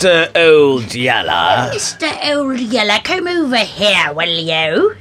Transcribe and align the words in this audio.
Mr. 0.00 0.32
Old 0.34 0.94
Yeller. 0.94 1.72
Mr. 1.76 2.08
Old 2.32 2.58
Yeller, 2.58 3.00
come 3.04 3.26
over 3.28 3.58
here, 3.58 4.14
will 4.14 4.38
you? 4.40 4.96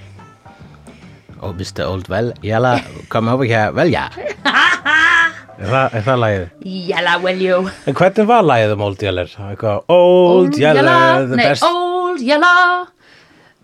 Oh, 1.42 1.54
Mr. 1.54 1.86
Old 1.88 2.10
well, 2.10 2.34
Yeller, 2.42 2.84
come 3.08 3.30
over 3.30 3.46
here. 3.46 3.72
Well, 3.72 3.88
yeah. 3.88 4.09
er, 4.18 5.70
það, 5.72 5.94
er 5.96 6.04
það 6.04 6.20
lagið? 6.20 6.44
Yeller, 6.68 7.22
will 7.23 7.40
you? 7.46 7.59
En 7.88 7.96
hvernig 7.96 8.28
var 8.28 8.44
lagið 8.44 8.73
um 8.76 8.84
Old 8.90 9.06
Yeller? 9.08 9.32
Eitthvað, 9.48 9.86
Old 9.88 10.59
Yeller, 10.59 11.30
the 11.31 11.40
Nei, 11.40 11.45
best. 11.48 11.64
Old 11.64 12.20
Yeller, 12.20 12.92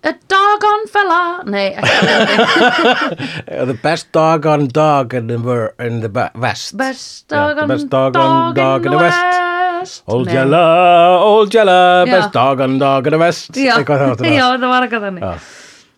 a 0.08 0.14
doggone 0.32 0.88
fella. 0.94 1.20
Nei, 1.52 1.66
ekki 1.76 3.68
The 3.74 3.76
best 3.84 4.08
dog 4.16 4.48
on 4.48 4.70
dog 4.72 5.14
in 5.20 5.28
the, 5.28 5.36
wor- 5.44 5.74
in 5.84 6.00
the 6.00 6.08
be- 6.08 6.32
west. 6.40 6.78
Best 6.80 7.26
Yeah, 7.28 7.52
dog 7.52 7.58
the 7.58 7.68
on 7.68 7.76
best 7.76 7.90
dog 7.90 8.16
on 8.16 8.56
dog 8.56 8.86
in 8.86 8.96
the 8.96 9.04
west. 9.04 9.52
West. 9.86 10.04
Old. 10.12 10.32
Yeller, 10.34 11.16
Old 11.30 11.54
Já. 11.54 12.10
best 12.10 12.34
dog 12.36 12.62
in 12.66 12.78
the 12.80 13.20
west. 13.22 13.56
Já, 13.56 13.78
það 13.86 14.68
var 14.74 14.86
eitthvað 14.88 15.08
þannig. 15.10 15.48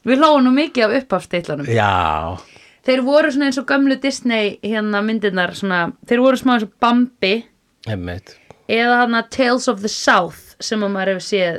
Við 0.07 0.21
hlóðum 0.21 0.45
nú 0.47 0.53
mikið 0.55 0.85
af 0.85 0.95
uppafstillunum. 1.01 1.67
Já, 1.73 2.37
Þeir 2.87 3.01
voru 3.03 3.27
svona 3.33 3.49
eins 3.49 3.57
og 3.59 3.65
gömlu 3.67 3.97
Disney 3.99 4.53
hérna 4.63 5.01
myndirnar 5.03 5.51
svona, 5.59 5.79
þeir 6.07 6.21
voru 6.23 6.37
smá 6.39 6.53
eins 6.53 6.63
og 6.63 6.69
Bambi 6.79 7.33
einmitt. 7.91 8.37
eða 8.71 9.01
hann 9.01 9.17
Tales 9.29 9.67
of 9.67 9.81
the 9.83 9.89
South 9.91 10.53
sem 10.63 10.79
að 10.85 10.93
maður 10.93 11.11
hefur 11.17 11.25
séð. 11.25 11.57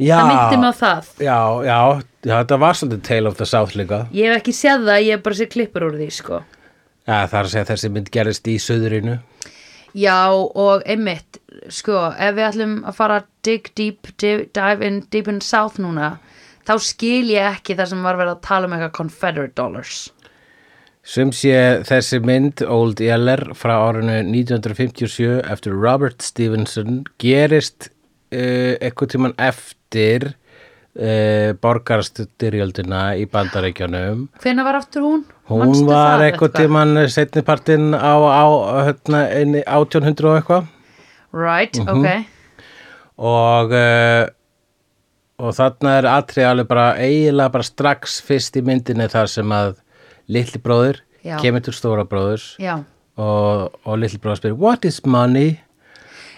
Já, 0.00 0.16
Það 0.16 0.30
myndi 0.30 0.56
mig 0.62 0.72
á 0.72 0.74
það. 0.80 1.10
já, 1.20 1.36
já, 1.68 1.78
já, 2.24 2.32
þetta 2.40 2.58
var 2.62 2.78
svolítið 2.80 3.02
Tale 3.10 3.28
of 3.28 3.36
the 3.36 3.44
South 3.50 3.76
líka. 3.76 3.98
Ég 4.16 4.32
hef 4.32 4.40
ekki 4.40 4.54
séð 4.56 4.86
það, 4.88 5.02
ég 5.04 5.18
hef 5.18 5.22
bara 5.28 5.36
séð 5.42 5.50
klippur 5.52 5.84
úr 5.90 5.98
því, 6.00 6.08
sko. 6.16 6.40
Já, 7.04 7.18
það 7.28 7.36
er 7.42 7.44
að 7.44 7.52
segja 7.52 7.68
þessi 7.74 7.90
mynd 7.92 8.08
gerist 8.16 8.48
í 8.48 8.56
söðurinu. 8.64 9.18
Já, 10.00 10.16
og 10.32 10.82
einmitt, 10.88 11.39
sko, 11.72 11.96
ef 12.14 12.34
við 12.36 12.46
ætlum 12.50 12.74
að 12.86 12.96
fara 12.98 13.20
dig 13.46 13.70
deep, 13.78 14.10
di- 14.22 14.46
dive 14.54 14.86
in 14.86 15.00
deep 15.10 15.28
in 15.28 15.40
south 15.44 15.78
núna, 15.82 16.14
þá 16.68 16.74
skil 16.84 17.30
ég 17.32 17.56
ekki 17.56 17.74
það 17.78 17.92
sem 17.92 18.02
var 18.06 18.18
verið 18.20 18.36
að 18.36 18.42
tala 18.46 18.68
um 18.68 18.74
eitthvað 18.76 18.96
Confederate 19.00 19.56
dollars. 19.58 20.00
Sem 21.02 21.30
sé 21.32 21.54
þessi 21.88 22.20
mynd, 22.22 22.60
Old 22.68 23.00
Yeller, 23.00 23.40
frá 23.56 23.72
árinu 23.88 24.18
1957 24.20 25.40
eftir 25.50 25.72
Robert 25.74 26.20
Stevenson 26.22 27.00
gerist 27.18 27.88
uh, 27.88 28.76
eitthvað 28.78 29.14
tíman 29.14 29.34
eftir 29.40 30.28
uh, 30.30 31.56
borgarstyrjöldina 31.64 33.14
í 33.18 33.24
bandaríkjunum. 33.32 34.26
Hvenær 34.44 34.68
var 34.68 34.78
aftur 34.82 35.06
hún? 35.08 35.24
Hún 35.50 35.64
Manstu 35.64 35.88
var 35.88 36.22
eitthvað 36.28 36.54
tíman 36.60 36.92
setnipartinn 37.10 37.94
á, 37.96 38.14
á 38.20 38.44
hérna, 38.90 39.24
inni 39.40 39.64
1800 39.64 40.28
og 40.30 40.38
eitthvað. 40.42 40.68
Right, 41.32 41.76
Mhm. 41.78 41.88
ok. 41.88 42.26
og 43.18 43.72
uh, 43.72 44.26
og 45.40 45.54
þarna 45.56 45.92
er 45.98 46.06
atrið 46.10 46.46
alveg 46.50 46.66
bara 46.68 46.86
eiginlega 47.00 47.52
bara 47.54 47.64
strax 47.64 48.18
fyrst 48.26 48.56
í 48.56 48.62
myndinni 48.66 49.06
þar 49.08 49.28
sem 49.28 49.48
að 49.56 49.74
litli 50.28 50.60
bróðir 50.60 50.98
Já. 51.24 51.38
kemur 51.40 51.60
til 51.64 51.72
stóra 51.76 52.04
bróðurs 52.04 52.56
Já, 52.60 52.78
og, 53.16 53.70
og 53.84 53.98
litli 53.98 54.18
bróður 54.20 54.36
spyr 54.42 54.56
what 54.56 54.84
is 54.84 55.00
money 55.06 55.60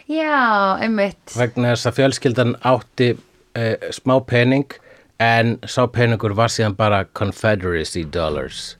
já, 0.08 0.78
einmitt. 0.82 1.34
vegna 1.36 1.72
þess 1.74 1.86
að 1.90 1.98
fjölskyldan 1.98 2.54
átti 2.62 3.10
uh, 3.56 3.90
smá 3.90 4.18
pening 4.26 4.66
en 5.22 5.56
sá 5.66 5.86
peningur 5.86 6.34
var 6.34 6.48
síðan 6.50 6.74
bara 6.76 7.04
confederacy 7.14 8.04
dollars 8.04 8.76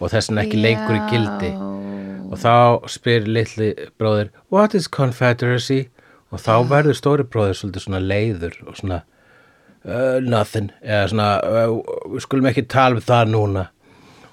og 0.00 0.10
þess 0.12 0.30
vegna 0.32 0.44
ekki 0.46 0.60
lengur 0.62 0.96
í 0.98 1.02
gildi 1.12 1.50
og 2.32 2.40
þá 2.40 2.88
spyr 2.90 3.26
litli 3.28 3.72
bróðir 4.00 4.32
what 4.52 4.76
is 4.78 4.88
confederacy? 4.88 5.86
Og 6.32 6.40
þá 6.40 6.64
verður 6.70 6.96
stóri 6.96 7.26
bróðir 7.28 7.58
svolítið 7.58 7.84
svona 7.84 8.00
leiður 8.00 8.54
og 8.64 8.78
svona 8.78 9.02
uh, 9.84 10.16
nothing. 10.24 10.70
Eða 10.80 11.10
svona 11.12 11.26
uh, 11.44 11.74
við 12.14 12.24
skulum 12.24 12.48
ekki 12.48 12.64
tala 12.72 12.96
um 12.96 13.04
það 13.04 13.34
núna. 13.34 13.66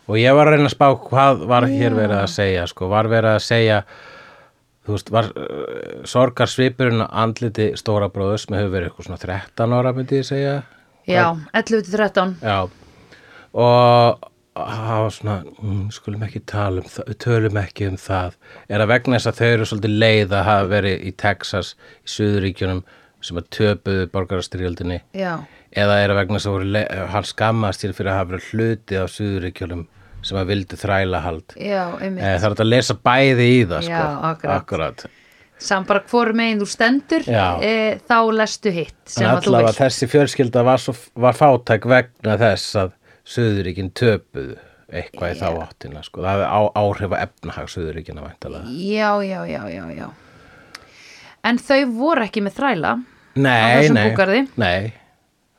Og 0.09 0.15
ég 0.17 0.33
var 0.33 0.47
að 0.47 0.55
reyna 0.55 0.69
að 0.69 0.77
spá 0.77 0.87
hvað 1.09 1.43
var 1.51 1.67
hér 1.69 1.97
verið 1.97 2.21
að 2.21 2.31
segja 2.33 2.63
sko, 2.71 2.87
var 2.89 3.11
verið 3.11 3.35
að 3.35 3.43
segja 3.45 3.81
þú 4.87 4.95
veist, 4.95 5.11
var 5.13 5.29
uh, 5.35 6.07
sorgar 6.07 6.49
svipurinn 6.49 7.03
á 7.03 7.07
andliti 7.25 7.73
stóra 7.77 8.07
bróðus 8.13 8.47
sem 8.47 8.57
hefur 8.57 8.73
verið 8.77 8.89
eitthvað 8.89 9.09
svona 9.09 9.21
13 9.27 9.77
ára 9.81 9.95
myndi 9.97 10.21
ég 10.21 10.29
segja. 10.31 10.57
Já, 11.09 11.25
11 11.51 11.83
til 11.83 11.97
13. 11.99 12.35
Já, 12.45 12.57
og 13.59 14.29
var 14.67 15.11
svona, 15.15 15.35
mm, 15.63 15.83
skulum 15.95 16.23
ekki 16.27 16.41
tala 16.45 16.81
um 16.83 16.87
það, 16.89 17.13
tölum 17.23 17.59
ekki 17.61 17.87
um 17.89 17.97
það, 17.97 18.33
er 18.69 18.79
að 18.83 18.91
vegna 18.93 19.19
þess 19.19 19.31
að 19.31 19.39
þau 19.39 19.47
eru 19.53 19.67
svolítið 19.69 19.95
leið 20.03 20.33
að 20.39 20.43
hafa 20.49 20.67
verið 20.73 21.05
í 21.05 21.13
Texas, 21.17 21.75
í 22.03 22.09
Suðuríkjunum 22.15 22.83
sem 23.21 23.37
að 23.41 23.47
töpuðu 23.51 24.09
borgarastyrjöldinni 24.13 24.99
eða 25.19 25.95
er 26.03 26.09
að 26.13 26.19
vegna 26.21 26.39
þess 26.39 26.47
að 26.49 26.55
voru 26.57 26.69
le- 26.73 26.87
hann 27.13 27.23
skammast 27.27 27.83
sér 27.83 27.93
fyrir 27.93 28.11
að 28.13 28.19
hafa 28.21 28.31
verið 28.33 28.49
hluti 28.53 28.99
af 29.03 29.09
Suðuríkjunum 29.15 29.87
sem 30.21 30.37
að 30.37 30.49
vildi 30.51 30.75
þræla 30.75 31.21
hald. 31.23 31.53
já, 31.55 31.83
einmitt. 32.01 32.23
Eh, 32.23 32.37
það 32.39 32.51
er 32.51 32.63
að 32.65 32.69
lesa 32.73 32.93
bæði 32.93 33.45
í 33.53 33.65
það, 33.69 33.81
sko. 33.87 33.89
Já, 33.89 34.19
akkurat. 34.33 34.55
akkurat. 34.61 35.05
Sam 35.59 35.83
bara 35.83 35.99
hvoru 36.07 36.33
megin 36.33 36.59
þú 36.61 36.67
stendur, 36.71 37.23
e, 37.27 37.99
þá 38.07 38.17
lestu 38.31 38.71
hitt 38.71 38.95
sem 39.05 39.27
að 39.27 39.41
þú 39.43 39.47
allavega 39.51 39.71
vilt. 39.73 39.79
þessi 39.83 40.07
fjölskylda 40.07 40.63
var, 40.63 40.77
svo, 40.77 40.93
var 41.19 41.33
fátæk 41.35 41.83
vegna 41.85 42.37
þess 42.39 42.75
að 42.79 42.93
Suðuríkin 43.29 43.91
töpuðu 43.97 44.57
eitthvað 44.89 45.35
í 45.35 45.37
þá 45.37 45.47
áttina 45.61 46.01
sko. 46.05 46.23
það 46.25 46.39
hefði 46.39 46.71
áhrif 46.81 47.11
að 47.13 47.25
efnahag 47.27 47.69
Suðuríkina 47.69 48.23
væntalega 48.25 48.71
Já, 48.73 49.11
já, 49.25 49.41
já, 49.45 49.61
já, 49.69 49.83
já. 49.93 50.07
En 51.45 51.59
þau 51.61 51.83
voru 51.95 52.25
ekki 52.25 52.41
með 52.43 52.57
þræla. 52.57 52.95
Nei, 53.39 53.89
nei, 53.93 54.09
búgarði? 54.09 54.41
nei 54.59 54.89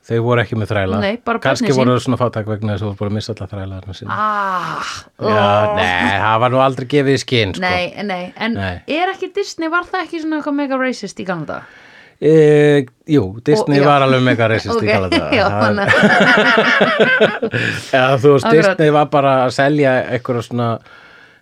þau 0.05 0.17
voru 0.25 0.41
ekki 0.43 0.57
með 0.59 0.71
þræla 0.73 0.99
Nei, 1.01 1.11
bara 1.25 1.41
kannski 1.41 1.73
voru 1.75 1.95
þau 1.95 2.03
svona 2.05 2.19
fátæk 2.19 2.49
vegna 2.49 2.73
þess 2.73 2.81
að 2.81 2.87
þú 2.87 2.89
voru 2.89 2.99
bara 3.01 3.11
að 3.11 3.17
missa 3.17 3.35
alla 3.35 3.47
þræla. 3.51 3.79
Ah, 4.11 4.91
Já, 5.21 5.45
nei, 5.77 6.17
það 6.25 6.41
var 6.43 6.53
nú 6.53 6.61
aldrei 6.65 6.87
gefið 6.95 7.13
í 7.13 7.21
skinn 7.21 7.55
sko. 7.55 7.63
Nei, 7.63 8.03
nei, 8.07 8.23
en 8.35 8.57
er 8.59 9.13
ekki 9.13 9.31
Disney, 9.35 9.71
var 9.71 9.87
það 9.89 10.07
ekki 10.07 10.23
svona 10.23 10.41
eitthvað 10.41 10.57
mega 10.57 10.81
racist 10.81 11.21
í 11.21 11.27
gamla 11.27 11.49
dag? 11.53 11.79
E, 12.21 12.85
Jú, 13.09 13.41
Disney 13.45 13.79
Ó, 13.79 13.81
já. 13.81 13.85
var 13.87 14.01
alveg 14.05 14.21
mega 14.23 14.47
racist 14.51 14.75
Ok, 14.75 14.83
í 14.85 14.87
já, 14.91 14.99
Það 15.51 15.79
Já, 17.91 18.03
þú 18.21 18.29
veist. 18.35 18.49
Disney 18.53 18.89
var 18.93 19.07
bara 19.11 19.31
að 19.47 19.51
selja 19.57 19.91
eitthvað 20.13 20.41
svona 20.47 20.69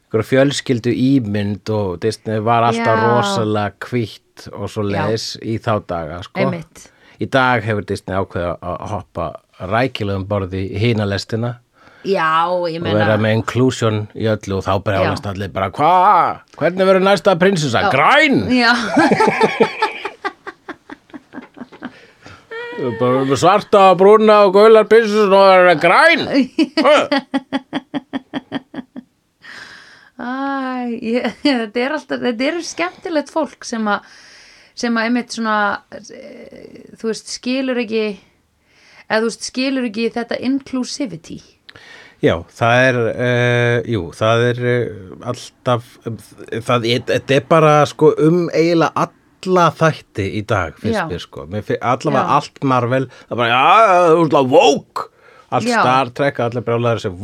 eitthvað 0.09 0.29
fjölskyldu 0.31 0.91
ímynd 0.95 1.65
og 1.75 1.87
Disney 2.01 2.37
var 2.41 2.61
alltaf 2.71 2.97
Já. 2.97 3.03
rosalega 3.11 3.71
kvítt 3.85 4.37
og 4.55 4.67
svo 4.71 4.83
leis 4.87 5.25
í 5.43 5.59
þá 5.61 5.73
daga, 5.85 6.17
sko. 6.25 6.47
Í 7.19 7.25
dag 7.29 7.61
hefur 7.67 7.83
Disney 7.85 8.15
ákveða 8.17 8.55
að 8.63 8.89
hoppa 8.95 9.25
rækilegum 9.59 10.23
borði 10.25 10.61
í 10.71 10.77
hínalestina 10.81 11.59
Já, 12.07 12.47
ég 12.71 12.79
og 12.79 12.85
vera 12.87 12.95
meina 12.95 13.17
með 13.19 13.35
inclusion 13.41 14.07
í 14.15 14.23
öllu 14.31 14.55
og 14.61 14.63
þá 14.63 14.79
brjálast 14.87 15.25
allir 15.27 15.51
bara, 15.51 15.67
hvað? 15.75 16.39
Hvernig 16.55 16.87
verður 16.87 17.03
næsta 17.03 17.35
prinsessa? 17.35 17.91
Græn! 17.91 18.47
Já, 18.55 18.71
Bara 22.49 22.55
með 22.55 22.68
svarta, 23.39 23.95
brúna 23.99 24.45
og 24.47 24.53
gaular 24.55 24.87
prinsessun 24.87 25.33
og 25.33 25.43
það 25.49 25.69
er 25.69 25.79
græn! 25.83 26.21
Æ, 30.19 30.31
ég, 30.99 31.27
þetta 31.43 31.79
er 31.79 31.93
alltaf, 31.95 32.19
þetta 32.23 32.43
er 32.49 32.57
skemmtilegt 32.67 33.29
fólk 33.31 33.63
sem 33.67 33.85
að, 33.87 33.99
sem 34.75 34.97
að 34.99 35.05
einmitt 35.07 35.31
svona, 35.35 35.59
eh, 35.95 36.91
þú 36.99 37.05
veist, 37.11 37.31
skilur 37.31 37.79
ekki, 37.79 38.19
eða 39.07 39.21
þú 39.21 39.29
veist, 39.29 39.47
skilur 39.47 39.87
ekki 39.87 40.09
þetta 40.17 40.41
inclusivity. 40.43 41.39
Já, 42.19 42.35
það 42.51 42.81
er, 42.83 42.97
uh, 43.13 43.77
jú, 43.87 44.01
það 44.11 44.41
er 44.49 44.57
uh, 44.67 45.27
alltaf, 45.31 45.83
það 46.67 46.89
er, 46.91 47.05
þetta 47.13 47.37
er 47.37 47.45
bara 47.47 47.77
sko 47.87 48.11
um 48.19 48.49
eiginlega 48.51 49.07
alla 49.39 49.67
þætti 49.79 50.25
í 50.39 50.41
dag, 50.47 50.73
finnst 50.81 51.05
mér 51.09 51.21
sko. 51.23 51.45
Allavega 51.81 52.25
allt 52.39 52.63
Marvel, 52.63 53.05
það 53.29 53.35
er 53.35 53.41
bara, 53.43 53.51
já, 53.53 54.09
þú 54.09 54.17
veist 54.23 54.33
það, 54.35 54.49
Vogue, 54.55 55.05
allt 55.49 55.69
Já. 55.69 55.77
Star 55.81 56.09
Trek, 56.19 56.39
allir 56.45 56.65
brjálæður 56.67 56.99
sem 57.05 57.15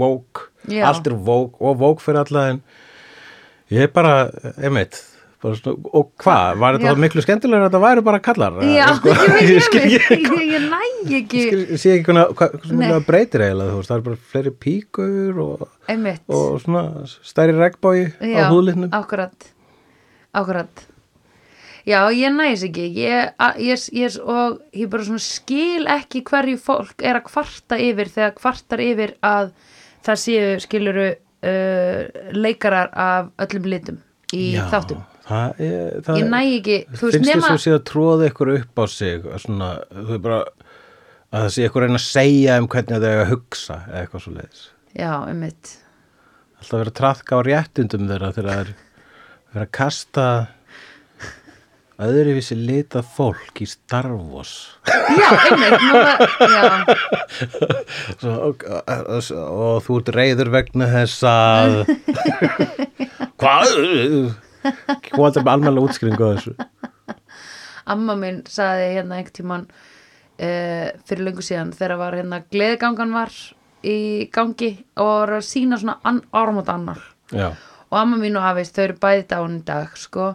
Já. 0.71 0.85
allt 0.89 1.07
er 1.07 1.13
Vogue 1.13 1.59
og 1.62 1.77
Vogue 1.77 2.01
fyrir 2.01 2.23
alla 2.23 2.47
en 2.53 2.62
ég 3.71 3.83
er 3.85 3.91
bara, 3.94 4.15
einmitt, 4.57 4.97
og 5.45 6.07
hvað, 6.23 6.56
var 6.57 6.77
þetta 6.79 6.95
miklu 6.97 7.21
skemmtilegur 7.21 7.67
að 7.67 7.69
þetta 7.69 7.81
væri 7.83 8.03
bara 8.07 8.19
kallar? 8.25 8.56
Já, 8.65 8.88
Sko, 8.97 9.09
ég 9.13 9.35
veit 9.35 9.59
ekki- 9.62 9.91
ég, 9.94 10.47
ég 10.56 10.65
næ 10.71 10.79
ekki, 11.19 11.44
Ég 11.75 11.77
sé 11.77 11.94
ekki 12.00 12.07
hvað, 12.09 12.31
hvað, 12.39 12.56
hvað 12.63 12.73
Nei. 12.79 12.88
það 12.89 13.06
breytir 13.12 13.44
eiginlega, 13.45 13.83
það 13.85 13.97
er 14.00 14.06
bara 14.07 14.21
fleiri 14.31 14.53
píkur 14.65 15.44
og, 15.45 15.67
og 16.33 16.57
svona 16.63 16.83
stærri 17.21 17.53
regnbói 17.59 18.07
á 18.25 18.50
húðlitnum. 18.50 18.89
akkurat, 18.95 19.51
akkurat. 20.33 20.85
Já, 21.86 22.00
ég 22.10 22.34
næs 22.34 22.64
ekki, 22.66 22.88
ég, 22.98 23.34
ég, 23.62 23.82
ég, 23.94 24.16
og 24.26 24.58
ég 24.74 24.90
bara 24.90 25.06
svona 25.06 25.22
skil 25.22 25.86
ekki 25.94 26.24
hverju 26.26 26.58
fólk 26.58 27.04
er 27.06 27.20
að 27.20 27.28
kvarta 27.28 27.78
yfir 27.78 28.10
þegar 28.10 28.34
kvartar 28.40 28.82
yfir 28.82 29.14
að 29.26 29.52
það 30.06 30.22
séu 30.24 30.48
skiluru 30.64 31.08
uh, 31.12 32.00
leikarar 32.34 32.90
af 32.90 33.30
öllum 33.46 33.70
litum 33.70 34.02
í 34.34 34.56
Já, 34.56 34.66
þáttum. 34.74 35.04
Það 35.26 35.62
er, 35.66 35.94
það 36.06 36.20
ég 36.22 36.30
næ 36.34 36.40
ekki, 36.42 36.80
þú 36.90 37.12
finnst 37.14 37.32
þess 37.32 37.50
að 37.52 37.62
sé 37.64 37.74
að 37.74 37.86
tróða 37.90 38.30
ykkur 38.32 38.54
upp 38.56 38.82
á 38.82 38.86
sig 38.94 39.30
svona, 39.46 39.70
þú 39.94 40.18
er 40.18 40.24
bara 40.26 40.40
að 40.46 41.46
það 41.46 41.52
sé 41.56 41.70
ykkur 41.70 41.86
reyna 41.86 42.02
að 42.02 42.08
segja 42.10 42.58
um 42.62 42.70
hvernig 42.70 43.02
þau 43.02 43.10
eiga 43.12 43.24
að 43.24 43.32
hugsa 43.34 43.80
eða 43.86 44.02
eitthvað 44.02 44.26
svo 44.26 44.36
leiðis 44.36 44.66
já, 44.96 45.12
einmitt. 45.28 45.78
Alltaf 46.60 46.80
verið 46.80 46.92
að 46.92 47.00
traðka 47.00 47.38
á 47.38 47.40
réttundum 47.46 48.06
þeirra 48.10 48.34
þegar 48.36 48.52
það 48.52 48.62
er 48.62 48.70
verið 49.54 49.66
að 49.66 49.74
kasta 49.80 50.28
öðruvísi 52.01 52.56
lita 52.59 53.00
fólk 53.06 53.62
í 53.63 53.68
Star 53.69 54.09
Wars. 54.12 54.53
Já, 54.89 55.30
einmitt, 55.47 55.75
nú, 55.80 55.94
var- 55.95 56.33
já, 56.51 56.63
Svo, 58.19 58.33
og, 58.50 58.65
og, 58.68 59.30
og 59.39 59.83
þú 59.86 60.00
ert 60.01 60.12
reyður 60.18 60.51
vegna 60.56 60.89
þess 60.92 61.24
að 61.30 61.77
hvað? 63.42 63.75
Hvað 65.12 65.38
er 65.39 65.45
með 65.45 65.51
almennilega 65.53 65.86
útskringu 65.89 66.25
á 66.25 66.30
þessu. 66.36 66.56
Amma 67.94 68.15
minn 68.18 68.41
saði 68.50 68.88
hérna 68.95 69.19
einhvern 69.19 69.36
tímann 69.38 69.65
uh, 69.69 70.88
fyrir 71.06 71.27
löngu 71.27 71.44
síðan 71.45 71.71
þegar 71.77 72.00
var 72.01 72.18
hérna 72.18 72.39
gleðgangan 72.50 73.13
var 73.13 73.31
í 73.86 73.98
gangi 74.33 74.71
og 74.98 75.12
var 75.21 75.36
að 75.38 75.45
sína 75.45 75.77
svona 75.77 76.00
an, 76.09 76.24
áramót 76.33 76.71
annar. 76.74 77.03
Já, 77.30 77.51
og 77.91 78.00
amma 78.01 78.18
mín 78.18 78.36
og 78.39 78.48
afist, 78.50 78.74
þau 78.75 78.88
eru 78.88 78.98
bæði 79.06 79.27
dán 79.30 79.59
í 79.59 79.63
dag 79.68 79.94
sko, 80.01 80.31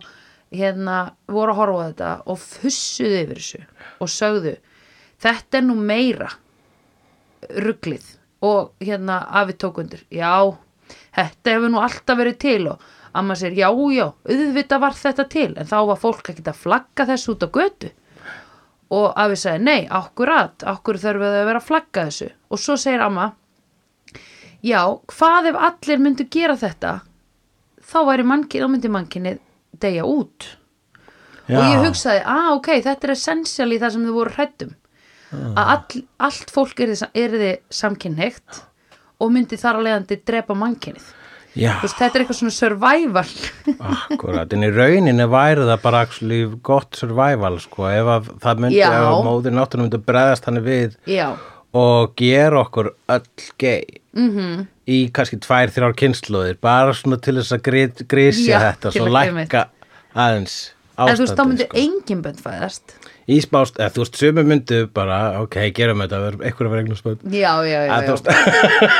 hérna 0.54 0.96
voru 1.30 1.54
að 1.54 1.60
horfa 1.60 1.82
á 1.82 1.86
þetta 1.88 2.12
og 2.32 2.40
fussuðu 2.42 3.20
yfir 3.24 3.42
þessu 3.42 3.60
og 4.00 4.10
sögðu 4.10 4.54
þetta 5.22 5.60
er 5.60 5.66
nú 5.68 5.76
meira 5.78 6.30
rugglið 7.50 8.08
og 8.46 8.72
hérna 8.80 9.20
afi 9.40 9.54
tók 9.60 9.80
undir, 9.82 10.02
já 10.10 10.56
þetta 11.14 11.54
hefur 11.54 11.72
nú 11.72 11.80
alltaf 11.82 12.18
verið 12.18 12.38
til. 12.40 12.60
Og 12.72 12.80
amma 13.16 13.36
sér, 13.38 13.56
já, 13.58 13.68
já, 13.68 14.06
auðvitað 14.30 14.84
var 14.84 14.96
þetta 14.96 15.26
til 15.32 15.50
en 15.58 15.68
þá 15.68 15.78
var 15.90 16.00
fólk 16.00 16.30
ekki 16.32 16.46
að 16.46 16.62
flagga 16.62 17.06
þessu 17.10 17.34
út 17.34 17.44
á 17.44 17.48
götu. 17.56 17.90
Og 18.90 19.12
afi 19.22 19.36
sagði, 19.38 19.64
nei, 19.66 19.82
akkurat, 19.86 20.64
akkur 20.66 20.98
þurfum 20.98 21.26
við 21.26 21.42
að 21.42 21.46
vera 21.50 21.62
að 21.62 21.68
flagga 21.68 22.06
þessu. 22.08 22.30
Og 22.50 22.62
svo 22.62 22.76
segir 22.80 23.04
amma 23.04 23.30
já, 24.66 24.82
hvað 25.12 25.52
ef 25.52 25.60
allir 25.68 26.02
myndu 26.02 26.26
gera 26.30 26.56
þetta 26.58 26.96
þá 27.90 28.00
væri 28.08 28.26
mannkinn, 28.26 28.64
þá 28.64 28.72
myndi 28.72 28.92
mannkinnið 28.92 29.38
deyja 29.84 30.06
út 30.08 30.48
já. 31.48 31.58
og 31.58 31.62
ég 31.64 31.84
hugsaði, 31.86 32.24
að 32.24 32.50
ok, 32.56 32.72
þetta 32.86 33.08
er 33.08 33.14
essential 33.14 33.70
í 33.72 33.78
það 33.82 33.94
sem 33.96 34.08
þau 34.08 34.16
voru 34.18 34.34
hrættum 34.36 34.74
að 35.30 35.70
all, 35.76 36.02
allt 36.26 36.50
fólk 36.50 36.80
er 36.82 36.94
þið 37.38 37.54
samkynhegt 37.70 38.60
og 39.20 39.32
myndi 39.34 39.58
þar 39.60 39.78
að 39.80 39.88
leiðandi 39.88 40.20
drepa 40.26 40.56
Þú 41.50 41.82
veist, 41.82 41.98
þetta 41.98 42.14
er 42.14 42.22
eitthvað 42.22 42.38
svona 42.38 42.54
survival 42.54 43.30
akkurat 44.14 44.52
en 44.54 44.66
í 44.66 44.70
rauninni 44.70 45.24
væri 45.32 45.64
það 45.66 45.80
bara 45.82 46.02
gott 46.62 46.98
survival 46.98 47.56
sko, 47.62 47.88
ef 47.90 48.10
að 48.14 48.28
það 48.44 48.62
myndi, 48.64 48.78
Já. 48.78 48.86
ef 48.94 49.08
að 49.08 49.24
móðir 49.26 49.56
náttúrulega 49.56 49.88
myndi 49.88 50.02
bregðast 50.06 50.46
hann 50.46 50.60
við 50.62 50.94
já, 51.10 51.26
og 51.74 52.14
gera 52.18 52.62
okkur 52.62 52.92
öll 53.10 53.48
gay 53.58 53.82
Mhm. 54.12 54.30
-hmm. 54.38 54.66
Í 54.90 54.98
kannski 55.14 55.38
tvær, 55.44 55.70
þrjár 55.74 55.96
kynnslóðir 56.02 56.58
bara 56.62 56.96
svona 56.96 57.20
til 57.22 57.36
þess 57.38 57.56
að 57.56 57.64
grí- 57.68 58.06
grísja 58.10 58.52
Já, 58.56 58.60
þetta 58.70 58.94
til 58.94 59.04
svo 59.04 59.14
lækka 59.14 59.64
aðeins 60.18 60.58
en 61.00 61.16
þú 61.16 61.24
veist, 61.24 61.38
þá 61.38 61.44
myndi 61.48 61.66
sko. 61.66 61.78
engin 61.80 62.22
bönn 62.24 62.40
fæðast. 62.40 62.94
Í 63.30 63.36
spást, 63.44 63.76
eða 63.78 63.92
þú 63.94 64.02
veist, 64.02 64.16
sömu 64.18 64.42
myndu 64.48 64.78
bara, 64.92 65.18
ok, 65.44 65.56
gerum 65.76 66.02
þetta, 66.02 66.18
verðum 66.24 66.42
eitthvað 66.48 66.66
að 66.66 66.72
vera 66.74 66.82
eignum 66.82 66.98
spöld 66.98 67.22
já, 67.30 67.52
já, 67.68 67.78
já, 67.86 67.92
að 67.94 68.02
já. 68.02 68.10
veist, 68.10 68.26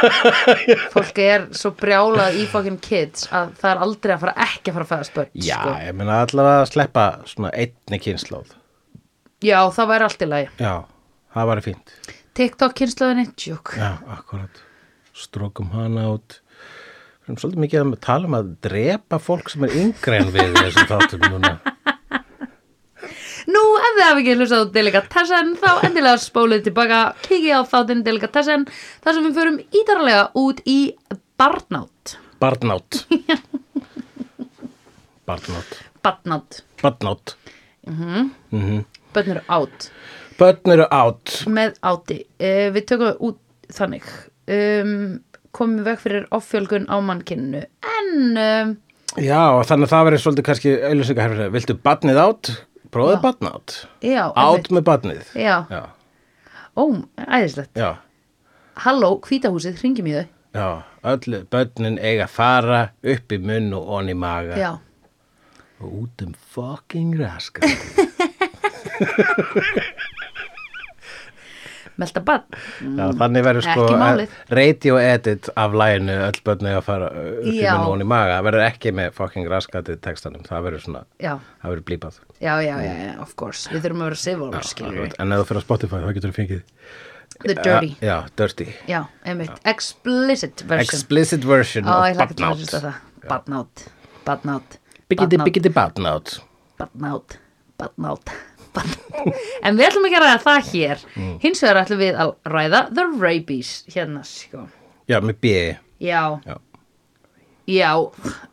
fólk 0.94 1.20
er 1.24 1.48
svo 1.58 1.72
brjálað 1.80 2.38
í 2.38 2.46
fucking 2.52 2.78
kids 2.84 3.26
að 3.34 3.52
það 3.60 3.72
er 3.72 3.82
aldrei 3.88 4.14
að 4.14 4.22
fara 4.24 4.36
ekki 4.46 4.70
að 4.70 4.78
fara 4.78 4.86
að 4.86 4.92
fæðast 4.94 5.18
bönn 5.18 5.34
já, 5.34 5.58
sko. 5.58 5.74
ég 5.88 5.98
meina 5.98 6.20
allavega 6.24 6.62
að 6.62 6.70
sleppa 6.70 7.06
svona 7.32 7.52
einni 7.64 8.00
kynnslóð 8.06 8.54
já, 9.44 9.58
það 9.74 9.92
væri 9.92 10.08
allt 10.08 10.24
í 10.24 10.30
lagi. 10.30 10.50
Já, 10.60 10.74
það 11.34 11.50
var 11.50 11.64
fínt. 11.66 11.94
TikTok 12.40 12.78
kynnslöðinni, 12.80 13.26
tjók 13.34 13.74
já, 13.80 13.90
akkurat, 14.14 14.62
strókum 15.20 15.70
hana 15.74 16.06
út. 16.14 16.38
Við 17.20 17.28
erum 17.30 17.40
svolítið 17.42 17.62
mikið 17.64 17.82
að 17.84 17.98
tala 18.06 18.30
um 18.30 18.38
að 18.40 18.48
drepa 18.66 19.20
fólk 19.22 19.50
sem 19.52 19.66
er 19.68 19.76
yngre 19.82 20.18
en 20.22 20.32
við 20.34 20.56
þessum 20.58 20.88
þáttum 20.90 21.26
núna. 21.30 21.52
Nú, 23.50 23.60
ef 23.80 23.94
þið 23.96 24.04
hafi 24.04 24.20
ekki 24.22 24.34
hlustað 24.36 24.66
á 24.68 24.72
Delicatessen 24.74 25.54
þá 25.58 25.70
endilega 25.88 26.20
spólið 26.22 26.64
tilbaka 26.66 26.98
kikið 27.24 27.54
á 27.56 27.60
þáttinn 27.70 28.02
Delicatessen 28.06 28.66
þar 29.02 29.16
sem 29.16 29.24
við 29.26 29.38
förum 29.38 29.56
ítarlega 29.80 30.24
út 30.38 30.60
í 30.68 30.76
barnátt 31.40 32.12
Barnátt 32.42 33.00
Barnátt 35.28 35.72
Barnátt, 36.04 36.60
Barnátt 36.82 37.34
Mhm. 37.90 38.84
bönn 39.14 39.30
eru 39.32 39.40
átt 39.48 39.88
Börn 40.38 40.70
eru 40.72 40.84
átt 40.92 41.32
með 41.48 41.74
áti. 41.84 42.18
Uh, 42.40 42.68
Við 42.76 42.84
tökum 42.88 43.16
út 43.30 43.38
þannig 43.72 44.04
um, 44.50 44.92
komum 45.56 45.76
við 45.80 45.86
veg 45.90 45.98
fyrir 46.04 46.24
offjölgun 46.36 46.86
á 46.90 46.96
mannkinninu 47.04 47.62
en 47.94 48.10
um, 48.44 48.68
Já, 49.18 49.40
þannig 49.66 49.86
að 49.88 49.92
það 49.94 50.04
verður 50.06 50.22
svolítið 50.24 50.46
kannski 50.46 50.70
auðlýsingaherfið 50.90 51.48
Viltu 51.56 51.74
barnið 51.86 52.18
átt? 52.22 52.50
Prófið 52.90 53.16
Já. 53.16 53.22
barnátt 53.24 53.74
já, 54.02 54.22
Átt 54.34 54.68
með 54.74 54.82
barnið. 54.86 55.24
Já, 55.38 55.56
Já, 55.70 55.82
ó, 56.74 56.82
æðislegt. 57.26 57.74
Já, 57.78 57.90
Halló, 58.84 59.10
hvítahúsið, 59.26 59.78
hringjum 59.82 60.08
í 60.10 60.14
þau. 60.18 60.26
Já 60.54 60.68
Öll 61.10 61.40
börnin 61.50 61.96
eiga 62.02 62.24
að 62.26 62.34
fara 62.34 62.80
upp 63.14 63.32
í 63.32 63.38
munn 63.40 63.70
og 63.78 63.82
onni 63.98 64.14
maga. 64.18 64.54
Já, 64.60 64.72
og 65.80 65.88
út 66.04 66.16
um 66.26 66.32
fucking 66.54 67.14
raskat 67.16 67.64
melta 72.00 72.22
barn. 72.24 72.44
Já, 72.80 73.04
þannig 73.20 73.44
verður 73.46 73.66
sko 73.66 73.84
málið. 74.00 74.34
radio 74.60 74.96
edit 75.02 75.50
af 75.60 75.76
læginu 75.80 76.16
öll 76.26 76.40
börn 76.46 76.70
að 76.70 76.80
fara 76.86 77.10
upp 77.12 77.46
í 77.50 77.54
Já. 77.58 77.74
og 77.76 77.92
onni 77.94 78.06
maga 78.08 78.38
Það 78.40 78.46
verður 78.48 78.64
ekki 78.66 78.94
með 78.96 79.12
fucking 79.18 79.50
raskatið 79.52 80.00
textanum 80.06 80.46
Það 80.48 80.66
verður 80.68 80.84
svona, 80.86 81.04
Já, 81.20 81.32
það 81.62 81.74
verður 81.74 81.86
blípað. 81.90 82.18
Já, 82.40 82.54
já, 82.64 82.74
já, 82.80 82.92
já, 83.04 83.12
of 83.20 83.36
course. 83.36 83.68
Við 83.70 83.84
þurfum 83.86 84.02
að 84.04 84.10
vera 84.10 84.20
civil, 84.24 84.50
skilur 84.72 84.98
við 85.04 85.16
En 85.20 85.32
ef 85.36 85.42
þú 85.42 85.48
fyrir 85.50 85.60
á 85.60 85.64
Spotify 85.68 86.02
þá 86.02 86.10
getur 86.16 86.32
þú 86.32 86.38
fengið 86.40 86.66
The 87.40 87.54
dirty, 87.54 87.94
Já, 88.04 88.16
dirty. 88.36 88.66
Já, 88.90 89.06
einmitt. 89.24 89.54
Explicit 89.64 90.60
version. 90.68 90.82
Explicit 90.84 91.46
version 91.46 91.86
Ó, 91.88 91.94
of 92.02 92.10
ég 92.10 92.18
hlakka 92.18 92.36
til 92.36 92.44
að 92.44 92.50
barnátt 92.50 92.60
hlusta 92.60 92.76
á 92.76 92.84
það 92.84 93.10
Barnátt. 98.76 99.36
En 99.66 99.76
við 99.76 99.88
ætlum 99.90 100.06
ekki 100.08 100.16
að 100.20 100.24
ræða 100.24 100.40
það 100.46 100.68
hér. 100.72 101.04
Mm. 101.16 101.34
Hins 101.42 101.62
vegar 101.64 101.80
ætlum 101.82 102.00
við 102.00 102.18
að 102.24 102.32
ræða 102.54 102.80
The 102.96 103.04
Rabies 103.20 103.72
Hérna, 103.92 104.22
sko. 104.24 104.64
Já, 105.10 105.18
með 105.20 105.38
B. 105.44 105.52
Já, 106.00 106.22
Já. 106.46 106.56
já, 107.68 107.90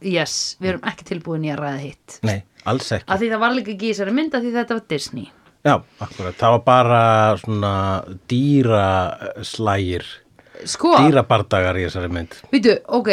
yes 0.03 0.33
Við 0.59 0.73
erum 0.73 0.87
ekki 0.91 1.05
tilbúin 1.13 1.45
í 1.47 1.51
að 1.53 1.61
ræða 1.63 1.81
hitt. 1.85 2.17
Nei, 2.27 2.39
alls 2.67 2.91
ekki. 2.97 3.07
Af 3.13 3.21
því 3.21 3.29
það 3.33 3.43
var 3.45 3.55
líka 3.55 3.73
ekki 3.75 3.87
í 3.87 3.93
þessari 3.93 4.15
mynd 4.17 4.35
af 4.35 4.43
því 4.43 4.53
þetta 4.57 4.77
var 4.79 4.85
Disney. 4.91 5.27
Já, 5.67 5.73
akkurat, 6.03 6.35
það 6.39 6.53
var 6.57 6.61
bara 6.67 7.01
svona 7.41 7.71
dýra 8.31 8.83
slægir 9.47 10.05
Sko, 10.65 10.93
dýrabardagar 10.97 11.77
í 11.77 11.85
þessari 11.85 12.09
mynd 12.13 12.37
Vítu, 12.53 12.73
ok, 12.97 13.09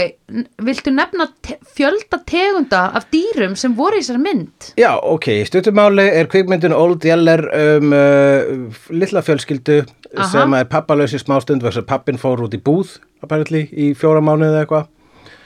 viltu 0.64 0.92
nefna 0.94 1.26
te 1.44 1.58
fjölda 1.76 2.20
tegunda 2.28 2.86
af 2.96 3.08
dýrum 3.12 3.56
sem 3.58 3.74
voru 3.76 3.98
í 3.98 4.04
þessari 4.04 4.22
mynd? 4.24 4.70
Já, 4.80 4.92
ok, 4.96 5.28
stuttumáli 5.50 6.06
er 6.20 6.30
kvikmyndin 6.32 6.76
Old 6.76 7.04
Yeller 7.04 7.44
um 7.58 7.94
uh, 7.96 8.80
litla 8.94 9.24
fjölskyldu 9.26 9.82
Aha. 9.84 10.30
sem 10.32 10.56
er 10.56 10.68
pappalaus 10.70 11.14
í 11.16 11.20
smástund 11.20 11.64
að 11.66 11.84
pappin 11.88 12.20
fór 12.20 12.46
út 12.46 12.56
í 12.56 12.62
búð 12.62 12.98
apparently 13.24 13.66
í 13.70 13.92
fjóra 13.98 14.24
mánuði 14.24 14.52
eða 14.52 14.64
eitthvað 14.64 14.90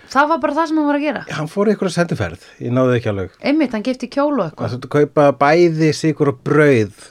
Það 0.08 0.28
var 0.30 0.38
bara 0.40 0.54
það 0.56 0.68
sem 0.70 0.78
hann 0.78 0.86
var 0.88 0.96
að 0.96 1.02
gera. 1.04 1.22
Hann 1.36 1.48
fór 1.52 1.68
í 1.68 1.72
einhverja 1.74 1.94
sendiferð, 1.98 2.44
ég 2.64 2.72
náði 2.72 2.94
ekki 2.96 3.10
alveg 3.10 3.34
Einmitt, 3.44 3.74
hann 3.76 3.84
gifti 3.84 4.08
kjólu 4.08 4.38
og 4.40 4.46
eitthvað. 4.46 4.62
Það 4.62 4.74
þurfti 4.74 4.88
að 4.88 4.94
kaupa 4.94 5.26
bæði 5.42 5.90
sigur 5.98 6.30
og 6.32 6.38
brauð 6.46 7.02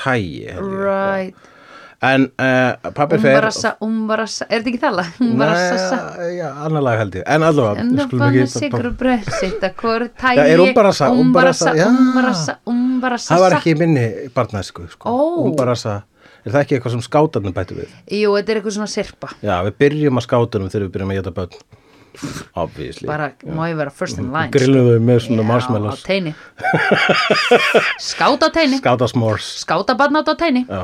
tægi 0.00 0.46
held 0.48 0.70
ég. 0.70 0.78
Right. 0.80 1.50
En 2.02 2.24
uh, 2.34 2.90
pappi 2.96 3.14
fer 3.22 3.30
Umbarassa, 3.36 3.70
umbarassa, 3.84 4.46
er 4.50 4.64
þetta 4.66 4.88
ekki? 4.90 5.22
Umbarassa, 5.22 5.98
Nei, 6.18 6.30
já, 6.40 6.48
annar 6.66 6.82
lag 6.82 6.96
held 6.98 7.18
ég 7.20 7.28
En 7.30 7.44
allavega, 7.46 7.84
en 7.84 7.92
skulum 8.08 8.24
ekki- 8.26 8.46
sigur 8.50 8.88
og 8.88 8.96
bröð 8.98 9.28
sitt 9.36 9.62
að 9.62 9.76
hvort 9.78 10.16
tægi. 10.18 10.40
Já, 10.42 10.56
umbarassa, 10.66 11.74
já. 11.78 11.84
umbarassa, 11.86 12.56
umbarassa. 12.66 13.34
Það 13.36 13.44
var 13.44 13.54
ekki 13.60 13.74
í 13.74 13.76
minni 13.78 14.06
barnæsku 14.34 14.88
sko. 14.90 15.12
Ó. 15.14 15.46
Umbarassa, 15.46 16.00
er 16.42 16.50
það 16.56 16.64
ekki 16.64 16.76
eitthvað 16.78 16.96
sem 16.96 17.04
skátarnir 17.06 17.54
bætu 17.54 17.76
við? 17.78 17.92
Jú, 18.18 18.32
þetta 18.34 18.50
er 18.50 18.58
eitthvað 18.60 18.76
svona 18.80 18.90
sirpa. 18.90 19.30
Já, 19.38 19.54
við 19.68 19.76
byrjum 19.84 20.18
að 20.18 20.26
skátunum 20.26 20.72
þegar 20.72 20.86
við 20.88 20.94
byrjum 20.96 21.12
að 21.14 21.20
geta 21.20 21.34
börn 21.38 21.62
Obviously 22.60 23.06
Bara, 23.08 23.30
má 23.56 23.62
ég 23.70 23.78
vera 23.78 23.92
first 23.94 24.18
in 24.20 24.26
line. 24.34 24.50
Grillum 24.52 24.90
þau 24.90 24.98
með 25.06 25.22
svona 25.24 25.46
Já, 25.46 25.48
marshmallows. 25.48 26.02
Skáta 28.10 28.50
á 28.50 28.54
teini. 28.58 28.82
Skátasmórs 28.82 29.46
Skáta 29.62 29.96
barnátt 29.96 30.28
á 30.28 30.36
teini. 30.36 30.66
Já 30.68 30.82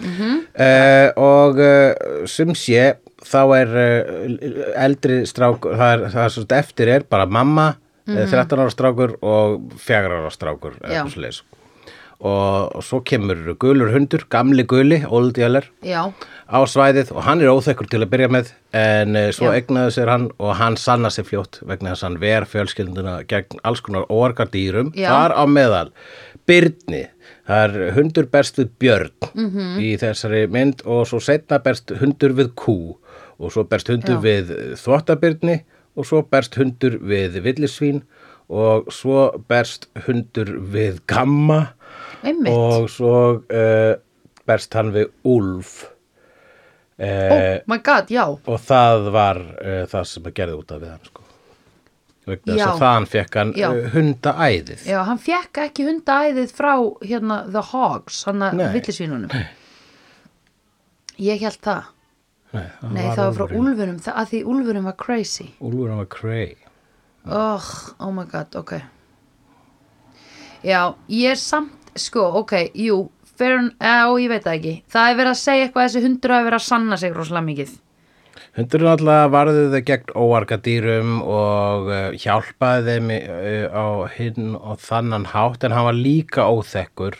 Mhm. 0.00 0.38
uh, 0.58 1.08
Og 1.22 1.58
uh, 1.62 2.26
sem 2.26 2.50
sé 2.58 2.96
þá 3.24 3.40
er 3.60 3.74
uh, 3.78 4.84
eldri 4.84 5.22
strák 5.26 5.64
það 5.64 5.90
er, 5.92 6.06
það 6.12 6.24
er 6.24 6.32
svo 6.34 6.44
eftir 6.58 6.88
er 6.98 7.06
bara 7.08 7.26
mamma 7.26 7.74
mm 8.06 8.26
13 8.28 8.60
ára 8.60 8.70
strákur 8.70 9.14
og 9.24 9.62
4 9.80 10.10
ára 10.12 10.30
strákur 10.30 10.74
eða 10.82 10.92
Já. 10.92 11.04
eitthvað 11.06 11.42
svoleiðis. 12.20 12.76
og 12.76 12.82
svo 12.84 13.00
kemur 13.04 13.54
gulur 13.58 13.90
hundur, 13.92 14.24
gamli 14.30 14.62
guli, 14.64 15.04
Old 15.08 15.36
Yeller 15.38 15.64
já, 15.82 16.12
á 16.48 16.58
svæðið 16.64 17.12
og 17.12 17.22
hann 17.24 17.40
er 17.42 17.48
óþekkur 17.52 17.88
til 17.90 18.02
að 18.02 18.10
byrja 18.10 18.28
með 18.28 18.52
en 18.72 19.16
uh, 19.16 19.30
svo 19.32 19.50
Já. 19.52 19.58
egnaði 19.62 19.90
sér 19.96 20.08
hann 20.08 20.30
og 20.38 20.54
hann 20.56 20.76
sanna 20.76 21.08
sér 21.10 21.24
fljótt 21.24 21.60
vegna 21.66 21.90
þess 21.94 22.02
að 22.04 22.08
hann 22.08 22.20
ver 22.20 22.44
fjölskylduna 22.44 23.16
gegn 23.28 23.60
alls 23.64 23.80
konar 23.80 24.04
orgar 24.08 24.46
dýrum 24.48 24.92
Já. 24.94 25.08
þar 25.10 25.32
á 25.36 25.42
meðal 25.46 25.90
Byrni 26.46 27.06
það 27.48 27.62
er 27.78 27.92
hundur 27.96 28.26
berst 28.30 28.58
við 28.58 28.68
björn 28.78 29.10
Mhm. 29.34 29.50
-hmm. 29.50 29.78
í 29.80 29.96
þessari 29.98 30.46
mynd 30.50 30.82
og 30.86 31.06
svo 31.06 31.20
setna 31.20 31.58
berst 31.58 31.90
hundur 32.00 32.32
við 32.32 32.54
kú 32.54 32.96
og 33.40 33.52
svo 33.52 33.64
berst 33.64 33.88
hundur 33.88 34.16
Já. 34.16 34.20
við 34.22 34.76
þvottabyrni 34.78 35.62
og 35.96 36.04
svo 36.06 36.22
berst 36.22 36.54
hundur 36.56 36.98
við 37.00 37.40
villisvín 37.42 38.02
og 38.50 38.92
svo 38.92 39.32
berst 39.48 39.88
hundur 40.06 40.58
við 40.60 41.00
gamma 41.06 41.68
einmitt. 42.24 42.54
Og 42.54 42.88
svo 42.92 43.16
uh, 43.40 43.96
berst 44.48 44.76
hann 44.78 44.94
við 44.94 45.10
úlf. 45.28 45.82
Uh, 46.94 47.04
oh 47.08 47.70
my 47.72 47.80
god, 47.82 48.10
já, 48.14 48.22
og 48.30 48.58
það 48.62 49.08
var 49.14 49.40
uh, 49.42 49.82
það 49.90 50.04
sem 50.12 50.28
að 50.30 50.36
gerði 50.38 50.58
út 50.60 50.74
af 50.74 50.82
við 50.84 50.92
hann 50.92 51.08
sko. 51.08 51.24
Já. 52.24 52.70
að 52.70 52.78
þaðan 52.80 53.06
fekk 53.12 53.34
hann 53.36 53.50
Já. 53.52 53.66
hundaæðið. 53.92 54.84
Já, 54.88 54.98
hann 55.04 55.18
fekk 55.20 55.58
ekki 55.66 55.84
hundaæðið 55.90 56.54
frá 56.56 56.72
hérna 57.04 57.42
The 57.50 57.64
Hogs, 57.68 58.22
hann 58.24 58.44
að 58.46 58.62
villisvínunum. 58.78 59.34
Ég 61.20 61.44
held 61.44 61.60
það. 61.62 61.90
Nei, 62.54 62.64
Nei, 62.94 63.02
það 63.10 63.24
var 63.26 63.36
frá 63.36 63.56
úlfurum, 63.58 63.98
það, 64.00 64.16
að 64.22 64.30
því 64.30 64.40
úlfurum 64.54 64.88
var 64.88 64.96
crazy. 65.04 65.48
Hann 65.60 65.96
var 65.98 66.08
cray. 66.14 66.54
Oh, 67.24 67.68
oh 67.98 68.12
my 68.14 68.24
god, 68.30 68.56
ok. 68.56 68.76
Já, 70.64 70.94
ég 71.12 71.34
er 71.34 71.40
samt 71.40 71.83
sko, 71.96 72.26
ok, 72.42 72.52
jú 72.74 72.98
fyrir, 73.38 73.70
á, 73.82 74.06
ég 74.20 74.28
veit 74.30 74.44
það 74.44 74.54
ekki 74.58 74.74
það 74.94 75.10
er 75.10 75.16
verið 75.20 75.32
að 75.34 75.40
segja 75.42 75.64
eitthvað 75.66 75.82
að 75.84 75.88
þessi 75.90 76.04
hundur 76.06 76.34
hafi 76.36 76.44
verið 76.48 76.60
að 76.60 76.68
sanna 76.68 76.96
sig 77.00 77.16
rosalega 77.16 77.48
mikið 77.50 77.74
Hundurinn 78.54 78.86
alltaf 78.90 79.30
varði 79.34 79.62
þau 79.72 79.80
gegn 79.88 80.12
óarga 80.14 80.56
dýrum 80.62 81.14
og 81.22 81.88
uh, 81.90 82.10
hjálpaði 82.18 82.84
þeim 82.86 83.08
uh, 83.14 83.66
á 83.74 83.84
hinn 84.14 84.52
og 84.58 84.78
þannan 84.82 85.26
hátt 85.32 85.64
en 85.66 85.74
hann 85.74 85.88
var 85.90 85.98
líka 85.98 86.46
óþekkur 86.50 87.16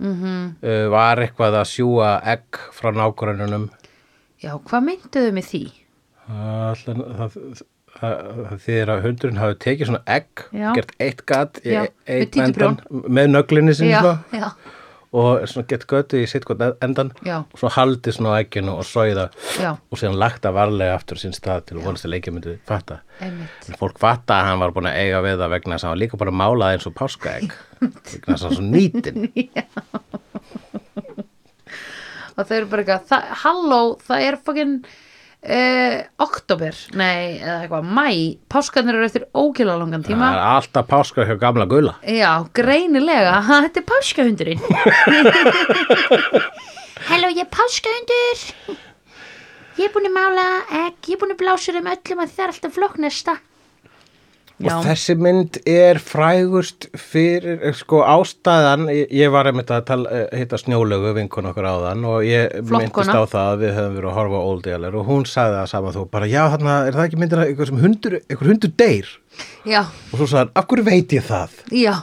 Mhm. 0.00 0.16
-hmm. 0.24 0.44
uh, 0.64 0.88
var 0.90 1.20
eitthvað 1.20 1.54
að 1.60 1.66
sjúga 1.68 2.10
egg 2.24 2.56
frá 2.72 2.88
nágrununum 2.96 3.66
Já, 4.40 4.56
hvað 4.56 4.84
mynduðu 4.86 5.32
með 5.36 5.44
því? 5.50 5.60
Það, 6.26 6.84
það, 6.86 7.02
það, 7.18 7.62
þýðir 8.00 8.88
að 8.94 9.02
hundurinn 9.04 9.40
hafi 9.40 9.56
tekið 9.60 9.86
svona 9.90 10.02
egg, 10.08 10.30
Já. 10.56 10.70
gert 10.76 10.92
eitt 11.02 11.24
gat 11.28 11.58
í 11.64 11.68
Já, 11.74 11.82
einn 12.08 12.40
endan 12.46 12.78
með 12.90 13.26
nöglinni 13.34 13.74
sinni 13.76 13.96
svona, 13.98 14.52
og 15.10 15.42
svona 15.50 15.66
gett 15.68 15.84
götu 15.90 16.16
í 16.22 16.26
sitt 16.30 16.44
gott 16.48 16.62
endan 16.84 17.10
Já. 17.26 17.36
og 17.42 17.56
svo 17.60 17.68
haldið 17.74 18.12
svona 18.16 18.30
á 18.38 18.40
egginu 18.40 18.72
og 18.78 18.84
já, 18.86 19.26
og 19.76 19.96
síðan 19.98 20.20
lagt 20.22 20.42
að 20.46 20.56
varlega 20.56 20.94
aftur 20.94 21.18
sinn 21.20 21.34
stað 21.36 21.60
til 21.68 21.76
að 21.78 21.84
vonast 21.88 22.06
að 22.06 22.12
leikja 22.14 22.32
myndi 22.32 22.52
fatta. 22.68 22.96
En 23.20 23.48
fólk 23.80 23.98
fatta 24.00 24.32
að 24.38 24.46
hann 24.48 24.62
var 24.62 24.72
búin 24.76 24.88
að 24.88 25.00
eiga 25.02 25.24
við 25.26 25.36
það 25.42 25.52
vegna 25.56 25.74
þess 25.76 25.84
að 25.84 25.90
hann 25.92 26.02
líka 26.04 26.20
bara 26.22 26.38
málað 26.40 26.72
eins 26.76 26.88
og 26.88 26.94
páskaegg. 26.96 27.50
Vegna 27.80 28.34
þess 28.36 28.44
að 28.44 28.48
hann 28.48 28.56
svo 28.56 28.66
nýtin. 28.70 29.18
og 32.40 32.44
þau 32.46 32.56
eru 32.56 32.66
bara 32.70 32.82
eitthvað, 32.86 33.22
halló, 33.44 33.82
það 34.06 34.18
er 34.30 34.34
fokkin 34.46 34.74
uh, 35.44 35.96
oktober, 36.24 36.76
nei, 36.98 37.38
eða 37.40 37.56
eitthvað, 37.64 37.88
mæ 37.96 38.06
páskarnir 38.52 38.98
eru 38.98 39.08
eftir 39.08 39.26
ókjöla 39.32 39.78
langan 39.80 40.04
tíma. 40.06 40.30
Það 40.34 40.40
er 40.40 40.52
alltaf 40.58 40.90
páska 40.90 41.26
hjá 41.28 41.36
gamla 41.40 41.66
gula. 41.70 41.96
Já, 42.04 42.32
greinilega, 42.56 43.40
ha, 43.48 43.60
þetta 43.66 43.82
er 43.82 43.88
páskahundurinn. 43.90 44.62
Halló, 47.10 47.30
ég 47.32 47.44
er 47.46 47.52
páskahundur. 47.52 48.46
Ég 49.80 49.86
er 49.86 49.92
búin 49.94 50.10
að 50.10 50.16
mála 50.18 50.48
egg, 50.86 50.98
ég 51.08 51.14
er 51.16 51.20
búin 51.22 51.32
að 51.32 51.40
blása 51.40 51.72
þeim 51.72 51.88
öllum 51.94 52.24
að 52.24 52.34
það 52.34 52.44
er 52.44 52.52
alltaf 52.52 52.76
flokknesta 52.76 53.36
Já, 54.60 54.74
Og 54.76 54.82
þessi 54.84 55.14
mynd 55.16 55.56
er 55.64 55.96
frægust 56.04 56.84
fyrir, 57.00 57.62
eh, 57.64 57.72
sko, 57.72 58.02
ástæðan, 58.04 58.82
ég, 58.92 59.06
ég 59.16 59.30
var 59.32 59.48
einmitt 59.48 59.70
að 59.72 59.86
tala, 59.88 60.10
eh, 60.12 60.26
hitta 60.36 60.58
snjólögu 60.60 61.14
vinkun 61.16 61.48
okkur 61.48 61.64
áðan 61.64 62.04
og 62.04 62.26
ég 62.28 62.52
Flott 62.68 62.82
myndist 62.84 63.08
á 63.16 63.24
það 63.24 63.46
að 63.54 63.62
við 63.64 63.72
höfum 63.78 63.94
verið 63.96 64.10
að 64.10 64.18
horfa 64.18 64.36
á 64.36 64.48
Old 64.50 64.68
Yeller 64.68 64.98
og 65.00 65.06
hún 65.08 65.24
sagði 65.24 65.56
það 65.62 65.70
saman 65.72 65.96
þú, 65.96 66.02
bara 66.12 66.28
já, 66.28 66.42
þarna, 66.52 66.74
er 66.90 66.92
það 66.98 67.06
ekki 67.08 67.20
myndir 67.22 67.40
að 67.40 67.48
einhver 67.54 67.70
sem 67.70 67.80
hundur, 67.86 68.18
hundur 68.42 68.74
deyr? 68.84 69.08
já, 69.64 69.80
Og 70.12 70.18
svo 70.20 70.26
sagði 70.28 70.42
hann, 70.44 70.52
af 70.60 70.68
hverju 70.68 70.84
veit 70.90 71.16
ég 71.16 71.24
það? 71.30 71.56
já, 71.72 71.94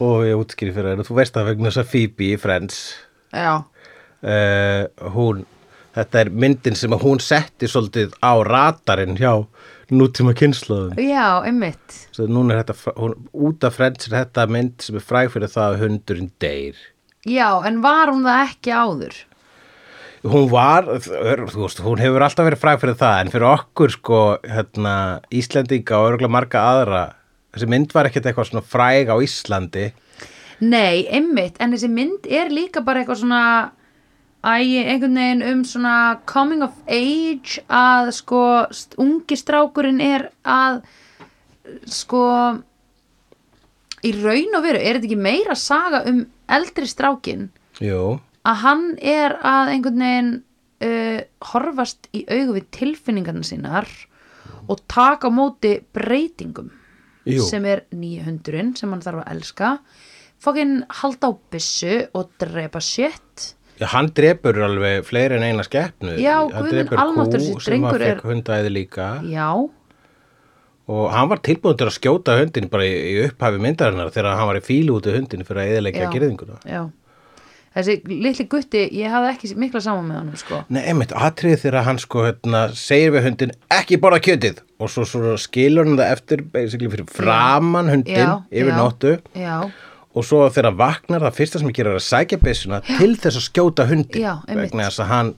Og 0.00 0.24
ég 0.24 0.40
útskýri 0.40 0.72
fyrir 0.74 0.94
henni, 0.94 1.04
þú 1.04 1.14
veist 1.20 1.36
það 1.36 1.50
vegna 1.52 1.68
þess 1.68 1.82
að 1.84 1.90
Phoebe 1.92 2.30
í 2.32 2.38
Friends, 2.40 2.80
já. 3.36 3.52
uh, 4.24 5.10
hún, 5.12 5.44
þetta 5.94 6.24
er 6.24 6.30
myndin 6.32 6.74
sem 6.78 6.90
að 6.96 7.04
hún 7.04 7.20
setti 7.20 7.68
svolítið 7.68 8.16
á 8.24 8.32
radarinn 8.48 9.18
hjá 9.20 9.34
nútíma 9.90 10.34
kynnslóðum. 10.38 10.94
Já, 11.00 11.42
einmitt 11.46 11.98
Svo 12.12 12.28
núna 12.28 12.54
er 12.54 12.62
þetta, 12.62 12.94
hún, 13.00 13.16
út 13.32 13.64
af 13.66 13.76
Friends 13.78 14.08
er 14.08 14.16
þetta 14.18 14.46
mynd 14.52 14.84
sem 14.84 14.98
er 14.98 15.04
fræg 15.04 15.32
fyrir 15.32 15.52
það 15.52 15.68
að 15.68 15.84
hundurinn 15.86 16.32
deyr. 16.42 16.80
Já, 17.28 17.48
en 17.68 17.80
var 17.84 18.12
hún 18.12 18.26
það 18.26 18.42
ekki 18.50 18.74
áður? 18.74 19.18
Hún 20.22 20.46
var, 20.52 20.86
þú 21.02 21.64
veist, 21.64 21.80
hún 21.82 22.02
hefur 22.02 22.22
alltaf 22.22 22.46
verið 22.46 22.62
fræg 22.62 22.82
fyrir 22.82 22.98
það, 23.00 23.16
en 23.18 23.32
fyrir 23.32 23.48
okkur 23.48 23.94
sko, 23.96 24.20
hérna, 24.46 24.94
Íslendinga 25.34 25.98
og 25.98 26.12
örgulega 26.12 26.34
marga 26.36 26.62
aðra, 26.62 27.02
þessi 27.56 27.68
mynd 27.72 27.94
var 27.96 28.06
ekkert 28.06 28.28
eitthvað 28.30 28.50
svona 28.52 28.66
fræg 28.74 29.10
á 29.10 29.16
Íslandi. 29.18 29.88
Nei, 30.62 31.08
einmitt, 31.10 31.56
en 31.58 31.74
þessi 31.74 31.90
mynd 31.90 32.28
er 32.30 32.52
líka 32.54 32.84
bara 32.86 33.02
eitthvað 33.02 33.24
svona 33.24 33.42
æ, 34.42 34.54
einhvern 34.82 35.18
veginn 35.18 35.46
um 35.52 35.62
svona 35.66 35.96
coming 36.26 36.64
of 36.66 36.74
age 36.90 37.62
að 37.70 38.12
sko 38.18 38.42
ungi 39.02 39.38
strákurinn 39.38 40.02
er 40.02 40.28
að 40.42 40.82
sko 41.86 42.24
í 44.02 44.12
raun 44.18 44.58
og 44.58 44.64
veru, 44.64 44.80
er 44.82 44.98
þetta 44.98 45.08
ekki 45.08 45.20
meira 45.20 45.54
saga 45.58 46.02
um 46.10 46.24
eldri 46.50 46.88
strákin 46.90 47.50
Jú, 47.82 48.18
að 48.42 48.62
hann 48.64 48.86
er 48.98 49.36
að 49.38 49.74
einhvern 49.76 50.02
veginn 50.02 50.32
uh, 50.82 51.20
horfast 51.52 52.10
í 52.10 52.24
augu 52.26 52.58
við 52.58 52.70
tilfinningarna 52.74 53.46
sínar 53.46 53.88
og 54.70 54.82
taka 54.90 55.30
á 55.30 55.32
móti 55.34 55.76
breytingum 55.94 56.70
jú. 57.26 57.42
sem 57.46 57.64
er 57.68 57.84
nýja 57.94 58.26
hundurinn 58.26 58.74
sem 58.78 58.90
hann 58.92 59.02
þarf 59.04 59.24
að 59.24 59.32
elska. 59.36 59.72
Fokkin 60.42 60.80
halda 61.00 61.30
á 61.30 61.32
byssu 61.54 61.96
og 62.18 62.32
drepa 62.42 62.82
shit 62.82 63.52
Já, 63.82 63.86
hann 63.96 64.08
drepur 64.14 64.62
alveg 64.68 65.02
fleiri 65.10 65.36
en 65.40 65.46
eina 65.50 65.66
skeppnu. 65.66 66.14
Já, 66.22 66.36
hann 66.46 66.50
guð 66.54 66.70
minn 66.70 66.76
drepur 66.78 67.02
almáttugur, 67.02 67.42
kú 67.42 67.58
þessi 67.58 67.66
sem 67.66 67.82
að 67.82 67.96
drengur 67.98 68.00
er- 68.06 68.14
fekk 68.14 68.30
hundæði 68.32 68.72
líka 68.78 69.10
já, 69.26 69.48
og 70.92 71.04
hann 71.14 71.28
var 71.30 71.38
tilbúin 71.46 71.76
til 71.78 71.86
að 71.88 71.94
skjóta 71.98 72.34
hundin 72.40 72.66
bara 72.72 72.86
í, 72.88 72.96
í 73.12 73.20
upphafi 73.28 73.60
myndarinnar 73.62 74.10
þegar 74.14 74.36
hann 74.38 74.48
var 74.50 74.58
í 74.58 74.64
fílu 74.66 74.96
út 74.98 75.06
af 75.08 75.14
hundin 75.18 75.44
fyrir 75.46 75.62
að 75.62 75.70
eðilegja 75.76 76.08
Já. 76.08 76.10
gerðinguna. 76.16 76.58
já 76.66 76.82
þessi 77.72 77.94
litli 78.04 78.44
gutti, 78.52 78.80
ég 79.00 79.08
hafði 79.08 79.28
ekki 79.32 79.50
mikla 79.62 79.80
saman 79.80 80.04
með 80.10 80.16
honum 80.18 80.36
sko 80.36 80.58
Nei, 80.68 80.82
einmitt, 80.90 81.14
atrið 81.16 81.54
þegar 81.62 81.86
hann 81.86 82.00
sko 82.02 82.26
hérna, 82.26 82.64
segir 82.76 83.14
við 83.14 83.24
hundin 83.30 83.54
ekki 83.72 83.96
borða 84.02 84.18
kjötið 84.26 84.58
og 84.82 84.90
svo, 84.92 85.06
svo 85.08 85.36
skilur 85.40 85.86
hann 85.88 85.96
það 85.96 86.10
eftir 86.18 86.42
basically 86.52 86.90
fyrir 86.92 87.08
framan 87.08 87.88
hundin 87.88 88.18
Já, 88.18 88.34
yfir 88.52 88.74
já. 88.74 88.76
nóttu 88.76 89.14
já, 89.38 89.56
og 90.12 90.26
svo 90.26 90.42
þegar 90.52 90.74
vaknar 90.76 91.24
það 91.24 91.36
fyrsta 91.38 91.60
sem 91.60 91.70
ég 91.70 91.76
gerir 91.78 91.94
er 91.94 92.00
að 92.00 92.04
sækja 92.04 92.38
byssuna 92.42 92.80
til 92.84 93.14
þess 93.16 93.38
að 93.38 93.44
skjóta 93.46 93.86
hundin 93.88 94.24
Já, 94.24 94.32
vegna 94.48 94.88
þess 94.88 95.02
að 95.04 95.10
hann 95.12 95.30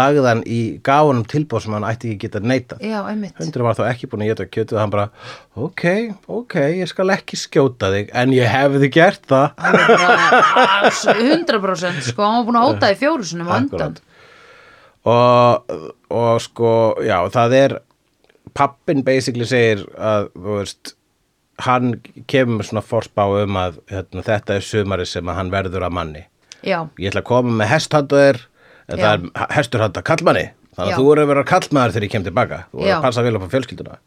lagði 0.00 0.24
hann 0.28 0.42
í 0.48 0.60
gáunum 0.86 1.26
tilbúð 1.28 1.66
sem 1.66 1.76
hann 1.76 1.86
ætti 1.88 2.12
ekki 2.14 2.28
geta 2.28 2.40
einmitt. 2.42 3.36
Hundurinn 3.40 3.68
var 3.68 3.76
þá 3.76 3.84
ekki 3.90 4.08
búin 4.12 4.24
að 4.24 4.32
geta 4.32 4.48
kjötið 4.48 4.78
og 4.78 4.82
hann 4.82 4.94
bara, 4.94 5.06
ok, 5.66 5.84
ok, 6.38 6.56
ég 6.78 6.90
skal 6.90 7.12
ekki 7.14 7.40
skjóta 7.40 7.92
þig, 7.92 8.12
en 8.22 8.32
ég 8.36 8.48
hefði 8.48 8.90
gert 8.94 9.28
það. 9.28 9.46
Hann 9.60 9.78
var 9.82 9.92
bara 9.92 10.72
alls 10.78 11.04
100% 11.12 12.08
sko, 12.08 12.24
hann 12.24 12.40
var 12.40 12.48
búin 12.48 12.60
að 12.62 12.66
hóta 12.70 12.92
í 12.94 12.98
fjóru 13.02 13.28
sinum 13.28 13.52
á 13.52 13.54
undan. 13.58 14.00
Og, 15.12 15.78
og 16.14 16.34
sko, 16.44 16.72
já, 17.04 17.18
það 17.34 17.56
er, 17.58 17.78
pappin 18.56 19.04
basically 19.04 19.48
segir 19.48 19.84
að, 19.98 20.28
þú 20.36 20.58
veist, 20.60 20.94
hann 21.58 22.00
kemur 22.26 22.58
með 22.58 22.70
svona 22.70 22.82
forspá 22.82 23.26
um 23.44 23.56
að 23.56 23.78
hérna, 23.90 24.22
þetta 24.22 24.54
er 24.54 24.60
sumari 24.60 25.06
sem 25.06 25.28
að 25.28 25.34
hann 25.34 25.50
verður 25.50 25.82
að 25.86 25.92
manni. 25.92 26.24
já, 26.62 26.88
Ég 26.98 27.10
ætla 27.10 27.20
að 27.20 27.24
koma 27.28 27.50
með 27.50 27.68
hesthandaðir, 27.68 28.40
en 28.88 28.98
Já. 28.98 29.02
það 29.04 29.12
er 29.12 29.54
hestur 29.56 29.80
handa 29.80 30.02
kallmanni. 30.02 30.50
Þannig 30.76 30.90
Já. 30.90 30.96
að 30.96 31.02
þú 31.02 31.12
eru 31.12 31.22
að 31.22 31.28
vera 31.28 31.44
kallmaður 31.44 31.92
þegar 31.92 32.02
ég 32.04 32.10
kem 32.10 32.24
tilbaka. 32.24 32.64
Þú 32.72 32.78
eru 32.78 32.88
Já. 32.88 32.96
að 32.96 33.02
passa 33.02 33.22
vel 33.22 33.36
upp 33.36 33.42
á 33.42 33.52
fjölskylduna. 33.52 33.98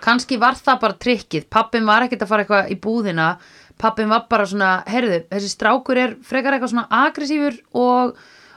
kannski 0.00 0.36
var 0.38 0.54
það 0.54 0.80
bara 0.80 0.94
trikkið 0.94 1.48
pappin 1.50 1.84
var 1.86 2.02
ekkert 2.02 2.22
að 2.22 2.28
fara 2.28 2.42
eitthvað 2.44 2.68
í 2.70 2.76
búðina 2.80 3.38
pappin 3.78 4.08
var 4.08 4.26
bara 4.30 4.44
svona, 4.46 4.84
heyrðu 4.86 5.24
þessi 5.30 5.48
strákur 5.50 5.98
er 5.98 6.16
frekar 6.22 6.52
eitthvað 6.54 6.70
svona 6.70 6.86
aggressífur 6.90 7.58
og 7.74 8.14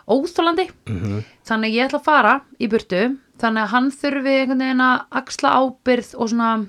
óþólandi 0.08 0.68
-hmm. 0.86 1.24
þannig 1.44 1.74
ég 1.74 1.86
ætla 1.88 2.00
að 2.00 2.03
fara 2.03 2.41
í 2.60 2.68
burtu 2.70 3.18
þannig 3.41 3.63
að 3.63 3.72
hann 3.74 3.91
þurfi 3.91 4.36
einhvern 4.41 4.60
veginn 4.60 4.82
að 4.82 5.01
axla 5.12 5.50
ábyrð 5.58 6.15
og 6.15 6.30
svona 6.30 6.65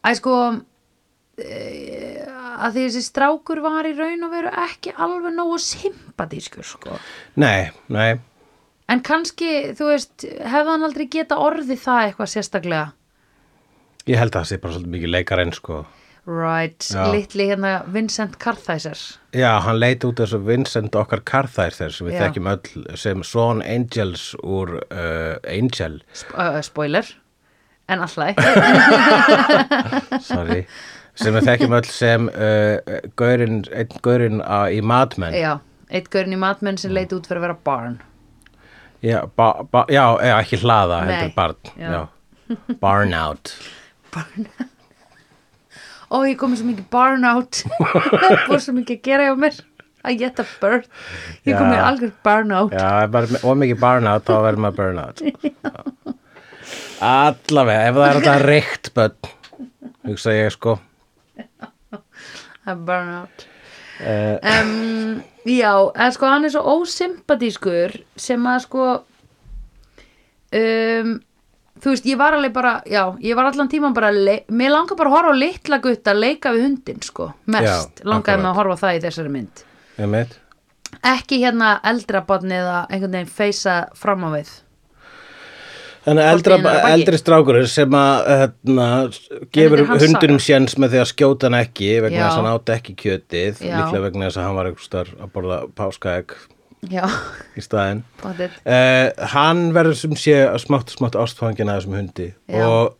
Æ, 0.00 0.10
sko 0.16 0.34
e, 1.40 2.24
að 2.60 2.74
því 2.76 2.86
þessi 2.86 3.04
strákur 3.04 3.60
var 3.64 3.88
í 3.88 3.94
raun 3.98 4.26
og 4.26 4.32
veru 4.32 4.52
ekki 4.64 4.94
alveg 4.96 5.34
nógu 5.36 5.58
sympatískur, 5.64 6.64
sko 6.66 6.96
Nei, 7.40 7.70
nei, 7.92 8.18
en 8.90 9.04
kannski, 9.06 9.70
þú 9.76 9.92
veist 9.92 10.24
hefði 10.24 10.74
hann 10.74 10.86
aldrei 10.88 11.06
geta 11.12 11.38
orðið 11.40 11.84
það 11.84 12.02
eitthvað 12.08 12.32
sérstaklega 12.34 12.88
ég 14.08 14.18
held 14.20 14.34
að 14.34 14.40
það 14.40 14.50
sé 14.50 14.60
bara 14.60 14.76
svolítið 14.76 14.94
mikið 14.96 15.12
leikarinn 15.14 15.52
sko. 15.56 15.80
right, 16.26 16.84
Já. 16.84 17.04
litli 17.12 17.46
hérna 17.50 17.72
Vincent 17.92 18.36
Kartheiser 18.40 18.98
Já, 19.36 19.60
hann 19.64 19.78
leit 19.80 20.04
út 20.04 20.20
þessu 20.20 20.40
Vincent 20.44 20.96
okkar 20.98 21.22
Carthair 21.24 21.72
sem 21.76 22.08
við 22.08 22.16
Já. 22.18 22.20
þekkjum 22.24 22.50
öll 22.52 22.98
sem 23.00 23.22
Son 23.24 23.62
Angels 23.62 24.30
úr 24.42 24.78
uh, 24.90 25.36
Angel, 25.48 26.00
Sp 26.12 26.34
uh, 26.36 26.60
spoiler 26.64 27.08
en 27.90 28.04
alltaf 28.06 28.38
sorry. 30.30 30.62
Sem 31.20 31.34
við 31.36 31.48
þekkjum 31.50 31.74
öll 31.76 31.88
sem 31.90 32.28
uh, 32.30 33.00
gaurinn, 33.18 33.64
einn 33.76 33.98
gaurinn 34.04 34.40
uh, 34.44 34.68
í 34.72 34.78
Mad 34.80 35.16
Men. 35.20 35.34
Já, 35.36 35.52
eitt 35.90 36.08
gaurinn 36.12 36.36
í 36.36 36.40
matmenn 36.40 36.78
sem 36.80 36.94
leit 36.94 37.12
út 37.16 37.26
fyrir 37.28 37.42
að 37.42 37.48
vera 37.48 37.58
barn. 37.66 37.98
Já, 39.04 39.22
ba, 39.36 39.52
ba, 39.72 39.86
já, 39.92 40.04
ekki 40.38 40.60
hlaða, 40.60 41.02
heldur 41.08 41.34
barn. 41.36 41.72
Já. 41.80 41.90
já. 41.96 42.02
Barn 42.80 43.14
out. 43.16 43.54
Ó 46.10 46.24
ég 46.26 46.38
komið 46.40 46.60
svo 46.60 46.70
mikið 46.72 46.86
barn 46.90 47.26
out. 47.28 47.62
Það 48.20 48.46
búið 48.48 48.62
svo 48.64 48.74
mikið 48.80 48.96
að 48.96 49.04
gera 49.06 49.28
hjá 49.28 49.36
mér. 49.44 49.60
Að 50.00 50.16
geta 50.22 50.44
birth 50.62 50.86
ég 51.44 51.52
komið 51.58 51.82
algjör 51.84 52.12
barn 52.24 52.52
out. 52.56 52.72
Já, 52.72 53.04
ef 53.04 53.10
maður 53.12 53.36
er 53.52 53.58
mikið 53.62 53.80
barn 53.82 54.08
out 54.08 54.24
þá 54.24 54.36
verður 54.46 54.62
maður 54.64 54.78
burn 54.78 55.00
out. 55.02 55.20
Já. 55.44 55.99
Allavega, 57.00 57.88
ef 57.88 57.96
það 57.96 58.06
er 58.06 58.18
þetta 58.18 58.38
reykt 58.44 58.90
bönn 58.96 59.30
hugsa 60.10 60.34
ég 60.36 60.52
sko. 60.52 60.76
Er 62.68 62.76
barn 62.76 63.08
out. 63.22 63.46
Uh, 64.00 64.36
um, 64.40 65.22
já, 65.48 65.72
en 65.92 66.12
sko 66.12 66.28
hann 66.28 66.44
er 66.48 66.52
svo 66.54 66.62
ósympatískur 66.80 67.98
sem 68.20 68.46
að 68.48 68.62
sko 68.64 68.84
um, 70.56 71.10
þú 71.80 71.92
veist, 71.92 72.08
ég 72.08 72.20
var 72.20 72.36
alveg 72.36 72.54
bara 72.56 72.78
já, 72.88 73.02
ég 73.20 73.36
var 73.36 73.50
allan 73.50 73.68
tíman 73.68 73.96
bara 73.96 74.08
mér 74.12 74.72
langar 74.72 74.96
bara 74.96 75.12
að 75.12 75.16
horfa 75.18 75.34
á 75.36 75.40
litla 75.40 75.80
gutta 75.84 76.14
að 76.14 76.22
leika 76.24 76.52
við 76.56 76.64
hundin 76.68 77.02
sko, 77.04 77.30
mest, 77.52 78.00
langaði 78.08 78.40
mig 78.44 78.50
að 78.52 78.58
horfa 78.60 78.80
það 78.84 78.96
í 78.96 79.02
þessari 79.04 79.34
mynd. 79.36 79.64
Ekki 81.12 81.42
hérna 81.44 81.74
eldra 81.86 82.24
barni 82.28 82.56
eða 82.56 82.78
einhvern 82.88 83.18
veginn 83.18 83.36
feysa 83.36 83.76
fram 83.96 84.24
á 84.24 84.30
við 84.36 84.48
Þannig 86.04 86.24
að 86.24 86.30
eldra, 86.34 86.58
eldri 86.90 87.18
strákurinn 87.20 87.66
sem 87.68 87.96
að 87.96 88.28
hérna, 88.30 88.86
gefur 89.52 89.82
þetta 89.82 89.98
hundunum 90.06 90.38
séns 90.40 90.76
með 90.80 90.94
því 90.94 91.02
að 91.02 91.10
skjóta 91.10 91.48
hann 91.50 91.58
ekki 91.60 91.90
vegna 92.06 92.22
þess 92.22 92.30
að 92.30 92.38
hann 92.40 92.54
átti 92.54 92.74
ekki 92.76 92.94
kjötið 93.02 93.60
Já. 93.60 93.74
líklega 93.74 94.04
vegna 94.06 94.28
þess 94.30 94.40
að 94.40 94.48
hann 94.48 94.56
var 94.56 94.70
einhvers 94.70 94.92
þar 94.94 95.12
að 95.18 95.32
borða 95.34 95.58
páskaegg 95.76 96.36
í 96.88 97.64
staðinn. 97.64 98.04
Potið 98.22 98.54
uh, 98.64 99.26
hann 99.34 99.66
verður 99.76 99.98
sem 100.00 100.16
sé 100.16 100.38
smátt 100.64 100.94
smátt 100.94 101.18
ástfangin 101.20 101.68
að 101.68 101.82
þessum 101.82 101.98
hundi. 101.98 102.30
Og, 102.56 102.94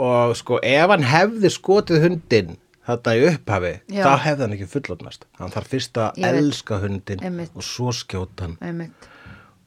og 0.00 0.32
sko 0.40 0.62
ef 0.64 0.94
hann 0.94 1.04
hefði 1.12 1.52
skotið 1.52 2.06
hundin 2.06 2.56
þarna 2.86 3.14
í 3.18 3.26
upphafi 3.32 3.74
Já. 3.90 4.02
þá 4.06 4.24
hefði 4.24 4.44
hann 4.46 4.56
ekki 4.56 4.68
fullotnast 4.70 5.26
hann 5.40 5.52
þarf 5.54 5.72
fyrst 5.74 6.00
að 6.00 6.26
elska 6.30 6.80
hundin 6.82 7.22
Einmitt. 7.24 7.52
og 7.58 7.66
svo 7.66 7.92
skjóta 7.96 8.46
hann. 8.46 8.56
Einmitt, 8.62 9.08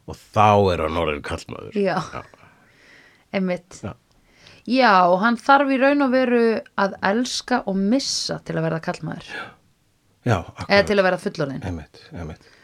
og 0.10 0.20
þá 0.34 0.50
er 0.74 0.86
hann 0.86 1.00
orðin 1.04 1.26
kallmaður 1.26 1.76
já, 1.80 1.98
einmitt. 3.36 3.80
Já. 3.84 3.94
já, 4.66 4.94
hann 5.24 5.40
þarf 5.42 5.74
í 5.74 5.80
raun 5.82 6.06
og 6.06 6.14
veru 6.14 6.44
að 6.80 6.96
elska 7.12 7.64
og 7.70 7.80
missa 7.80 8.40
til 8.46 8.58
að 8.58 8.70
verða 8.70 8.84
kallmaður 8.90 9.34
Já, 10.28 10.36
eða 10.36 10.64
akkurat, 10.64 10.88
til 10.90 10.98
að 10.98 11.06
verða 11.08 11.22
fullorðin 11.26 11.68
einmitt, 11.70 12.02
einmitt. 12.14 12.56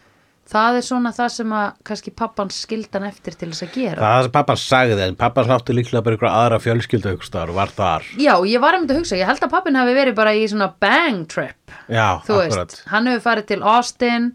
Það 0.45 0.75
er 0.78 0.84
svona 0.86 1.10
það 1.15 1.30
sem 1.34 1.54
að 1.58 1.78
kannski 1.89 2.12
pappan 2.13 2.51
skildan 2.54 3.06
eftir 3.08 3.34
til 3.34 3.47
þess 3.49 3.65
að 3.65 3.71
gera. 3.80 3.95
Það 3.97 4.04
er 4.06 4.19
það 4.19 4.25
sem 4.28 4.34
pappan 4.36 4.60
sagði 4.62 5.06
en 5.08 5.15
pappan 5.17 5.54
átti 5.56 5.73
líklega 5.73 6.06
bara 6.06 6.17
ykkur 6.19 6.30
aðra 6.30 6.60
fjölskyldu 6.62 7.13
ykkur 7.15 7.30
staðar 7.32 7.54
og 7.54 7.58
var 7.58 7.73
þar. 7.73 8.06
Já, 8.21 8.34
ég 8.45 8.62
var 8.62 8.78
einmitt 8.78 8.93
að 8.93 8.99
hugsa, 8.99 9.17
ég 9.17 9.32
held 9.32 9.41
að 9.41 9.56
pappin 9.56 9.80
hafi 9.80 9.95
verið 9.97 10.17
bara 10.19 10.36
í 10.38 10.43
svona 10.51 10.67
bang 10.86 11.23
trip 11.34 11.73
Já, 11.89 12.21
þú 12.28 12.38
akkurat. 12.43 12.75
Veist, 12.75 12.84
hann 12.91 13.10
hefur 13.10 13.25
farið 13.25 13.49
til 13.56 13.60
Austin 13.73 14.30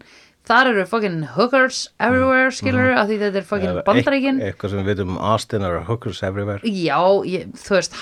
þar 0.47 0.67
eru 0.71 0.85
fucking 0.89 1.23
hookers 1.35 1.89
everywhere, 1.99 2.49
skilur, 2.51 2.91
af 2.97 3.07
því 3.09 3.17
þetta 3.21 3.35
er 3.41 3.47
fucking 3.47 3.81
bandaríkin. 3.87 4.39
eit- 4.41 4.53
Eitthvað 4.55 4.69
sem 4.73 4.79
við 4.85 4.89
vitum 4.95 5.09
um 5.15 5.17
Austin 5.17 5.63
or 5.63 5.79
hookers 5.87 6.23
everywhere. 6.23 6.59
Já, 6.65 6.97
ég, 7.25 7.51
þú 7.53 7.77
veist, 7.77 7.93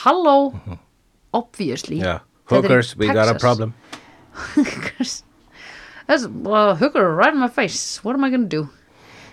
obviously. 1.34 1.99
Já, 2.02 2.19
Þetta 2.49 2.56
er 2.56 2.63
í 2.63 2.67
hookers, 2.69 2.95
we 2.97 3.08
got 3.08 3.28
a 3.30 3.36
problem. 3.39 3.73
Hookers. 4.56 5.23
That's 6.08 6.25
a 6.25 6.75
hooker 6.75 7.13
right 7.15 7.34
in 7.34 7.39
my 7.39 7.47
face. 7.49 7.99
What 8.04 8.15
am 8.15 8.23
I 8.23 8.30
gonna 8.32 8.47
do? 8.49 8.69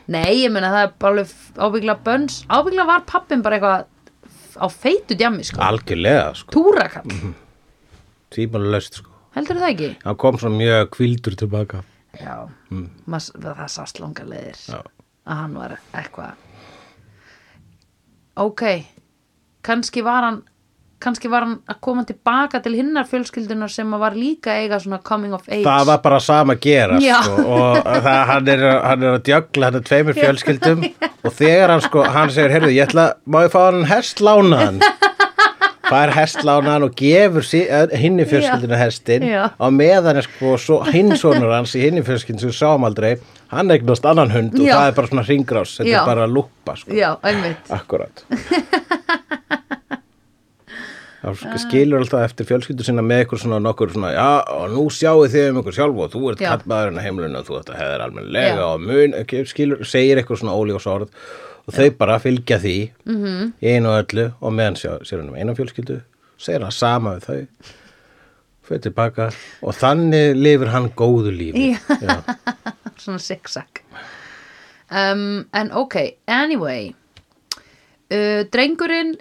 Nei, 0.09 0.45
ég 0.45 0.53
meina 0.53 0.69
það 0.71 0.85
er 0.87 0.93
bara 1.03 1.25
ábyggla 1.67 1.95
bönns, 2.05 2.45
ábyggla 2.53 2.85
var 2.87 3.01
pappin 3.09 3.41
bara 3.43 3.57
eitthvað 3.59 3.87
á 4.57 4.67
feitu 4.71 5.17
djammi 5.19 5.43
sko, 5.45 5.59
Algjörlega, 5.61 6.35
sko, 6.37 6.53
túrakall. 6.55 7.05
Mhm. 7.11 7.33
tvímálulegst 8.31 9.01
sko. 9.01 9.11
Heldur 9.35 9.57
það 9.61 9.73
ekki? 9.75 9.89
Hann 10.05 10.17
kom 10.17 10.39
svo 10.39 10.49
mjög 10.53 10.91
kvildur 10.95 11.35
tilbaka 11.37 11.83
já, 12.21 12.49
mm. 12.71 12.89
það 13.07 13.63
sást 13.73 14.01
langa 14.03 14.27
leiðir 14.27 14.61
Já. 14.67 14.83
að 15.27 15.41
hann 15.43 15.57
var 15.61 15.79
eitthvað 15.93 16.45
ok 18.37 18.63
kannski 19.67 20.05
var 20.07 20.29
hann 20.29 20.43
kannski 21.03 21.29
var 21.29 21.45
hann 21.45 21.57
að 21.69 21.81
koma 21.85 22.05
tilbaka 22.09 22.61
til 22.65 22.73
hinnar 22.79 23.07
fjölskyldunar 23.11 23.73
sem 23.73 23.91
var 24.01 24.17
líka 24.17 24.55
eiga 24.63 24.79
svona 24.81 24.99
coming 25.05 25.35
of 25.37 25.45
age. 25.49 25.65
Það 25.67 25.89
var 25.91 26.01
bara 26.05 26.21
sama 26.25 26.57
að 26.57 26.63
gera 26.65 27.01
sko, 27.01 27.35
og 27.57 27.91
það, 28.07 28.21
hann, 28.31 28.49
er, 28.55 28.65
hann 28.87 29.05
er 29.05 29.19
að 29.19 29.27
djögla 29.29 29.71
hann 29.71 29.81
er 29.81 29.87
tveimur 29.91 30.17
fjölskyldum 30.17 30.87
og 31.27 31.35
þegar 31.37 31.75
hann 31.75 31.85
sko, 31.85 32.07
hann 32.17 32.33
segir, 32.33 32.55
heyrðu, 32.57 32.73
ég 32.73 32.89
ætla 32.89 33.07
má 33.29 33.43
ég 33.45 33.53
fá 33.53 33.61
hann 33.67 33.85
hestlánaðan 33.91 34.81
fær 35.87 36.13
hestlánaðan 36.17 36.89
og 36.89 36.97
gefur 36.99 37.47
sí, 37.47 37.63
hinni 37.97 38.27
fjölskyldinu 38.29 38.79
hestin 38.81 39.27
og 39.33 39.75
meðan 39.77 40.21
er 40.21 40.27
sko 40.27 40.57
svo, 40.61 40.81
hinn 40.91 41.15
sonur 41.19 41.55
hans 41.55 41.77
í 41.79 41.85
hinni 41.87 42.05
fjölskyldinu 42.07 42.47
sem 42.47 42.53
við 42.53 42.59
sáum 42.61 42.87
aldrei 42.89 43.17
hann 43.53 43.71
eignast 43.71 44.07
annan 44.09 44.33
hund 44.35 44.57
og 44.59 44.67
Já. 44.67 44.75
það 44.75 44.89
er 44.91 44.97
bara 45.01 45.13
svona 45.13 45.27
ringrás, 45.29 45.77
þetta 45.79 45.93
Já. 45.93 46.01
er 46.01 46.11
bara 46.11 46.27
lúpa 46.31 46.77
sko. 46.81 46.95
já, 46.97 47.11
Akkurat 47.71 48.25
Það 51.27 51.57
skilur 51.59 52.05
alltaf 52.05 52.23
eftir 52.23 52.47
fjölskyldu 52.47 52.85
sinna 52.87 53.03
með 53.03 53.25
ykkur 53.25 53.41
svona 53.43 53.57
nokkur 53.59 53.91
svona 53.91 54.13
já 54.15 54.27
og 54.53 54.69
nú 54.71 54.85
sjáu 54.95 55.25
þið 55.33 55.49
um 55.51 55.57
ykkur 55.63 55.75
sjálf 55.75 56.03
og 56.05 56.13
þú 56.13 56.21
ert 56.31 56.43
Já. 56.45 56.53
kallmaðurinn 56.53 57.01
að 57.01 57.07
heimlinu 57.09 57.41
og 57.41 57.49
þú 57.49 57.57
ert 57.59 57.73
að 57.73 57.81
hefðir 57.81 58.05
almennilega 58.05 58.53
Já. 58.61 58.67
og 58.69 58.85
mun, 58.85 59.17
ekki, 59.23 59.41
skilur, 59.51 59.83
segir 59.91 60.21
eitthvað 60.21 60.43
svona 60.45 60.55
óljós 60.55 60.87
orð 60.93 61.11
og 61.67 61.75
þau 61.75 61.91
bara 61.99 62.19
fylgja 62.23 62.59
því 62.63 62.91
Mhm. 63.07 63.25
-hmm. 63.25 63.53
einu 63.63 63.89
og 63.89 64.05
öllu 64.05 64.33
og 64.41 64.53
meðan 64.53 64.77
sjá, 64.77 64.99
sér 65.03 65.19
hann 65.21 65.29
um 65.29 65.35
eina 65.35 65.55
fjölskyldu 65.55 66.01
segir 66.39 66.61
hann 66.63 66.73
sama 66.73 67.17
við 67.17 67.25
þau 67.27 67.47
fyrir 68.67 68.81
tilbaka 68.83 69.31
og 69.63 69.75
þannig 69.75 70.35
lifir 70.37 70.69
hann 70.69 70.91
góðu 70.91 71.31
lífi 71.31 71.71
Já. 71.73 71.79
Já. 72.01 72.23
svona 72.99 73.19
zigzag 73.19 73.83
um, 74.91 75.47
en 75.55 75.73
ok, 75.73 75.97
anyway 76.29 76.95
uh, 78.13 78.45
drengurinn 78.53 79.17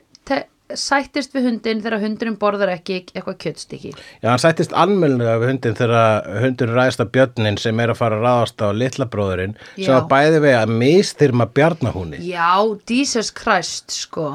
sættist 0.73 1.33
við 1.35 1.43
hundin 1.49 1.81
þegar 1.83 2.01
hundurinn 2.01 2.37
borðar 2.41 2.71
ekki 2.73 2.95
eitthvað 3.13 3.37
kjötstykki 3.43 3.91
Já, 4.23 4.29
hann 4.31 4.41
sættist 4.41 4.73
almennlega 4.73 5.37
við 5.43 5.51
hundin 5.53 5.75
þegar 5.77 6.29
hundin 6.41 6.73
ræðist 6.73 7.03
að 7.03 7.11
björnin 7.17 7.57
sem 7.61 7.79
er 7.79 7.93
að 7.93 7.99
fara 8.01 8.17
að 8.17 8.25
ráðast 8.25 8.63
á 8.65 8.67
litla 8.73 9.05
bróðurinn 9.05 9.53
sem 9.77 9.93
var 9.93 10.07
bæði 10.09 10.41
við 10.47 10.57
að 10.63 10.73
mistyrma 10.81 11.45
bjarnahúni. 11.53 12.17
já, 12.25 12.57
Jesus 12.89 13.29
Christ 13.31 13.91
sko 13.91 14.31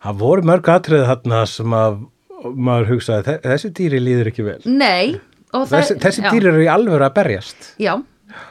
Það 0.00 0.16
voru 0.16 0.42
mörg 0.48 0.68
atriði 0.72 1.06
þarna 1.06 1.46
sem 1.46 1.74
að 1.76 1.98
maður 2.56 2.86
hugsaði, 2.94 3.22
"Þe- 3.26 3.40
þessi 3.44 3.70
dýri 3.76 3.98
líður 4.00 4.30
ekki 4.32 4.44
vel. 4.46 4.60
nei 4.64 5.20
og 5.52 5.68
það- 5.68 5.82
Þessi, 5.82 5.98
þessi 6.00 6.22
dýri 6.30 6.48
eru 6.48 6.62
í 6.64 6.70
alvöru 6.72 7.04
að 7.04 7.14
berjast. 7.14 7.74
já, 7.78 8.02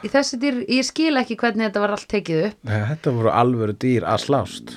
þessi 0.04 0.38
dýr, 0.38 0.64
ég 0.68 0.84
skil 0.84 1.16
ekki 1.18 1.36
hvernig 1.36 1.66
þetta 1.72 1.80
var 1.80 1.90
allt 1.90 2.06
tekið 2.08 2.44
upp 2.46 2.54
Nei, 2.64 2.80
Þetta 2.94 3.10
voru 3.16 3.30
alvöru 3.34 3.72
dýr 3.74 4.02
að 4.06 4.20
slást. 4.24 4.76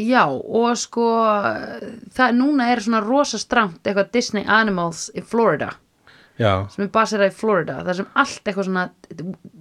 Já, 0.00 0.24
og 0.28 0.74
sko 0.78 1.06
það 2.14 2.36
núna 2.38 2.68
er 2.72 2.82
svona 2.84 3.00
rosa 3.04 3.40
strangt 3.40 3.86
eitthvað 3.86 4.12
Disney 4.14 4.44
Animals 4.46 5.08
í 5.14 5.22
Florida. 5.24 5.72
Já, 6.40 6.66
sem 6.72 6.86
er 6.86 6.92
baserað 6.94 7.30
í 7.30 7.34
Florida 7.38 7.78
þar 7.86 7.98
sem 8.00 8.06
allt 8.18 8.48
eitthvað 8.48 8.66
svona 8.66 8.84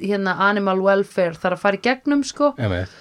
hérna 0.02 0.34
animal 0.48 0.80
welfare 0.82 1.38
þarf 1.38 1.60
að 1.60 1.65
fara 1.67 1.78
í 1.78 1.84
gegnum 1.86 2.24
sko. 2.26 2.54
Emið. 2.58 2.96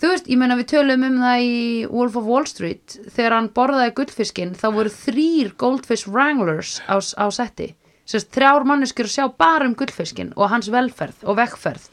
þú 0.00 0.12
veist, 0.14 0.28
ég 0.32 0.40
meina 0.40 0.56
við 0.56 0.70
tölum 0.72 1.04
um 1.10 1.18
það 1.20 1.44
í 1.44 1.54
Wolf 1.92 2.16
of 2.16 2.28
Wall 2.28 2.48
Street. 2.48 2.96
Þegar 3.12 3.36
hann 3.38 3.50
borðaði 3.56 3.96
gullfiskinn 4.00 4.56
þá 4.56 4.68
voru 4.78 4.92
þrýr 4.92 5.52
Goldfish 5.60 6.08
Wranglers 6.08 6.78
á, 6.88 6.96
á 6.96 7.26
setti. 7.28 7.74
Þrjár 8.08 8.66
manneskjur 8.68 9.08
sjá 9.08 9.28
bara 9.32 9.68
um 9.68 9.76
gullfiskinn 9.76 10.32
og 10.36 10.50
hans 10.52 10.68
velferð 10.72 11.24
og 11.28 11.38
vekkferð 11.40 11.88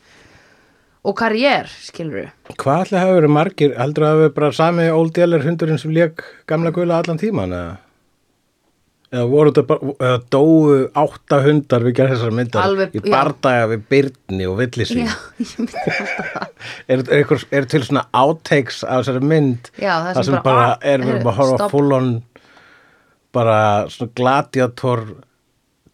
og 1.02 1.18
karriér, 1.18 1.70
skilur 1.82 2.30
Hvað 2.58 2.84
ætli 2.86 3.00
hafa 3.02 3.16
verið 3.18 3.34
margir, 3.38 3.78
heldur 3.80 4.06
að 4.06 4.12
hafa 4.12 4.26
verið 4.26 4.36
bara 4.40 4.52
sami 4.58 4.90
Yeller 5.22 5.46
hundurinn 5.46 5.82
sem 5.82 5.96
lék 5.96 6.26
gamla 6.50 6.74
gula 6.76 7.02
allan 7.02 7.22
tíman 7.22 7.56
eða? 7.58 7.80
eða 9.12 9.28
voru 9.28 9.52
þetta 9.52 9.64
bara, 9.68 9.94
eða 10.08 10.20
dóu 10.32 10.76
átta 11.02 11.40
hundar 11.44 11.84
við 11.84 11.96
gerð 11.98 12.14
þessar 12.16 12.36
myndar? 12.38 12.64
Alveg, 12.64 12.96
í 12.96 13.02
bardaga 13.12 13.68
við 13.74 13.84
byrni 13.92 14.48
og 14.48 14.56
villisvín 14.62 15.10
Já, 15.10 15.16
ég 15.42 15.52
myndi 15.60 15.82
alltaf 15.82 16.32
það. 16.32 16.48
er, 16.96 17.04
er, 17.18 17.34
er, 17.60 17.68
til 17.74 17.84
svona 17.88 18.06
outtakes 18.22 18.82
af 18.86 19.04
þessari 19.04 19.32
mynd? 19.34 19.72
Já, 19.76 19.92
það 19.92 20.08
það 20.08 20.22
sem 20.22 20.30
sem 20.30 20.38
bara, 20.38 20.46
bara 20.48 20.70
ah, 20.70 20.88
er 20.94 21.04
við 21.04 21.14
erum 21.18 21.32
að 21.34 21.40
horfa 21.42 21.60
stopp. 21.60 21.76
full 21.76 21.98
on 21.98 22.10
bara 23.36 23.60
svona 23.92 24.16
gladiator 24.22 25.06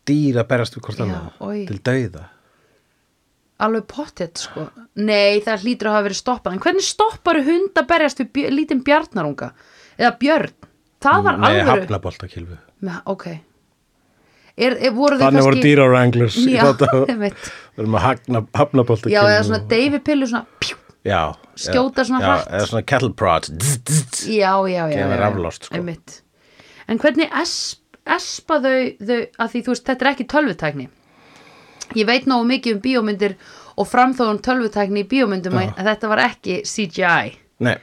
dýr 0.07 0.41
að 0.43 0.49
berast 0.53 0.77
við 0.77 0.85
hvort 0.85 1.05
annað. 1.07 1.31
til 1.71 1.81
dauða 1.89 2.27
Alveg 3.57 3.87
pottet, 3.89 4.37
sko. 4.37 4.67
Nei, 5.01 5.39
það 5.45 5.63
hlýtur 5.65 5.89
að 5.89 5.95
hafa 5.97 6.05
verið 6.07 6.19
stoppað. 6.19 6.53
En 6.53 6.61
hvernig 6.61 6.85
stoppar 6.85 7.39
hund 7.47 7.79
að 7.81 7.87
berjast 7.89 8.21
við 8.21 8.31
bjö, 8.37 8.51
lítinn 8.53 8.83
bjarnarunga? 8.85 9.51
Eða 9.97 10.11
björn? 10.21 10.55
Það 11.01 11.23
var 11.25 11.39
Nei, 11.41 11.47
alvöru. 11.49 11.83
hafnaboltakilfu 11.85 12.57
Með, 12.85 12.99
ok. 13.13 13.25
Er, 14.57 14.73
er, 14.73 14.93
voru 14.93 15.17
Þannig 15.21 15.45
voru 15.45 15.57
kannski... 15.57 15.63
Já, 16.53 16.63
þetta. 16.65 17.01
einmitt. 17.13 17.49
Við 17.77 17.83
erum 17.83 17.97
að 17.97 18.05
hafna, 18.05 18.43
hafnaboltakilfu 18.57 19.13
Já, 19.13 19.21
eða 19.33 19.47
svona 19.49 19.59
deyfi 19.73 20.01
pillu 20.05 20.29
svona... 20.29 20.61
Pjú, 20.61 20.77
Já, 21.07 21.21
skjóta 21.55 22.03
svona 22.05 22.21
já, 22.21 22.29
hratt. 22.29 22.47
eða 22.51 22.69
svona 22.71 22.85
kettle 22.89 23.13
prod 23.15 23.47
já, 24.27 24.53
já, 24.67 24.81
já. 24.91 24.97
Já, 24.97 25.05
já. 25.05 25.17
raflost, 25.21 25.69
sko. 25.69 25.81
En 26.87 26.99
hvernig 27.03 27.33
esp, 27.41 27.81
espa 28.17 28.59
þau, 28.63 28.75
þau, 29.01 29.19
að 29.43 29.53
því 29.53 29.61
þú 29.65 29.73
veist, 29.73 29.85
þetta 29.87 30.05
er 30.05 30.11
ekki 30.11 30.27
tölvutækni. 30.33 30.87
Ég 31.97 32.07
veit 32.09 32.27
nógu 32.29 32.47
mikið 32.49 32.77
um 32.77 32.81
bíómyndir 32.83 33.35
og 33.77 33.87
framþóðum 33.89 34.41
tölvutækni 34.45 35.03
í 35.05 35.09
bíómyndum 35.09 35.59
að 35.59 35.83
þetta 35.91 36.09
var 36.11 36.23
ekki 36.27 36.61
CGI. 36.67 37.35
Nei, 37.65 37.75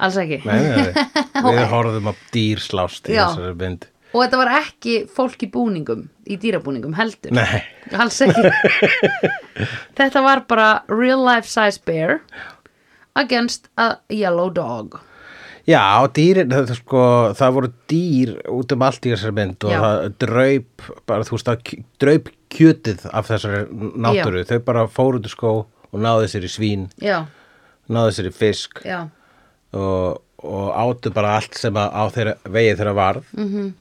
Alls 0.00 0.18
ekki. 0.20 0.42
nei, 0.44 0.60
nei, 0.64 0.90
nei. 0.90 1.08
Við 1.56 1.64
horfðum 1.72 2.12
að 2.12 2.20
dýr 2.34 2.62
slást 2.62 3.10
í 3.10 3.16
Já. 3.16 3.26
þessari 3.28 3.56
mynd 3.60 3.88
Og 4.10 4.24
þetta 4.24 4.38
var 4.40 4.48
ekki 4.58 4.94
fólk 5.06 5.44
í 5.46 5.48
búningum, 5.54 6.08
í 6.26 6.34
dýrabúningum 6.42 6.96
heldur. 6.98 7.30
Nei, 7.36 7.60
Alls 7.94 8.16
ekki. 8.24 8.50
þetta 9.98 10.22
var 10.24 10.42
bara 10.50 10.70
real 10.90 11.22
life 11.22 11.46
size 11.46 11.78
bear 11.78 12.18
against 13.14 13.68
a 13.78 14.00
yellow 14.10 14.50
dog. 14.50 14.98
Já, 15.68 15.82
dýrin 16.16 16.50
það, 16.52 16.72
sko, 16.78 17.02
það 17.38 17.52
voru 17.56 17.70
dýr 17.90 18.32
út 18.54 18.72
um 18.76 18.82
allt 18.86 19.06
í 19.06 19.12
þessari 19.14 19.36
mynd 19.36 19.66
og 19.68 19.74
Já. 19.74 19.80
það 19.84 20.08
draup 20.24 20.86
bara, 21.10 21.26
þú 21.28 21.36
veist, 21.36 21.50
það 21.50 21.74
draup 22.04 22.30
kjötið 22.50 23.04
af 23.12 23.28
þessari 23.30 23.60
náttúru, 24.06 24.44
þau 24.48 24.58
bara 24.70 24.86
fóru 24.90 25.20
út 25.20 25.28
í 25.28 25.32
skó 25.34 25.52
og 25.90 25.98
náðu 26.00 26.28
sér 26.32 26.46
í 26.46 26.50
svín 26.50 26.88
Já, 27.02 27.24
náðu 27.90 28.16
sér 28.16 28.30
í 28.30 28.34
fisk 28.34 28.82
já. 28.86 29.08
og, 29.76 30.20
og 30.42 30.68
áttu 30.80 31.12
bara 31.14 31.36
allt 31.38 31.54
sem 31.58 31.74
að, 31.76 31.90
á 31.92 32.02
þeirra 32.14 32.36
vegi 32.56 32.76
þeirra 32.80 32.96
varð 32.98 33.24
Mm. 33.36 33.72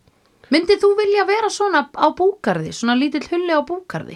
Myndið 0.50 0.80
þú 0.82 0.88
vilja 0.98 1.24
vera 1.30 1.50
svona 1.54 1.84
á 1.94 2.08
búkarði, 2.18 2.72
svona 2.74 2.96
lítill 2.98 3.22
hulli 3.30 3.54
á 3.54 3.62
búkarði? 3.62 4.16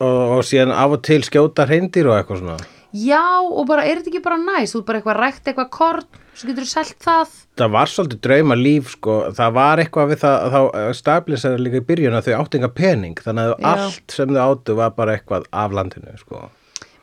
og, 0.00 0.38
og 0.38 0.40
síðan 0.48 0.72
af 0.72 0.94
og 0.96 1.02
til 1.04 1.22
skjóta 1.24 1.66
hreindir 1.68 2.08
og 2.08 2.16
eitthvað 2.18 2.40
svona 2.42 2.56
Já, 2.96 3.20
og 3.44 3.66
bara, 3.68 3.84
er 3.84 3.98
þetta 4.00 4.08
ekki 4.14 4.22
bara 4.24 4.38
næs? 4.40 4.72
Þú 4.72 4.80
ert 4.80 4.86
bara 4.88 4.98
eitthvað 5.02 5.18
rækt 5.20 5.48
eitthvað 5.50 5.70
kort, 5.76 6.16
svo 6.36 6.50
getur 6.50 6.66
þú 6.66 6.70
selt 6.70 6.98
það. 7.04 7.32
það 7.56 7.72
var 7.76 7.90
svolítið 7.92 8.20
drauma 8.26 8.56
líf 8.60 8.90
sko. 8.92 9.16
það 9.38 9.56
var 9.56 9.82
eitthvað 9.82 10.10
við 10.12 10.20
það 10.24 10.46
þá 10.54 10.60
stabilisera 11.00 11.62
líka 11.62 11.80
í 11.80 11.86
byrjun 11.88 12.18
að 12.18 12.28
þau 12.28 12.36
áttu 12.42 12.60
enga 12.60 12.70
pening 12.76 13.22
þannig 13.24 13.48
að 13.48 13.54
Já. 13.56 13.66
allt 13.72 14.16
sem 14.18 14.34
þau 14.36 14.44
áttu 14.44 14.76
var 14.76 14.94
bara 14.98 15.16
eitthvað 15.16 15.48
af 15.52 15.76
landinu 15.78 16.16
sko. 16.20 16.44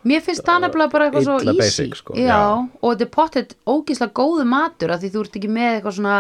Mér 0.04 0.20
finnst 0.20 0.44
það 0.44 0.66
nefnilega 0.66 0.92
bara 0.92 1.06
eitthvað 1.08 1.24
svo 1.30 1.36
easy. 1.40 1.60
basic, 1.62 1.94
sko, 1.96 2.16
já, 2.20 2.40
og 2.60 2.90
þetta 2.92 3.06
er 3.06 3.12
pottet 3.14 3.54
ógíslega 3.64 4.12
góðu 4.20 4.44
matur 4.52 4.92
af 4.92 5.00
því 5.00 5.12
þú 5.14 5.22
ert 5.24 5.38
ekki 5.40 5.52
með 5.56 5.70
eitthvað 5.78 5.96
svona, 5.96 6.18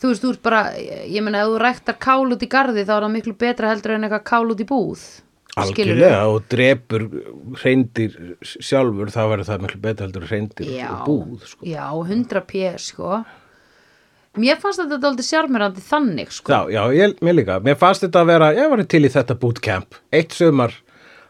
þú 0.00 0.08
veist, 0.08 0.22
þú 0.22 0.30
ert 0.32 0.42
bara, 0.46 0.62
ég 1.04 1.26
meina, 1.26 1.42
ef 1.44 1.50
þú 1.52 1.58
ræktar 1.60 1.98
kál 2.00 2.32
út 2.32 2.46
í 2.46 2.48
garði 2.48 2.86
þá 2.88 2.94
er 2.96 3.04
það 3.04 3.12
miklu 3.18 3.34
betra 3.44 3.68
heldur 3.68 3.94
en 3.98 4.08
eitthvað 4.08 4.24
kál 4.32 4.48
út 4.54 4.64
í 4.64 4.68
búð. 4.70 5.04
Algjörlega 5.56 6.20
og 6.28 6.42
drepur 6.52 7.06
hreindir 7.62 8.16
sjálfur 8.44 9.08
þá 9.14 9.20
verður 9.30 9.46
það 9.48 9.62
miklu 9.64 9.78
betur 9.86 10.04
heldur 10.06 10.24
en 10.26 10.30
hreindir 10.30 10.70
Já, 10.76 10.88
og 10.92 11.06
búð 11.08 11.46
sko. 11.48 11.64
já, 11.64 11.84
100 11.96 12.42
p, 12.50 12.64
sko. 12.82 13.20
Mér 14.36 14.58
fannst 14.60 14.82
þetta 14.82 14.98
dálítið 15.00 15.28
sjármyrandi 15.30 15.80
þannig, 15.86 16.34
sko. 16.36 16.52
já, 16.52 16.58
já, 16.76 16.82
ég, 16.92 17.14
mér 17.24 17.38
líka. 17.38 17.56
Mér 17.64 17.78
fannst 17.80 18.04
þetta 18.04 18.20
að 18.20 18.28
vera, 18.34 18.50
ég 18.58 18.68
var 18.74 18.82
til 18.84 19.00
í 19.08 19.12
þetta 19.14 19.36
bootcamp 19.40 19.96
eitt 20.12 20.36
sumar 20.36 20.74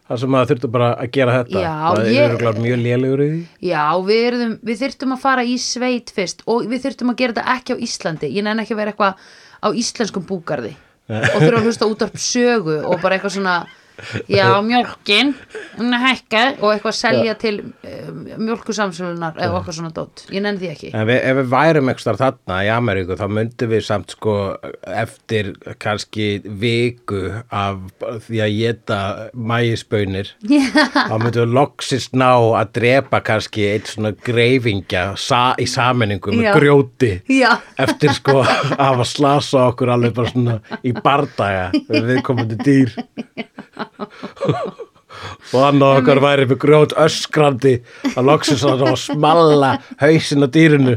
þar 0.09 0.21
sem 0.25 0.31
maður 0.35 0.51
þurfti 0.53 0.71
bara 0.75 0.89
að 1.05 1.13
gera 1.15 1.37
þetta. 1.39 1.63
Já, 1.63 1.77
það 1.95 2.11
ég- 2.11 2.19
er 2.25 2.35
örugglega 2.35 2.65
mjög 2.67 2.83
lélegur 2.83 3.23
í 3.23 3.29
því. 3.31 3.41
Já, 3.71 3.85
við, 4.11 4.21
erum, 4.33 4.59
við 4.67 4.83
þyrftum 4.83 5.15
að 5.15 5.23
fara 5.23 5.47
í 5.47 5.55
sveit 5.63 6.11
fyrst 6.19 6.43
og 6.51 6.67
við 6.67 6.83
þyrftum 6.89 7.15
að 7.15 7.17
gera 7.23 7.33
þetta 7.39 7.55
ekki 7.55 7.79
á 7.79 7.83
Íslandi. 7.87 8.33
Ég 8.35 8.43
nenni 8.47 8.63
ekki 8.67 8.75
að 8.75 8.83
vera 8.83 8.91
eitthvað 8.91 9.15
á 9.63 9.69
íslenskum 9.71 10.27
búgarði 10.27 10.75
og 11.07 11.39
þurfa 11.39 11.59
að 11.63 11.67
hlusta 11.71 11.87
út 11.87 12.03
af 12.03 12.15
sögu 12.19 12.81
og 12.91 12.99
bara 13.03 13.15
eitthvað 13.21 13.37
svona 13.39 13.57
já, 14.29 14.49
mjólkin, 14.63 15.33
hún 15.77 15.95
er 15.97 16.03
hækkað 16.03 16.61
og 16.61 16.73
eitthvað 16.73 16.93
að 16.93 16.99
selja 16.99 17.35
til 17.41 17.55
um, 17.63 18.23
mjólkusamsölunar 18.47 19.39
eða 19.39 19.61
eitthvað 19.61 19.79
svona 19.79 19.93
dótt 19.97 20.25
ég 20.33 20.45
nenni 20.45 20.63
því 20.63 20.71
ekki. 20.73 20.91
En 20.95 21.07
við, 21.09 21.21
ef 21.31 21.41
við 21.41 21.51
værum 21.55 21.93
starf 21.97 22.21
þarna 22.21 22.59
í 22.67 22.71
Ameríku 22.73 23.17
þá 23.19 23.25
myndum 23.33 23.73
við 23.73 23.85
samt 23.87 24.13
sko 24.17 24.37
eftir 24.93 25.53
kannski 25.83 26.29
viku 26.45 27.23
af 27.51 27.81
því 28.27 28.43
að 28.45 28.57
geta 28.61 29.01
mægisbönir 29.33 30.33
þá 31.11 31.17
myndum 31.23 31.43
við 31.43 31.57
loksist 31.57 32.17
ná 32.17 32.31
að 32.61 32.75
drepa 32.81 33.23
kannski 33.27 33.67
eitt 33.73 33.93
svona 33.93 34.13
greifingja 34.27 35.09
sa, 35.21 35.55
í 35.59 35.67
sammenningu 35.71 36.35
með 36.35 36.49
Já. 36.51 36.53
grjóti 36.59 37.13
Já. 37.33 37.51
eftir 37.81 38.15
sko 38.17 38.43
að 38.89 39.05
slasa 39.09 39.69
okkur 39.71 39.95
alveg 39.97 40.17
bara 40.17 40.33
svona 40.33 40.59
í 40.87 40.95
bardaga 40.97 41.71
við 41.89 42.11
viðkomandi 42.13 42.59
dýr 42.63 42.97
og 45.55 45.63
annað 45.63 46.01
okkar 46.01 46.21
væri 46.25 46.47
með 46.51 46.61
grjót 46.65 46.95
öskrandi 47.01 47.75
að 48.13 48.29
loksins 48.29 48.65
að 48.67 48.83
ná 48.83 48.91
að 48.91 49.01
smalla 49.05 49.71
hausin 50.03 50.45
á 50.45 50.49
dýrinu 50.53 50.97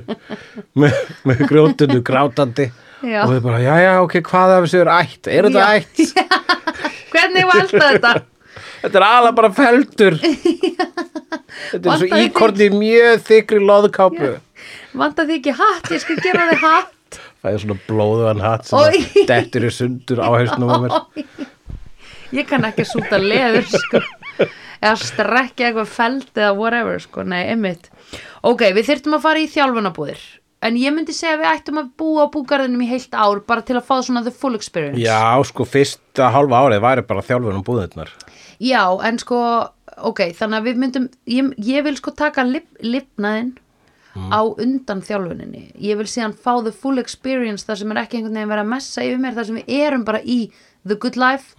með, 0.79 0.97
með 1.27 1.45
grjótinu 1.49 2.01
grátandi. 2.05 2.69
Já. 2.99 3.21
og 3.23 3.31
við 3.31 3.45
bara, 3.45 3.61
já, 3.63 3.75
já, 3.79 3.91
ok, 4.03 4.17
hvað 4.27 4.53
af 4.57 4.65
þessu 4.65 4.79
er 4.81 4.89
ætt? 4.91 5.27
Er 5.31 5.45
þetta 5.47 5.67
ætt? 5.77 6.01
hvernig 7.13 7.45
var 7.47 7.61
alltaf 7.63 7.93
þetta? 7.93 8.11
Þetta 8.79 8.99
er 8.99 9.05
alveg 9.05 9.37
bara 9.37 9.51
feldur. 9.55 10.17
Þetta 11.69 11.79
er 11.79 11.99
svo 11.99 12.07
Vantaði 12.07 12.25
íkorni 12.25 12.67
mjög 12.73 13.23
þykri 13.27 13.59
loðkápu. 13.63 14.29
Vantar 14.99 15.27
því 15.29 15.37
ekki 15.39 15.53
hatt, 15.59 15.89
ég 15.93 16.03
skal 16.03 16.17
gera 16.23 16.47
þig 16.49 16.61
hatt. 16.63 17.19
Það 17.39 17.55
er 17.55 17.63
svona 17.63 17.77
blóðuðan 17.87 18.43
hatt 18.43 18.67
sem 18.69 19.25
dettur 19.29 19.67
í 19.67 19.71
sundur 19.73 20.19
á 20.23 20.27
hausnum 20.27 20.71
á 20.71 20.77
mér 20.83 20.95
Ég 22.35 22.49
kann 22.49 22.67
ekki 22.67 22.85
súta 22.85 23.17
leður 23.21 23.65
sko. 23.71 24.03
eða 24.79 24.95
strekkja 25.01 25.69
eitthvað 25.69 25.93
feld 25.93 26.29
eða 26.35 26.51
whatever 26.57 26.99
sko. 27.03 27.23
Nei, 27.27 27.41
einmitt. 27.53 27.89
Ok, 28.45 28.67
við 28.75 28.91
þyrftum 28.91 29.17
að 29.17 29.25
fara 29.25 29.41
í 29.43 29.49
þjálfunabúðir 29.51 30.21
En 30.59 30.75
ég 30.75 30.91
myndi 30.91 31.13
segja 31.15 31.37
að 31.37 31.43
við 31.43 31.49
ættum 31.53 31.77
að 31.79 31.91
búa 32.01 32.25
á 32.27 32.31
búgarðinum 32.33 32.81
í 32.83 32.89
heilt 32.89 33.13
ár 33.15 33.39
bara 33.47 33.63
til 33.63 33.77
að 33.79 33.85
fá 33.87 33.93
svona 34.03 34.25
the 34.25 34.33
full 34.35 34.57
experience. 34.57 34.99
Já, 34.99 35.39
sko, 35.47 35.63
fyrsta 35.63 36.27
hálfa 36.35 36.65
árið 36.65 36.83
væri 36.83 37.05
bara 37.07 37.23
þjálfunum 37.23 37.63
búðirnar 37.63 38.11
Já, 38.59 38.83
en 39.07 39.19
sko, 39.21 39.39
ok, 40.09 40.25
þannig 40.35 40.59
að 40.59 40.67
við 40.67 40.81
myndum 40.83 41.07
Ég, 41.31 41.53
ég 41.63 41.85
vil 41.87 41.95
sko 41.95 42.11
taka 42.11 42.43
lip, 42.43 42.67
lipnaðinn 42.83 43.53
á 44.19 44.41
undan 44.43 44.99
þjálfuninni. 45.05 45.69
Ég 45.79 45.95
vil 45.95 46.09
síðan 46.09 46.35
fá 46.35 46.57
the 46.65 46.73
full 46.75 46.99
experience 46.99 47.63
þar 47.63 47.79
sem 47.79 47.93
er 47.93 48.01
ekki 48.01 48.19
einhvern 48.19 48.35
veginn 48.35 48.51
verið 48.51 48.65
að 48.65 48.71
messa 48.73 49.05
yfir 49.05 49.21
mér 49.23 49.37
þar 49.37 49.47
sem 49.47 49.59
við 49.61 49.75
erum 49.79 50.03
bara 50.03 50.19
í 50.19 50.39
the 50.87 50.95
good 50.95 51.17
life 51.19 51.53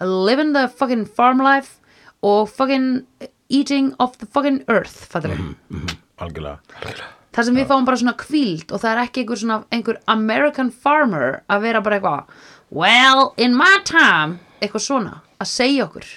living 0.00 0.52
the 0.52 0.66
fucking 0.68 1.06
farm 1.06 1.38
life 1.42 1.78
og 2.22 2.48
fucking 2.50 3.06
eating 3.48 3.94
of 3.98 4.16
the 4.18 4.26
fucking 4.26 4.62
earth 4.68 5.06
fattur 5.08 5.32
við 5.32 5.40
mm, 5.70 5.94
Algjörlega, 6.18 6.58
algjörlega. 6.80 7.08
þar 7.32 7.46
sem 7.48 7.58
við 7.60 7.68
fáum 7.70 7.86
bara 7.86 8.00
svona 8.00 8.16
kvíld 8.18 8.72
og 8.74 8.82
það 8.82 8.90
er 8.92 9.02
ekki 9.06 9.22
einhver 9.24 9.40
svona 9.42 9.58
einhver 9.72 10.00
American 10.10 10.70
farmer 10.70 11.40
að 11.48 11.64
vera 11.68 11.82
bara 11.84 12.00
eitthvað 12.00 12.24
well 12.70 13.32
in 13.38 13.54
my 13.56 13.76
time 13.88 14.38
eitthvað 14.60 14.84
svona 14.88 15.20
að 15.38 15.52
segja 15.52 15.86
okkur 15.86 16.08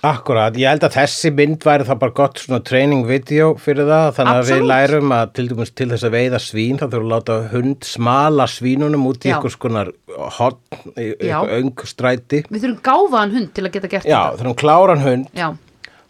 Akkurat, 0.00 0.54
ég 0.56 0.64
held 0.70 0.84
að 0.86 0.94
þessi 0.96 1.28
mynd 1.36 1.64
væri 1.66 1.84
það 1.84 1.98
bara 2.00 2.14
gott 2.16 2.38
svona 2.40 2.62
training 2.64 3.02
video 3.04 3.50
fyrir 3.60 3.84
það 3.84 4.06
þannig 4.16 4.38
að 4.38 4.46
við 4.46 4.54
Absolutt. 4.54 4.70
lærum 4.70 5.10
að 5.12 5.32
til 5.36 5.44
dæmis 5.50 5.72
til 5.76 5.88
þess 5.90 6.06
að 6.08 6.14
veiða 6.16 6.40
svín 6.40 6.78
þá 6.80 6.84
þurfum 6.86 6.94
við 6.94 7.10
að 7.10 7.12
láta 7.12 7.36
hund 7.52 7.84
smala 7.90 8.46
svínunum 8.48 9.04
út 9.10 9.26
í 9.26 9.28
Já. 9.28 9.34
einhvers 9.36 9.58
konar 9.60 9.90
hotn, 10.38 10.80
Já. 10.96 11.10
eitthvað 11.12 11.52
öngstræti 11.58 12.40
við 12.48 12.64
þurfum 12.64 12.80
gáfaðan 12.88 13.36
hund 13.36 13.52
til 13.58 13.66
að 13.68 13.76
geta 13.76 13.92
gert 13.92 14.08
Já, 14.08 14.16
þetta 14.22 14.40
þurfum 14.40 14.58
kláran 14.64 15.04
hund 15.04 15.28
já, 15.36 15.48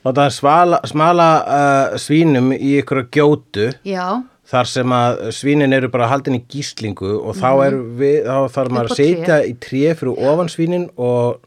láta 0.06 0.20
það 0.22 0.32
svala, 0.38 0.80
smala 0.94 1.28
uh, 1.42 1.98
svínum 2.06 2.54
í 2.54 2.76
einhverja 2.78 3.10
gjótu 3.18 3.68
já, 3.90 4.06
þar 4.54 4.70
sem 4.76 4.94
að 5.02 5.20
svínin 5.34 5.74
eru 5.74 5.90
bara 5.90 6.06
haldin 6.14 6.38
í 6.38 6.44
gíslingu 6.46 7.16
og 7.26 7.34
þá, 7.42 7.50
er 7.66 7.80
við, 7.98 8.22
þá 8.30 8.38
þarf 8.54 8.70
maður 8.78 8.90
Mhm. 8.90 8.94
Að 8.94 8.98
setja 9.02 9.42
í 9.50 9.58
tré 9.66 9.94
fyrir 9.98 10.26
ofan 10.30 10.48
svínin 10.54 10.86
og 10.94 11.42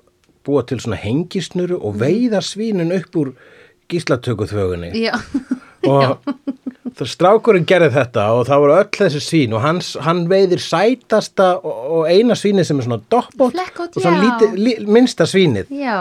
búa 0.45 0.63
til 0.67 0.79
svona 0.83 0.99
hengisnuru 0.99 1.77
og 1.79 1.95
veiða 2.01 2.41
svínin 2.43 2.91
upp 2.95 3.15
úr 3.15 3.33
gíslatökuþvögunni. 3.91 4.91
Og 5.83 6.21
það 6.95 7.09
strákurinn 7.11 7.65
gerði 7.67 7.89
þetta 7.91 8.23
og 8.37 8.45
það 8.47 8.61
voru 8.63 8.75
öll 8.77 8.91
þessi 8.95 9.19
svín 9.19 9.55
og 9.57 9.63
hans, 9.65 9.89
hann 9.99 10.21
veiðir 10.31 10.61
sætasta 10.63 11.47
og, 11.59 11.79
og 11.97 12.05
eina 12.07 12.37
svínið 12.39 12.69
sem 12.69 12.79
er 12.79 12.85
svona 12.87 13.01
Flekkótt, 13.51 13.97
og 13.97 14.05
svona 14.05 14.21
lítið, 14.21 14.53
lí, 14.63 14.75
minnsta 14.87 15.27
svínið. 15.27 15.73
Já, 15.75 15.97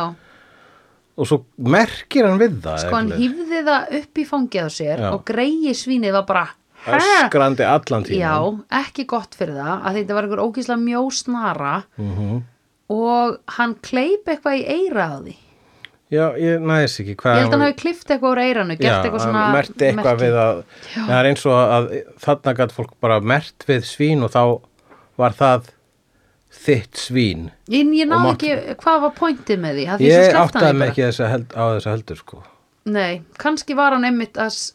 og 1.19 1.27
svo 1.29 1.41
merkir 1.59 2.29
hann 2.29 2.39
við 2.39 2.61
það 2.63 2.79
sko 2.85 2.95
hann 2.95 3.11
hýfði 3.19 3.65
það 3.67 3.97
upp 3.99 4.23
í 4.23 4.27
fangið 4.31 4.63
á 4.63 4.71
sér 4.77 5.03
Já. 5.03 5.11
og 5.17 5.25
greiði 5.33 5.75
svínið 5.83 6.15
var 6.21 6.29
bara 6.31 6.47
öskrandi 7.01 7.67
allan 7.69 8.07
tíma 8.07 8.23
Já, 8.23 8.33
ekki 8.85 9.09
gott 9.11 9.35
fyrir 9.39 9.59
það 9.59 9.75
að 9.91 9.99
þetta 9.99 10.17
var 10.21 10.29
einhver 10.29 10.45
ókíslega 10.47 10.81
mjó 10.87 11.03
snara 11.11 11.75
Mhm. 11.99 12.43
Og 12.91 13.39
hann 13.59 13.75
kleip 13.83 14.27
eitthvað 14.29 14.59
í 14.61 14.65
eira 14.67 15.07
á 15.13 15.17
því. 15.23 15.37
Já, 16.13 16.25
ég 16.37 16.61
næðis 16.61 16.99
ekki 17.01 17.15
hvað 17.23 17.37
Ég 17.39 17.41
held 17.41 17.47
að 17.49 17.55
hann 17.57 17.63
hafi 17.65 17.77
klift 17.81 18.11
eitthvað 18.13 18.33
úr 18.35 18.41
eiranu, 18.43 18.75
Já, 18.77 18.91
eitthvað 19.01 19.23
svona 19.25 19.45
hann 19.47 19.55
merti 19.57 19.87
eitthvað 19.87 20.05
merki. 20.05 20.25
við 20.27 20.35
að 20.43 20.59
það 21.07 21.15
er 21.19 21.29
eins 21.31 21.45
og 21.47 21.55
að 21.77 21.87
þarna 22.27 22.55
gætt 22.59 22.75
fólk 22.77 22.91
bara 23.01 23.21
mert 23.21 23.65
við 23.71 23.87
svín 23.89 24.27
og 24.27 24.31
þá 24.35 24.43
var 25.23 25.33
það 25.39 25.71
þitt 26.53 27.01
svín. 27.01 27.47
Ég, 27.73 27.89
ég 27.97 28.09
mátti- 28.13 28.51
ekki, 28.53 28.77
hvað 28.83 29.01
var 29.07 29.15
pointið 29.17 29.63
með 29.65 29.79
því? 29.81 29.87
Ég 30.05 30.37
áttaði 30.37 30.77
mig 30.77 30.91
ekki 30.93 31.07
á 31.09 31.65
þessu 31.73 31.91
heldur 31.95 32.17
sko. 32.21 32.43
Nei, 32.85 33.23
kannski 33.39 33.75
var 33.79 33.93
hann 33.97 34.05
einmitt 34.05 34.35
að 34.37 34.73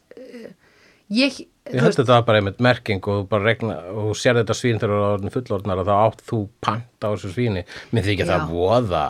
ég, 1.11 1.37
Ég 1.67 1.81
held 1.83 1.97
þetta 1.99 2.21
bara 2.25 2.39
einmitt 2.39 2.61
merking 2.63 3.03
og 3.11 3.25
bara 3.29 3.43
regna, 3.43 3.73
og 3.91 4.13
sér 4.15 4.37
þetta 4.39 4.55
svín 4.55 4.77
þegar 4.79 4.93
þú 4.93 4.99
er 5.03 5.15
orðin 5.17 5.33
fullorðnar 5.33 5.81
og 5.81 5.87
þá 5.89 5.95
átt 6.05 6.21
þú 6.29 6.37
pant 6.63 7.03
á 7.03 7.07
þessu 7.11 7.31
svíni. 7.33 7.63
Mér 7.91 8.05
þykja 8.07 8.25
Já. 8.25 8.29
það 8.31 8.45
voða. 8.53 9.05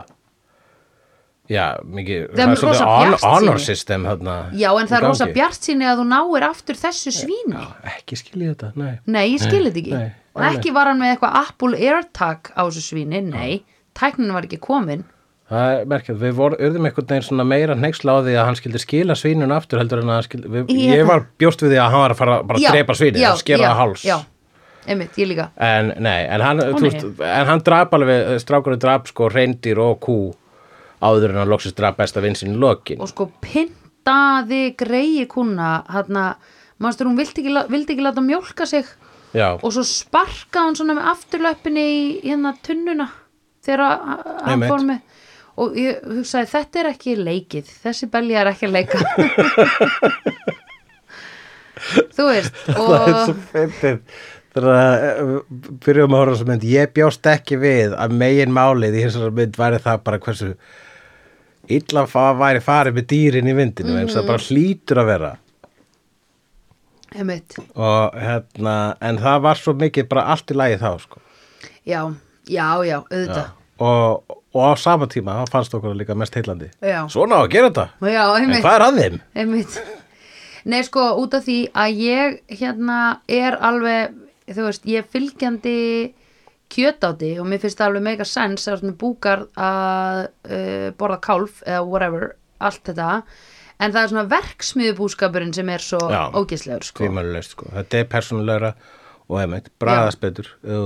Já, 1.48 1.66
mikið 1.88 2.24
Það 2.36 2.42
er 2.44 2.60
svolítið 2.60 2.68
rosa 2.68 2.86
hon- 2.88 3.08
bjartsýni. 3.08 3.30
honor 3.38 3.60
system 3.64 4.04
þarna 4.04 4.34
Já, 4.52 4.70
en 4.82 4.88
það 4.90 4.98
er 4.98 5.06
rosa 5.08 5.28
bjart 5.32 5.62
síni 5.64 5.86
að 5.88 6.02
þú 6.02 6.06
náir 6.12 6.44
aftur 6.50 6.76
þessu 6.76 7.14
svíni. 7.16 7.62
Ekki 7.94 8.18
skilja 8.20 8.50
þetta, 8.56 8.72
nei. 8.76 9.00
Nei, 9.06 9.26
ég 9.32 9.40
skil 9.46 9.64
þetta 9.70 9.80
ekki. 9.84 9.94
Nei, 9.94 10.12
nei, 10.36 10.50
ekki 10.58 10.74
var 10.74 10.86
hann 10.92 11.00
með 11.00 11.14
eitthvað 11.16 11.38
Apple 11.46 11.78
AirTag 11.78 12.52
á 12.52 12.62
þessu 12.68 12.84
svíni, 12.90 13.22
nei. 13.24 13.64
Tæknin 13.96 14.34
var 14.34 14.44
ekki 14.44 14.60
komin 14.60 15.06
Það 15.48 15.74
er 15.80 15.86
merkjað, 15.88 16.18
við 16.20 16.40
urðum 16.44 16.86
einhvern 16.90 17.06
veginn 17.08 17.24
svona 17.24 17.44
meira 17.48 17.76
hneiksla 17.80 18.18
á 18.20 18.20
því 18.20 18.34
að 18.36 18.46
hann 18.50 18.58
skildi 18.60 18.80
skila 18.84 19.16
svínun 19.16 19.54
aftur 19.56 19.80
heldur 19.80 20.02
en 20.02 20.10
að 20.12 20.18
hann 20.18 20.26
skildi, 20.26 20.50
við, 20.52 20.74
Ég- 20.76 21.06
var 21.08 21.22
bjóst 21.40 21.62
við 21.64 21.72
því 21.72 21.78
að 21.80 21.92
hann 21.94 22.02
var 22.04 22.12
að 22.16 22.20
fara 22.20 22.36
bara 22.44 22.60
að 22.60 22.74
drepa 22.76 22.96
svínið 23.00 23.28
og 23.32 23.38
skera 23.40 23.62
já, 23.64 23.68
það 23.70 23.80
háls. 23.80 24.04
Já, 24.04 24.18
einmitt, 24.92 25.16
ég 25.22 25.30
líka. 25.32 25.46
En 25.56 25.94
nei, 26.04 26.26
en 26.28 26.42
hann, 26.44 26.60
Ó, 26.60 26.68
nei. 26.76 26.82
veist, 26.90 27.06
en 27.24 27.48
hann 27.48 27.64
drap 27.64 27.96
alveg, 27.96 28.34
strákurinn 28.44 28.80
drap 28.84 29.08
sko 29.08 29.30
reyndir 29.32 29.80
og 29.80 30.02
kú 30.04 30.18
áður 31.00 31.30
en 31.32 31.40
hann 31.46 31.50
loksist 31.54 31.78
drap 31.80 31.96
besta 32.02 32.20
vinsinn 32.20 32.52
í 32.52 32.60
lokin. 32.60 33.00
Og 33.00 33.08
sko 33.08 33.30
pyntaði 33.42 34.76
greiði 34.76 35.28
kuna 35.32 35.84
Hanna, 35.96 36.28
mannstur 36.84 37.08
hún 37.08 37.16
vildi 37.20 37.40
ekki, 37.46 37.56
vildi 37.72 37.96
ekki 37.96 38.04
láta 38.04 38.20
mjólka 38.24 38.68
sig. 38.68 38.84
Já, 39.36 39.54
Og 39.64 39.72
svo 39.76 39.84
sparkaði 39.84 40.64
hann 40.66 40.76
svona 40.76 40.94
með 41.00 41.08
afturlöppinni 41.12 41.84
í 41.88 42.22
hérna 42.24 42.54
tunnuna 42.64 43.10
Þegar 43.68 43.82
að- 43.84 44.04
að- 44.08 44.44
hann 44.48 44.62
fór 44.64 44.84
með 44.88 45.02
Og 45.58 45.78
ég 45.80 46.04
hugsaði, 46.06 46.50
þetta 46.52 46.80
er 46.80 46.90
ekki 46.92 47.16
leikið. 47.18 47.70
Þessi 47.84 48.10
belja 48.14 48.42
er 48.44 48.52
ekki 48.52 48.68
að 48.68 48.76
leika. 48.76 48.98
Þú 52.18 52.26
veist 52.28 52.54
það 52.66 52.78
er 52.78 53.14
og 53.14 53.24
svo 53.24 53.36
að 54.66 55.06
eh, 55.06 55.32
byrjum 55.86 56.16
að 56.16 56.22
horfa 56.22 56.36
þessu 56.36 56.48
mynd. 56.50 56.68
Ég 56.72 56.94
bjóst 56.96 57.30
ekki 57.30 57.60
við 57.62 57.96
að 57.98 58.16
megin 58.18 58.54
málið 58.56 58.98
í 58.98 59.04
þessari 59.06 59.36
mynd 59.40 59.60
væri 59.60 59.82
það 59.84 60.04
bara 60.08 60.22
hversu 60.24 60.54
illa 61.78 62.06
fa- 62.10 62.38
væri 62.40 62.64
farið 62.64 62.98
með 62.98 63.08
dýrin 63.12 63.52
í 63.52 63.58
myndinu 63.58 63.94
mm 63.94 64.00
-hmm. 64.00 64.14
það 64.16 64.28
bara 64.32 64.46
hlýtur 64.48 65.02
að 65.02 65.10
vera. 65.12 65.32
Einmitt, 67.18 67.56
og 67.76 68.14
hérna 68.20 68.98
en 69.02 69.18
það 69.18 69.42
var 69.42 69.56
svo 69.58 69.74
mikið 69.74 70.08
bara 70.10 70.26
allt 70.34 70.52
í 70.52 70.56
lagi 70.56 70.76
þá 70.78 71.00
sko. 71.00 71.22
já, 71.86 72.14
já, 72.48 72.84
já, 72.86 72.98
auðvitað. 73.12 73.48
Og, 73.80 74.37
og 74.58 74.66
á 74.66 74.72
sama 74.82 75.08
tíma 75.12 75.38
fannst 75.52 75.76
okkur 75.78 75.96
líka 75.98 76.18
mest 76.18 76.36
heillandi 76.38 76.72
Já. 76.82 77.06
svona 77.14 77.40
á 77.40 77.46
að 77.46 77.52
gera 77.56 77.72
þetta 77.72 77.88
Já, 78.12 78.24
en 78.42 78.54
hvað 78.58 78.76
er 78.76 78.86
að 78.88 79.02
þeim? 79.02 79.20
einmitt 79.36 79.80
Nei, 80.68 80.82
sko, 80.84 81.04
út 81.22 81.32
af 81.38 81.46
því 81.46 81.60
að 81.80 82.00
ég 82.04 82.58
hérna 82.60 82.96
er 83.32 83.56
alveg 83.64 84.18
þú 84.52 84.66
veist, 84.66 84.88
ég 84.88 85.04
er 85.04 85.12
fylgjandi 85.14 85.76
kjötáti 86.72 87.30
og 87.40 87.48
mér 87.48 87.62
finnst 87.64 87.80
það 87.80 87.92
alveg 87.92 88.06
mega 88.10 88.28
sens 88.28 88.68
að 88.68 88.84
búkar 89.00 89.46
að 89.56 90.26
uh, 90.28 90.90
borða 91.00 91.22
kálf 91.24 91.62
eða 91.64 91.86
whatever, 91.88 92.34
allt 92.60 92.84
þetta 92.90 93.22
en 93.78 93.94
það 93.94 94.02
er 94.02 94.12
svona 94.12 94.28
verksmiðubúskapurinn 94.34 95.56
sem 95.56 95.72
er 95.72 95.84
svo 95.84 96.02
Já. 96.12 96.22
ógislegur 96.36 96.88
sko. 96.88 97.10
Sko. 97.48 97.72
þetta 97.78 98.02
er 98.02 98.12
persónulegra 98.12 98.74
og 99.28 99.42
einmitt, 99.42 99.72
bræðast 99.80 100.22
betur 100.24 100.50
Jú. 100.66 100.84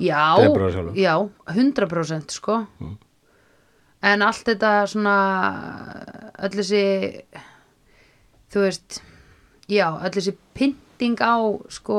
Já, 0.00 0.36
það 0.40 0.96
já, 0.96 1.14
100% 1.54 2.30
sko. 2.32 2.58
En 4.02 4.22
allt 4.24 4.44
þetta 4.48 4.70
svona 4.88 5.16
öll 6.40 6.54
þessi 6.56 6.84
þú 8.52 8.62
veist 8.64 9.00
já, 9.68 9.86
öll 10.00 10.14
þessi 10.16 10.32
pynting 10.56 11.20
á 11.20 11.36
sko 11.68 11.98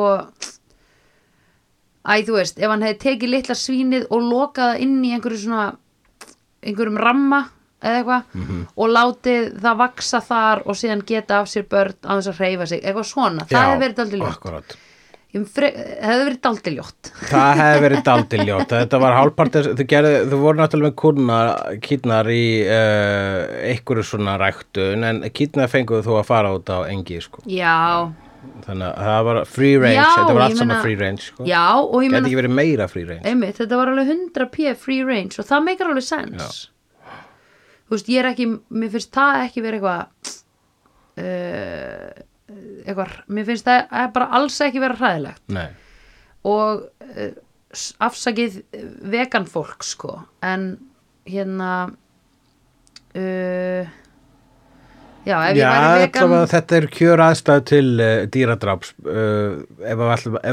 æ, 2.02 2.14
þú 2.26 2.34
veist, 2.40 2.58
ef 2.58 2.70
hann 2.74 2.82
hefði 2.86 3.00
tekið 3.06 3.30
litla 3.36 3.56
svínið 3.58 4.08
og 4.10 4.24
lokað 4.26 4.72
það 4.74 4.84
inn 4.88 4.96
í 5.06 5.12
einhverju 5.16 5.42
svona 5.44 5.68
einhverjum 6.66 6.98
ramma 7.02 7.44
eða 7.82 8.00
eitthvað 8.02 8.24
Mhm. 8.42 8.64
og 8.78 8.90
látið 8.96 9.46
það 9.62 9.78
vaksa 9.78 10.20
þar 10.22 10.62
og 10.66 10.76
síðan 10.78 11.06
geta 11.06 11.40
af 11.42 11.48
sér 11.50 11.64
börn 11.70 11.96
á 12.06 12.12
þess 12.18 12.30
að 12.34 12.38
hreyfa 12.42 12.66
sig, 12.68 12.82
eitthvað 12.84 13.08
svona, 13.10 13.46
það 13.46 13.58
Já, 13.58 13.62
hefði 13.70 13.82
verið 13.86 13.96
daldið 14.02 14.20
ljótt 14.22 14.76
fre- 15.48 15.72
hefði 16.04 16.24
verið 16.28 16.40
daldið 16.44 16.74
ljótt 16.78 17.12
Það 17.32 17.52
hefði 17.62 17.82
verið 17.86 18.02
daldið 18.08 18.42
ljótt. 18.50 18.74
Þetta 18.74 19.00
var 19.00 19.14
hálfpart, 19.16 19.54
þau, 19.56 19.76
þau 20.32 20.40
voru 20.42 20.60
náttúrulega 20.60 20.90
með 20.90 20.96
kúrnar, 21.02 21.52
kýrnar 21.86 22.30
í 22.36 22.42
uh, 22.66 23.46
einhverju 23.72 24.04
svona 24.10 24.34
ræktun, 24.42 25.06
en 25.08 25.22
kýrnar 25.32 25.72
fenguðu 25.72 26.04
þú 26.10 26.18
að 26.20 26.28
fara 26.34 26.52
út 26.58 26.68
á 26.74 26.84
engi, 26.92 27.22
sko. 27.24 27.46
Já, 27.48 28.12
Þannig 28.66 28.88
að 28.90 29.06
það 29.06 29.24
var 29.28 29.38
free 29.46 29.76
range, 29.78 29.96
Já, 30.02 30.08
þetta 30.18 30.34
var 30.34 30.44
allt 30.48 30.58
saman 30.58 30.72
meina- 30.74 30.82
free 30.84 30.96
range, 30.98 31.22
sko. 31.30 31.44
já 31.46 31.64
og 31.78 31.96
ég 32.02 32.08
Gæti 32.10 32.14
meina 32.16 32.28
ekki 32.32 32.40
verið 32.42 32.54
meira 32.58 32.88
free 32.90 33.06
range. 33.06 33.24
einmitt, 33.30 33.58
þetta 33.62 33.78
var 33.78 33.92
alveg 33.92 34.08
100 34.16 34.48
p 34.56 34.72
free 34.82 35.04
range 35.06 35.38
og 35.38 35.46
það 35.46 35.66
meikar 35.68 35.92
alveg 35.92 36.08
sens 36.08 36.58
þú 37.86 37.94
veist, 37.96 38.10
ég 38.10 38.18
er 38.24 38.30
ekki 38.32 38.48
mér 38.82 38.90
finnst 38.96 39.14
það 39.14 39.44
ekki 39.46 39.62
verið 39.68 39.86
eitthvað 39.86 40.34
uh, 41.22 42.26
eitthvað 42.86 43.16
mér 43.32 43.48
finnst 43.48 43.68
það 43.68 43.80
eh, 43.86 44.10
bara 44.16 44.28
alls 44.40 44.60
ekki 44.66 44.84
vera 44.84 44.98
hræðilegt. 45.00 45.42
Nei, 45.56 45.70
og 46.48 46.84
uh, 47.12 47.32
afsakið 48.04 48.62
vegan 49.14 49.48
fólk 49.50 49.86
sko. 49.88 50.18
En 50.44 50.74
hérna 51.30 51.72
uh, 53.16 53.90
já, 55.26 55.36
ef 55.38 55.56
ég 55.56 55.62
Já, 55.62 55.70
væri 55.70 56.04
vegan 56.06 56.36
þetta 56.56 56.80
er 56.80 56.90
kjör 56.98 57.26
aðstæð 57.28 57.64
til 57.72 57.88
uh, 57.96 58.12
dýradráps. 58.34 58.94
Uh, 59.06 59.64
ef, 59.86 60.06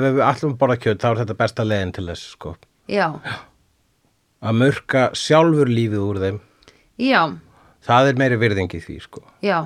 við 0.07 0.23
að 0.25 0.57
borða 0.61 0.81
kjöt, 0.85 1.03
þá 1.03 1.11
er 1.13 1.23
þetta 1.25 1.39
besta 1.43 1.67
leiðin 1.67 1.95
til 1.99 2.09
þess, 2.13 2.33
sko. 2.37 2.57
já, 2.91 3.11
Að 4.39 4.55
murka 4.55 5.09
sjálfur 5.19 5.67
lífið 5.67 6.03
úr 6.05 6.19
þeim, 6.23 6.37
já 7.03 7.23
það 7.89 8.11
er 8.13 8.19
meiri 8.21 8.37
virðingi 8.41 8.81
því, 8.85 8.97
sko. 9.07 9.23
Já. 9.45 9.59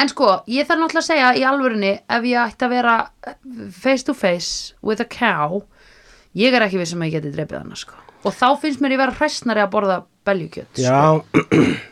en 0.00 0.08
sko, 0.12 0.30
ég 0.48 0.66
þarf 0.68 0.80
náttúrulega 0.82 1.02
að 1.04 1.08
segja 1.10 1.30
í 1.36 1.44
alvörinni 1.48 1.92
ef 2.16 2.26
ég 2.30 2.40
ætti 2.42 2.66
að 2.66 2.74
vera 2.76 2.96
face 3.76 4.06
to 4.08 4.14
face 4.16 4.74
with 4.82 5.02
a 5.04 5.08
cow 5.08 5.60
ég 6.36 6.56
er 6.56 6.64
ekki 6.66 6.80
vissum 6.80 7.04
að 7.04 7.10
ég 7.12 7.18
geti 7.20 7.34
drepið 7.36 7.60
hana 7.62 7.78
sko. 7.78 7.96
og 8.26 8.34
þá 8.34 8.46
finnst 8.64 8.82
mér 8.84 8.96
ég 8.96 9.02
vera 9.04 9.16
hræstnari 9.20 9.62
að 9.64 9.72
borða 9.76 9.98
beljukjöt 10.26 10.80
sko. 10.80 10.82
Já, 10.82 11.46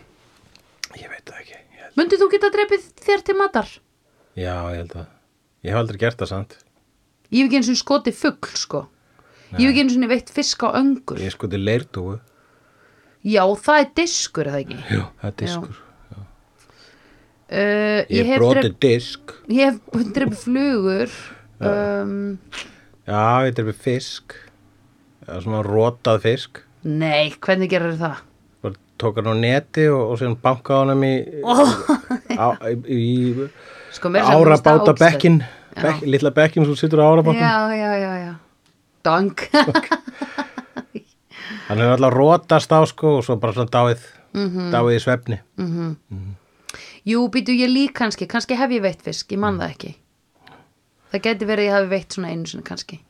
ég 1.02 1.08
veit 1.12 1.24
það 1.28 1.40
ekki. 1.42 1.60
Mundið 1.94 2.24
þú 2.24 2.30
geta 2.32 2.50
drepið 2.56 2.88
þér 3.06 3.24
til 3.28 3.36
matar? 3.38 3.68
já, 4.34 4.54
ég 4.74 4.80
held 4.82 4.96
að, 4.98 5.06
ég 5.62 5.70
hef 5.70 5.78
aldrei 5.84 6.00
gert 6.02 6.18
það 6.18 6.32
samt. 6.32 6.56
Ég 7.30 7.44
hef 7.44 7.48
ekki 7.48 7.60
eins 7.60 7.70
og 7.72 7.78
skotið 7.80 8.16
fugl 8.18 8.56
sko. 8.58 8.80
ég 9.54 9.60
hef 9.62 9.70
ekki 9.70 9.84
eins 9.84 9.96
og 9.98 10.08
veitt 10.10 10.32
fisk 10.34 10.64
á 10.66 10.68
öngur 10.80 11.20
Ég 11.22 11.34
sko 11.34 11.48
til 11.50 11.62
leirdúu. 11.62 12.16
Já, 13.24 13.42
það 13.64 13.80
er 13.84 13.88
diskur 14.00 14.46
er 14.46 14.52
það 14.54 14.62
ekki 14.64 14.78
Já, 14.94 15.02
það 15.22 15.30
er 15.30 15.36
diskur. 15.40 15.80
uh, 16.14 18.00
Ég, 18.10 18.28
hef 18.28 18.38
brotið 18.42 18.60
drep, 18.68 18.78
disk. 18.84 19.34
ég 19.48 19.64
hef 19.72 20.04
drepið 20.16 20.38
flugur 20.44 21.16
um, 21.64 22.14
Já, 23.04 23.22
ég 23.48 23.56
drefið 23.58 23.80
fisk. 23.84 24.36
Já, 25.24 25.34
svona 25.44 25.60
rótað 25.64 26.22
fisk. 26.24 26.62
nei, 26.84 27.32
hvernig 27.40 27.68
gerir 27.72 27.98
það? 28.00 28.22
Bara 28.64 28.78
tók 29.00 29.18
hann 29.20 29.28
á 29.28 29.34
neti 29.36 29.84
og, 29.92 30.14
og 30.14 30.18
síðan 30.20 30.38
bankaði 30.40 30.94
hann 30.94 31.04
í, 31.04 31.14
á, 32.36 32.46
í, 32.72 32.96
í 32.96 33.48
sko, 33.96 34.08
árabáta 34.20 34.94
bekkin. 35.00 35.42
Bekk, 35.74 36.04
litla 36.06 36.30
bekkin 36.30 36.64
sem 36.68 36.76
situr 36.78 37.00
á 37.02 37.08
árabátum. 37.12 37.40
já, 37.40 37.56
já, 37.76 37.92
já, 37.98 38.12
já 38.24 38.32
Dank 39.04 39.48
Hann 41.68 41.78
hefur 41.80 41.94
alltaf 41.96 42.14
rótast 42.18 42.72
á 42.76 42.80
sko 42.88 43.16
og 43.18 43.24
svo 43.24 43.36
bara 43.40 43.52
svona 43.56 43.70
dáið, 43.72 44.00
Mhm. 44.34 44.70
dáið 44.74 44.96
í 44.98 45.00
svefni. 45.04 45.38
Jú, 47.06 47.28
býtu 47.30 47.52
ég 47.52 47.68
lík 47.70 47.92
kannski, 47.94 48.26
kannski 48.26 48.56
hef 48.56 48.70
ég 48.70 48.80
veitt 48.82 49.02
fisk, 49.02 49.28
ég 49.32 49.38
man 49.38 49.58
það 49.58 49.70
ekki 49.74 49.94
það 51.12 51.20
geti 51.22 51.46
verið 51.46 51.58
að 51.58 51.68
ég 51.68 51.74
hafi 51.76 51.88
veitt 51.92 52.08
svona 52.16 52.30
einu 52.32 52.46
sinni 52.46 52.64
kannski 52.64 53.00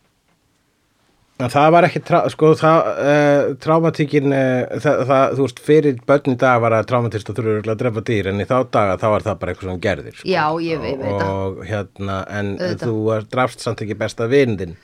En 1.41 1.49
það 1.51 1.71
var 1.75 1.83
ekki, 1.89 2.01
sko, 2.31 2.53
það, 2.55 2.89
uh, 3.03 3.55
traumatíkin, 3.59 4.29
uh, 4.31 4.77
það, 4.79 5.01
það, 5.09 5.33
þú 5.35 5.43
veist, 5.49 5.59
fyrir 5.67 5.97
börn 6.07 6.31
í 6.31 6.37
dag 6.39 6.61
var 6.63 6.71
það 6.77 6.87
traumatist 6.87 7.31
og 7.33 7.35
þurfur 7.41 7.71
að 7.73 7.79
drefa 7.81 8.03
dýr, 8.07 8.29
en 8.31 8.39
í 8.39 8.47
þá 8.47 8.71
daga 8.71 8.95
þá 9.03 9.07
var 9.11 9.25
það 9.27 9.39
bara 9.41 9.53
eitthvað 9.55 9.71
sem 9.73 9.81
gerðir, 9.81 10.15
sko. 10.15 10.29
Já, 10.31 10.45
ég 10.63 10.81
veit, 10.85 11.01
það 11.01 11.25
Og 11.33 11.65
hérna, 11.67 12.19
en 12.31 12.53
Auðvitað. 12.59 12.85
þú 12.87 13.29
drafst 13.35 13.61
samt 13.67 13.83
ekki 13.83 13.97
besta 13.99 14.29
vindin, 14.31 14.77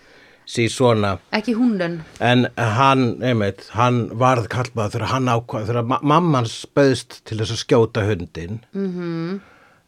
sí 0.51 0.67
svona, 0.73 1.17
Ekki 1.37 1.55
húndun 1.59 2.01
en 2.19 2.49
hann, 2.59 3.05
einmitt, 3.23 3.69
hann 3.77 4.03
varð 4.19 4.49
kallbað 4.53 4.97
þegar 4.97 5.13
þegar 5.71 5.87
ma 5.93 6.01
mammans 6.03 6.61
bauðst 6.75 7.21
til 7.29 7.39
þess 7.41 7.55
að 7.57 7.63
skjóta 7.65 8.07
hundin, 8.09 8.61
mm 8.75 9.41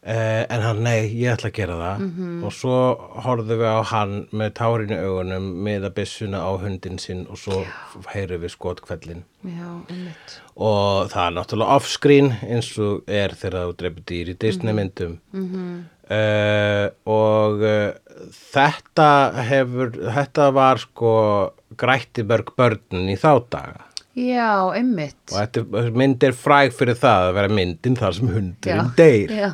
-hmm. 0.03 0.47
en 0.55 0.63
hann, 0.63 0.83
nei, 0.83 1.07
ég 1.15 1.33
ætla 1.37 1.49
að 1.51 1.55
gera 1.55 1.77
það, 1.79 2.01
og 2.45 2.53
svo 2.53 2.79
horfðum 3.23 3.61
við 3.61 3.71
á 3.71 3.81
hann 3.93 4.15
með 4.33 4.51
tárin 4.59 4.91
í 4.97 4.99
augunum, 4.99 5.47
með 5.63 5.85
að 5.89 5.95
byssuna 6.01 6.41
á 6.43 6.51
hundin 6.59 6.99
sinn 6.99 7.27
og 7.31 7.39
svo 7.39 7.63
heyrum 8.11 8.43
við 8.43 8.51
skotkvellin. 8.57 9.23
Já, 9.47 9.71
Og 10.57 11.09
það 11.11 11.27
er 11.27 11.37
náttúrulega 11.39 11.77
offscreen 11.79 12.33
eins 12.43 12.79
og 12.79 13.03
er 13.09 13.33
þegar 13.35 13.71
þú 13.71 13.77
dreipur 13.79 14.05
dýr 14.11 14.29
í 14.35 14.39
Disney 14.39 14.73
myndum. 14.75 15.19
Mhm. 15.33 15.85
Uh, 16.13 16.91
og 17.09 17.63
uh, 17.65 17.95
þetta 18.53 19.07
hefur, 19.49 19.95
þetta 20.13 20.51
var 20.53 20.77
sko 20.83 21.13
grætti 21.79 22.25
mörg 22.27 22.51
börnin 22.59 23.09
í 23.09 23.17
þá 23.17 23.41
daga. 23.49 23.87
Já, 24.13 24.69
einmitt 24.77 25.33
Og 25.33 25.39
þetta 25.39 25.91
mynd 25.97 26.23
er 26.27 26.35
fræg 26.37 26.75
fyrir 26.77 26.99
það 27.01 27.31
að 27.31 27.35
vera 27.39 27.49
myndin 27.49 27.97
þar 27.97 28.13
sem 28.19 28.29
hundurinn 28.29 28.91
deyr. 28.99 29.31
já. 29.33 29.51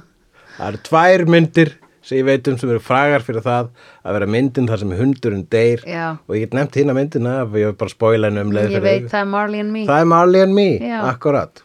Það 0.58 0.72
eru 0.72 0.80
tvær 0.88 1.24
myndir 1.34 1.70
sem 2.08 2.18
ég 2.18 2.26
veit 2.26 2.48
um 2.48 2.56
sem 2.58 2.70
eru 2.72 2.80
frægar 2.82 3.24
fyrir 3.26 3.44
það 3.44 3.68
að 4.02 4.16
vera 4.16 4.28
myndin 4.32 4.68
þar 4.70 4.80
sem 4.82 4.92
hundurinn 4.98 5.46
deyr. 5.52 5.84
Já. 5.86 6.06
Og 6.26 6.34
ég 6.36 6.46
get 6.46 6.56
nefnt 6.56 6.78
hérna 6.80 6.96
myndina, 6.96 7.34
ef 7.44 7.54
ég 7.58 7.70
vil 7.70 7.78
bara 7.78 7.92
spoila 7.92 8.30
henni 8.30 8.44
um 8.46 8.52
leið 8.56 8.72
fyrir 8.72 8.86
veit 8.86 9.08
það 9.12 9.20
er 9.20 9.30
Marley 9.34 9.62
and 9.64 9.74
me 9.74 9.86
Það 9.88 10.02
er 10.04 10.10
Marley 10.14 10.44
and 10.44 10.56
me, 10.56 10.68
Já. 10.80 10.98
akkurat. 11.12 11.62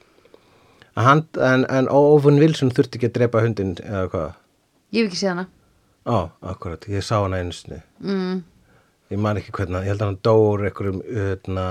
Hann, 1.00 1.24
en, 1.42 1.66
en 1.74 1.88
Owen 1.90 2.38
Wilson 2.42 2.70
þurfti 2.76 3.00
ekki 3.00 3.10
að 3.10 3.16
drepa 3.18 3.42
hundin 3.42 3.76
eða 3.82 4.06
hvað? 4.12 4.34
Ég 4.94 5.06
hef 5.08 5.10
ekki 5.10 5.22
séð 5.24 5.32
hana 5.34 5.46
Ó, 6.04 6.18
akkurat, 6.52 6.84
ég 6.92 7.04
sá 7.06 7.16
hana 7.22 7.40
einu 7.40 7.56
sinni. 7.56 7.80
Mm. 8.04 8.42
Ég 9.14 9.20
man 9.24 9.40
ekki 9.40 9.54
hvernig, 9.56 9.86
ég 9.86 9.94
held 9.94 10.02
að 10.04 10.10
hann 10.10 10.20
dór 10.28 10.66
einhverjum, 10.68 11.00
hérna, 11.08 11.66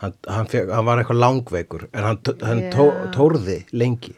hann, 0.00 0.14
hann, 0.24 0.48
fek, 0.48 0.70
hann 0.72 0.86
var 0.88 1.02
eitthvað 1.02 1.20
langveikur, 1.20 1.84
en 1.92 2.06
hann, 2.06 2.20
hann 2.46 2.62
Já. 2.64 2.70
tó, 2.72 2.86
tórði 3.12 3.58
lengi. 3.76 4.14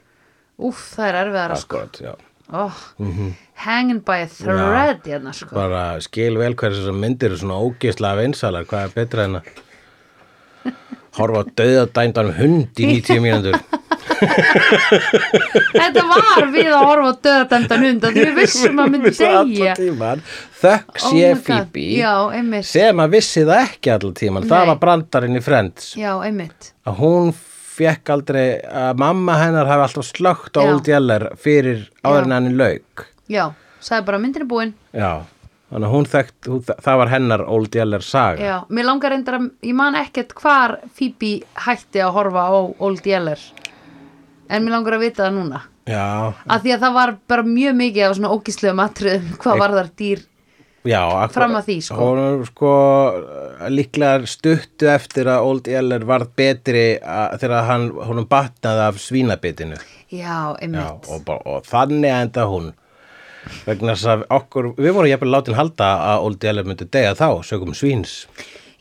Úff, 0.58 0.82
það 0.96 1.08
er 1.08 1.18
erfiðara 1.22 1.56
sko. 1.60 1.82
Akkurat, 1.86 2.00
já. 2.02 2.12
oh, 2.52 2.82
Hanging 3.62 4.00
by 4.04 4.24
a 4.24 4.28
thread 4.28 5.04
hérna 5.06 5.32
sko. 5.36 5.54
Bara 5.56 5.84
skil 6.04 6.38
vel 6.40 6.54
hversu 6.58 6.82
þessar 6.82 6.98
myndir 6.98 7.30
eru 7.32 7.38
svona 7.40 7.60
ógeðslega 7.62 8.20
vinsalar, 8.24 8.66
hvað 8.68 8.88
er 8.88 8.96
betra 8.96 9.28
en 9.28 9.38
að 9.40 9.52
horfa 11.18 11.44
á 11.44 11.50
döðadændan 11.60 12.34
hund 12.38 12.82
í 12.82 12.90
90 12.96 13.22
mínútur. 13.24 13.58
Þetta 15.72 16.02
var 16.06 16.46
við 16.52 16.68
að 16.70 16.84
horfa 16.86 17.10
á 17.10 17.14
döðadæmdan 17.26 17.86
hund 17.86 18.06
að 18.06 18.18
við 18.18 18.32
vissum 18.38 18.82
að 18.82 18.92
myndi 18.94 19.12
segja 19.16 19.74
tíman 19.78 20.22
þökk 20.62 21.00
Oh 21.02 21.14
sé. 21.14 21.30
Phoebe 21.46 21.86
Já, 21.98 22.12
sem 22.66 23.02
að 23.02 23.16
vissi 23.16 23.44
það 23.48 23.64
ekki 23.66 23.92
allan 23.94 24.18
tíman 24.18 24.46
það 24.48 24.62
Nei. 24.62 24.70
var 24.72 24.80
brandarinn 24.84 25.38
í 25.38 25.42
Friends. 25.44 25.92
Já, 25.98 26.12
einmitt. 26.22 26.72
Að 26.86 27.00
hún 27.02 27.32
fekk 27.72 28.12
aldrei 28.14 28.46
að 28.68 29.00
mamma 29.02 29.36
hennar 29.40 29.70
hafi 29.70 29.86
alltaf 29.86 30.08
slögt 30.08 30.58
á. 30.58 30.62
Old 30.62 30.88
Yeller 30.90 31.28
fyrir 31.40 31.86
áður 32.04 32.28
en 32.28 32.36
henni 32.36 32.54
lauk. 32.58 33.06
Já, 33.32 33.46
sagði 33.82 34.08
bara 34.10 34.20
myndin 34.22 34.44
er 34.44 34.50
búin. 34.50 34.74
Já, 34.92 35.24
þannig 35.72 35.88
að 35.88 35.94
hún 35.96 36.08
þekkt 36.12 36.50
hún, 36.52 36.62
það 36.68 37.00
var 37.02 37.12
hennar 37.14 37.44
Old 37.56 37.78
Yeller 37.78 38.06
saga. 38.06 38.44
Já, 38.44 38.56
mér 38.68 38.88
langar 38.90 39.14
reyndar 39.14 39.38
að 39.40 39.50
ég 39.68 39.76
man 39.78 39.98
ekkert 39.98 40.34
hvar 40.38 40.78
Phoebe 40.92 41.34
hætti 41.66 42.02
að 42.04 42.16
horfa 42.18 42.48
á 42.48 42.52
Old 42.60 43.06
Yeller 43.08 43.44
en 44.52 44.64
mér 44.64 44.76
langar 44.76 44.98
að 44.98 45.06
vita 45.06 45.24
það 45.26 45.38
núna. 45.38 45.62
Já, 45.88 46.04
af 46.46 46.60
því 46.62 46.76
að 46.76 46.84
það 46.84 46.92
var 46.94 47.12
bara 47.32 47.42
mjög 47.46 47.78
mikið 47.80 48.04
af 48.06 48.12
svona 48.18 48.34
ógíslega 48.36 48.76
matriðum 48.78 49.32
hvað 49.42 49.62
var 49.64 49.72
þar 49.80 49.88
dýr 49.98 50.20
já 50.84 51.00
akkur- 51.06 51.32
Fram 51.36 51.52
að 51.54 51.66
því, 51.68 51.76
sko. 51.86 52.06
er 52.18 52.44
sko 52.48 52.70
líklega 53.70 54.26
stuttu 54.26 54.88
eftir 54.90 55.28
að 55.30 55.44
Old 55.46 55.68
Yeller 55.70 56.04
varð 56.08 56.32
betri 56.36 56.98
að, 56.98 57.36
þegar 57.42 57.66
hann, 57.68 57.88
hún 58.08 58.24
batnaði 58.28 58.86
af 58.88 58.98
svínabitinu 59.02 59.76
Já, 60.12 60.18
Já, 60.18 60.56
einmitt 60.60 61.08
og, 61.08 61.22
bara- 61.24 61.42
og 61.46 61.62
þannig 61.68 62.10
enda 62.16 62.46
hún 62.50 62.72
vegna 63.66 63.94
þess 63.94 64.06
að 64.12 64.24
okkur, 64.30 64.72
við 64.76 64.92
vorum 64.94 65.10
jafnvel 65.10 65.30
látin 65.36 65.54
halda 65.58 65.92
að 66.12 66.26
Old 66.26 66.44
Yeller 66.44 66.64
myndi 66.68 66.84
deyja 66.90 67.14
þá, 67.18 67.28
sögum 67.46 67.74
svíns 67.74 68.26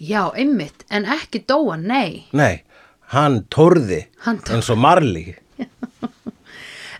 Já, 0.02 0.32
einmitt, 0.34 0.84
en 0.90 1.06
ekki 1.06 1.44
dóa, 1.46 1.78
nei 1.78 2.26
nei, 2.34 2.64
hann 3.14 3.44
tórði. 3.54 4.08
eins 4.26 4.70
og 4.74 4.78
Marley 4.82 5.36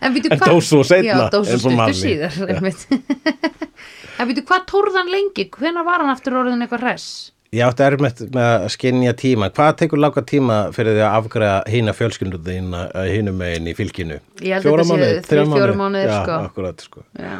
En, 0.02 0.10
býtu, 0.14 0.32
En 0.34 0.38
dó 0.42 0.56
svo 0.58 0.80
seinna, 0.82 1.12
Já, 1.14 1.30
dó 1.30 1.44
svo 1.44 1.52
eins 1.52 1.52
og 1.54 1.60
stuttu 1.62 1.76
Marley. 1.78 2.00
síðar 2.02 2.32
Já. 2.34 2.46
einmitt. 2.56 2.86
En 4.20 4.28
býtu, 4.28 4.44
hvað 4.48 4.66
tórðan 4.70 5.12
lengi? 5.12 5.48
Hvenær 5.52 5.86
var 5.86 6.02
hann 6.04 6.12
aftur 6.12 6.40
orðin 6.42 6.64
eitthvað 6.64 6.88
hress? 6.88 7.12
ég 7.52 7.66
átti 7.66 7.84
erfitt 7.84 8.20
með 8.32 8.46
að 8.48 8.66
skinja 8.72 9.12
tíma 9.20 9.50
hvað 9.52 9.74
tekur 9.82 10.00
lága 10.00 10.22
tíma 10.24 10.54
fyrir 10.72 10.96
því 10.96 11.02
að 11.04 11.16
afgræða 11.18 11.58
hína 11.68 11.92
fjölskyldu 11.96 12.38
þína 12.46 12.80
hínum 13.12 13.36
megin 13.36 13.68
í 13.68 13.74
fylginu 13.76 14.16
þetta 14.38 14.70
séu 14.72 15.10
þrír, 15.26 15.50
fjórir 15.52 15.76
mánuðir, 15.76 16.08
já, 16.08 16.14
sko. 16.22 16.38
akkurat, 16.48 16.86
sko. 16.86 17.04
Já, 17.20 17.34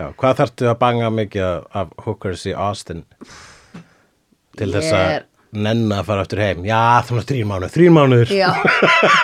Já, 0.00 0.06
hvað 0.16 0.36
þarftu 0.38 0.68
að 0.70 0.76
banga 0.80 1.08
mikið 1.12 1.64
af, 1.76 1.90
hookers 2.04 2.44
í 2.48 2.52
Austin 2.56 3.02
til 4.56 4.70
þess 4.74 4.92
að 4.96 5.10
nenna 5.50 5.96
að 6.00 6.06
fara 6.06 6.22
aftur 6.24 6.40
heim. 6.44 6.60
Já, 6.66 7.02
þannig 7.08 7.24
þrýr 7.26 7.46
mánuður, 7.50 7.72
þrýr 7.74 7.94
mánuður 7.94 8.32
já. 8.34 8.48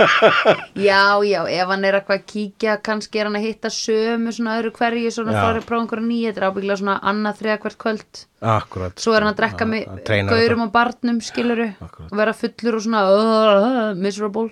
Já, 0.89 1.03
já, 1.23 1.39
ef 1.55 1.71
hann 1.71 1.87
er 1.87 1.99
eitthvað 2.01 2.19
að 2.19 2.25
kíkja 2.33 2.77
kannski 2.87 3.21
er 3.21 3.29
hann 3.29 3.39
að 3.39 3.47
hitta 3.47 3.71
sömu 3.73 4.33
svona 4.35 4.57
öðru 4.59 4.73
hverju 4.75 5.13
svona 5.15 5.37
fara 5.37 5.61
að 5.61 5.69
prófa 5.69 5.85
einhverja 5.85 6.07
nýja 6.09 6.33
þetta 6.33 6.43
er 6.43 6.49
ábyggilega 6.49 6.81
svona 6.83 6.97
annað 7.13 7.39
þriða 7.41 7.59
hvert 7.63 7.79
kvöld. 7.85 8.23
Akkurat. 8.57 9.03
Svo 9.03 9.15
er 9.15 9.27
hann 9.27 9.33
að 9.33 9.39
drekka 9.43 9.69
með 9.71 9.93
að 9.95 10.33
gaurum 10.33 10.65
og 10.67 10.73
barnum 10.75 11.21
skiluru 11.25 11.69
Akkurat. 11.77 12.11
og 12.11 12.21
vera 12.21 12.35
fullur 12.37 12.79
og 12.79 12.85
svona 12.89 13.05
uh, 13.07 13.93
miserable. 13.99 14.49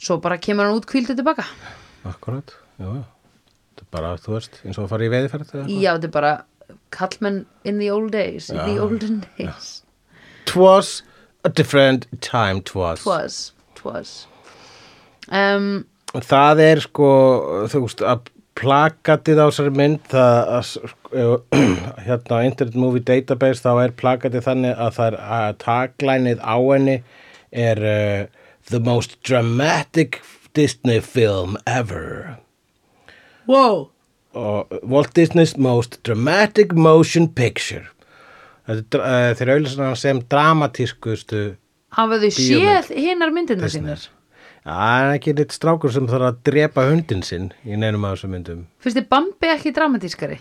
Svo 0.00 0.18
bara 0.24 0.40
kemur 0.42 0.66
hann 0.66 0.80
út 0.80 0.88
kvíldu 0.90 1.14
tilbaka. 1.14 1.46
Akkurat, 2.10 2.56
já, 2.80 2.88
já. 2.88 3.04
Þetta 3.70 3.86
er 3.86 3.92
bara, 3.94 4.16
þú 4.18 4.34
veist, 4.34 4.58
eins 4.64 4.80
og 4.80 4.88
að 4.88 4.96
fara 4.96 5.06
í 5.06 5.12
eitthvað. 5.20 5.70
Já, 5.70 5.92
þetta 5.94 6.10
er 6.10 6.16
bara 6.18 6.34
kallmenn 6.94 7.44
in 7.64 7.78
the 7.78 7.90
old 7.94 8.10
days, 8.10 8.50
in 8.50 8.58
the 8.58 8.82
olden 8.82 9.22
days 9.38 9.79
Twas 10.50 11.00
a 11.44 11.48
different 11.48 12.06
time 12.20 12.60
twas. 12.62 13.04
Twas, 13.04 13.38
twas 13.78 14.10
um, 15.30 15.86
Það 16.10 16.62
er 16.64 16.82
sko, 16.82 17.10
þú 17.70 17.84
veist, 17.84 18.02
að 18.02 18.30
plakatið 18.58 19.38
á 19.40 19.46
þessari 19.46 19.72
mynd, 19.78 20.00
það, 20.10 20.40
að, 20.56 20.72
sko, 20.90 21.28
hérna 22.08 22.40
á 22.42 22.46
Internet 22.48 22.80
Movie 22.82 23.06
Database, 23.06 23.62
þá 23.62 23.84
er 23.84 23.94
plakatið 24.02 24.44
þannig 24.48 24.74
að 24.74 24.98
það 24.98 25.12
er 25.12 25.20
að 25.38 25.54
taglænið 25.62 26.42
á 26.42 26.56
henni 26.58 26.98
er 27.68 27.84
uh, 27.86 28.26
the 28.74 28.82
most 28.82 29.16
dramatic 29.22 30.20
Disney 30.58 30.98
film 30.98 31.56
ever. 31.66 32.36
Wow 33.46 33.90
og 34.34 34.66
Walt 34.82 35.14
Disney's 35.14 35.56
most 35.56 36.02
dramatic 36.02 36.72
motion 36.72 37.28
picture 37.28 37.86
þeir 38.70 39.52
auðvitað 39.56 39.98
sem 40.00 40.20
dramatískustu 40.30 41.42
Hafa 41.96 42.20
þau 42.22 42.28
Bíómynd. 42.30 42.86
séð 42.86 42.90
hinnar 43.02 43.32
myndina 43.34 43.68
sínar? 43.70 44.02
Já, 44.60 44.70
það 44.76 45.02
er 45.06 45.12
ekki 45.16 45.32
neitt 45.38 45.54
strákur 45.56 45.90
sem 45.94 46.06
þarf 46.06 46.26
að 46.28 46.40
drepa 46.46 46.84
hundin 46.90 47.22
sinn 47.26 47.48
í 47.66 47.78
neinum 47.80 48.04
af 48.06 48.18
þessum 48.18 48.34
myndum. 48.36 48.60
Fyrst 48.84 48.98
þið 49.00 49.08
Bambi 49.10 49.50
ekki 49.50 49.72
dramatískari? 49.74 50.36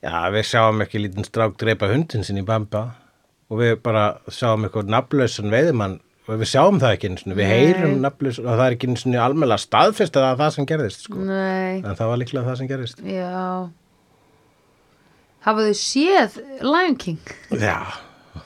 Já, 0.00 0.14
við 0.32 0.46
sjáum 0.48 0.80
ekki 0.82 1.02
lítinn 1.04 1.26
strák 1.28 1.58
drepa 1.60 1.90
hundin 1.92 2.24
sinn 2.26 2.40
í 2.40 2.44
Bamba. 2.46 2.86
Og 3.52 3.60
við 3.60 3.74
bara 3.84 4.04
sjáum 4.32 4.64
eitthvað 4.66 4.90
nafnlausan 4.94 5.52
veiðimann. 5.52 5.98
Og 6.30 6.40
við 6.40 6.50
sjáum 6.54 6.78
það 6.80 6.94
ekki 6.96 7.10
eins 7.10 7.24
og 7.26 7.36
við 7.36 7.48
heyrum 7.50 7.94
nafnlaus 8.04 8.38
og 8.40 8.48
það 8.48 8.64
er 8.64 8.74
ekki 8.76 8.88
eins 8.90 9.04
og 9.06 9.16
almennilega 9.24 9.62
staðfest 9.66 10.16
að 10.16 10.24
það 10.24 10.32
er 10.32 10.40
það 10.40 10.52
sem 10.56 10.68
gerðist 10.72 11.06
sko. 11.06 11.22
En 11.28 11.96
það 12.00 12.10
var 12.12 12.20
líklega 12.22 12.46
það 12.48 12.58
sem 12.60 12.70
gerðist. 12.70 13.00
Já 13.04 13.70
Hafa 15.46 15.64
þau 15.66 15.76
séð 15.80 16.38
Lion 16.60 16.96
King? 17.00 17.20
Já, 17.56 17.78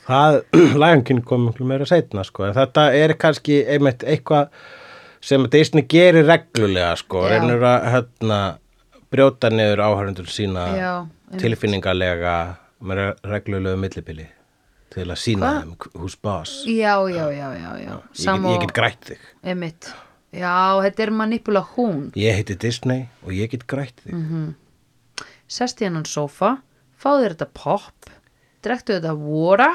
það, 0.06 0.40
Lion 0.82 1.02
King 1.06 1.22
kom 1.26 1.48
miklu 1.48 1.66
meira 1.66 1.86
setna, 1.88 2.22
sko, 2.26 2.46
en 2.48 2.54
þetta 2.56 2.84
er 2.94 3.16
kannski 3.18 3.60
einmitt 3.74 4.04
eitthvað 4.06 4.52
sem 5.24 5.46
Disney 5.50 5.86
gerir 5.88 6.26
reglulega, 6.28 6.92
sko, 7.00 7.24
Já. 7.26 7.34
reynur 7.38 7.64
að, 7.66 7.88
hérna, 7.94 8.38
brjóta 9.14 9.50
niður 9.50 9.82
áhörundur 9.88 10.28
sína 10.30 10.68
Já, 10.76 10.92
einmitt. 11.02 11.40
tilfinningalega 11.42 12.34
með 12.84 13.04
reglulegu 13.26 13.80
millibili 13.80 14.26
til 14.94 15.06
að 15.08 15.18
sína 15.18 15.48
Hvað? 15.48 15.60
þeim 15.62 16.00
who's 16.02 16.16
boss. 16.22 16.52
Já, 16.68 16.94
já, 17.10 17.24
já, 17.34 17.48
já, 17.58 17.70
já 17.82 17.94
Ég, 17.96 18.44
ég 18.52 18.60
get 18.66 18.74
grætt 18.76 19.08
þig. 19.10 19.22
Einmitt 19.42 19.88
Já, 20.34 20.54
þetta 20.82 21.02
er 21.04 21.10
manipulation 21.14 21.98
Ég 22.18 22.34
heiti 22.38 22.56
Disney 22.58 23.04
og 23.22 23.32
ég 23.34 23.50
get 23.52 23.66
grætt 23.70 23.98
þig. 24.04 24.14
Mm. 24.18 24.52
Sest 25.50 25.82
í 25.82 25.86
hennan 25.88 26.06
sofa 26.06 26.56
fáðu 27.04 27.24
þér 27.24 27.34
þetta 27.36 27.50
pop 27.60 28.08
drektu 28.64 28.96
þetta 28.96 29.12
vora 29.18 29.70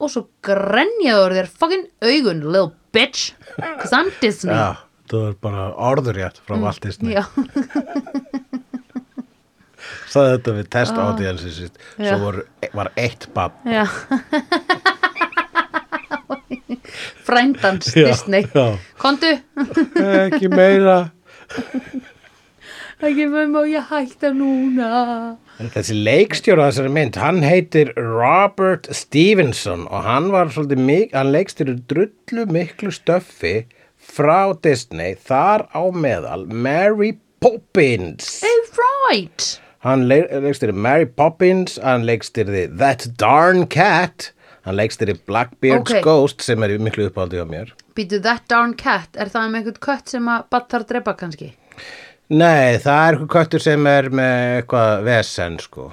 og 0.00 0.10
svo 0.10 0.24
grenjaður 0.44 1.36
þér 1.38 1.50
fucking 1.60 1.84
augun, 2.02 2.40
little 2.48 2.72
bitch 2.94 3.34
cause 3.80 3.92
I'm 3.96 4.10
Disney 4.22 4.56
Já, 4.56 4.80
það 5.10 5.26
var 5.28 5.34
bara 5.44 5.68
orðurétt 5.92 6.40
frá 6.44 6.54
Walt 6.62 6.80
Disney. 6.84 7.12
Já. 7.14 7.24
Saði 10.14 10.36
þetta 10.36 10.52
við 10.56 10.66
test 10.72 10.96
audience 11.00 11.50
sitt, 11.52 11.74
Já. 11.98 12.14
svo 12.14 12.18
var, 12.22 12.36
var 12.72 12.88
eitt 13.00 13.26
babb. 13.34 13.52
Já. 13.68 13.84
Frændans 17.24 17.88
Disney 17.94 18.44
já. 18.52 18.76
Kondu 19.00 19.30
Ekki 19.98 20.48
meira. 20.52 21.10
Ekki 23.04 23.26
má 23.28 23.64
ég 23.68 23.84
hætta 23.90 24.30
núna 24.36 25.36
Þessi 25.54 25.94
leikstjóra 26.02 26.68
þessari 26.68 26.90
mynd, 26.90 27.16
hann 27.22 27.42
heitir 27.46 27.92
Robert 27.94 28.88
Stevenson 28.90 29.84
og 29.86 30.02
hann 30.02 30.30
var 30.34 30.50
svolítið 30.50 30.80
mikið, 30.88 31.12
hann 31.14 31.30
leikstjóri 31.34 31.76
drullu 31.90 32.46
miklu 32.50 32.90
stöffi 32.94 33.54
frá 33.94 34.50
Disney, 34.66 35.14
þar 35.14 35.68
á 35.70 35.82
meðal 35.94 36.48
Mary 36.50 37.14
Poppins. 37.44 38.40
Oh 38.42 38.64
right 38.80 39.60
Hann 39.84 40.06
le 40.08 40.22
leikstýri 40.40 40.72
Mary 40.72 41.04
Poppins, 41.04 41.76
hann 41.76 42.06
leikstýri 42.08 42.66
That 42.80 43.04
Darn 43.20 43.66
Cat, 43.68 44.30
hann 44.64 44.78
leikstýri 44.78 45.18
Blackbeard's 45.28 45.92
Ok. 45.92 46.00
Ghost 46.02 46.40
sem 46.42 46.62
er 46.64 46.78
miklu 46.80 47.10
uppáldi 47.10 47.36
á 47.36 47.44
mér. 47.44 47.74
Býtu 47.94 48.18
that 48.24 48.48
darn 48.50 48.72
cat, 48.74 49.12
er 49.14 49.28
það 49.30 49.52
með 49.52 49.60
einhvern 49.60 49.82
kött 49.84 50.10
sem 50.10 50.26
að 50.26 50.48
batt 50.50 50.72
þar 50.72 50.86
drepa 50.88 51.12
kannski? 51.20 51.52
Nei, 51.52 51.84
það 52.30 53.02
er 53.02 53.16
eitthvað 53.18 53.32
köttur 53.34 53.62
sem 53.64 53.86
er 53.90 54.08
með 54.08 54.58
eitthvað 54.60 55.04
vesen, 55.04 55.58
sko. 55.60 55.90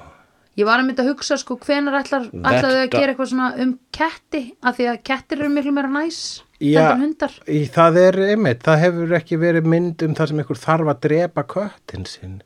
Ég 0.56 0.68
var 0.68 0.82
að 0.82 0.88
mynda 0.90 1.04
að 1.04 1.10
hugsa 1.14 1.36
sko 1.40 1.56
hvenar 1.56 1.94
ætlar, 2.02 2.26
ætlaðu 2.28 2.80
að 2.82 2.90
gera 2.92 3.12
eitthvað 3.14 3.28
svona 3.30 3.50
um 3.64 3.70
ketti 3.96 4.42
af 4.60 4.76
því 4.76 4.88
að 4.90 4.98
kettir 5.08 5.40
eru 5.40 5.48
miklu 5.48 5.72
meira 5.72 5.88
næs 5.88 6.18
Já, 6.60 6.76
heldur 6.76 6.92
en 6.92 7.04
hundar. 7.06 7.36
í, 7.48 7.62
það 7.72 7.96
er 8.02 8.18
einmitt, 8.26 8.60
það 8.66 8.82
hefur 8.82 9.14
ekki 9.16 9.38
verið 9.40 9.70
mynd 9.72 10.04
um 10.04 10.16
það 10.18 10.28
sem 10.28 10.42
einhver 10.42 10.60
þarf 10.60 10.90
að 10.92 11.00
drepa 11.06 11.44
köttin 11.54 12.04
sinn. 12.08 12.36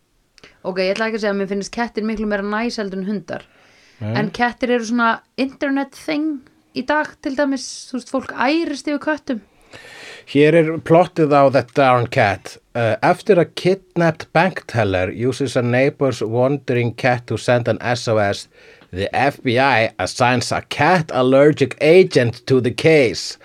Ok, 0.62 0.78
ég 0.84 0.94
ætla 0.94 1.08
ekki 1.10 1.18
að 1.18 1.24
segja 1.24 1.34
að 1.34 1.40
mér 1.40 1.50
finnst 1.50 1.74
kettir 1.74 2.06
miklu 2.06 2.30
meira 2.30 2.46
næs 2.46 2.78
heldur 2.78 3.02
en 3.02 3.10
hundar. 3.10 3.46
En 4.06 4.30
kettir 4.30 4.74
eru 4.76 4.86
svona 4.86 5.10
internet 5.40 5.98
thing 5.98 6.46
í 6.76 6.84
dag 6.86 7.10
til 7.24 7.34
dæmis, 7.34 7.66
þú 7.90 7.98
veist, 7.98 8.14
fólk 8.14 8.34
ærist 8.38 8.86
yfir 8.86 9.02
köttum. 9.02 9.42
Hér 10.30 10.58
er 10.58 10.72
plottið 10.82 11.34
á 11.34 11.42
That 11.54 11.74
Darn 11.74 12.06
Cat. 12.06 12.56
Uh, 12.76 12.94
after 13.02 13.40
a 13.40 13.46
kidnapped 13.46 14.30
bank 14.34 14.62
teller 14.66 15.10
uses 15.10 15.56
a 15.56 15.62
neighbor's 15.62 16.20
wandering 16.20 16.92
cat 16.92 17.26
to 17.26 17.38
send 17.38 17.68
an 17.68 17.78
SOS, 17.80 18.48
the 18.90 19.08
FBI 19.14 19.94
assigns 19.98 20.52
a 20.52 20.60
cat 20.60 21.10
allergic 21.14 21.74
agent 21.80 22.46
to 22.46 22.60
the 22.60 22.70
case. 22.70 23.38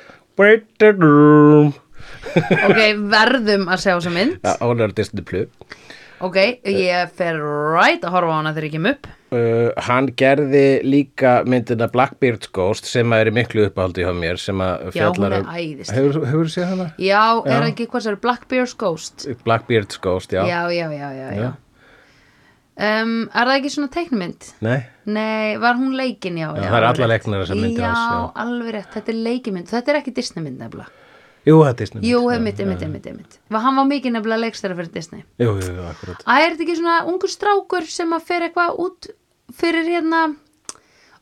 Ok, 2.67 2.81
verðum 3.11 3.69
að 3.71 3.79
sjá 3.81 3.93
þessa 3.95 4.11
mynd. 4.13 4.35
Er 4.43 4.91
Disney 4.95 5.23
Plus. 5.23 5.47
Ok, 6.19 6.37
ég 6.67 7.15
fer 7.15 7.39
right 7.39 8.03
að 8.03 8.13
horfa 8.13 8.35
á 8.35 8.37
hana 8.37 8.51
þegar 8.51 8.67
ég 8.67 8.75
kem 8.75 8.89
upp. 8.91 9.07
Uh, 9.31 9.69
hann 9.87 10.09
gerði 10.19 10.81
líka 10.83 11.37
myndina 11.47 11.85
Blackbeard's 11.87 12.49
Ghost 12.51 12.83
sem 12.89 13.13
er 13.15 13.29
miklu 13.31 13.63
uppáldi 13.69 14.03
hjá 14.03 14.11
mér 14.11 14.35
sem 14.43 14.59
að 14.59 14.89
Já, 14.91 15.05
hún 15.07 15.15
fjallar 15.15 15.35
er 15.37 15.45
um-. 15.45 15.85
Hefur, 15.87 16.25
hefur 16.27 16.49
séð 16.51 16.65
hana? 16.73 16.87
Já, 16.99 17.21
er 17.47 17.61
Já. 17.63 17.67
ekki 17.69 17.85
hvað 17.93 18.03
sér, 18.09 18.17
Blackbeard's 18.25 18.73
Ghost. 18.75 19.27
Blackbeard's 19.47 20.01
Ghost, 20.03 20.35
já. 20.35 20.43
Já, 20.49 20.65
já, 20.75 20.89
já, 20.91 21.11
já, 21.15 21.29
já. 21.39 21.51
Um, 22.81 23.29
er 23.31 23.45
það 23.47 23.55
ekki 23.61 23.71
svona 23.71 23.91
teiknumynd? 23.93 24.49
Nei? 24.67 24.77
Nei, 25.05 25.55
var 25.63 25.79
hún 25.79 25.95
leikin, 25.95 26.37
já. 26.39 26.49
Já, 26.51 26.63
já 26.63 26.67
það 26.67 26.77
eru 26.81 26.87
alveg 26.89 26.89
allar 26.89 26.99
rétt. 26.99 27.11
leiknar 27.13 27.43
þessar 27.45 27.59
myndir 27.61 27.85
hans, 27.87 28.03
já. 28.03 28.27
alveg 28.43 28.73
rétt, 28.75 28.91
þetta 28.95 29.13
er 29.13 29.19
leikimynd. 29.29 29.71
Þetta 29.71 29.93
er 29.93 29.99
ekki 30.01 30.13
Disneymynd 30.17 30.59
nefnilega. 30.65 30.97
Jú, 31.47 31.55
það 31.57 31.69
er 31.71 31.77
Disney. 31.79 32.03
Jú, 32.05 32.19
mynd, 32.21 32.35
einmitt, 32.35 32.59
einmitt, 32.61 32.83
einmitt, 32.85 33.07
einmitt. 33.09 33.39
Var- 33.49 33.63
Hann 33.63 33.79
var 33.79 33.87
mikið 33.89 34.13
nefnilega 34.17 34.43
leikstæra 34.43 34.75
fyrir 34.77 34.91
Disney. 34.93 35.23
Jú, 35.41 35.55
jú, 35.57 35.71
jú, 35.71 35.87
akkurat. 35.89 36.21
Æ, 36.27 36.35
er 36.37 36.51
þetta 36.53 36.65
ekki 36.67 36.75
svona 36.77 36.97
ungur 37.09 37.31
strákur 37.33 37.87
sem 37.89 38.11
að 38.13 38.27
fer 38.27 38.45
eitthvað 38.49 38.77
út 38.83 39.09
fyrir 39.57 39.87
hérna, 39.89 40.25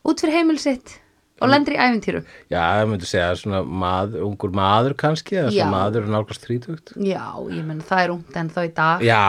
út 0.06 0.22
fyrir 0.22 0.40
heimil 0.40 0.58
sitt 0.60 0.98
og 1.40 1.48
lendir 1.48 1.76
í 1.76 1.80
æfintýrum? 1.80 2.24
Já, 2.52 2.60
það 2.60 2.86
myndi 2.90 3.08
segja 3.08 3.30
svona 3.40 3.62
mað, 3.64 4.16
ungur 4.26 4.52
maður 4.56 4.94
kannski, 5.00 5.38
eða 5.40 5.52
svona 5.54 5.72
maður 5.72 6.04
er 6.04 6.12
nálgast 6.12 6.44
þrítugt. 6.44 6.94
Já, 7.00 7.24
ég 7.48 7.64
menn 7.64 7.80
það 7.88 8.02
er 8.04 8.14
ungt 8.14 8.36
en 8.36 8.50
þá 8.52 8.60
í 8.60 8.70
dag. 8.76 9.04
Já, 9.08 9.20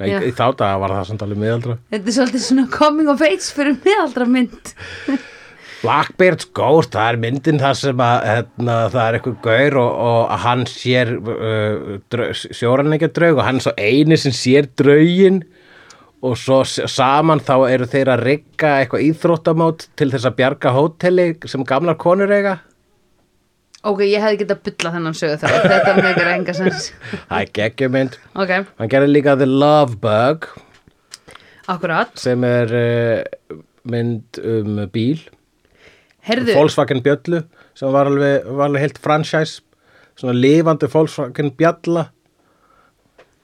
í, 0.00 0.10
Já. 0.14 0.18
í 0.24 0.32
þá 0.32 0.44
daga 0.62 0.82
var 0.82 0.94
það 0.96 1.08
samt 1.10 1.24
alveg 1.26 1.42
miðaldra. 1.42 1.78
Þetta 1.92 2.12
er 2.12 2.16
svolítið 2.18 2.44
svona 2.46 2.68
coming 2.72 3.12
of 3.12 3.24
age 3.26 3.50
fyrir 3.56 3.76
miðaldra 3.84 4.28
mynd. 4.32 4.72
Blackbeard's 5.82 6.48
Ghost, 6.56 6.94
það 6.96 7.10
er 7.12 7.18
myndin 7.20 7.60
þar 7.60 7.76
sem 7.78 8.00
að 8.00 8.16
hérna, 8.30 8.76
það 8.94 9.02
er 9.02 9.18
eitthvað 9.18 9.36
gaur 9.44 9.76
og, 9.82 9.98
og 10.06 10.32
hann 10.46 10.64
sér 10.70 11.12
uh, 11.20 12.24
sjóranleikja 12.32 13.12
draug 13.12 13.42
og 13.42 13.44
hann 13.46 13.60
er 13.60 13.66
svo 13.66 13.74
eini 13.76 14.18
sem 14.20 14.34
sér 14.34 14.70
draugin 14.80 15.42
og 16.26 16.36
svo 16.40 16.60
saman 16.66 17.40
þá 17.44 17.54
eru 17.70 17.86
þeir 17.90 18.10
að 18.14 18.24
rigga 18.26 18.72
eitthvað 18.80 19.06
íþróttamót 19.10 19.86
til 19.98 20.10
þess 20.12 20.28
að 20.28 20.36
bjarga 20.40 20.72
hóteli 20.74 21.26
sem 21.48 21.64
gamlar 21.68 21.98
konur 22.02 22.32
eiga. 22.34 22.58
Ok, 23.86 24.02
ég 24.08 24.22
hefði 24.24 24.40
getað 24.42 24.62
bulla 24.66 24.92
þennan 24.96 25.14
sögu 25.14 25.36
þá. 25.38 25.46
Þetta 25.70 25.96
mjög 26.00 26.22
enga 26.32 26.54
sens. 26.58 26.88
Það 27.30 27.42
er 27.44 27.50
geggjumynd. 27.60 28.16
Ok, 28.34 28.54
Hann 28.80 28.90
gerði 28.90 29.12
líka 29.12 29.36
The 29.38 29.46
Love 29.46 30.00
Bug 30.02 30.48
akkurat. 31.70 32.12
sem 32.18 32.44
er 32.46 32.74
uh, 32.78 33.56
mynd 33.90 34.40
um 34.42 34.82
bíl 34.92 35.22
Herðu, 36.26 36.56
Volkswagen 36.58 37.02
Bjöllu 37.04 37.44
sem 37.78 37.92
var 37.94 38.10
alveg, 38.10 38.46
var 38.48 38.68
alveg 38.70 38.86
heilt 38.86 39.00
franchise 39.02 39.62
svona 40.18 40.34
lifandi 40.36 40.88
Volkswagen 40.90 41.52
Bjalla 41.58 42.08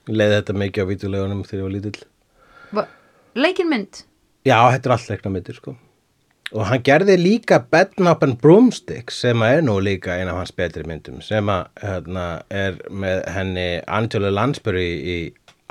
ég 0.08 0.16
leiði 0.18 0.38
þetta 0.40 0.56
mikið 0.64 0.86
á 0.86 0.90
vídeolegunum 0.90 1.44
þegar 1.46 1.60
ég 1.60 1.66
var 1.68 1.74
lítill 1.76 2.00
va- 3.34 3.42
leikin 3.46 3.68
mynd. 3.70 4.02
já, 4.46 4.58
þetta 4.74 4.86
er 4.86 4.92
allt 4.96 5.08
leikna 5.10 5.30
myndir 5.36 5.54
sko 5.60 5.76
og 6.52 6.66
hann 6.68 6.82
gerði 6.84 7.14
líka 7.16 7.58
Bedknap 7.70 8.22
and 8.26 8.36
Broomstick 8.42 9.10
sem 9.10 9.40
er 9.42 9.62
nú 9.64 9.78
líka 9.80 10.18
eina 10.18 10.32
af 10.34 10.42
hans 10.42 10.52
betri 10.52 10.82
myndum 10.84 11.22
sem 11.24 11.46
að 11.48 11.66
hérna, 11.80 12.42
er 12.50 12.76
með 12.90 13.22
henni 13.32 13.68
Angela 13.88 14.30
Lansbury 14.30 14.84
í 15.00 15.18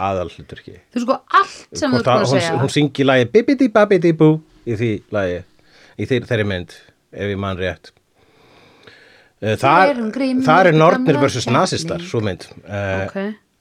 aðalhluturki 0.01 0.79
Þú 0.95 1.03
sko 1.05 1.19
allt 1.37 1.77
sem 1.77 1.91
þú 1.91 1.99
ert 1.99 2.05
búin 2.07 2.15
að 2.15 2.25
hún, 2.25 2.39
segja. 2.39 2.57
hún 2.63 2.69
syngi 2.73 3.05
lagi 3.05 3.25
Bibidi 3.29 3.67
Babidi 3.69 4.11
Boo 4.17 4.39
í 4.65 4.73
því 4.79 4.91
lagi 5.13 5.43
í 6.01 6.05
þeir, 6.09 6.25
þeirri 6.25 6.47
mynd 6.49 6.73
ef 7.13 7.29
ég 7.35 7.37
man 7.37 7.57
rétt 7.61 7.91
Uh, 9.41 9.55
þar, 9.57 9.95
þar 10.45 10.67
er 10.69 10.75
gamla 10.77 11.17
versus 11.17 11.47
nasistar 11.49 11.97
keppni. 11.97 12.09
svo 12.11 12.19
mynd 12.21 12.43
uh, 12.61 13.07
Ok. 13.07 13.15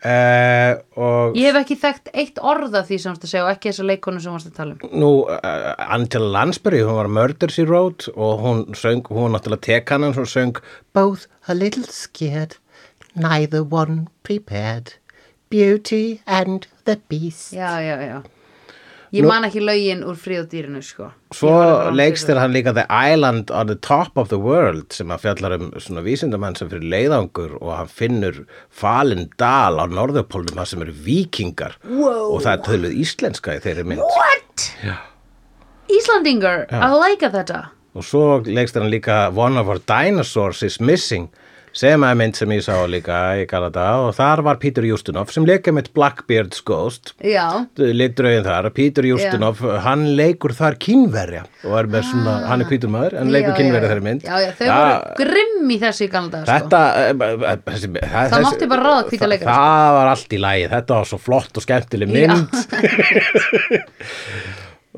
Uh, 0.05 0.73
og 0.97 1.37
Ég 1.39 1.51
hef 1.51 1.59
ekki 1.61 1.77
þekkt 1.81 2.11
eitt 2.15 2.41
orð 2.43 2.77
af 2.81 2.89
því 2.89 2.99
sem 3.03 3.19
þú 3.21 3.31
segja 3.31 3.45
og 3.47 3.53
ekki 3.53 3.71
þessa 3.71 3.87
leikonu 3.91 4.23
sem 4.23 4.31
þú 4.31 4.37
varst 4.39 4.51
að 4.51 4.57
tala 4.61 4.77
um. 4.77 4.95
nú 5.03 5.11
uh, 5.27 5.75
Angela 5.97 6.31
Lansbury 6.39 6.81
hún 6.87 6.99
var 7.01 7.11
Murder 7.13 7.53
She 7.53 7.67
Wrote 7.69 8.13
og 8.17 8.45
hún 8.45 8.65
söng, 8.79 9.05
hún 9.11 9.37
náttúrulega 9.37 9.67
tekannan 9.69 10.17
hún 10.17 10.29
söng 10.31 10.61
Both 10.97 11.29
a 11.49 11.55
little 11.55 11.85
scared 11.85 12.57
neither 13.15 13.63
one 13.63 14.09
prepared 14.23 14.95
Beauty 15.51 16.21
and 16.27 16.67
the 16.85 16.97
Beast 17.09 17.53
Já, 17.53 17.81
já, 17.83 17.97
já. 18.01 18.23
Ég 19.13 19.25
man 19.27 19.43
ekki 19.43 19.59
lögin 19.59 20.05
úr 20.07 20.15
frið 20.15 20.39
og 20.45 20.49
dýrinu, 20.53 20.81
sko. 20.87 21.09
Svo 21.35 21.49
Ég 21.51 21.57
var 21.57 21.67
alveg 21.67 21.87
rann 21.89 21.97
leikst 21.99 22.27
fyrir 22.29 22.37
er 22.37 22.41
hann 22.45 22.53
líka 22.55 22.73
The 22.77 22.85
Island 23.11 23.51
on 23.51 23.67
the 23.67 23.75
Top 23.75 24.17
of 24.23 24.29
the 24.31 24.39
World 24.39 24.93
sem 24.95 25.11
að 25.11 25.25
fjallar 25.25 25.57
um 25.57 25.73
svona 25.83 26.05
vísindamann 26.07 26.55
sem 26.57 26.71
fyrir 26.71 26.87
leiðangur 26.93 27.57
og 27.61 27.73
hann 27.75 27.91
finnur 27.91 28.39
falin 28.71 29.27
dal 29.37 29.83
á 29.83 29.85
norðupólnum 29.91 30.55
það 30.61 30.71
sem 30.73 30.83
eru 30.87 30.95
vikingar 31.09 31.75
Wow. 31.85 32.37
og 32.37 32.45
það 32.47 32.53
er 32.53 32.65
töluð 32.69 32.95
íslenska 33.03 33.57
í 33.59 33.63
þeirri 33.67 33.85
mynd 33.91 34.05
What? 34.07 34.69
Já. 34.87 34.97
Íslandingar, 35.91 36.67
að 36.71 36.97
læka 37.03 37.31
þetta. 37.35 37.61
og 37.99 38.05
svo 38.07 38.25
leikst 38.47 38.77
er 38.79 38.85
hann 38.85 38.93
líka 38.95 39.17
One 39.35 39.59
of 39.59 39.67
our 39.69 39.81
dinosaurs 39.91 40.63
is 40.63 40.79
missing 40.81 41.29
sem 41.77 42.03
er 42.07 42.17
mynd 42.19 42.39
sem 42.39 42.51
ég 42.55 42.63
sá 42.65 42.75
líka 42.91 43.19
í 43.41 43.47
Galata 43.51 43.87
og 44.05 44.11
þar 44.17 44.43
var 44.47 44.59
Peter 44.63 44.85
Justinov 44.87 45.31
sem 45.35 45.47
leika 45.47 45.73
með 45.75 45.91
Blackbeard's 45.97 46.63
Ghost. 46.67 47.15
Já, 47.23 47.67
litrauðin 47.79 48.47
þar, 48.47 48.71
Peter 48.77 49.07
Justinov 49.07 49.63
hann 49.85 50.07
leikur 50.19 50.55
þar 50.57 50.79
kínverja 50.83 51.45
og 51.65 51.77
er 51.79 51.91
með 51.93 52.09
svona, 52.11 52.37
hann 52.51 52.65
er 52.65 52.71
hvítur 52.71 52.93
maður 52.93 53.19
en 53.21 53.33
leikur 53.35 53.55
já. 53.55 53.71
þeirri 53.77 54.07
mynd. 54.07 54.27
Já, 54.27 54.35
já, 54.43 54.51
þau 54.59 54.67
voru 54.71 55.17
grimm 55.23 55.71
í 55.71 55.79
þessu 55.85 56.07
í 56.07 56.11
galda, 56.13 56.43
sko. 56.43 56.51
Þetta 56.51 56.83
eh, 57.01 57.13
eh, 57.39 57.65
þessi, 57.71 57.93
það 58.11 58.47
mátti 58.49 58.71
bara 58.75 58.87
ráða 58.89 59.07
hvíta 59.11 59.31
leikara, 59.31 59.57
Það, 59.61 59.81
það 59.81 59.99
var 59.99 60.13
allt 60.15 60.37
í 60.37 60.43
lagi, 60.47 60.69
þetta 60.75 60.99
var 61.01 61.11
svo 61.11 61.21
flott 61.23 61.61
og 61.61 61.67
skemmtileg 61.67 62.15
mynd. 62.17 62.51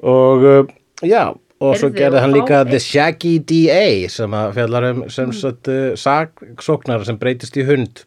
Og 0.02 0.44
uh, 0.48 0.70
já 1.04 1.26
og 1.62 1.76
svo 1.78 1.92
gerði 1.94 2.22
hann 2.24 2.34
líka 2.34 2.62
The 2.68 2.80
Shaggy 2.82 3.36
DA 3.46 4.08
sem 4.12 4.34
að 4.36 4.56
fjallar 4.58 4.88
um 4.90 5.04
sem 5.12 5.34
sagt 5.36 5.70
uh, 5.70 5.92
saksóknara 5.98 7.06
sem 7.08 7.20
breytist 7.20 7.58
í 7.60 7.66
hund 7.68 8.04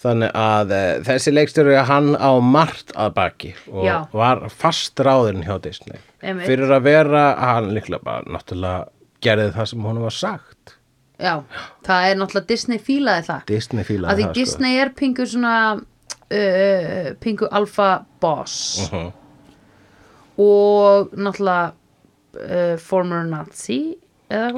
Þannig 0.00 0.30
að 0.32 0.70
e, 0.72 0.84
þessi 1.04 1.32
leikstjóri 1.34 1.74
hann 1.84 2.14
á 2.16 2.32
margt 2.40 2.94
að 2.96 3.10
baki 3.18 3.50
og 3.68 3.84
Já. 3.84 3.96
var 4.16 4.46
fast 4.48 5.00
ráðin 5.04 5.42
hjá 5.44 5.58
Disney. 5.60 6.00
Einmitt. 6.24 6.48
Fyrir 6.48 6.72
að 6.72 6.86
vera, 6.86 7.24
hann 7.36 7.68
líklega 7.76 8.00
bara 8.06 8.24
náttúrulega 8.24 8.86
gerði 9.20 9.50
það 9.58 9.68
sem 9.72 9.84
honum 9.84 10.06
var 10.08 10.16
sagt. 10.16 10.76
Já, 11.20 11.34
það 11.84 12.06
er 12.06 12.16
náttúrulega 12.16 12.48
Disney 12.48 12.80
fílaði 12.80 13.26
það 13.26 13.42
Disney 13.50 13.84
að 13.84 13.90
fílaði 13.90 14.14
því 14.16 14.24
það 14.24 14.30
sko. 14.30 14.38
Disney 14.40 14.80
er 14.80 14.92
pingu 15.02 15.26
svona 15.34 15.56
uh, 15.76 17.10
pingu 17.20 17.50
alfa 17.60 17.90
boss 18.24 18.56
sko. 18.86 19.02
og 20.40 21.12
náttúrulega 21.12 21.74
uh, 22.36 22.76
former 22.78 23.24
Nazi 23.24 23.96
eða 24.30 24.50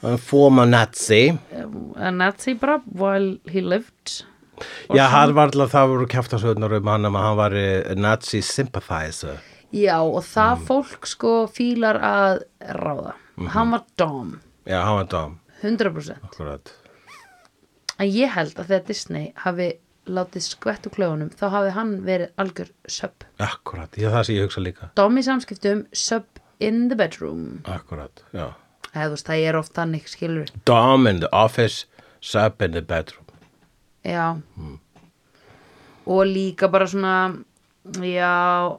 hvað 0.00 0.18
former 0.24 0.66
Nazi. 0.66 1.38
a 1.96 2.10
Nazi 2.10 2.54
bara 2.54 2.80
while 2.86 3.38
he 3.50 3.60
lived 3.60 4.24
Já, 4.92 5.06
hann 5.08 5.32
var 5.34 5.48
alltaf, 5.48 5.70
það 5.72 5.86
voru 5.88 6.06
kjaftasögnar 6.12 6.72
um 6.76 6.88
hann 6.92 7.06
að 7.08 7.14
hann 7.24 7.36
var 7.38 7.54
eh, 7.56 7.94
Nazi 7.96 8.42
sympathizer. 8.44 9.38
Já, 9.72 10.00
og 10.02 10.22
það 10.26 10.56
Mm. 10.58 10.64
fólk 10.66 11.06
sko 11.06 11.46
fílar 11.48 11.96
að 12.00 12.42
ráða 12.60 13.14
Mhm. 13.38 13.46
hann 13.54 13.70
var 13.70 13.84
dom, 13.96 14.40
Já, 14.66 14.82
hann 14.84 14.96
var 14.96 15.04
dám, 15.06 15.38
100% 15.62 16.18
akkurat. 16.24 16.72
en 17.98 18.06
ég 18.08 18.28
held 18.34 18.54
að 18.56 18.66
þegar 18.66 18.86
Disney 18.86 19.32
hafi 19.44 19.72
látið 20.10 20.42
skvett 20.42 20.86
úr 20.88 20.94
klöfunum 20.96 21.30
þá 21.36 21.50
hafi 21.54 21.70
hann 21.76 21.94
verið 22.02 22.30
algjör 22.38 22.70
sub 22.88 23.24
Akkurat, 23.38 23.90
já, 23.96 24.10
það 24.10 24.24
sem 24.26 24.34
ég 24.36 24.42
hugsa 24.48 24.60
líka. 24.64 24.90
dom 24.94 25.16
í 25.16 25.22
samskiptum, 25.22 25.86
sub 25.92 26.24
in 26.60 26.88
the 26.88 26.96
bedroom 26.96 27.60
Akkurat, 27.64 28.22
já. 28.36 28.50
eða 28.94 29.10
veist, 29.14 29.26
það 29.28 29.46
er 29.48 29.58
oft 29.60 29.74
þannig 29.78 30.06
skilur 30.10 30.50
Dom 30.68 31.06
in 31.10 31.20
the 31.24 31.30
office, 31.32 31.86
sub 32.20 32.62
in 32.62 32.72
the 32.76 32.82
bedroom. 32.82 33.26
já 34.04 34.36
og 36.06 36.22
líka 36.26 36.68
bara 36.72 36.86
svona 36.88 37.16
já 38.02 38.78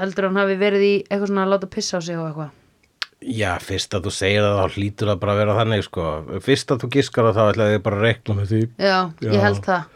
heldur 0.00 0.28
hann 0.28 0.38
hafi 0.40 0.56
verið 0.60 0.84
í 0.86 0.94
eitthvað 1.06 1.28
svona 1.30 1.44
að 1.46 1.52
láta 1.54 1.68
pissa 1.72 1.98
á 1.98 2.00
sig 2.02 2.16
og 2.18 2.28
eitthvað 2.30 2.54
Já, 3.26 3.56
fyrst 3.58 3.94
að 3.96 4.04
þú 4.06 4.10
segir 4.12 4.42
það 4.44 4.58
þá 4.60 4.74
hlýtur 4.76 5.08
það 5.08 5.20
bara 5.22 5.32
að 5.32 5.38
vera 5.40 5.54
þannig, 5.56 5.84
sko. 5.86 6.02
Fyrst 6.44 6.70
að 6.74 6.82
þú 6.82 6.88
giskar 6.92 7.24
það 7.26 7.38
þá 7.38 7.44
ætlaði 7.54 7.72
ég 7.78 7.82
bara 7.86 7.96
að 7.96 8.02
rekla 8.04 8.34
með 8.36 8.50
því. 8.52 8.58
já, 8.76 8.98
Já. 9.24 9.30
ég 9.32 9.40
held 9.46 9.60
það 9.64 9.86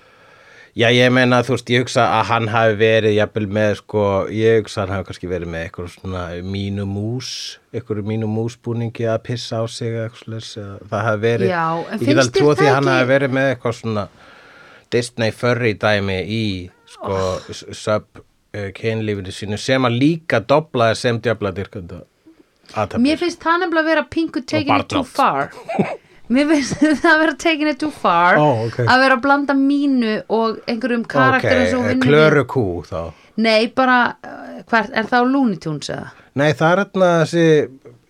Já, 0.79 0.87
ég 0.95 1.11
meina, 1.11 1.41
þú 1.43 1.57
veist, 1.57 1.71
ég 1.73 1.83
hugsa 1.83 2.05
að 2.15 2.29
hann 2.29 2.49
hafi 2.53 2.77
verið 2.79 3.17
jafnvel 3.17 3.47
með, 3.51 3.73
sko, 3.81 4.03
ég 4.31 4.61
hugsa 4.61 4.79
að 4.79 4.85
hann 4.85 4.95
hafi 4.95 5.07
kannski 5.09 5.31
verið 5.31 5.51
með 5.51 5.65
eitthvað 5.67 5.89
svona 5.97 6.23
mínu 6.47 6.85
mús, 6.87 7.31
eitthvað 7.75 8.03
mínu 8.07 8.29
músbúningi 8.31 9.09
að 9.11 9.19
pissa 9.27 9.59
á 9.59 9.65
sig 9.67 9.91
eða 9.91 10.05
eitthvað 10.07 10.23
slags, 10.23 10.51
það 10.93 11.07
hafi 11.09 11.23
verið, 11.25 11.51
Já, 11.51 11.65
ég 11.91 12.05
get 12.07 12.23
alveg 12.23 12.37
trúið 12.39 12.61
því 12.61 12.69
að 12.69 12.77
hann 12.77 12.91
hafi 12.93 13.09
verið 13.11 13.35
með 13.39 13.49
eitthvað 13.51 13.77
svona 13.81 14.05
Disney 14.95 15.35
furry 15.35 15.73
dæmi 15.83 16.19
í, 16.23 16.45
sko, 16.95 17.17
oh. 17.19 17.51
sub 17.75 18.23
uh, 18.23 18.69
kynlífinu 18.77 19.35
sínu 19.35 19.59
sem 19.59 19.91
að 19.91 19.99
líka 20.05 20.39
doblaði 20.39 21.01
sem 21.03 21.19
djöfladyrkanda 21.25 22.05
aðtöfnir. 22.71 23.05
Mér 23.09 23.19
finnst 23.25 23.43
það 23.43 23.65
nefnilega 23.65 23.83
að 23.83 23.91
vera 23.91 24.07
pingu 24.15 24.45
taking 24.47 24.85
it 24.85 24.91
too 24.93 25.03
far 25.03 25.51
Mér 26.31 26.47
finnst 26.53 26.79
það 27.03 27.11
að 27.11 27.21
vera 27.25 27.37
taking 27.43 27.71
it 27.73 27.81
too 27.83 27.91
far 27.91 28.39
Ó, 28.39 28.69
ok. 28.69 28.81
að 28.87 29.05
vera 29.05 29.19
að 29.19 29.23
blanda 29.27 29.57
mínu 29.59 30.15
og 30.31 30.61
einhverjum 30.71 31.05
karakterum 31.11 31.67
sem 31.67 31.83
Ok, 31.83 31.89
vinnur 31.91 32.07
klöru 32.07 32.45
kú 32.51 32.65
þá. 32.87 33.01
Nei, 33.41 33.71
bara, 33.75 34.01
uh, 34.23 34.59
hvert, 34.71 34.91
er 34.95 35.09
það 35.11 35.27
á 35.27 35.31
Looney 35.33 35.61
Tunes 35.63 35.91
eða? 35.91 36.11
Nei, 36.39 36.51
það 36.55 36.73
er 36.73 36.83
hérna 36.85 37.13
þessi... 37.25 37.47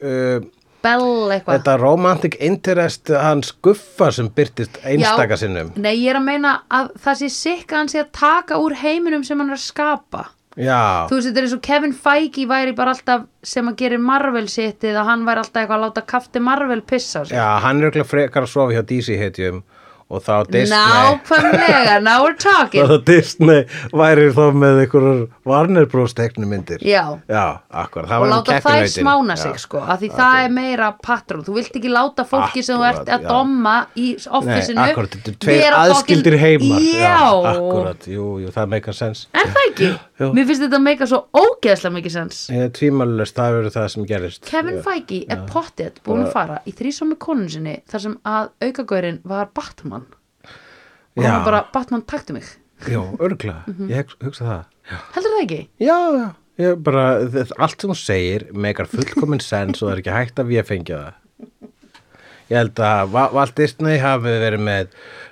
Uh, 0.01 0.49
Bell 0.81 1.29
eitthvað 1.35 1.59
Þetta 1.59 1.73
romantic 1.77 2.37
interest 2.41 3.11
hans 3.13 3.51
guffa 3.61 4.07
sem 4.17 4.31
byrtist 4.33 4.79
einstaka 4.81 5.37
sinnum. 5.37 5.75
Nei, 5.77 5.93
ég 6.01 6.15
er 6.15 6.19
að 6.21 6.25
meina 6.25 6.55
að 6.73 6.95
það 7.05 7.19
sé 7.21 7.29
sikk 7.35 7.75
að 7.75 7.83
hann 7.83 7.91
sé 7.93 8.01
að 8.01 8.13
taka 8.17 8.61
úr 8.65 8.77
heiminum 8.81 9.25
sem 9.29 9.41
hann 9.41 9.53
er 9.53 9.59
að 9.59 9.67
skapa 9.67 10.23
Já, 10.61 11.09
Þú 11.11 11.17
veist, 11.19 11.29
þetta 11.31 11.41
er 11.43 11.49
eins 11.49 11.57
og 11.57 11.63
Kevin 11.67 11.95
Feige 11.97 12.47
væri 12.51 12.75
bara 12.77 12.95
alltaf 12.97 13.27
sem 13.43 13.69
að 13.71 13.79
gera 13.81 13.99
Marvel 14.11 14.47
sittið 14.53 14.99
að 15.01 15.11
hann 15.11 15.27
væri 15.29 15.45
alltaf 15.45 15.63
eitthvað 15.63 15.79
að 15.81 15.85
láta 15.89 16.07
kafti 16.15 16.43
Marvel 16.45 16.81
pissa 16.85 17.23
á 17.23 17.29
sig 17.29 17.37
já, 17.39 17.47
hann 17.65 17.81
er 17.81 17.89
örugglega 17.91 18.11
frekar 18.11 18.45
að 18.49 18.53
sofa 18.55 18.77
hjá 18.77 18.83
DC 18.91 19.17
hetjum 19.21 19.63
og 20.11 20.19
þá 20.27 20.33
Disney... 20.51 20.75
Nákvæmlega, 20.75 22.01
now 22.09 22.25
we're 22.25 22.35
talking 22.35 22.83
Þá 22.83 22.97
Disney 23.07 23.61
væri 23.95 24.25
þá 24.35 24.41
með 24.59 24.81
einhverjar 24.83 25.21
Warner 25.47 25.87
Bros. 25.87 26.15
teknumyndir. 26.19 26.83
Já, 26.83 27.05
Já, 27.31 27.61
akkur. 27.71 28.09
og 28.11 28.27
láta 28.33 28.57
þær 28.65 28.89
smána 28.91 29.37
sig 29.39 29.55
sko, 29.63 29.79
af 29.87 30.01
því 30.03 30.11
það 30.19 30.41
er 30.43 30.55
meira 30.57 30.89
patrón, 31.07 31.45
þú 31.47 31.55
vilt 31.61 31.79
ekki 31.79 31.93
láta 31.95 32.27
fólki 32.27 32.65
sem 32.67 32.75
þú 32.81 32.89
ert 32.89 32.99
Akkúrat, 33.05 33.15
að 33.15 33.23
já. 33.23 33.31
domma 33.31 33.77
í 33.95 34.09
offisinu 34.41 34.81
Nei, 34.81 34.91
akkurat, 34.91 35.15
þetta 35.15 35.31
er 35.31 35.39
tveir 35.47 35.79
aðskildir 35.79 36.39
heimar. 36.43 36.83
Já, 36.91 37.23
akkurat, 37.55 38.11
jú, 38.11 38.27
jú, 38.43 38.51
það 38.59 38.75
meikar 38.75 38.99
sens. 38.99 39.29
er 39.31 39.47
það 39.55 39.69
ekki? 39.71 39.93
Jú. 40.21 40.27
Mér 40.37 40.45
finnst 40.51 40.61
þetta 40.67 40.79
meika 40.85 41.07
svo 41.09 41.23
ógeðslega 41.33 41.95
mikið 41.97 42.13
sens 42.13 42.41
Ég 42.53 42.67
er 42.67 42.73
tvímælust, 42.77 43.37
það 43.39 43.55
verður 43.57 43.73
það 43.79 43.87
sem 43.95 44.07
gerist. 44.11 44.43
Kevin 44.51 44.81
Feige 44.85 45.21
er 45.33 45.45
pottet 45.49 46.01
búin 46.05 46.27
að 46.27 46.33
fara 46.35 46.59
í 46.69 46.75
þrísom 46.77 47.09
með 47.15 47.19
konun 47.25 47.49
sinni 47.49 47.79
þar 47.89 48.03
sem 48.05 48.17
að 48.29 48.51
aukagaurin 48.67 49.21
var 49.25 49.49
Batman 49.57 50.05
og 50.45 51.23
hann 51.23 51.25
Já. 51.25 51.33
var 51.39 51.47
bara, 51.49 51.63
Batman 51.73 52.03
taktu 52.05 52.37
mig 52.37 52.45
Jú, 52.89 53.03
örgla, 53.21 53.63
Mhm. 53.69 53.89
ég 53.93 54.13
hugsa, 54.25 54.45
það. 54.45 54.65
Já. 54.91 54.99
heldur 55.17 55.33
það 55.37 55.43
ekki? 55.47 55.61
Já, 55.81 55.97
já, 56.17 56.29
ég 56.65 56.83
bara, 56.85 57.07
allt 57.59 57.81
sem 57.81 57.91
hún 57.91 57.99
segir 58.01 58.47
meikar 58.53 58.89
fullkomin 58.89 59.41
sens 59.41 59.83
og 59.83 59.89
það 59.89 59.93
er 59.97 60.01
ekki 60.05 60.15
hægt 60.19 60.41
að 60.45 60.49
við 60.53 60.65
fengja 60.69 61.01
það. 61.01 61.17
Ég 62.51 62.57
held 62.59 62.81
að 62.83 63.13
Walt 63.37 63.55
Disney 63.55 63.99
hafi 64.03 64.33
verið 64.43 64.61
með 64.67 64.89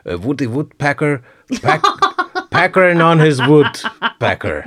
uh, 0.06 0.16
Woody 0.22 0.46
Woodpecker 0.46 1.16
pack, 1.64 1.82
Peckering 2.50 3.02
on 3.04 3.20
his 3.20 3.40
Woodpecker. 3.44 4.64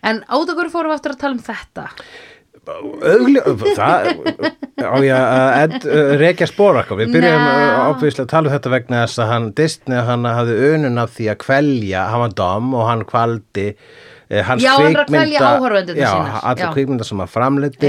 En 0.00 0.24
átökur 0.28 0.70
fórum 0.72 0.92
við 0.92 0.98
aftur 0.98 1.14
að 1.16 1.22
tala 1.24 1.36
um 1.36 1.44
þetta 1.44 1.88
það 3.76 4.08
á 4.80 4.96
ég 5.04 5.14
að 5.14 5.74
uh, 5.88 6.12
rekja 6.20 6.48
spórakka. 6.48 6.96
Við 6.98 7.14
byrjum 7.16 7.42
Ná. 7.44 7.90
ábyrðislega 7.90 8.26
að 8.26 8.32
tala 8.32 8.48
um 8.48 8.54
þetta 8.54 8.72
vegna 8.74 9.02
þess 9.04 9.22
að 9.22 9.30
hann 9.32 9.48
Disney 9.58 10.04
hann 10.08 10.28
hafði 10.28 10.56
önun 10.70 11.02
af 11.02 11.14
því 11.16 11.28
að 11.32 11.40
kvelja, 11.44 12.06
hann 12.12 12.24
var 12.24 12.36
dom 12.40 12.72
og 12.76 12.88
hann 12.88 13.04
kvaldi 13.08 13.66
hans 14.46 14.62
Já, 14.62 14.76
að 14.76 14.84
kvikmynda- 15.08 15.40
Já, 15.98 16.10
allir 16.52 16.62
kvikmynda 16.76 17.04
sem 17.08 17.18
hann 17.18 17.28
framleiti 17.32 17.80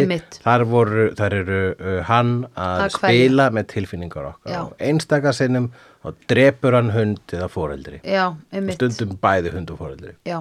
þar, 0.42 0.64
voru, 0.72 1.06
þar 1.20 1.34
eru 1.38 1.60
uh, 1.76 2.02
hann 2.10 2.32
að, 2.56 2.82
Að 2.88 2.96
spila 2.98 3.50
með 3.54 3.68
tilfinningar 3.76 4.30
okkar. 4.32 4.52
Já. 4.56 4.62
og 4.66 4.74
einstaka 4.90 5.34
sinnum 5.38 5.68
og 6.04 6.16
drepur 6.32 6.74
hann 6.74 6.90
hund 6.96 7.20
eða 7.38 7.48
foreldri. 7.54 8.00
Já, 8.04 8.32
einmitt. 8.52 8.80
Stundum 8.80 9.18
bæði 9.22 9.52
hund 9.54 9.70
og 9.70 9.78
foreldri. 9.84 10.16
Já. 10.26 10.40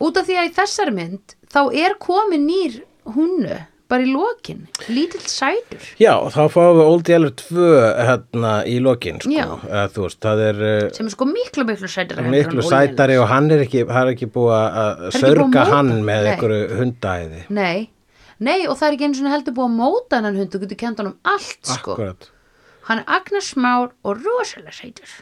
Út 0.00 0.16
af 0.16 0.24
því 0.26 0.38
að 0.40 0.48
í 0.48 0.54
þessari 0.56 0.94
mynd 0.96 1.36
þá 1.52 1.60
er 1.84 1.94
komin 2.00 2.46
nýr 2.48 2.80
húnu 3.14 3.58
bara 3.90 4.04
í 4.04 4.10
lokin, 4.10 4.64
lítill 4.88 5.22
sætur. 5.28 5.82
Já, 6.00 6.12
og 6.16 6.30
þá 6.34 6.42
fáum 6.52 6.78
við 6.78 6.90
Old 6.90 7.10
Yeller 7.12 7.32
2 7.40 7.68
hérna 8.08 8.52
í 8.68 8.76
lokin 8.82 9.20
sko. 9.22 9.32
Já. 9.34 9.46
Þú 9.94 10.06
veist, 10.06 10.20
það 10.24 10.44
er 10.48 10.60
uh, 10.64 10.76
sem 10.96 11.08
er 11.10 11.14
sko 11.14 11.28
miklu 11.30 11.66
miklu 11.68 11.90
sætur 11.92 12.22
miklu 12.32 12.66
sætari 12.66 13.18
og 13.20 13.28
hann 13.32 13.50
er 13.54 13.64
ekki, 13.66 13.84
hann 13.88 14.08
er 14.08 14.14
ekki 14.16 14.30
búið 14.34 14.54
að 14.58 15.02
sörga 15.18 15.66
hann 15.70 15.92
hann, 15.92 16.04
með 16.06 16.30
einhverju 16.32 16.78
hundæði 16.80 17.42
Nei, 17.54 17.88
nei 18.40 18.60
og 18.66 18.78
það 18.80 18.88
er 18.88 18.98
ekki 18.98 19.08
einu 19.10 19.20
svona 19.20 19.34
heldur 19.36 19.58
búið 19.58 19.70
að 19.70 19.80
móta 19.82 20.20
hennan 20.20 20.38
hund, 20.40 20.54
þú 20.54 20.64
getur 20.64 20.82
kent 20.84 21.02
honum 21.04 21.18
allt 21.34 21.74
sko, 21.74 21.98
hann 22.88 23.02
er 23.04 23.18
Agnes 23.20 23.54
Már 23.60 23.92
og 24.02 24.24
rosalega 24.24 24.74
sætur. 24.74 25.18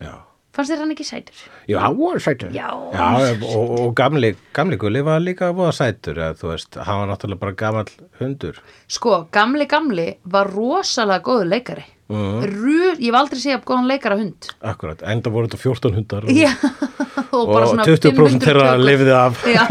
Já 0.00 0.29
fannst 0.56 0.72
þér 0.72 0.82
hann 0.82 0.94
ekki 0.94 1.06
sætur? 1.06 1.44
Já, 1.70 1.78
hann 1.84 1.96
var 1.98 2.20
sætur. 2.24 2.50
Já. 2.54 2.68
og, 2.72 3.70
og 3.78 3.94
gamli, 3.98 4.32
gamli 4.56 4.78
gulli 4.80 5.04
var 5.06 5.22
líka 5.22 5.52
voða 5.56 5.72
sætur 5.76 6.18
eða, 6.18 6.36
þú 6.40 6.50
veist, 6.52 6.80
hann 6.88 7.00
var 7.02 7.08
náttúrulega 7.12 7.42
bara 7.44 7.56
gamall 7.62 7.94
hundur. 8.20 8.60
Sko, 8.90 9.24
gamli 9.34 9.66
gamli 9.70 10.08
var 10.24 10.50
rosalega 10.54 11.24
góður 11.26 11.50
leikari. 11.54 11.86
Mm. 12.10 12.40
Ru, 12.42 12.78
ég 12.98 13.06
hef 13.06 13.16
aldrei 13.20 13.38
séð 13.38 13.60
góðan 13.68 13.86
leikara 13.86 14.16
hund. 14.18 14.48
Akkurat, 14.66 14.98
enda 15.12 15.30
voru 15.30 15.46
þetta 15.46 15.60
14 15.62 15.94
hundar. 15.94 16.26
Og, 16.26 16.34
Já, 16.34 16.50
og, 17.36 17.44
bara 17.52 17.68
og 17.68 17.70
svona 17.70 17.86
20% 17.86 18.18
500 18.18 18.42
þeirra 18.48 18.68
lifði 18.82 19.14
af. 19.14 19.44
Já. 19.46 19.62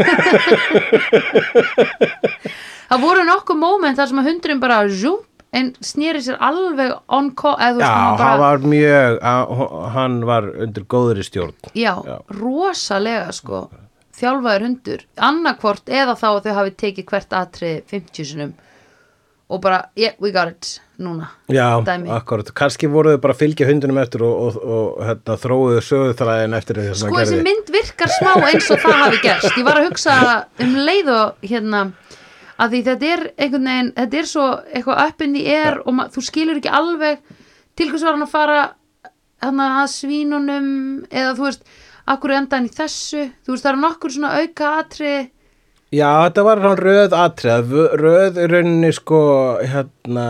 Það 2.90 3.02
voru 3.04 3.22
nokkuð 3.22 3.58
moment 3.60 3.94
þar 4.00 4.08
sem 4.10 4.18
að 4.18 4.28
hundurinn 4.32 4.62
bara 4.62 4.80
zoom, 4.90 5.20
en 5.56 5.72
snýri 5.82 6.22
sér 6.22 6.38
alveg 6.46 6.94
on 7.10 7.30
call 7.38 7.56
eða 7.58 7.76
þú 7.76 7.82
Já, 7.82 7.90
hann 7.90 8.06
hann 8.06 8.18
bara, 8.22 8.40
var 8.44 8.66
mjög 8.72 9.20
að, 9.32 9.54
hann 9.96 10.18
var 10.28 10.48
undir 10.66 10.86
góðri 10.94 11.26
stjórn. 11.26 11.54
Já, 11.74 11.94
já. 12.06 12.16
rosalega 12.38 13.32
sko, 13.34 13.64
þjálfaður 14.20 14.66
hundur. 14.68 15.06
Annarkvort 15.30 15.90
eða 15.90 16.16
þá 16.20 16.26
að 16.32 16.42
þau 16.46 16.58
hafi 16.60 16.74
tekið 16.84 17.08
hvert 17.10 17.38
atrið 17.40 17.80
50 17.94 18.30
sinum 18.32 18.58
og 19.50 19.58
bara, 19.64 19.80
yeah, 19.98 20.14
we 20.22 20.30
got 20.30 20.46
it 20.52 20.76
núna, 21.00 21.26
Já, 21.50 21.80
Dæmi. 21.82 22.06
akkurat, 22.14 22.52
kannski 22.54 22.86
voru 22.86 23.16
þau 23.16 23.22
bara 23.24 23.34
að 23.34 23.40
fylgja 23.40 23.66
hundunum 23.66 23.98
eftir 23.98 24.22
og, 24.22 24.34
og, 24.46 24.58
og 24.62 25.00
hérna, 25.08 25.36
þróuðu 25.42 25.80
söguþræðin 25.82 26.54
eftir 26.58 26.78
sem 26.84 26.94
sko 27.00 27.08
hann 27.08 27.16
þessi 27.18 27.34
gerði 27.34 27.46
mynd 27.48 27.72
virkar 27.74 28.12
smá 28.14 28.30
eins 28.46 28.68
og 28.70 28.84
það 28.84 28.98
hafi 29.00 29.20
gerst. 29.24 29.56
Ég 29.56 29.66
var 29.66 29.80
að 29.80 29.88
hugsa 29.88 30.18
um 30.62 30.76
leið 30.86 31.10
og 31.16 31.48
hérna 31.50 31.82
að 32.60 32.74
því 32.74 32.82
þetta 32.88 33.10
er 33.14 33.22
einhvern 33.36 33.70
veginn 33.70 33.92
þetta 33.96 34.20
er 34.20 34.30
svo 34.30 34.46
eitthvað 34.70 35.02
up 35.06 35.24
in 35.24 35.36
the 35.36 35.44
air 35.48 35.80
og 35.84 36.04
þú 36.14 36.24
skilur 36.26 36.60
ekki 36.60 36.74
alveg 36.80 37.24
til 37.78 37.88
hvers 37.90 38.04
var 38.04 38.16
hann 38.16 38.26
að 38.26 38.34
fara 38.34 38.60
hann 39.40 39.64
að 39.64 39.82
svínunum 39.94 40.70
eða 41.08 41.34
þú 41.38 41.46
veist, 41.46 41.68
akkur 42.10 42.34
endaðan 42.36 42.68
í 42.68 42.72
þessu? 42.76 43.26
Þú 43.44 43.54
veist, 43.54 43.64
það 43.64 43.72
eru 43.72 43.82
nokkur 43.86 44.14
svona 44.16 44.32
auka 44.40 44.72
atri 44.82 45.14
Já, 45.90 46.06
þetta 46.28 46.42
var 46.46 46.60
hann 46.62 46.78
röð 46.78 47.14
atrið, 47.18 47.72
röð 47.98 48.36
í 48.38 48.46
rauninni 48.46 48.92
sko, 48.94 49.20
hérna, 49.58 50.26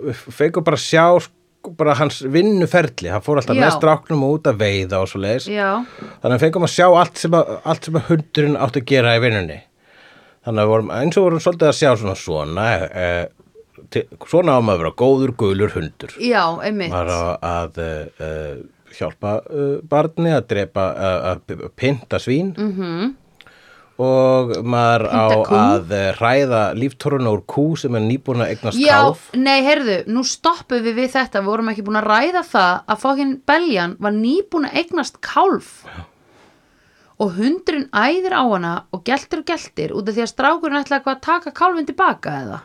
við 0.00 0.22
fengum 0.32 0.64
bara 0.64 0.78
sjá 0.80 1.04
sko, 1.20 1.74
bara 1.76 1.98
hans 1.98 2.22
vinnuferli, 2.24 3.10
hann 3.12 3.24
fór 3.24 3.42
alltaf 3.42 3.58
Já. 3.58 3.60
með 3.60 3.74
stráknum 3.76 4.24
út 4.30 4.48
að 4.48 4.62
veiða 4.62 5.02
og 5.04 5.10
svo 5.10 5.20
leiðis, 5.20 5.50
þannig 5.50 6.30
að 6.30 6.32
við 6.32 6.44
fengum 6.46 6.64
að 6.64 6.72
sjá 6.78 6.86
allt 6.88 7.20
sem 7.20 7.36
að, 7.36 7.52
allt 7.60 7.90
sem 7.90 8.00
hundurinn 8.08 8.56
átti 8.56 8.80
að 8.80 8.88
gera 8.94 9.12
í 9.18 9.22
vinnunni. 9.26 9.58
Þannig 10.42 10.64
að 10.64 10.70
vorum, 10.72 10.90
eins 10.90 11.16
og 11.20 11.24
vorum 11.28 11.40
svolítið 11.44 11.68
að 11.70 11.78
sjá 11.78 11.90
svona 12.00 12.14
svona, 12.18 12.68
eh, 12.90 13.26
til, 13.94 14.04
svona 14.26 14.56
á 14.58 14.60
maður 14.60 14.74
að 14.74 14.82
vera 14.82 14.94
góður, 15.02 15.32
gulur 15.38 15.74
hundur. 15.76 16.14
já, 16.18 16.42
einmitt 16.66 16.90
Var 16.90 17.10
að, 17.38 17.78
uh, 17.78 18.62
hjálpa 18.92 19.36
barni 19.88 20.30
að 20.34 20.46
drepa, 20.50 20.86
að 21.32 21.68
pinta 21.76 22.18
svín. 22.20 22.54
Mhm. 22.58 23.14
og 24.02 24.48
maður 24.64 25.02
á 25.12 25.26
að 25.46 25.90
hræða 26.18 26.60
líftoruna 26.74 27.30
úr 27.30 27.42
kú 27.46 27.76
sem 27.78 27.94
er 27.94 28.00
nýbúin 28.00 28.40
að 28.42 28.54
eignast 28.56 28.78
Já, 28.80 28.96
kálf 28.96 29.26
nei, 29.36 29.60
heyrðu, 29.62 29.98
nú 30.08 30.24
stoppum 30.26 30.82
við 30.82 30.96
við 30.96 31.10
þetta, 31.12 31.42
við 31.44 31.50
vorum 31.52 31.68
ekki 31.70 31.84
búin 31.86 32.00
að 32.00 32.08
ræða 32.08 32.42
það 32.48 32.72
að 32.88 33.02
fókin 33.04 33.34
beljan 33.46 33.96
var 34.00 34.12
nýbúin 34.16 34.66
að 34.66 34.78
eignast 34.80 35.20
kálf 35.20 35.84
og 37.22 37.36
hundurinn 37.38 37.86
æðir 37.94 38.34
á 38.34 38.42
hana 38.50 38.72
og 38.92 39.04
geltir 39.06 39.42
og 39.42 39.46
geltir 39.52 39.92
út 39.94 40.08
af 40.10 40.16
því 40.16 40.24
að 40.24 40.32
strákurinn 40.32 40.80
ætla 40.80 40.98
eitthvað 40.98 41.16
að 41.18 41.26
taka 41.28 41.52
kálfinn 41.60 41.86
tilbaka 41.90 42.32
eða? 42.42 42.58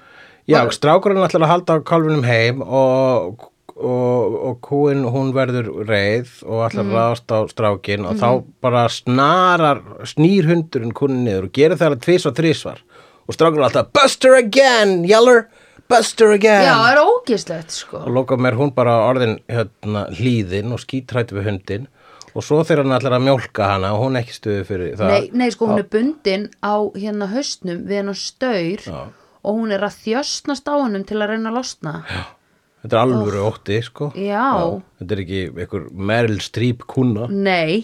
Já, 0.47 0.61
strákurinn 0.71 1.21
ætlar 1.25 1.45
að 1.45 1.51
halda 1.53 1.75
kálfinum 1.85 2.23
heim 2.25 2.61
og, 2.63 3.43
og, 3.75 4.37
og 4.49 4.55
kúin 4.65 5.03
hún 5.13 5.33
verður 5.35 5.67
reið 5.89 6.31
og 6.47 6.63
ætlar 6.69 6.85
Mhm. 6.87 6.93
að 6.93 6.97
ráðast 7.01 7.35
á 7.35 7.39
strákin 7.51 8.07
og 8.09 8.15
þá 8.21 8.29
bara 8.63 8.85
snarar 8.89 9.81
snýr 10.07 10.47
hundurinn 10.49 10.95
kúnin 10.95 11.25
niður 11.27 11.49
og 11.49 11.53
gerir 11.53 11.77
það 11.77 11.99
tvis 12.07 12.25
og 12.25 12.35
þrísvar 12.39 12.79
og 13.27 13.35
strákurinn 13.35 13.67
alltaf 13.67 13.91
Buster 13.93 14.37
again, 14.39 15.03
yeller, 15.03 15.49
Buster 15.89 16.31
again. 16.35 16.63
Já, 16.63 16.73
það 16.79 16.93
er 16.95 17.03
ógislegt 17.03 17.71
sko. 17.71 17.97
Og 18.07 18.11
loka 18.15 18.35
mér 18.39 18.55
hún 18.59 18.73
bara 18.75 18.95
orðin 19.07 19.37
hérna, 19.51 20.07
hlýðin 20.15 20.73
og 20.75 20.79
skítrætt 20.83 21.31
við 21.35 21.45
hundin 21.51 21.87
og 22.37 22.45
svo 22.45 22.61
þegar 22.61 22.83
hann 22.85 22.97
ætlar 22.99 23.17
að 23.17 23.25
mjólka 23.27 23.69
hana 23.73 23.91
og 23.95 24.03
hún 24.05 24.19
ekki 24.21 24.35
stuði 24.37 24.63
fyrir 24.67 24.95
það 24.99 25.13
Nei, 25.13 25.29
nei, 25.41 25.49
sko, 25.53 25.71
hún 25.71 25.81
er 25.81 25.89
bundin 25.97 26.47
á 26.61 26.75
hérna 26.93 27.29
haustnum 27.33 27.83
við 27.89 28.01
hennar 28.03 28.19
staur 28.21 28.85
Já. 28.85 28.99
og 29.41 29.59
hún 29.61 29.73
er 29.73 29.85
að 29.87 29.99
þjösnast 30.05 30.69
á 30.69 30.75
hannum 30.77 31.05
til 31.07 31.19
að 31.21 31.33
reyna 31.33 31.53
að 31.53 31.59
losna 31.61 31.95
Þetta 32.77 32.93
er 32.93 33.01
alvöru 33.01 33.39
ótti, 33.41 33.77
sko. 33.83 34.05
Já. 34.15 34.45
Þetta 35.01 35.15
er 35.15 35.21
ekki 35.23 35.39
einhver 35.49 35.87
Meryl 35.91 36.37
Streep 36.45 36.83
kuna. 36.87 37.25
Nei, 37.27 37.81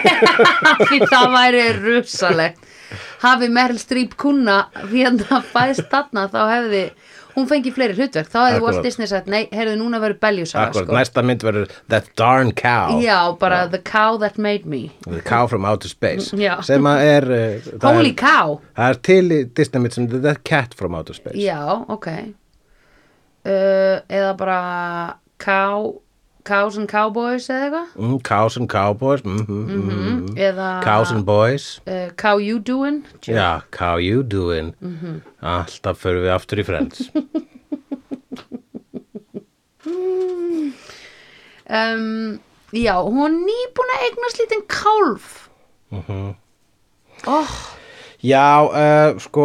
því 0.90 0.98
það 1.06 1.28
væri 1.32 1.62
rusalegt 1.78 2.66
hafi 3.22 3.48
Meryl 3.52 3.78
Streep 3.80 4.16
kuna 4.20 4.66
hérna 4.90 5.40
fæðst 5.52 5.88
þarna 5.92 6.26
þá 6.32 6.40
hefði 6.50 6.82
hún 7.36 7.48
fengið 7.50 7.74
fleiri 7.76 7.96
hlutverk 7.98 8.30
þá 8.32 8.38
hefði. 8.40 8.62
Walt 8.64 8.82
Disney 8.86 9.10
sagt, 9.10 9.28
nei, 9.32 9.42
heyrðu 9.52 9.76
núna 9.80 10.00
verður 10.02 10.20
beljusaga 10.24 10.70
Akkurat, 10.70 10.88
sko. 10.88 10.96
næsta 10.96 11.24
mynd 11.26 11.44
verður 11.46 11.74
That 11.92 12.08
Darn 12.18 12.52
Cow. 12.56 12.96
Já, 13.04 13.18
bara 13.40 13.60
The 13.72 13.82
Cow 13.84 14.18
That 14.22 14.38
Made 14.40 14.64
Me 14.64 14.86
The 15.04 15.20
Cow 15.26 15.46
from 15.50 15.68
Outer 15.68 15.92
Space. 15.92 16.32
Já. 16.36 16.56
Sem 16.66 16.88
að 16.88 17.04
er... 17.04 17.28
Uh, 17.28 17.68
það 17.82 18.00
Holy 18.00 18.14
er, 18.14 18.18
cow 18.22 18.56
Það 18.78 18.88
er 18.88 19.04
til 19.10 19.26
í 19.28 19.42
Disney 19.60 19.84
mynd 19.84 19.98
sem 19.98 20.08
The 20.16 20.34
Cat 20.46 20.74
from 20.78 20.96
Outer 20.98 21.16
Space. 21.18 21.36
Já, 21.40 21.60
ok 21.92 22.08
uh, 23.46 24.02
Eða 24.08 24.32
bara 24.40 24.60
Cow 25.42 25.92
Cows 26.46 26.76
and 26.78 26.88
Cowboys 26.90 27.48
eða 27.50 27.66
eitthvað 27.66 27.86
Mm, 27.98 28.18
cows 28.22 28.56
and 28.56 28.68
Cowboys. 28.70 29.22
Mm 29.24 29.38
-hmm, 29.46 29.66
mm 29.66 29.88
-hmm. 29.90 30.38
Eða 30.38 30.82
Cows 30.84 31.10
and 31.10 31.24
Boys. 31.24 31.80
uh, 31.86 32.08
Cow 32.16 32.38
You 32.38 32.58
Doing 32.58 33.04
Já, 33.26 33.60
how 33.78 33.98
you 33.98 34.22
doing? 34.22 34.74
Mhm. 34.80 35.22
Alltaf 35.42 35.98
förum 35.98 36.22
við 36.22 36.30
aftur 36.34 36.58
í 36.58 36.64
Friends. 36.64 37.10
um, 41.70 42.40
Já, 42.72 42.94
hún 43.02 43.18
var 43.22 43.30
nýbúin 43.30 43.92
að 43.94 44.02
eignast 44.06 44.38
lítinn 44.40 44.66
kálf 44.68 45.48
oh, 47.26 47.50
Já, 48.22 48.62
uh, 48.66 49.18
sko 49.22 49.44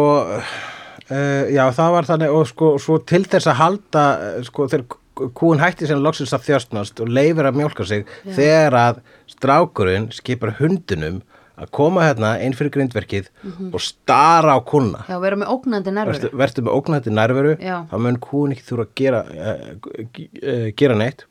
uh, 1.10 1.44
já, 1.52 1.70
það 1.70 1.92
var 1.92 2.04
þannig 2.04 2.34
og 2.34 2.48
sko, 2.50 2.78
svo 2.82 2.98
til 2.98 3.24
þess 3.24 3.46
að 3.46 3.60
halda 3.60 4.04
sko, 4.42 4.66
þegar 4.66 4.98
kúin 5.38 5.62
hætti 5.62 5.88
sem 5.90 6.00
loksins 6.02 6.32
að 6.36 6.48
þjóstnast 6.48 7.02
og 7.02 7.12
leifir 7.12 7.48
að 7.48 7.60
mjólka 7.60 7.86
sig 7.88 8.08
þegar 8.24 8.78
að 8.78 9.02
strákurinn 9.30 10.10
skipar 10.14 10.56
hundinum 10.58 11.20
að 11.62 11.70
koma 11.76 12.06
hérna 12.06 12.32
inn 12.42 12.54
fyrir 12.56 12.72
grindverkið 12.74 13.28
og 13.70 13.80
stara 13.84 14.56
á 14.56 14.60
kúna 14.64 15.02
Já, 15.08 15.18
vera 15.22 15.38
með 15.38 15.52
ógnandi 15.52 15.92
nervur. 15.94 16.16
Vertu, 16.16 16.30
vertu 16.40 16.64
með 16.64 16.78
ógnætti 16.78 17.12
nærveru 17.12 17.52
Já. 17.60 17.76
þá 17.90 17.96
mun 18.06 18.18
kúin 18.22 18.54
ekki 18.54 18.66
þurfa 18.70 18.86
að 18.86 18.94
gera, 19.02 19.20
uh, 19.28 20.70
gera 20.80 20.96
neitt. 20.98 21.26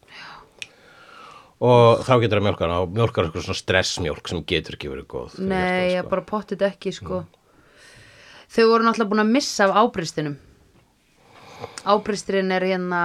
Og 1.61 2.01
þá 2.07 2.13
getur 2.23 2.39
að 2.39 2.45
mjólka 2.47 2.65
hana 2.65 2.79
og 2.81 2.93
mjólkar 2.95 3.27
eitthvað 3.27 3.43
svona 3.45 3.59
stressmjólk 3.59 4.31
sem 4.31 4.45
getur 4.49 4.77
ekki 4.77 4.89
verið 4.89 5.09
góð 5.11 5.35
Nei, 5.45 5.93
ég 5.93 6.07
bara 6.09 6.23
pottið 6.25 6.65
ekki 6.71 6.93
sko. 6.95 7.25
Þau 8.51 8.63
voru 8.67 8.87
náttúrulega 8.87 9.11
búin 9.11 9.23
að 9.23 9.35
missa 9.35 9.67
af 9.67 9.77
ábristinum. 9.83 10.39
Ábristurinn 11.85 12.49
er 12.55 12.65
hérna 12.65 13.01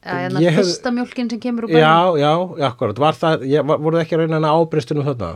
eða 0.00 0.18
hérna 0.24 0.42
hef- 0.46 0.58
fyrsta 0.60 0.92
mjólkin 0.96 1.30
sem 1.30 1.40
kemur 1.40 1.66
úr 1.68 1.74
Já, 1.74 1.92
bænum? 1.92 2.18
Já, 2.22 2.32
já, 2.62 2.66
akkurat, 2.72 2.98
var 2.98 3.14
það, 3.20 3.46
ég, 3.52 3.66
var, 3.68 3.78
voruð 3.84 4.00
ekki 4.04 4.16
að 4.16 4.22
reyna 4.24 4.38
hana 4.40 4.52
ábristunum 4.56 5.06
þarna? 5.10 5.32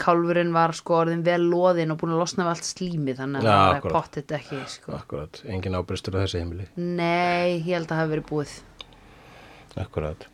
Kálfurinn 0.00 0.54
var 0.56 0.72
sko 0.72 0.94
orðin 1.02 1.20
vel 1.26 1.42
loðin 1.50 1.90
og 1.92 1.98
búin 2.00 2.14
að 2.16 2.22
losna 2.22 2.46
af 2.46 2.54
allt 2.54 2.64
slími 2.64 3.12
þannig 3.18 3.44
að 3.44 3.50
það 3.50 3.74
er 3.76 3.92
pottið 3.92 4.32
ekki 4.38 4.60
sko. 4.72 4.94
Akkurat, 4.96 5.42
engin 5.52 5.76
ábristur 5.76 6.16
á 6.16 6.24
þessi 6.24 6.40
heimili, 6.40 6.66
Nei, 6.80 7.58
ég 7.60 7.74
held 7.76 7.84
að 7.84 7.92
það 7.92 8.00
hafi 8.00 8.14
verið 8.14 8.26
búið. 8.30 8.54
Akkurat. 9.76 10.26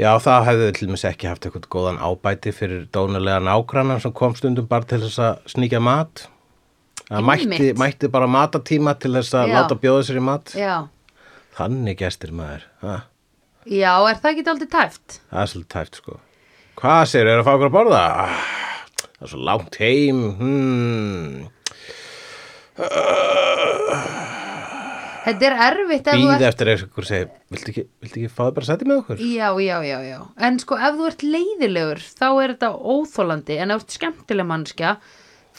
Já, 0.00 0.10
það 0.22 0.44
hefði 0.48 0.68
til 0.78 0.88
dæmis 0.88 1.04
ekki 1.06 1.28
haft 1.28 1.46
eitthvað 1.46 1.68
góðan 1.74 1.98
ábæti 2.02 2.52
fyrir 2.56 2.86
dónulega 2.94 3.40
nágrannan 3.44 4.00
sem 4.02 4.12
kom 4.16 4.34
stundum 4.38 4.66
bara 4.70 4.86
til 4.88 4.98
þess 5.04 5.18
að 5.22 5.50
sníkja 5.54 5.80
mat. 5.84 6.24
Það 7.10 7.24
mætti, 7.26 7.70
mætti 7.78 8.10
bara 8.10 8.26
matatíma 8.30 8.94
til 9.02 9.12
þess 9.18 9.34
að 9.36 9.52
láta 9.54 9.76
bjóða 9.82 10.06
sér 10.08 10.20
í 10.20 10.24
mat. 10.24 10.52
Já, 10.58 10.74
Þannig 11.60 11.98
gestir 12.00 12.30
maður, 12.32 12.62
ha, 12.80 12.94
já, 13.68 13.92
er 14.08 14.16
það 14.22 14.30
ekki 14.32 14.44
aldrei 14.54 14.68
tæft? 14.72 15.20
það 15.28 15.42
er 15.44 15.50
svolítið 15.52 15.72
tæft 15.76 15.98
sko. 16.00 16.18
Hvað 16.80 17.02
sér, 17.12 17.28
er 17.28 17.42
að 17.42 17.46
fá 17.50 17.52
okkur 17.58 17.68
að 17.68 17.74
borða? 17.76 18.04
Ah, 18.24 18.42
Það 19.20 19.26
er 19.26 19.30
svo 19.34 19.40
langt 19.44 19.76
heim, 19.82 20.20
hmm. 20.38 21.50
Þetta 25.20 25.46
er 25.50 25.54
erfitt 25.66 26.06
Býð 26.08 26.30
ert 26.32 26.44
eftir 26.48 26.70
eitthvað 26.72 27.06
segir, 27.10 27.26
viltu 27.52 27.72
ekki, 27.74 27.82
viltu 28.00 28.20
ekki 28.22 28.30
fá 28.32 28.40
það 28.46 28.54
bara 28.56 28.64
að 28.64 28.70
setja 28.70 28.88
með 28.88 29.00
okkur? 29.02 29.20
Já, 29.20 29.48
já, 29.60 29.76
já, 29.84 29.98
já. 30.08 30.18
En 30.48 30.56
sko, 30.62 30.78
ef 30.80 30.96
þú 30.96 31.08
ert 31.10 31.24
leiðilegur, 31.26 32.00
þá 32.16 32.26
er 32.30 32.54
þetta 32.54 32.70
óþólandi, 32.94 33.58
en 33.60 33.74
ef 33.74 33.82
þú 33.82 33.84
ert 33.84 33.96
skemmtileg 33.98 34.48
mannskja, 34.48 34.94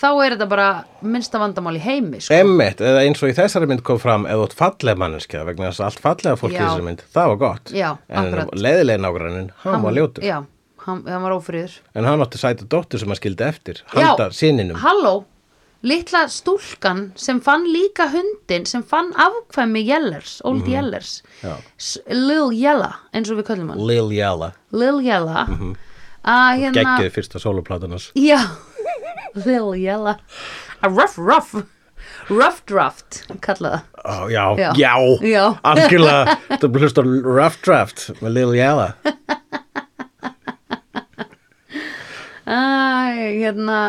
þá 0.01 0.07
er 0.25 0.33
þetta 0.35 0.47
bara 0.49 0.67
minnsta 1.05 1.37
vandamál 1.41 1.75
í 1.77 1.81
heimi, 1.83 2.19
sko. 2.25 2.33
Emmitt, 2.33 2.79
eða 2.81 3.03
eins 3.05 3.21
og 3.21 3.29
í 3.29 3.35
þessari 3.37 3.67
mynd 3.69 3.83
kom 3.85 3.99
fram 4.01 4.25
eða 4.25 4.47
ert 4.47 4.55
fallega 4.57 4.97
manneskja 4.97 5.43
vegna 5.45 5.69
þess 5.69 5.83
að 5.83 5.89
allt 5.91 5.99
fallega 6.07 6.39
fólk 6.41 6.55
í 6.55 6.57
þessari 6.57 6.87
mynd, 6.87 7.03
það 7.13 7.27
var 7.33 7.41
gott. 7.43 7.73
Já, 7.77 7.89
en 8.09 8.23
akkurat. 8.25 8.55
leiðilega 8.65 9.03
nágrannin, 9.05 9.51
hann, 9.65 9.81
var 9.85 9.93
ljótur. 9.99 10.25
Já, 10.25 10.39
hann, 10.87 11.03
hann 11.05 11.21
var 11.27 11.35
ófriður. 11.37 11.75
en 11.93 12.05
hann 12.09 12.23
átti 12.25 12.41
sæta 12.41 12.65
dóttur 12.65 12.99
sem 13.03 13.07
hann 13.13 13.19
skildi 13.21 13.45
eftir 13.45 13.83
handa 13.93 14.31
síninum 14.33 14.79
halló, 14.81 15.25
litla 15.83 16.23
stúlkan 16.29 17.11
sem 17.17 17.39
fann 17.41 17.63
líka 17.69 18.05
hundin, 18.09 18.65
sem 18.69 18.81
fann 18.83 19.13
afkvæmi 19.13 19.81
Jellers, 19.85 20.39
Old 20.45 20.65
Jellers, 20.69 21.21
Mhm. 21.41 21.49
Já. 21.49 21.55
S- 21.77 21.97
Lil 22.09 22.51
Jella, 22.53 22.91
eins 23.13 23.29
og 23.31 23.37
við 23.37 23.43
köllum 23.53 23.69
hann, 23.69 23.85
Lil 23.87 24.11
Jalla, 24.17 24.51
Lil 24.71 24.99
Jella, 25.05 25.45
að 26.25 26.59
hérna, 26.61 26.73
geggið 26.97 27.11
fyrsta 27.15 27.39
sóluplátunas 27.41 28.11
Já, 28.15 28.37
Lil 29.45 29.73
Jella 29.79 30.17
A 30.81 30.89
rough 30.89 31.17
rough 31.17 31.55
Rough 32.31 32.61
draft, 32.65 33.21
kalla 33.43 33.69
það. 33.69 33.81
Ó, 34.05 34.13
já, 34.31 34.43
Já. 34.57 34.69
já, 34.77 34.93
Já. 35.27 35.43
algjörlega 35.69 36.35
þú 36.61 36.69
hlust 36.79 36.97
á 36.97 37.03
Rough 37.05 37.57
Draft 37.65 38.05
með 38.21 38.31
Lil 38.37 38.53
Jalla 38.57 38.87
Æ, 42.47 42.57
hérna 43.41 43.79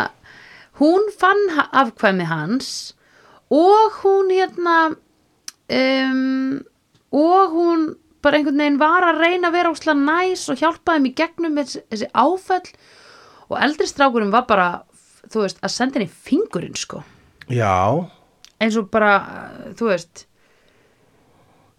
Hún 0.80 1.08
fann 1.18 1.42
afkvæmi 1.72 2.24
hans 2.26 2.94
og 3.52 3.92
hún 4.02 4.30
hérna 4.32 4.76
um, 5.68 6.62
og 7.12 7.52
hún 7.52 7.82
bara 8.24 8.38
einhvern 8.38 8.58
veginn 8.62 8.78
var 8.80 9.04
að 9.04 9.20
reyna 9.20 9.50
að 9.50 9.56
vera 9.58 9.72
ósla 9.74 9.94
næs 9.98 10.46
og 10.52 10.56
hjálpa 10.62 10.96
þeim 10.96 11.06
í 11.10 11.12
gegnum 11.18 11.58
þessi, 11.60 11.82
þessi 11.92 12.08
áföll. 12.16 12.70
Og 13.50 13.56
eldri 13.60 13.86
strákurinn 13.90 14.32
var 14.32 14.46
bara 14.48 14.68
þú 15.32 15.46
veist, 15.46 15.62
að 15.64 15.74
senda 15.74 15.98
henni 16.00 16.10
fingurinn 16.28 16.76
sko 16.78 17.02
já, 17.50 17.72
eins 18.62 18.76
og 18.78 18.90
bara, 18.94 19.16
þú 19.78 19.90
veist 19.94 20.26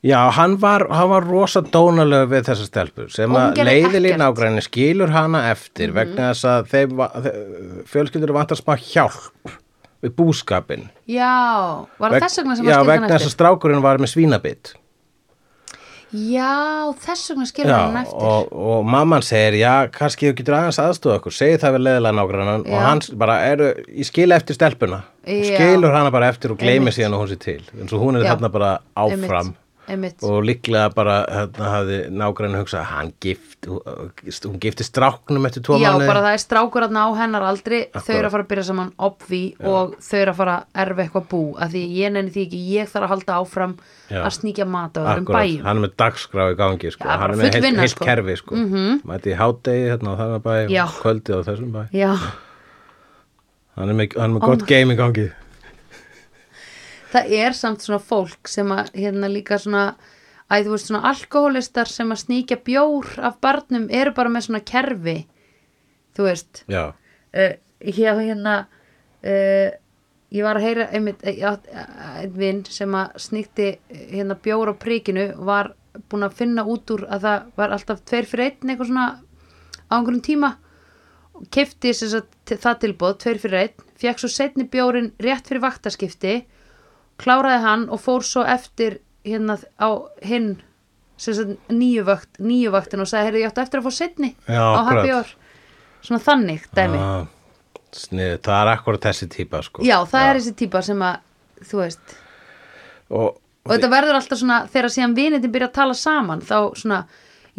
Já, 0.04 0.20
hann 0.36 0.58
var, 0.60 0.84
hann 0.92 1.08
var 1.08 1.24
rosa 1.24 1.62
dónalega 1.64 2.28
við 2.28 2.42
þessa 2.50 2.66
stelpur 2.68 3.12
sem 3.14 3.32
að 3.40 3.62
leiðilín 3.64 4.20
ágræni 4.26 4.60
skilur 4.66 5.14
hana 5.16 5.46
eftir 5.54 5.94
vegna 5.96 6.34
þess 6.34 6.44
að 6.52 6.66
þeim, 6.74 6.96
va- 7.00 7.12
þe- 7.24 7.86
fjölskyldur 7.88 8.34
vantar 8.36 8.60
smá 8.60 8.74
hjálp 8.76 9.54
við 10.04 10.12
búskapin. 10.18 10.90
Já, 11.08 11.30
var 12.04 12.18
það 12.18 12.26
þess 12.26 12.42
vegna 12.42 12.58
sem 12.60 12.68
Já, 12.68 12.74
að 12.76 12.82
skilja 12.82 12.90
vegna 12.90 13.06
hann 13.08 13.14
þess 13.14 13.24
að 13.24 13.30
eftir? 13.30 13.36
strákurinn 13.38 13.86
var 13.86 14.02
með 14.04 14.12
svínabitt. 14.18 14.74
Já, 16.14 16.94
þess 17.02 17.32
vegna 17.32 17.46
skilja 17.50 17.78
hann 17.80 17.96
eftir. 18.04 18.20
og, 18.22 18.52
og 18.54 18.84
mamman 18.86 19.24
segir, 19.26 19.56
já, 19.64 19.72
kannski 19.94 20.30
þú 20.30 20.36
getur 20.38 20.58
aðeins 20.60 20.80
aðstofa 20.84 21.18
okkur, 21.18 21.34
segir 21.34 21.62
það 21.64 21.74
við 21.78 21.84
leiðilega 21.88 22.18
nágrannan 22.20 22.68
og 22.70 22.84
hann 22.86 23.02
bara, 23.18 23.40
eru, 23.50 23.72
ég 23.90 24.06
skila 24.10 24.38
eftir 24.38 24.60
stelpuna. 24.60 25.02
Og 25.24 25.42
Já. 25.42 25.56
skilur 25.58 25.96
hana 25.96 26.12
bara 26.14 26.30
eftir 26.30 26.54
og 26.54 26.60
gleymir 26.62 26.94
síðan 26.94 27.16
að 27.18 27.24
hún 27.24 27.34
sé 27.34 27.40
til, 27.42 27.60
eins 27.80 27.94
og 27.96 28.04
hún 28.04 28.20
er 28.20 28.28
þarna 28.28 28.52
bara 28.54 28.72
áfram. 28.94 29.54
Einmitt, 29.54 29.63
einmitt. 29.88 30.24
og 30.24 30.44
líklega 30.48 30.90
bara 30.96 31.16
hérna 31.28 31.72
hafði 31.74 31.98
nágrannin 32.14 32.60
hugsað, 32.62 32.86
hann 32.92 33.12
gift 33.24 33.68
hún 33.68 34.60
gifti 34.62 34.86
stráknum 34.86 35.46
eftir 35.48 35.64
tvo 35.66 35.78
Já, 35.80 35.92
mánuði 35.92 36.10
bara 36.10 36.24
það 36.26 36.36
er 36.38 36.44
strákur 36.44 36.86
að 36.88 36.96
ná 36.96 37.04
hennar 37.18 37.46
aldrei 37.48 37.80
þau 37.92 38.00
Akkúrat. 38.00 38.18
eru 38.18 38.28
að 38.28 38.34
fara 38.36 38.46
að 38.46 38.50
byrja 38.54 38.66
saman 38.70 38.92
obvi 39.08 39.42
og 39.64 39.96
þau 40.04 40.18
eru 40.20 40.34
að 40.34 40.40
fara 40.40 40.56
að 40.56 40.82
erfa 40.86 41.06
eitthvað 41.06 41.28
bú 41.34 41.42
að 41.58 41.76
því 41.76 41.84
ég 41.98 42.14
nenni 42.16 42.34
því 42.34 42.46
ekki, 42.48 42.62
ég 42.74 42.92
þarf 42.94 43.08
að 43.08 43.14
halda 43.14 43.38
áfram 43.40 43.76
Já. 44.10 44.20
að 44.24 44.32
sníkja 44.40 44.68
mat 44.70 44.98
á 44.98 45.02
öðrum 45.04 45.28
Akkurat, 45.28 45.44
bæjum 45.44 45.68
hann 45.68 45.78
er 45.78 45.86
með 45.86 45.94
dagskrá 46.04 46.48
í 46.52 46.58
gangi 46.60 46.92
sko. 46.94 47.08
Já, 47.08 47.18
hann 47.20 47.30
er 47.30 47.38
með 47.38 47.50
heilt, 47.50 47.64
vinna, 47.68 47.84
heilt 47.84 47.96
sko. 47.96 48.06
kerfi 48.06 48.36
sko. 48.40 48.56
mm 48.56 48.68
-hmm. 48.74 49.04
mæti 49.10 49.32
í 49.32 49.38
hádegi 49.40 49.86
hérna 49.92 50.10
á 50.12 50.16
þarna 50.20 50.40
bæ 50.44 50.56
Já. 50.70 50.86
kvöldið 51.00 51.40
á 51.40 51.42
þessum 51.48 51.72
bæ 51.72 51.84
Já, 51.94 52.12
hann 53.76 53.90
er 53.90 53.96
með, 53.96 54.18
hann 54.20 54.30
er 54.30 54.36
með 54.36 54.44
Oh 54.44 54.50
gott 54.50 54.68
game 54.68 54.94
í 54.94 54.98
gangi 54.98 55.32
það 57.14 57.36
er 57.38 57.56
samt 57.58 57.86
svona 57.86 58.02
fólk 58.02 58.50
sem 58.50 58.72
að 58.74 58.92
hérna 58.98 59.30
líka 59.32 59.60
svona 59.62 59.94
að 60.52 60.68
þú 60.68 60.74
veist 60.76 60.90
svona 60.90 61.06
alkohólistar 61.10 61.90
sem 61.90 62.12
að 62.14 62.24
sníkja 62.26 62.60
bjór 62.66 63.14
af 63.26 63.40
barnum 63.44 63.88
eru 63.94 64.14
bara 64.16 64.32
með 64.34 64.48
svona 64.48 64.64
kerfi 64.66 65.18
þú 66.18 66.28
veist. 66.28 66.64
Já, 66.70 66.94
uh, 66.94 67.54
hér 67.84 68.20
hérna 68.22 68.58
uh, 68.66 69.70
ég 70.34 70.46
var 70.46 70.58
að 70.58 70.68
heyra 70.68 70.90
einmitt 70.94 71.24
eh, 71.30 71.44
einn 71.46 72.34
vinn 72.38 72.64
sem 72.66 72.94
að 72.98 73.18
sníkti 73.22 73.70
hérna 73.92 74.38
bjór 74.42 74.74
á 74.74 74.82
príkinu 74.82 75.28
var 75.46 75.74
búin 76.10 76.26
að 76.26 76.40
finna 76.40 76.66
út 76.66 76.90
úr 76.94 77.06
að 77.06 77.28
það 77.28 77.48
var 77.60 77.76
alltaf 77.76 78.02
tveir 78.10 78.30
fyrir 78.30 78.50
einn 78.50 78.74
eitthvað 78.74 78.90
svona 78.90 79.08
á 79.90 79.94
einhverjum 79.94 80.24
tíma. 80.26 80.56
Kefti 81.54 81.92
það 82.50 82.80
tilbúð 82.82 83.20
tveir 83.22 83.42
fyrir 83.42 83.60
einn, 83.60 83.86
fekk 84.02 84.22
svo 84.22 84.30
setni 84.32 84.66
bjórin 84.70 85.12
rétt 85.22 85.50
fyrir 85.50 85.64
vaktaskipti 85.66 86.36
kláraði 87.24 87.64
hann 87.64 87.88
og 87.94 88.02
fór 88.04 88.26
svo 88.28 88.44
eftir 88.48 89.00
hérna 89.24 89.58
á 89.80 89.90
hinn 90.26 90.58
nýju 91.72 92.04
vakt 92.08 92.42
nýju 92.44 92.74
vaktin 92.74 93.04
og 93.04 93.08
sagði, 93.08 93.30
heyrðu, 93.30 93.44
ég 93.44 93.52
átti 93.52 93.64
eftir 93.64 93.80
að 93.80 93.88
fá 93.88 93.94
Já, 94.50 94.64
á 94.64 94.82
happy 94.90 95.14
hour. 95.14 95.30
Svona 96.04 96.20
þannig 96.26 96.66
dæmi. 96.76 97.00
Ah, 97.00 97.28
snið, 97.96 98.34
það 98.44 98.58
er 98.60 98.72
akkurat 98.74 99.06
þessi 99.08 99.30
típa 99.32 99.62
sko. 99.64 99.86
Já, 99.88 99.96
það 100.10 100.28
er 100.30 100.40
þessi 100.40 100.56
típa 100.60 100.82
sem 100.84 101.06
að, 101.06 101.22
þú 101.70 101.80
veist, 101.80 102.16
og, 103.14 103.38
og 103.64 103.72
þetta 103.76 103.92
verður 103.94 104.20
alltaf 104.20 104.42
svona, 104.42 104.58
þegar 104.74 104.96
síðan 104.98 105.16
vinindin 105.16 105.54
byrja 105.54 105.70
að 105.70 105.78
tala 105.78 105.96
saman, 105.98 106.44
þá 106.44 106.58
svona, 106.82 107.00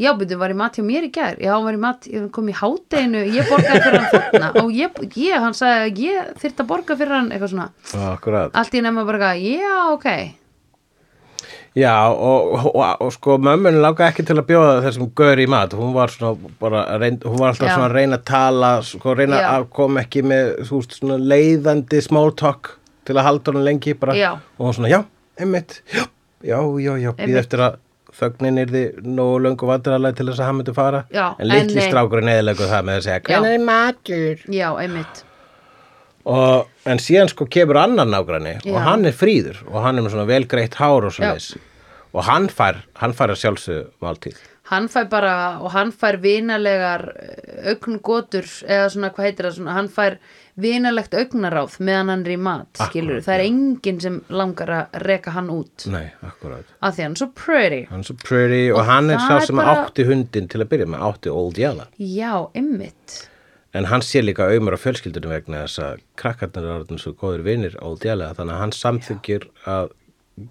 já, 0.00 0.10
byrju, 0.18 0.38
var 0.40 0.54
í 0.54 0.58
mat 0.58 0.78
hjá 0.78 0.84
mér 0.86 1.08
í 1.08 1.10
gær, 1.14 1.40
já, 1.42 1.52
var 1.64 1.76
í 1.76 1.82
mat, 1.82 2.08
ég 2.10 2.30
kom 2.34 2.48
í 2.50 2.54
hádeginu, 2.58 3.24
ég 3.34 3.50
borgaði 3.50 3.82
fyrir 3.84 4.00
hann 4.00 4.14
þarna, 4.14 4.52
og 4.62 4.72
ég, 4.74 5.02
ég, 5.20 5.36
hann 5.42 5.58
sagði 5.58 5.82
að 5.84 6.00
ég 6.04 6.32
þyrfti 6.42 6.64
að 6.64 6.70
borga 6.72 6.96
fyrir 6.98 7.18
hann, 7.18 7.28
eitthvað 7.34 7.52
svona, 7.54 7.68
akkurat. 8.14 8.56
Allt 8.58 8.74
í 8.74 8.82
nefna 8.84 9.06
bara, 9.08 9.34
já, 9.38 9.76
ok, 9.92 10.08
Já, 11.74 12.06
og, 12.06 12.52
og, 12.70 12.76
og, 13.02 13.08
sko 13.10 13.34
mömmun 13.42 13.80
lága 13.82 14.06
ekki 14.06 14.22
til 14.22 14.36
að 14.38 14.46
bjóða 14.46 14.74
þessum 14.84 15.08
gaur 15.18 15.40
í 15.42 15.46
mat. 15.50 15.72
Hún 15.74 15.90
var 15.96 16.12
svona 16.12 16.52
bara 16.60 16.84
að 16.92 17.00
reynd, 17.02 17.24
hún 17.26 17.40
var 17.40 17.50
alltaf 17.50 17.66
Já. 17.66 17.72
svona 17.74 17.88
að 17.88 17.94
reyna 17.96 18.18
að 18.20 18.26
tala 18.30 18.68
sko 18.86 19.14
reyna 19.18 19.40
Já. 19.42 19.46
að 19.56 19.64
koma 19.74 20.04
ekki 20.04 20.22
með 20.22 20.52
þú 20.68 20.78
veist 20.78 20.94
svona 21.00 21.16
leiðandi 21.18 22.02
small 22.06 22.30
talk 22.38 22.76
til 23.04 23.16
að 23.18 23.26
halda 23.26 23.54
hann 23.56 23.66
lengi 23.66 23.96
bara. 23.98 24.14
Já. 24.14 24.30
og 24.54 24.68
hún 24.68 24.76
svona 24.78 24.92
já, 24.92 25.00
einmitt. 25.34 25.80
Já, 25.90 26.06
já, 26.78 26.92
já, 27.02 27.10
býð 27.18 27.40
eftir 27.42 27.64
að 27.66 27.80
þögnin 28.18 28.62
yrði 28.64 28.82
nógu 29.02 29.42
löngu 29.44 29.68
vandræðalega 29.68 30.18
til 30.20 30.28
þess 30.30 30.40
að 30.42 30.50
hann 30.50 30.58
myndi 30.60 30.74
fara. 30.76 31.04
Já, 31.14 31.26
en 31.38 31.50
litli 31.50 31.84
strákurinn 31.88 32.32
eðilegu 32.32 32.68
það 32.70 32.88
með 32.88 33.00
að 33.00 33.06
segja 33.08 33.24
hvernig 33.28 33.58
er 33.58 33.64
matur? 33.68 34.44
Já, 34.54 34.68
einmitt, 34.84 35.24
og, 36.24 36.72
en 36.88 37.02
síðan 37.02 37.30
sko 37.32 37.46
kemur 37.50 37.80
annar 37.82 38.08
nágranni 38.08 38.56
Já. 38.62 38.72
og 38.72 38.80
hann 38.86 39.04
er 39.08 39.16
fríður 39.16 39.60
og 39.68 39.78
hann 39.84 39.98
er 39.98 40.06
með 40.06 40.16
svona 40.16 40.28
velgreitt 40.30 40.78
hár 40.80 41.08
og 41.08 41.14
svona 41.16 41.36
og 42.14 42.26
hann 42.28 42.48
fær, 42.52 42.84
hann 43.00 43.16
fær 43.16 43.34
að 43.34 43.40
sjálfsög 43.42 43.90
máltíð 44.04 44.40
hann 44.70 44.86
fær 44.88 45.08
bara, 45.12 45.32
og 45.60 45.70
hann 45.74 45.90
fær 45.92 46.16
vinalegar 46.22 47.02
augngótur, 47.72 48.46
eða 48.64 48.86
svona, 48.92 49.10
hvað 49.14 49.26
heitir 49.28 49.48
það, 49.48 49.56
svona, 49.58 49.74
hann 49.76 49.90
fær 49.92 50.16
vinalegt 50.60 51.14
augnaráð 51.18 51.76
meðan 51.84 52.12
hann 52.12 52.22
er 52.24 52.32
í 52.34 52.38
mat, 52.40 52.70
skilur, 52.86 53.20
það 53.26 53.34
er 53.34 53.44
enginn 53.48 54.00
sem 54.04 54.16
langar 54.30 54.70
að 54.76 54.96
reka 55.04 55.34
hann 55.34 55.50
út, 55.52 55.86
nei, 55.90 56.06
akkurat. 56.24 56.68
Af 56.80 56.94
því 56.96 57.06
hann 57.08 57.16
er 57.16 57.22
svo 57.24 57.28
pretty. 57.34 57.82
hann 57.90 58.04
er 58.04 58.08
svo 58.08 58.16
pretty 58.22 58.62
og, 58.70 58.78
Og 58.80 58.88
hann 58.92 59.10
er 59.10 59.18
sá 59.24 59.40
sem 59.46 59.56
bara- 59.60 59.76
átti 59.88 60.06
hundin 60.08 60.48
til 60.48 60.62
að 60.62 60.70
byrja 60.72 60.86
með, 60.94 61.06
átti 61.10 61.32
Old 61.34 61.58
Yella 61.58 61.88
Já, 61.98 62.34
ymmit. 62.54 63.18
en 63.74 63.84
hann 63.90 64.00
sé 64.06 64.22
líka 64.22 64.46
auðmur 64.48 64.76
á 64.78 64.84
fjölskyldunum 64.84 65.34
vegna 65.34 65.64
þess 65.66 65.78
að 65.82 66.00
krakkarnir 66.16 66.64
er 66.64 66.78
orðin 66.78 67.00
svo 67.02 67.12
góður 67.18 67.42
vinnir 67.42 67.74
Old 67.82 68.04
Yella, 68.06 68.32
þannig 68.34 68.54
að 68.54 68.62
hann 68.64 68.72
samþykir 68.80 69.48
að 69.66 69.90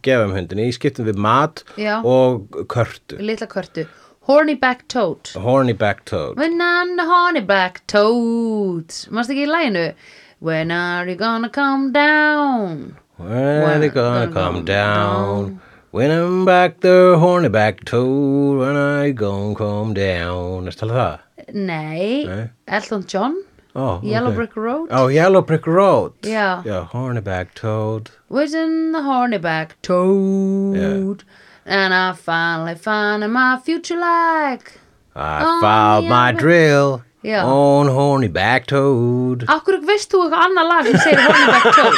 gefa 0.06 0.26
um 0.28 0.32
hundinni 0.36 0.70
í 0.70 0.74
skiptum 0.76 1.06
við 1.10 1.18
mat 1.20 1.64
Já. 1.78 2.00
og 2.06 2.48
körtu 2.72 3.18
Litla 3.20 3.48
kvörtu. 3.52 3.86
Horny 4.24 4.56
back 4.56 4.88
toad. 4.88 5.34
horny 5.36 5.74
back 5.74 6.06
toad 6.06 6.38
When 6.40 6.62
I'm 6.62 6.96
the 6.96 7.04
horny 7.06 7.42
back 7.42 7.82
toad. 7.88 8.88
Mást 9.12 9.30
ekki 9.34 9.44
í 9.48 9.52
læginu? 9.52 9.94
When 10.40 10.72
are 10.72 11.06
you 11.08 11.16
gonna 11.16 11.50
come 11.50 11.92
down? 11.92 12.96
When 13.18 13.84
it 13.84 13.94
gonna 13.94 14.28
gonna 14.28 14.34
come 14.34 14.66
down? 14.66 15.60
When 15.92 16.10
I'm 16.12 16.44
back 16.46 16.80
the 16.82 17.16
horny 17.20 17.50
back 17.50 17.84
toad 17.86 18.58
When 18.60 18.76
I 18.76 19.12
gonna 19.12 19.56
come 19.56 19.94
down 19.94 20.68
Erstu 20.68 20.86
talað 20.86 21.00
það? 21.02 21.20
Nei, 21.54 22.24
Nei. 22.26 22.50
Elton 22.68 23.04
John 23.08 23.36
Oh, 23.76 24.00
Yellow 24.04 24.30
ok. 24.30 24.36
Brick 24.36 24.56
Road 24.56 24.90
Oh, 24.92 25.08
Yellow 25.08 25.42
Brick 25.42 25.66
Road 25.66 26.14
Yeah. 26.22 26.62
Yeah, 26.66 26.86
horny 26.86 27.22
back 27.22 27.56
toad 27.56 28.12
Was 28.30 28.54
in 28.54 28.92
the 28.92 29.02
horny 29.02 29.40
back 29.40 29.82
toad 29.82 31.24
And 31.66 31.94
I 31.94 32.14
finally 32.14 32.76
found 32.76 33.32
my 33.34 33.60
future 33.64 33.98
like 33.98 34.80
I 35.16 35.44
Oh, 35.44 35.62
found 35.62 36.08
my 36.08 36.30
yeah. 36.32 36.38
drill 36.40 37.04
Já. 37.24 37.44
On 37.48 37.88
horny 37.88 38.28
back 38.28 38.66
toad. 38.68 39.46
Akkur 39.48 39.78
veist 39.88 40.12
þú 40.12 40.26
eitthvað 40.26 40.42
annað 40.44 40.68
lag 40.68 40.90
sem 40.90 40.98
segir 41.06 41.22
horny 41.24 41.46
back 41.54 41.68
toad? 41.78 41.96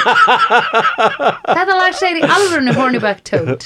Þetta 1.58 1.78
lag 1.80 1.96
segir 1.98 2.20
í 2.20 2.30
alvörinu 2.36 2.76
horny 2.78 3.02
back 3.02 3.24
toad. 3.26 3.66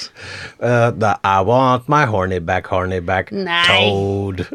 Uh, 0.64 0.92
I 1.20 1.42
want 1.44 1.90
my 1.92 2.06
horny 2.08 2.40
back, 2.40 2.68
horny 2.72 3.02
back 3.04 3.34
Nei. 3.36 3.60
toad. 3.68 4.46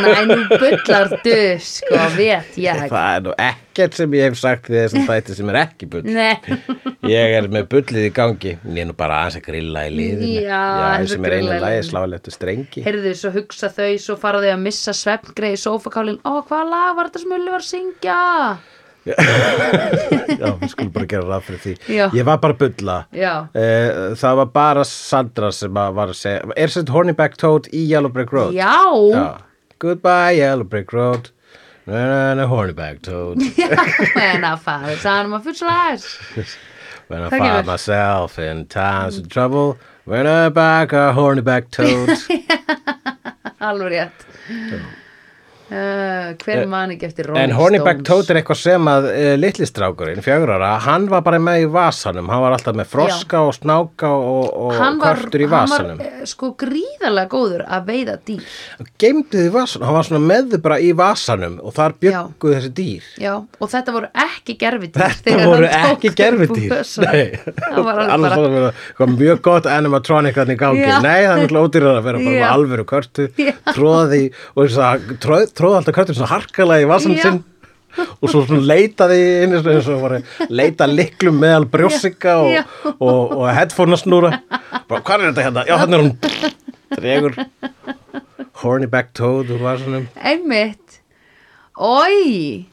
Næ, 0.00 0.24
nú 0.32 0.40
bullar 0.56 1.12
du, 1.20 1.38
sko, 1.60 2.02
veit 2.16 2.56
ég 2.56 2.86
Það 2.88 3.12
er 3.12 3.24
nú 3.28 3.36
ekkert 3.76 3.94
sem 4.00 4.14
ég 4.16 4.24
hef 4.30 4.38
sagt 4.40 4.70
við 4.72 4.86
þessum 4.86 5.04
þætti 5.10 5.36
sem 5.36 5.50
er 5.52 5.58
ekki 5.60 5.88
bull. 5.92 6.02
Nei, 6.08 6.40
Ég 7.12 7.36
er 7.38 7.46
með 7.52 7.68
bullið 7.70 8.08
í 8.08 8.12
gangi. 8.16 8.54
Ég 8.64 8.80
er 8.82 8.88
nú 8.88 8.96
bara 8.98 9.20
aðeins 9.22 9.36
að 9.38 9.44
grilla 9.50 9.84
í 9.86 9.92
liðinu. 9.94 10.30
Já, 10.48 10.62
aðeins 10.88 11.12
sem 11.14 11.28
er 11.28 11.36
einu 11.36 11.50
lagi 11.52 11.66
liðinu. 11.76 11.88
slálegt 11.92 12.30
strengi. 12.34 12.82
Heyrðu 12.86 13.12
svo 13.20 13.30
hugsa 13.36 13.68
þau 13.76 13.92
Svo 14.02 14.16
fara 14.18 14.40
þau 14.42 14.48
að 14.56 14.64
missa 14.64 14.94
svefngreið 14.96 15.54
í 15.54 15.60
sófakálin 15.62 16.18
Ó, 16.26 16.40
hvaða 16.48 16.66
lag 16.72 16.96
var 16.98 17.10
þetta 17.12 17.22
sem 17.22 17.36
Ulli 17.36 17.52
var 17.52 17.62
að 17.62 17.68
syngja? 17.68 18.18
Já, 19.06 20.48
við 20.58 20.70
skulum 20.72 20.90
bara 20.96 21.06
gera 21.10 21.26
ráð 21.30 21.44
fyrir 21.46 21.60
því. 21.62 21.74
Já. 21.94 22.04
Ég 22.16 22.26
var 22.26 22.40
bara 22.42 22.56
bulla. 22.58 22.96
Já, 23.14 23.32
Eh, 23.54 24.14
Það 24.18 24.36
var 24.40 24.48
bara 24.56 24.84
Sandra 24.88 25.52
sem 25.54 25.78
að 25.78 25.92
var 26.00 26.10
að 26.10 26.18
segja 26.18 26.56
Er 26.56 26.72
þetta 26.74 26.94
horny 26.96 27.14
back 27.14 27.36
toad 27.38 27.68
í 27.70 27.84
Yellow 27.90 28.10
Brick 28.12 28.32
Road? 28.34 28.54
já, 28.56 28.72
Já. 29.14 29.26
Goodbye 29.78 30.34
Yellow 30.40 30.64
Brick 30.66 30.92
Road 30.92 31.30
Na, 31.86 31.94
na, 32.06 32.34
na, 32.34 32.46
horny 32.46 32.72
back 32.72 33.00
toad. 33.02 33.38
When 34.16 34.44
I 34.44 34.56
found 34.56 34.98
time 35.00 35.30
my 35.30 35.40
future 35.40 35.66
lies 35.66 36.18
When 37.08 37.22
I 37.22 37.28
Það 37.28 37.38
find 37.38 37.42
kemur. 37.44 37.66
myself 37.66 38.38
in 38.38 38.66
times 38.66 39.18
of 39.18 39.28
trouble 39.28 39.78
When 40.04 40.26
I 40.26 40.48
back 40.48 40.92
a 40.92 41.12
horny 41.12 41.42
back 41.42 41.70
toad 41.70 42.08
Alveg 43.60 43.88
rétt 43.92 44.26
uh, 45.70 46.32
hver 46.42 46.62
man 46.70 46.94
ekki 46.94 47.08
eftir 47.08 47.30
Rolling 47.30 47.50
En 47.50 47.54
Hornyback 47.56 48.02
Stones 48.02 48.08
Toad 48.08 48.32
er 48.32 48.40
eitthvað 48.40 48.60
sem 48.60 48.90
að 48.90 49.08
uh, 49.10 49.30
litlistrákurinn, 49.40 50.22
fjögur 50.24 50.54
ára, 50.56 50.72
hann 50.86 51.08
var 51.12 51.24
bara 51.26 51.40
með 51.42 51.66
í 51.66 51.68
vasanum, 51.76 52.30
hann 52.32 52.44
var 52.44 52.56
alltaf 52.56 52.78
með 52.78 52.90
froska 52.92 53.42
og 53.46 53.54
snáka 53.56 54.12
og, 54.12 54.46
og 54.66 54.76
hann 54.80 55.00
var, 55.02 55.22
körtur 55.22 55.44
í 55.44 55.48
hann 55.48 55.54
vasanum. 55.56 56.00
var 56.00 56.20
eh, 56.22 56.26
sko 56.30 56.52
gríðarlega 56.60 57.32
góður 57.32 57.66
að 57.66 57.90
veiða 57.90 58.18
dýr 58.26 58.56
Geimdi 59.00 59.40
þið 59.40 59.50
í 59.50 59.54
vasanum, 59.56 59.88
hann 59.88 59.98
var 59.98 60.08
svona 60.10 60.22
með 60.26 60.50
þið 60.54 60.64
bara 60.68 60.80
í 60.80 60.92
vasanum 60.96 61.58
og 61.62 61.76
þar 61.76 61.96
bjögguð 62.02 62.56
þessi 62.56 62.72
dýr. 62.76 63.08
Já, 63.20 63.32
og 63.36 63.70
þetta 63.72 63.94
voru 63.96 64.10
ekki 64.26 64.56
gerfidýr 64.60 65.14
Þetta 65.16 65.36
voru 65.46 65.70
hann 65.70 65.94
ekki 65.94 66.12
gerfidýr. 66.16 66.74
Það 67.66 67.82
var 67.86 68.00
alveg 68.02 68.34
bara 68.36 68.46
var 68.56 68.76
það 68.98 69.12
mjög 69.16 69.40
gott 69.44 69.68
animatronic 69.70 70.36
þannig 70.36 70.58
gangi. 70.60 70.84
Já. 70.84 70.96
Nei, 71.04 71.26
það 71.26 71.32
er 71.32 71.42
mjög 71.42 71.66
ódýrað 71.66 71.98
að 71.98 72.06
vera 72.06 72.22
bara 72.22 72.36
Já. 72.36 72.84
körtu, 72.90 73.26
Já. 73.40 73.52
tróði 73.72 74.22
og 74.54 74.60
þess 74.62 74.78
að 74.86 75.06
tróð, 75.22 75.46
tróð 75.56 75.78
alltaf 75.78 75.96
körtur 75.96 76.16
svona 76.16 76.32
harkalega 76.34 76.84
í 76.84 76.88
vasanum 76.90 77.18
Já. 77.18 77.28
sinn 77.28 77.42
og 77.96 78.28
svo 78.28 78.42
svona 78.44 78.66
leitaði 78.68 79.18
inn 79.46 79.56
eins 79.56 79.88
og 79.88 79.94
og 79.96 80.02
var 80.02 80.16
að 80.18 80.52
leita 80.52 80.88
liklum 80.90 81.38
meðal 81.40 81.66
brjósika 81.72 82.36
og, 82.42 82.52
Já. 82.52 82.62
og, 82.92 83.20
og, 83.38 83.44
headphone 83.56 83.98
snúra 84.00 84.34
bara 84.88 85.00
hvað 85.00 85.24
er 85.24 85.28
þetta 85.30 85.46
hérna? 85.46 85.66
Já 85.68 85.76
þannig 85.82 85.98
er 85.98 86.04
hún 86.04 86.14
dregur 86.96 87.38
hornyback 88.62 89.12
toad 89.16 89.52
úr 89.54 89.62
vasanum 89.64 90.08
Einmitt 90.16 91.00
Ói 91.76 92.66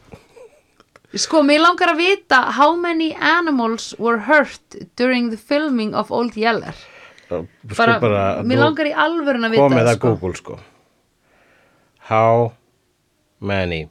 Sko, 1.14 1.44
mér 1.46 1.60
langar 1.62 1.92
að 1.92 2.00
vita 2.02 2.40
How 2.56 2.74
many 2.74 3.12
animals 3.14 3.92
were 4.02 4.24
hurt 4.26 4.76
during 4.98 5.30
the 5.30 5.38
filming 5.38 5.94
of 5.94 6.10
Old 6.10 6.36
Yeller 6.36 6.74
bara, 7.30 7.98
bara 8.02 8.24
Mér 8.44 8.64
langar 8.64 8.90
í 8.90 8.92
alvörun 8.92 9.46
að 9.46 9.56
vita 9.56 9.68
komið 9.68 9.92
að 9.92 10.00
sko. 10.00 10.14
Google 10.14 10.40
sko 10.40 10.60
how 12.04 12.52
many 13.44 13.88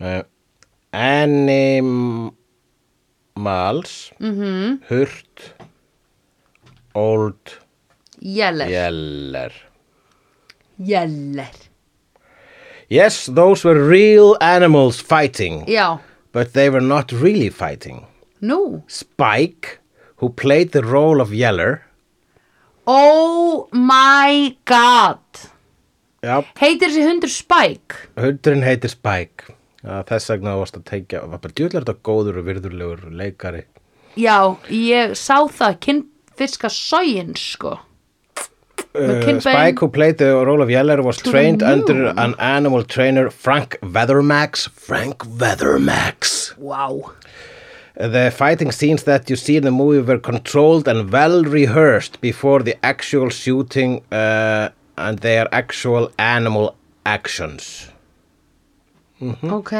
uh, 0.00 0.22
animals. 0.92 2.32
Mhm. 4.20 4.82
hurt. 4.88 5.52
Old. 6.94 7.58
Yeller 8.20 8.66
yeller 8.68 9.52
Yeller 10.78 11.50
yes 12.88 13.26
those 13.26 13.62
were 13.64 13.80
real 13.80 14.36
animals 14.40 15.00
fighting. 15.00 15.64
Já, 15.66 16.00
but 16.32 16.52
they 16.52 16.68
were 16.70 16.80
not 16.80 17.12
really 17.12 17.48
fighting. 17.48 18.06
Nú. 18.42 18.82
Spike 18.88 19.78
who 20.16 20.30
played 20.30 20.72
the 20.72 20.82
role 20.82 21.20
of 21.20 21.32
Yeller. 21.32 21.82
Oh 22.86 23.68
my 23.72 24.56
god 24.64 25.18
já, 26.24 26.42
Heitir 26.60 26.90
þessi 26.90 27.06
hundur 27.06 27.32
Spike? 27.32 28.04
Hundurinn 28.18 28.66
heitir 28.66 28.92
Spike. 28.92 29.54
Ja, 29.84 30.02
þess 30.06 30.32
vegna 30.32 30.56
varst 30.58 30.78
að 30.78 30.86
teikja 30.90 31.24
var 31.24 31.42
bara 31.42 31.54
djúlega 31.54 31.84
þetta 31.84 32.06
góður 32.06 32.40
og 32.40 32.48
virðurlegur 32.48 33.04
leikari. 33.14 33.66
Já, 34.18 34.56
ég 34.74 35.14
sá 35.14 35.46
það 35.46 35.78
Kinnfiska 35.84 36.70
sógin 36.72 37.36
sko. 37.38 37.76
Uh, 38.94 39.38
Spike, 39.38 39.78
who 39.78 39.88
played 39.88 40.18
the 40.18 40.34
role 40.34 40.62
of 40.62 40.70
Yeller, 40.70 41.02
was 41.02 41.18
trained 41.18 41.62
under 41.62 42.08
an 42.16 42.34
animal 42.38 42.82
trainer, 42.82 43.30
Frank 43.30 43.76
Weathermax. 43.82 44.68
Frank 44.70 45.18
Weathermax. 45.18 46.56
Wow. 46.56 47.12
The 47.94 48.32
fighting 48.34 48.72
scenes 48.72 49.04
that 49.04 49.28
you 49.28 49.36
see 49.36 49.56
in 49.56 49.64
the 49.64 49.70
movie 49.70 50.00
were 50.00 50.18
controlled 50.18 50.88
and 50.88 51.12
well 51.12 51.44
rehearsed 51.44 52.20
before 52.20 52.62
the 52.62 52.74
actual 52.84 53.28
shooting 53.28 54.02
uh, 54.10 54.70
and 54.98 55.18
their 55.20 55.46
actual 55.52 56.10
animal 56.18 56.74
actions. 57.06 57.90
Mhm. 59.20 59.52
Ok 59.52 59.72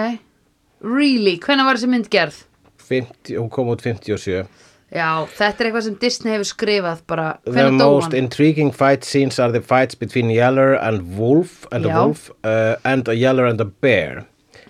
Really, 0.81 1.37
hvenær 1.43 1.65
var 1.67 1.75
þessi 1.79 1.89
mynd 1.91 2.09
gerð? 2.11 2.45
50, 2.79 3.35
hún 3.37 3.51
kom 3.51 3.69
út 3.73 3.81
57. 3.83 4.47
Já, 4.95 5.27
þetta 5.27 5.61
er 5.61 5.67
eitthvað 5.69 5.83
sem 5.85 5.97
Disney 6.01 6.33
hefur 6.33 6.47
skrifað 6.49 7.01
bara, 7.11 7.39
The 7.45 7.71
most 7.73 8.15
intriguing 8.15 8.71
fight 8.73 9.05
scenes 9.05 9.39
are 9.39 9.53
the 9.53 9.61
fights 9.61 9.95
between 9.99 10.31
Yeller 10.31 10.75
and 10.75 11.19
Wolf 11.19 11.67
and 11.73 11.85
a 11.85 11.89
wolf 11.91 12.31
uh, 12.45 12.77
and 12.85 13.07
a 13.09 13.15
Yeller 13.15 13.47
and 13.47 13.61
a 13.61 13.65
bear. 13.67 14.25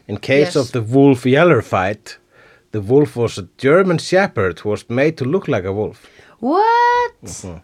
In 0.08 0.16
case 0.16 0.54
Yes. 0.54 0.56
of 0.56 0.72
the 0.72 0.80
Wolf 0.80 1.24
Yeller 1.26 1.60
fight, 1.62 2.16
the 2.72 2.80
wolf 2.80 3.14
was 3.16 3.38
a 3.38 3.46
German 3.58 3.98
shepherd 3.98 4.58
who 4.60 4.70
was 4.70 4.88
made 4.88 5.16
to 5.18 5.24
look 5.24 5.46
like 5.46 5.64
a 5.68 5.72
wolf. 5.72 6.06
What? 6.40 7.22
Mhm. 7.22 7.60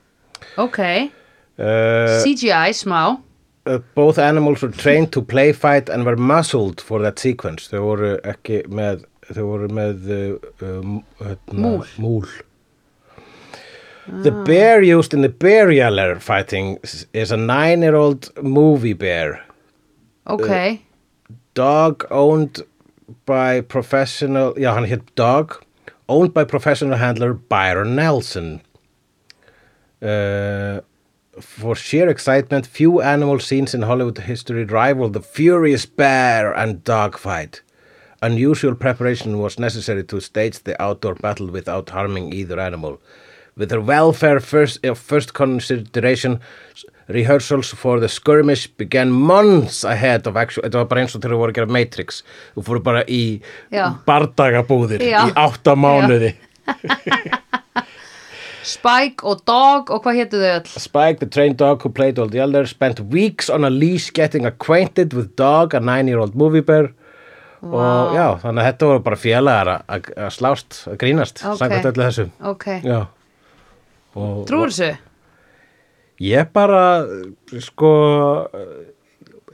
Ok, 0.59 1.11
Uh, 1.59 2.21
CGI 2.25 2.73
smá 2.75 3.21
uh, 3.67 3.79
both 3.95 4.19
animals 4.19 4.63
were 4.63 4.71
trained 4.71 5.13
to 5.13 5.23
play 5.23 5.53
fight 5.53 5.89
and 5.89 6.05
were 6.05 6.17
muzzled 6.17 6.81
for 6.81 7.01
that 7.03 7.19
sequence. 7.19 7.69
Þau 7.71 7.81
voru 7.85 8.11
ekki 8.27 8.65
með, 8.69 9.05
þau 9.31 9.45
voru 9.49 9.69
með 9.73 10.11
uh, 10.11 10.75
hérna, 11.23 11.55
Múl. 11.55 11.87
múl. 11.97 12.29
The 14.07 14.31
bear 14.45 14.83
used 14.83 15.15
in 15.15 15.23
the 15.23 15.31
bear 15.31 15.71
Yeller 15.71 16.21
fighting 16.21 16.79
is 17.15 17.33
a 17.33 17.39
nine-year-old 17.39 18.31
movie 18.43 18.93
bear. 18.93 19.43
Ok, 20.27 20.83
dog 21.55 22.05
owned 22.11 22.61
by 23.25 23.63
professional 23.63 24.53
já 24.61 24.75
hann 24.75 24.85
hétt 24.89 25.15
dog 25.15 25.63
owned 26.09 26.35
by 26.35 26.45
professional 26.45 26.99
handler 26.99 27.33
Byron 27.33 27.95
Nelson 27.95 28.61
uh, 30.03 30.81
for 31.41 31.75
sheer 31.75 32.09
excitement 32.09 32.67
few 32.67 33.01
animal 33.01 33.39
scenes 33.41 33.75
in 33.75 33.83
Hollywood 33.83 34.19
history 34.19 34.65
rival 34.65 35.09
the 35.09 35.21
furious 35.21 35.87
bear 35.87 36.53
and 36.53 36.85
dog 36.85 37.19
fight 37.19 37.63
unusual 38.25 38.75
preparation 38.75 39.39
was 39.39 39.59
necessary 39.59 40.03
to 40.05 40.21
stage 40.21 40.59
the 40.65 40.81
outdoor 40.83 41.15
battle 41.15 41.49
without 41.49 41.91
harming 41.91 42.33
either 42.33 42.59
animal. 42.59 43.01
With 43.57 43.69
their 43.69 43.81
welfare 43.81 44.41
first, 44.41 44.85
of 44.85 44.99
first 44.99 45.35
consideration 45.35 46.41
rehearsals 47.07 47.69
for 47.69 48.01
the 48.01 48.09
skirmish 48.09 48.67
began 48.67 49.11
months 49.11 49.85
ahead 49.85 50.27
of 50.27 50.37
actual 50.37 50.65
þetta 50.65 50.81
var 50.81 50.89
bara 50.91 51.05
eins 51.05 51.15
og 51.15 51.21
þegar 51.23 51.35
þú 51.37 51.41
voru 51.43 51.53
að 51.53 51.59
gera 51.61 51.75
Matrix. 51.77 52.23
Þú 52.57 52.65
fóru 52.69 52.83
bara 52.89 53.05
í 53.07 53.23
Já. 53.71 53.85
bardagabúðir 54.09 55.05
Já. 55.05 55.21
í 55.29 55.37
átta 55.37 55.77
mánuði 55.77 56.33
Spike 58.65 59.25
og 59.29 59.43
Dog 59.47 59.91
og 59.93 60.03
hvað 60.05 60.19
hétu 60.23 60.39
þau 60.41 60.51
öll? 60.57 60.69
Spike, 60.81 61.19
the 61.21 61.27
trained 61.29 61.59
dog 61.61 61.83
who 61.85 61.91
played 61.93 62.19
all 62.19 62.31
the 62.33 62.41
others, 62.41 62.71
spent 62.73 63.01
weeks 63.13 63.51
on 63.53 63.65
a 63.65 63.71
leash 63.71 64.11
getting 64.17 64.47
acquainted 64.49 65.13
with 65.13 65.35
Dog, 65.37 65.75
a 65.75 65.81
nine-year-old 65.81 66.35
movie 66.35 66.63
bear. 66.65 66.91
Og 67.65 68.13
já, 68.13 68.27
þannig 68.43 68.61
að 68.61 68.67
þetta 68.69 68.89
voru 68.91 69.03
bara 69.07 69.17
félagar 69.17 69.69
að- 69.89 70.09
slást, 70.37 70.83
að 70.89 70.97
grínast, 71.01 71.41
Ok. 71.45 71.59
samkvæmt 71.61 71.87
öllu 71.93 72.03
þessu. 72.05 72.27
Ok, 72.43 72.67
Já. 72.85 73.07
Og, 74.17 74.47
trúur 74.47 74.69
þessu? 74.69 74.97
Ég 76.21 76.53
bara, 76.53 77.05
sko, 77.61 77.93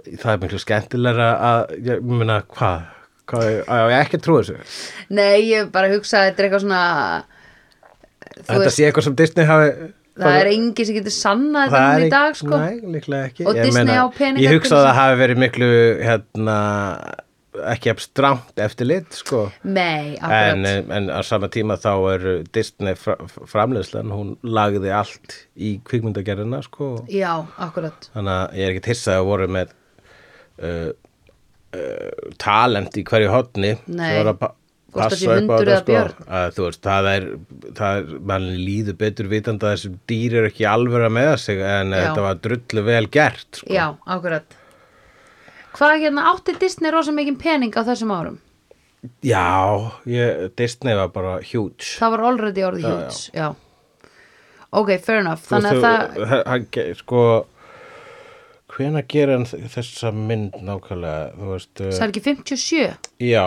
það 0.07 0.33
er 0.35 0.39
miklu 0.43 0.59
skemmtilegra 0.61 1.29
að, 1.51 1.77
ég 1.87 2.03
meina, 2.03 2.43
hvað? 2.43 2.83
Á 3.31 3.87
ég 3.91 4.01
ekki 4.05 4.19
að 4.19 4.25
trúa 4.27 4.43
þessu? 4.43 4.57
Nei, 5.11 5.43
ég 5.53 5.71
bara 5.71 5.89
hugsa 5.89 6.19
að 6.19 6.31
þetta 6.33 6.41
er 6.43 6.49
eitthvað 6.51 6.65
svona 6.67 7.25
Þetta 8.37 8.61
veist, 8.64 8.76
sé 8.76 8.87
eitthvað 8.89 9.09
sem 9.09 9.16
Disney 9.18 9.49
hafi... 9.49 9.72
það 10.20 10.37
er 10.43 10.51
engi 10.53 10.87
sem 10.87 10.99
getur 11.01 11.16
sannað 11.16 11.74
Það 11.74 12.05
í 12.05 12.12
dag 12.12 12.39
sko 12.39 12.61
Nei, 12.61 12.76
Og 13.47 13.57
Ég 13.57 13.64
Disney 13.64 13.99
á 13.99 14.07
peninga 14.14 14.45
Ég 14.45 14.55
til 14.55 14.61
hugsa 14.61 14.78
að 14.78 14.87
það 14.87 15.01
hafi 15.01 15.18
verið 15.24 15.43
miklu 15.45 15.72
hérna, 16.05 16.57
ekki 17.72 17.91
abstramt 17.91 18.61
eftirlit 18.62 19.16
sko. 19.18 19.43
Nei, 19.66 20.14
en, 20.22 20.62
akkurat 20.62 20.95
en 20.97 21.11
á 21.11 21.20
sama 21.26 21.51
tíma 21.53 21.76
þá 21.81 21.93
er 22.12 22.26
Disney 22.55 22.97
fra, 22.99 23.16
framleiðslan 23.51 24.14
hún 24.14 24.33
lagði 24.47 24.93
allt 24.95 25.37
í 25.59 25.76
kvikmyndagerðina 25.87 26.62
sko. 26.66 26.93
Já, 27.11 27.43
akkurat 27.59 28.11
þannig 28.14 28.35
að 28.37 28.59
ég 28.61 28.68
er 28.68 28.76
ekki 28.76 28.93
hissað 28.93 29.20
að 29.20 29.28
voru 29.33 29.51
með 29.59 29.74
uh, 30.62 30.91
uh, 31.74 32.31
talent 32.43 33.01
í 33.01 33.05
hverju 33.11 33.35
hotni 33.35 33.74
Nei. 33.87 34.07
sem 34.07 34.18
voru 34.20 34.35
að 34.37 34.57
passa 34.95 35.36
upp 35.36 35.51
á 35.51 35.57
þetta 35.61 35.76
sko. 35.80 36.66
veist, 36.66 36.82
það 36.86 37.09
er, 37.12 37.26
það 37.78 37.99
er 38.01 38.12
mann 38.30 38.47
líður 38.59 38.99
betur 39.01 39.30
vitandi 39.30 39.66
að 39.66 39.74
þessum 39.76 39.97
dýr 40.11 40.36
eru 40.41 40.51
ekki 40.51 40.66
alveg 40.70 41.07
að 41.09 41.16
meða 41.16 41.36
sig 41.41 41.62
en 41.64 41.95
Já. 41.95 42.01
þetta 42.03 42.26
var 42.26 42.41
drullu 42.47 42.84
vel 42.86 43.03
gert 43.12 43.62
sko. 43.62 43.72
Já, 43.74 43.86
akkurat 44.07 44.57
Hvað 45.70 46.01
hérna 46.03 46.26
átti 46.32 46.57
Disney 46.59 46.91
rosa 46.91 47.12
mikið 47.14 47.36
pening 47.38 47.76
á 47.78 47.82
þessum 47.86 48.11
árum? 48.11 48.38
Já, 49.24 49.47
ég, 50.11 50.51
Disney 50.59 50.97
var 50.99 51.12
bara 51.14 51.38
huge 51.41 51.95
Það 51.95 52.16
var 52.16 52.24
already 52.32 52.64
orðið 52.66 52.84
Já, 52.84 52.95
huge 52.97 53.36
Já, 53.38 53.49
Ok, 54.70 54.91
fair 55.03 55.22
enough 55.22 55.47
Þannig 55.49 55.78
að 55.78 55.86
það 55.86 56.43
hann 56.51 56.66
sko 56.99 57.22
hvenær 58.81 59.07
gera 59.12 59.39
þessa 59.45 60.11
mynd 60.16 60.59
nákvæmlega? 60.66 61.33
Þú 61.39 61.55
veist 61.55 61.85
uh, 61.85 61.95
er 61.95 62.11
ekki 62.11 62.24
57 62.26 62.83
Já, 63.22 63.45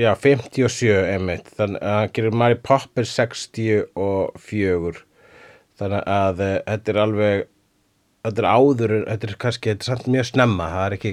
já, 0.00 0.10
57 0.26 0.92
emitt, 1.14 1.50
þannig 1.58 1.82
að 1.84 1.98
hann 2.00 2.14
gerir 2.16 2.38
Mary 2.42 2.58
Poppins 2.58 3.12
64 3.14 5.02
þannig 5.78 6.06
að 6.06 6.46
uh, 6.46 6.54
þetta 6.70 6.94
er 6.94 7.02
alveg 7.04 7.50
þetta 8.24 8.42
er 8.42 8.48
áður, 8.48 8.94
þetta 9.08 9.28
er 9.28 9.36
kannski, 9.44 9.72
þetta 9.72 9.84
er 9.84 9.90
samt 9.90 10.10
mjög 10.12 10.28
snemma, 10.30 10.68
það 10.72 10.86
er 10.86 10.96
ekki, 10.96 11.12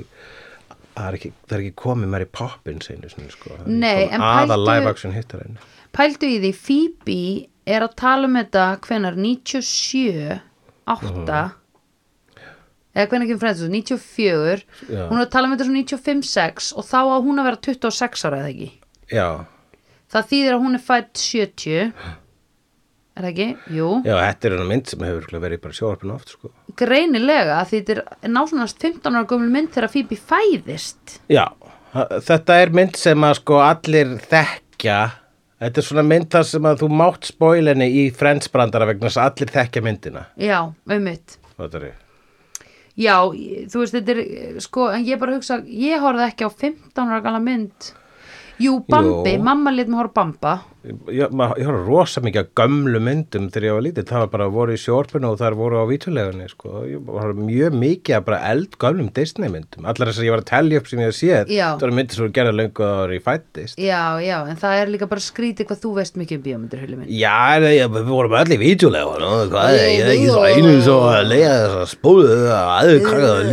það 0.95 1.07
er 1.07 1.17
ekki, 1.19 1.31
það 1.43 1.55
er 1.57 1.63
ekki 1.63 1.77
komið 1.81 2.13
mér 2.13 2.25
í 2.25 2.29
poppin 2.39 2.83
sinni, 2.85 3.11
sko. 3.11 3.55
Það 3.55 3.63
er 3.65 3.79
Nei, 3.83 4.03
en 4.07 4.25
Aða 4.27 4.59
live 4.61 4.91
action 4.91 5.15
hittar 5.15 5.43
henni. 5.43 5.71
Pældu 5.95 6.29
í 6.29 6.37
því, 6.43 6.53
Phoebe 6.67 7.23
er 7.75 7.85
að 7.85 7.97
tala 7.99 8.29
um 8.29 8.37
þetta 8.39 8.67
hvenar 8.85 9.19
97, 9.19 10.39
8 10.91 11.41
eða 12.95 13.07
hvenar 13.11 13.29
kemur 13.29 13.43
frænst 13.43 13.67
94, 13.71 14.63
Já. 14.91 15.03
hún 15.07 15.19
er 15.19 15.25
að 15.25 15.31
tala 15.35 15.47
um 15.47 15.53
þetta 15.55 15.67
svo 15.67 15.75
95, 15.77 16.23
6 16.31 16.71
og 16.77 16.87
þá 16.89 16.99
á 17.01 17.17
hún 17.23 17.39
að 17.41 17.47
vera 17.49 17.61
26 17.69 18.25
ára 18.27 18.41
eða 18.41 18.51
ekki? 18.51 18.71
Já, 19.11 19.27
það 20.11 20.27
þýðir 20.31 20.55
að 20.57 20.65
hún 20.65 20.75
er 20.79 20.83
fætt 20.89 21.21
70 21.21 21.77
er 23.11 23.25
það 23.25 23.29
ekki? 23.31 23.47
Jú, 23.77 23.89
já, 24.07 24.15
þetta 24.17 24.47
er 24.49 24.55
hennar 24.55 24.69
mynd 24.71 24.91
sem 24.91 25.05
hefur 25.05 25.21
örugglega 25.21 25.45
verið 25.45 25.63
bara 25.65 25.77
sjóarpinu 25.77 26.15
oft, 26.15 26.35
sko. 26.35 26.51
greinilega 26.79 27.57
að 27.61 27.71
því 27.71 27.81
þetta 27.81 27.95
er 27.97 28.35
násunast 28.35 28.83
15 28.85 29.17
ára 29.19 29.29
gömul 29.31 29.49
mynd 29.55 29.73
þegar 29.75 29.93
Phoebe 29.95 30.19
fæðist. 30.31 31.17
Já, 31.31 31.45
þetta 32.27 32.59
er 32.63 32.75
mynd 32.75 32.99
sem 32.99 33.27
að 33.27 33.35
sko 33.41 33.59
allir 33.65 34.15
þekkja. 34.31 34.99
Þetta 35.61 35.77
er 35.77 35.85
svona 35.85 36.03
mynd 36.07 36.29
þar 36.33 36.45
sem 36.49 36.65
að 36.65 36.79
þú 36.81 36.87
mátt 36.97 37.27
spóilinni 37.29 37.87
í 38.01 38.05
Friends-brandara 38.17 38.87
vegna 38.89 39.11
þess 39.11 39.19
að 39.21 39.27
allir 39.29 39.51
þekkja 39.59 39.83
myndina. 39.85 40.23
Já, 40.41 40.57
auðvitað 40.89 41.37
Þetta 41.61 41.77
er 41.77 41.91
Já, 42.99 43.15
þú 43.71 43.79
veist, 43.83 43.95
þetta 43.95 44.11
er 44.17 44.59
sko, 44.63 44.89
en 44.91 45.05
ég 45.07 45.19
bara 45.21 45.37
hugsa, 45.37 45.61
ég 45.63 46.01
horfði 46.03 46.27
ekki 46.27 46.47
á 46.47 46.51
15 46.51 47.07
ára 47.07 47.21
gala 47.23 47.39
mynd 47.43 47.93
Jú, 48.61 48.75
Bambi, 48.85 49.37
Jú. 49.37 49.41
mamma 49.41 49.71
lit 49.73 49.87
mig 49.87 49.97
horfa 49.97 50.13
Bamba 50.19 50.55
Ég, 50.81 51.29
ma- 51.29 51.51
ég 51.61 51.67
horf 51.69 51.83
rosa 51.85 52.21
mikið 52.25 52.41
að 52.41 52.47
gömlu 52.57 52.99
myndum 53.05 53.49
þegar 53.53 53.65
ég 53.67 53.73
var 53.77 53.83
lítið, 53.85 54.05
það 54.09 54.21
var 54.23 54.29
bara 54.33 54.47
voru 54.49 54.73
í 54.73 54.79
sjórpinu 54.81 55.29
og 55.29 55.35
þar 55.37 55.53
voru 55.59 55.77
á 55.77 55.85
vítulegunni 55.85 56.47
sko. 56.49 56.81
ég 56.89 57.05
horf 57.05 57.35
mjög 57.37 57.75
mikið 57.77 58.15
að 58.17 58.23
bara 58.25 58.39
eldgömlum 58.49 59.11
Disney 59.13 59.49
myndum, 59.53 59.85
allar 59.85 60.09
þess 60.09 60.17
að 60.23 60.25
ég 60.25 60.33
var 60.33 60.41
að 60.41 60.49
telja 60.49 60.79
upp 60.81 60.87
sem 60.89 60.99
ég 61.03 61.05
hef 61.11 61.17
séð, 61.19 61.45
það 61.53 61.83
voru 61.85 61.93
myndir 61.99 62.15
sem 62.17 62.23
voru 62.25 62.33
gerða 62.39 62.55
löngu 62.57 62.81
áður 62.81 63.13
í 63.13 63.19
fættist 63.21 63.77
Já, 63.77 64.01
já, 64.25 64.37
en 64.49 64.57
það 64.57 64.73
er 64.81 64.87
líka 64.95 65.05
bara 65.11 65.21
skrítið 65.21 65.69
hvað 65.69 65.81
þú 65.85 65.91
veist 65.99 66.17
mikið 66.17 66.37
um 66.39 66.45
bíómyndir, 66.49 66.81
hullu 66.81 66.97
minn. 66.97 67.13
Já, 67.13 67.61
við 67.61 68.09
vorum 68.09 68.33
allir 68.41 68.57
í 68.57 68.61
vítulegunni 68.65 69.29
ég 69.85 70.01
er 70.01 70.11
ekki 70.15 70.33
svo 70.33 70.43
einu 70.49 70.73
svo 70.81 70.97
að 71.13 71.29
lega 71.29 71.53
þess 71.61 71.77
að 71.77 71.93
spóðu 71.93 72.41
að 72.49 72.65
aður 72.81 72.99
krakkaða 73.05 73.45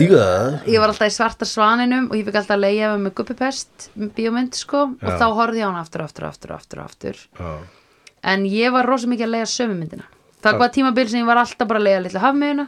aftur, 7.19 7.45
Já. 7.45 7.79
En 8.23 8.45
ég 8.51 8.73
var 8.75 8.87
rosa 8.89 9.09
mikið 9.11 9.29
að 9.29 9.35
leiða 9.37 9.49
sömu 9.53 9.77
myndina. 9.79 10.07
Það 10.43 10.61
var 10.61 10.71
tímabil 10.75 11.09
sem 11.11 11.23
ég 11.23 11.29
var 11.29 11.41
alltaf 11.41 11.69
bara 11.71 11.81
að 11.81 11.87
leiða 11.87 12.03
litla 12.05 12.23
hafmiðuna. 12.23 12.67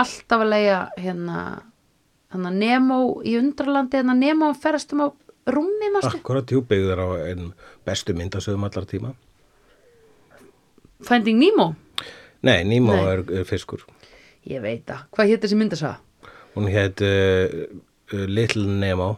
Alltaf 0.00 0.44
að 0.44 0.52
leiða 0.52 0.78
hérna, 0.98 1.38
hérna 2.34 2.52
Nemo 2.54 3.00
í 3.26 3.36
undralandi, 3.38 4.00
hérna 4.00 4.16
Nemo 4.18 4.50
ferðast 4.58 4.94
um 4.94 5.04
á 5.06 5.08
rúmi, 5.50 5.90
Akkurat 6.02 6.46
tjúbyggður 6.46 7.02
á 7.02 7.08
einn 7.30 7.52
bestu 7.86 8.14
myndasögum 8.14 8.66
allar 8.68 8.86
tíma. 8.86 9.14
Finding 11.06 11.40
Nemo? 11.40 11.72
Nei, 12.42 12.62
Nemo 12.64 12.94
Nei. 12.94 13.06
Er, 13.14 13.24
er 13.40 13.48
fiskur. 13.48 13.86
Ég 14.46 14.62
veit 14.62 14.86
það, 14.88 15.02
hvað 15.14 15.32
hétt 15.32 15.42
þessi 15.44 15.58
myndasa? 15.58 15.96
Hún 16.54 16.70
heit 16.72 17.02
uh, 17.04 17.66
uh, 18.14 18.24
Little 18.28 18.66
Nemo. 18.80 19.14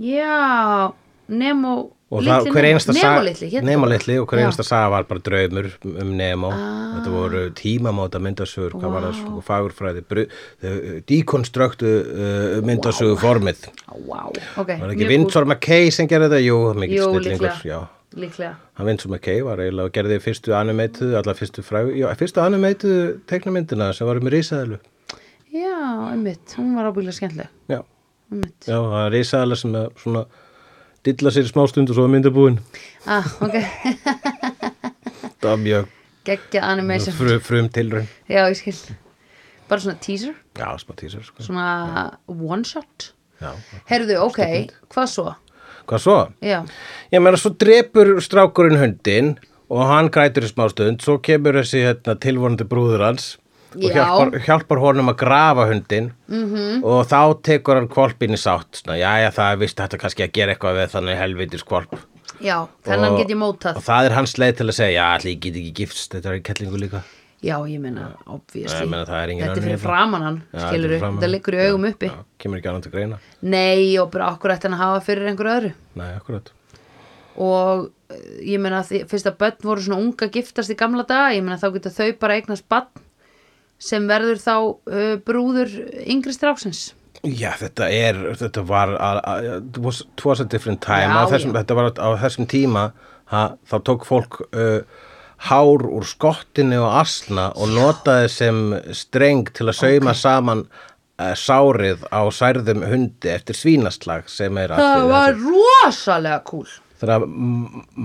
Já, 0.00 0.92
Nemo 1.28 1.74
og 2.12 2.26
það, 2.26 2.48
hver 2.52 2.66
einasta 2.68 2.92
Nemo 2.92 3.02
saga 3.02 3.22
litli, 3.26 3.48
hét 3.52 3.64
Nemo 3.66 3.86
það? 3.86 3.92
litli 3.94 4.16
og 4.20 4.26
hver 4.28 4.42
einasta 4.42 4.66
saga 4.66 4.90
var 4.92 5.06
bara 5.08 5.22
draumur 5.28 5.68
um 5.88 6.12
Nemo. 6.18 6.50
Ah. 6.52 6.82
þetta 6.96 7.14
voru 7.14 7.42
tímamóta 7.56 8.20
myndasögur 8.22 8.76
það 8.82 9.08
sko, 9.16 9.40
fagurfræði 9.46 10.04
þau 10.10 11.00
dekonstruktu 11.08 11.94
uh, 12.02 12.60
myndasögu 12.68 13.16
formið. 13.22 13.66
Á, 13.88 13.94
Vá, 14.06 14.20
ok 14.60 14.70
var 14.84 14.92
ekki. 14.92 15.08
Vindsor 15.08 15.48
McKay 15.48 15.90
sem 15.94 16.10
gerði 16.10 16.30
þetta? 16.30 16.44
Jú, 16.44 16.60
mikið 16.84 17.04
snillingur 17.08 17.66
já. 17.66 17.80
Líklega. 18.12 18.54
Hann 18.76 18.90
Vindsor 18.90 19.08
McKay 19.08 19.40
var 19.46 19.62
eiginlega 19.64 19.88
og 19.88 19.94
gerði 19.96 20.18
fyrstu 20.20 20.52
animeituðu, 20.52 21.16
allar 21.16 21.38
fyrstu 21.38 21.64
frægu 21.64 21.94
já, 21.96 22.10
fyrstu 22.20 22.42
animeituðu 22.44 23.06
teiknamyndina 23.30 23.88
sem 23.96 24.08
var 24.08 24.20
um 24.20 24.28
risaðalu 24.32 24.82
Já, 25.52 26.08
einmitt, 26.08 26.54
hún 26.56 26.76
var 26.76 26.86
ábyggilega 26.88 27.12
skemmtileg. 27.12 27.48
Já, 27.68 27.82
Einmitt. 28.32 28.64
Já, 28.64 28.78
það 28.78 29.02
er 29.02 29.10
risaðala 29.12 29.58
sem 29.60 29.74
er 29.76 29.90
svona 30.00 30.22
dilla 31.06 31.30
sér 31.34 31.48
smá 31.50 31.64
stund 31.70 31.90
og 31.90 31.96
svo 31.98 32.04
er 32.06 32.12
myndabúin. 32.14 32.60
Ah, 33.10 33.26
ok, 33.42 33.56
það 35.42 35.48
var 35.50 35.60
mjög 35.62 35.88
geggja 36.26 36.62
animation. 36.70 37.14
frum, 37.18 37.40
frum 37.42 37.68
tilraun 37.74 38.06
Já, 38.30 38.44
ég 38.46 38.58
skil. 38.60 38.76
Bara 39.68 39.80
svona 39.82 39.98
teaser, 40.04 40.34
já, 40.58 40.68
smá 40.78 40.94
tísar 40.98 41.24
sko. 41.26 41.42
svona 41.42 42.18
one 42.28 42.64
shot? 42.68 43.12
Já. 43.42 43.54
Herðu, 43.90 44.18
ok, 44.28 44.40
hvað 44.92 45.08
svo? 45.10 45.32
hvað 45.88 45.98
svo? 46.04 46.18
Já, 46.44 46.60
Ég 47.10 47.22
meina, 47.24 47.36
svo 47.40 47.50
drepur 47.58 48.14
strákurinn 48.22 48.78
hundin 48.78 49.32
og 49.72 49.82
hann 49.88 50.10
grætur 50.14 50.44
í 50.46 50.50
smá 50.52 50.68
stund, 50.70 51.00
svo 51.02 51.16
kemur 51.24 51.56
þessi 51.58 51.82
hérna, 51.88 52.14
tilvonandi 52.20 52.66
brúður 52.68 53.02
hans 53.08 53.32
og 53.76 53.82
Já. 53.82 53.92
Hjálpar, 53.96 54.40
hjálpar 54.46 54.80
honum 54.82 55.08
að 55.12 55.16
grafa 55.22 55.66
hundin 55.70 56.12
-hmm. 56.28 56.84
og 56.84 57.06
þá 57.06 57.20
tekur 57.42 57.74
hann 57.80 57.88
kvolpin 57.88 58.34
í 58.36 58.40
sátt, 58.40 58.82
já, 58.86 59.12
já, 59.22 59.30
það 59.30 59.52
er 59.52 59.56
vist 59.56 59.76
þetta 59.78 59.98
kannski 59.98 60.22
að 60.26 60.32
gera 60.32 60.52
eitthvað 60.54 60.76
við 60.76 60.92
þannig 60.94 61.18
helvitis 61.18 61.62
kvolp 61.64 61.96
já, 62.40 62.66
þennan 62.84 63.12
Og- 63.12 63.18
get 63.18 63.30
ég 63.30 63.36
mótað. 63.38 63.76
og 63.76 63.82
það 63.82 64.04
er 64.06 64.12
hans 64.12 64.38
leið 64.38 64.56
til 64.56 64.66
að 64.66 64.78
segja, 64.78 65.00
já, 65.00 65.06
allir 65.16 65.32
ég 65.36 65.40
get 65.40 65.54
ekki 65.54 65.72
gifst, 65.74 66.14
þetta 66.14 66.28
er 66.28 66.38
í 66.38 66.42
kettlingu 66.42 66.78
líka. 66.78 67.02
Já, 67.42 67.58
ég 67.66 67.80
meina, 67.80 68.14
obviously. 68.26 68.86
Þetta 68.86 69.18
er 69.18 69.54
fyrir 69.58 69.74
hérna. 69.74 69.78
framan 69.78 70.22
hann, 70.22 70.42
Já, 70.54 70.68
skilur 70.68 70.98
framan. 71.00 71.18
þetta 71.18 71.30
liggur 71.30 71.54
í 71.54 71.66
augum 71.66 71.84
uppi. 71.90 72.06
já, 72.06 72.24
kemur 72.38 72.58
ekki 72.58 72.68
annað 72.70 72.82
til 72.82 72.92
greina. 72.92 73.18
Nei, 73.42 73.98
og 73.98 74.10
bara 74.12 74.30
okkur 74.30 74.50
ætti 74.54 74.62
hann 74.70 74.78
að 74.78 74.84
hafa 74.84 75.00
fyrir 75.00 75.26
einhver 75.26 75.50
öðru? 75.50 75.72
Nei, 75.96 76.14
akkurat 76.14 76.52
og 77.38 77.90
eh, 78.10 78.44
ég 78.54 78.60
meina 78.60 78.82
því, 78.84 79.04
fyrst 79.10 79.28
að 79.30 79.38
börn 79.40 79.64
voru 79.64 79.84
svona 79.84 80.00
unga 80.02 80.28
giftast 80.32 80.72
í 80.72 80.76
gamla 80.78 81.04
daga, 81.08 81.32
ég 81.36 81.44
meina 81.44 81.60
þá 81.60 81.70
geta 81.76 81.92
þau 81.94 82.10
bara 82.20 82.36
eignast 82.38 82.68
barn 82.68 82.90
sem 83.82 84.08
verður 84.10 84.42
þá 84.42 84.56
uh, 84.56 85.14
brúður 85.26 85.72
yngri 86.06 86.34
stráksins. 86.34 86.92
Já, 87.22 87.52
þetta 87.54 87.86
er, 87.94 88.18
þetta 88.38 88.64
var 88.66 88.96
a, 88.96 89.10
a, 89.22 89.34
it 89.60 89.78
was, 89.78 90.02
it 90.02 90.24
was 90.26 90.42
a 90.42 90.46
different 90.46 90.82
time. 90.82 91.10
Já, 91.10 91.30
þessum, 91.30 91.52
já. 91.54 91.60
þetta 91.60 91.78
var 91.78 91.90
á 91.94 92.08
þessum 92.24 92.48
tíma 92.50 92.86
ha, 93.30 93.42
þá 93.70 93.76
tók 93.86 94.06
fólk 94.08 94.40
uh, 94.50 94.82
hár 95.48 95.86
úr 95.86 96.06
skottinu 96.06 96.80
og 96.82 96.96
asna 97.02 97.50
og 97.58 97.70
notaði 97.74 98.30
sem 98.30 98.62
streng 98.94 99.50
til 99.54 99.68
að 99.70 99.78
sauma 99.80 100.14
saman 100.18 100.64
uh, 100.66 101.32
sárið 101.38 102.04
á 102.10 102.22
særðum 102.34 102.84
hundi 102.86 103.30
eftir 103.32 103.58
svínaslag 103.58 104.30
sem 104.30 104.58
er 104.62 104.74
Það 104.74 104.96
allir 104.96 105.12
var 105.14 105.38
rosalega 105.46 106.42
cool 106.50 106.68
þegar 107.02 107.14
að 107.18 107.24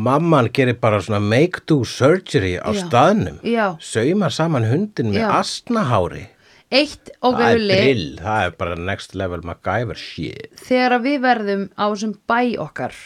mamman 0.08 0.50
gerir 0.58 0.80
bara 0.82 1.00
svona 1.06 1.22
make 1.22 1.62
do 1.70 1.84
surgery 1.86 2.56
á 2.58 2.74
Já. 2.74 2.82
staðnum. 2.82 3.38
Já. 3.45 3.78
sauma 3.80 4.32
saman 4.34 4.66
hundin 4.68 5.14
með 5.14 5.22
Já. 5.22 5.30
asnahári. 5.39 6.24
Eitt 6.68 7.14
og 7.24 7.38
það 7.38 7.54
er 7.54 7.62
brill, 7.64 8.08
það 8.20 8.45
er 8.45 8.56
bara 8.60 8.76
next 8.76 9.14
level 9.16 9.39
MacGyver 9.48 9.95
shit. 9.95 10.50
Þegar 10.68 10.98
við 11.06 11.22
verðum 11.24 11.62
á 11.80 11.86
þessum 11.88 12.18
bæ 12.28 12.39
okkar 12.60 12.98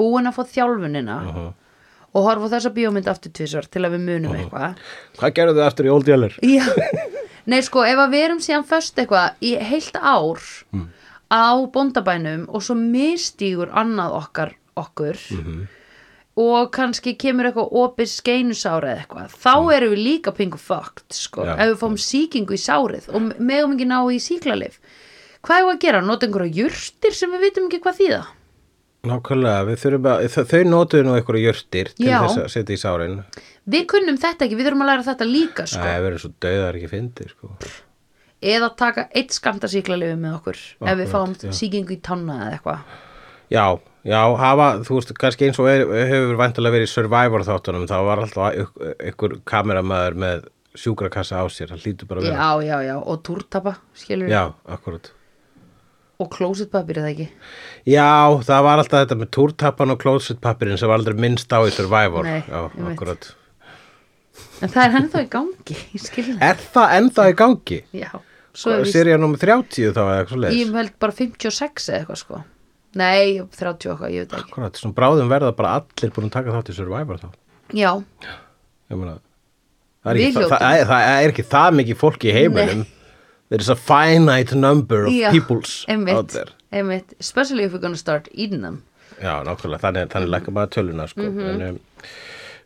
búin 0.00 0.30
að 0.30 0.38
fá 0.38 0.46
þjálfunina 0.54 1.16
og 2.10 2.24
horfa 2.24 2.48
þessa 2.54 2.72
bíómynd 2.74 3.10
aftur 3.12 3.34
tvisvar 3.36 3.68
til 3.68 3.84
að 3.84 3.98
við 3.98 4.06
munum 4.06 4.38
eitthvað. 4.38 4.80
Hvað 5.20 5.34
gerðu 5.36 5.58
þið 5.58 5.66
aftur 5.66 5.90
í 5.90 5.92
Old 5.92 6.08
Yeller? 6.08 6.38
Já, 6.40 6.64
nei 7.50 7.60
sko 7.66 7.84
ef 7.84 8.00
að 8.00 8.16
við 8.16 8.24
erum 8.30 8.40
síðan 8.46 8.66
föst 8.70 8.98
eitthvað 9.02 9.44
í 9.44 9.52
heilt 9.68 10.00
ár 10.00 10.40
á 11.30 11.44
bóndabænum 11.76 12.48
og 12.48 12.64
svo 12.64 12.74
mistýgur 12.78 13.70
annað 13.76 14.16
okkar 14.22 14.56
okkur 14.80 15.22
og 16.40 16.70
kannski 16.72 17.16
kemur 17.20 17.48
eitthvað 17.50 17.72
opið 17.82 18.10
skeinusára 18.14 18.92
eða 18.94 19.02
eitthvað 19.04 19.36
þá 19.42 19.54
erum 19.76 19.94
við 19.94 20.02
líka 20.06 20.32
pingu 20.36 20.60
fucked 20.62 21.16
sko, 21.16 21.44
Já. 21.44 21.54
ef 21.58 21.72
við 21.72 21.78
fáum 21.82 21.96
sýkingu 22.00 22.56
í 22.56 22.60
sárið 22.62 23.08
og 23.12 23.30
megum 23.38 23.74
ekki 23.76 23.88
ná 23.90 23.98
í 24.14 24.20
síklarlif 24.22 24.78
hvað 25.44 25.62
er 25.64 25.70
að 25.74 25.80
gera? 25.84 26.00
Nota 26.04 26.28
einhverja 26.28 26.62
jurtir 26.62 27.16
sem 27.16 27.32
við 27.34 27.48
vitum 27.48 27.66
ekki 27.68 27.82
hvað 27.84 27.98
þýða 28.02 28.22
Nákvæmlega, 29.00 29.60
við 29.64 29.78
þurfum 29.80 30.06
að, 30.10 30.26
þau, 30.50 30.58
notuðu 30.68 31.04
nú 31.06 31.12
einhverju 31.16 31.44
jurtir 31.46 31.88
til 31.96 32.08
Já. 32.10 32.18
þess 32.26 32.40
að 32.42 32.50
setja 32.52 32.74
í 32.76 32.80
sárin 32.82 33.14
við 33.70 33.86
kunnum 33.88 34.18
þetta 34.20 34.44
ekki, 34.44 34.58
við 34.58 34.66
þurfum 34.68 34.82
að 34.84 34.90
læra 34.90 35.06
þetta 35.06 35.28
líka 35.28 35.64
sko. 35.70 35.80
Það 35.80 35.94
er 35.94 36.02
verið 36.04 36.20
svo 36.24 36.30
dauðar 36.44 36.76
ekki 36.80 36.90
fyndi 36.90 37.28
sko. 37.30 37.52
eða 38.50 38.68
taka 38.76 39.06
eitt 39.16 39.32
skamta 39.36 39.70
síklarlifi 39.72 40.18
með 40.20 40.34
okkur 40.38 40.60
ef 40.60 40.84
við 40.84 40.90
Akkurat, 40.92 41.12
fáum 41.14 41.32
já. 41.40 41.54
sýkingu 41.60 41.96
í 41.96 42.00
tanna 42.04 42.36
eða 42.44 42.58
eitthvað 42.58 42.98
Já, 43.50 43.64
já, 44.06 44.20
hafa, 44.40 44.68
þú 44.86 44.96
veist, 44.98 45.12
kannski 45.20 45.48
eins 45.48 45.58
og 45.60 45.68
er, 45.70 45.84
hefur 46.10 46.36
vantilega 46.40 46.76
verið 46.78 46.88
í 46.88 46.92
Survivor 46.94 47.44
þáttunum 47.46 47.86
þá 47.90 47.96
var 48.06 48.22
alltaf 48.24 48.58
ykk- 48.64 48.90
einhver 49.10 49.34
kameramæður 49.44 50.18
með 50.24 50.44
sjúkrakassa 50.80 51.40
á 51.42 51.44
sér, 51.50 51.72
það 51.74 51.82
hlýtur 51.84 52.08
bara 52.08 52.20
vera. 52.24 52.36
Já, 52.36 52.50
já, 52.68 52.76
já, 52.86 52.96
og 53.02 53.22
túrtapa, 53.26 53.74
skilur 53.98 54.30
Já, 54.30 54.44
akkurat. 54.70 55.10
Og 56.20 56.28
klósitpapir 56.30 56.98
eða 57.00 57.10
ekki? 57.14 57.26
Já, 57.88 58.06
það 58.44 58.64
var 58.66 58.78
alltaf 58.82 59.02
þetta 59.06 59.16
með 59.22 59.30
túrtappan 59.36 59.94
og 59.94 60.00
closetpapirinn 60.02 60.76
sem 60.78 60.88
var 60.90 61.00
aldrei 61.00 61.16
minnst 61.16 61.48
á 61.48 61.64
í 61.64 61.72
Survivor 61.72 62.26
Nei, 62.28 62.42
Já, 62.44 62.66
akkurat. 62.92 63.30
En 64.60 64.68
það 64.68 64.82
er 64.84 64.98
ennþá 65.00 65.22
í 65.24 65.28
gangi 65.32 65.76
ég 65.96 66.02
skil 66.04 66.26
það 66.28 66.42
Er 66.50 66.60
það 66.74 66.92
ennþá 66.98 67.24
í 67.32 67.36
gangi? 67.40 67.78
já, 67.96 68.10
svo 68.52 68.74
er 68.76 68.84
Serið 68.92 69.18
nummer 69.22 69.40
30 69.40 69.94
þá 69.96 70.00
eða 70.04 70.18
eitthvað 70.20 70.42
leis? 70.44 70.58
ég 70.60 70.74
held 70.76 70.92
bara 71.00 71.16
56 71.16 71.88
eða 71.88 71.98
eitthvað 72.02 72.20
sko 72.20 72.42
nei, 72.98 73.26
30 73.54 73.90
eitthvað, 73.92 74.10
ég 74.10 74.18
veit 74.24 74.32
ekki 74.38 74.50
Akkurat, 74.50 74.74
svona 74.80 74.96
bráðum 74.96 75.28
verða 75.30 75.52
bara 75.56 75.74
allir 75.80 76.10
búin 76.16 76.26
að 76.30 76.34
taka 76.38 76.54
þátt 76.56 76.70
í 76.72 76.74
Survivor 76.78 77.16
þá. 77.22 77.28
já, 77.76 77.92
Ég 78.90 78.96
meina, 78.98 79.14
það 80.02 80.10
er, 80.10 80.16
ekki, 80.24 80.34
það, 80.40 80.48
það, 80.50 80.62
er, 80.80 80.84
það 80.90 81.02
er 81.24 81.28
ekki 81.34 81.44
það 81.52 81.70
mikið 81.80 81.96
fólk 82.00 82.20
í 82.26 82.32
heiminum. 82.34 82.82
There 83.50 83.62
is 83.62 83.68
a 83.70 83.76
finite 83.76 84.54
number 84.54 85.00
of 85.06 85.12
já 85.12 85.30
peoples 85.34 85.72
out 85.88 85.92
einmitt, 85.94 86.28
there. 86.34 86.50
einmitt 86.72 87.08
especially 87.18 87.64
if 87.66 87.72
we're 87.74 87.82
gonna 87.82 87.96
start 87.98 88.28
eating 88.32 88.62
them 88.62 88.82
Já, 89.20 89.42
nákvæmlega, 89.44 89.80
þannig, 89.82 90.06
þannig 90.14 90.30
lækka 90.32 90.50
bara 90.56 90.66
töluna, 90.72 91.04
sko. 91.10 91.20
Mhm. 91.20 91.40
en, 91.50 91.60
um, 91.68 91.78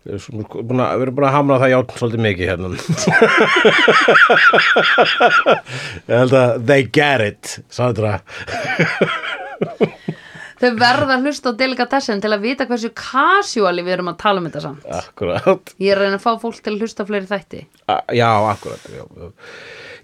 við, 0.05 0.13
erum 0.29 0.45
búin 0.69 0.81
að, 0.85 1.03
búin 1.17 1.27
að 1.27 1.33
hamra 1.35 1.57
það 1.63 1.73
játn 1.73 1.97
svolítið 1.99 2.23
mikið 2.29 2.47
hérna. 2.53 2.69
Ég 6.09 6.17
held 6.21 6.35
að 6.39 6.51
they 6.69 6.83
get 6.85 7.21
it, 7.25 7.45
Sandra. 7.73 8.21
þau 10.65 10.73
verða 10.81 11.15
að 11.19 11.27
hlusta 11.29 11.53
á 11.53 11.59
delikatessen 11.61 12.21
til 12.25 12.33
að 12.35 12.43
vita 12.49 12.67
hversu 12.69 12.91
casuali 12.99 13.85
við 13.87 13.99
erum 13.99 14.11
að 14.13 14.19
tala 14.25 14.41
um 14.43 14.49
þetta 14.49 14.63
samt. 14.65 14.85
Akkurat. 14.99 15.73
ég 15.79 15.93
er 15.95 16.01
að 16.01 16.07
reyna 16.09 16.19
að 16.21 16.27
fá 16.27 16.33
fólk 16.43 16.61
til 16.65 16.75
að 16.75 16.85
hlusta 16.85 17.07
fleiri 17.09 17.29
þætti. 17.31 17.65
A- 17.89 18.03
Já, 18.17 18.29
akkurat 18.51 18.85
já, 18.89 19.05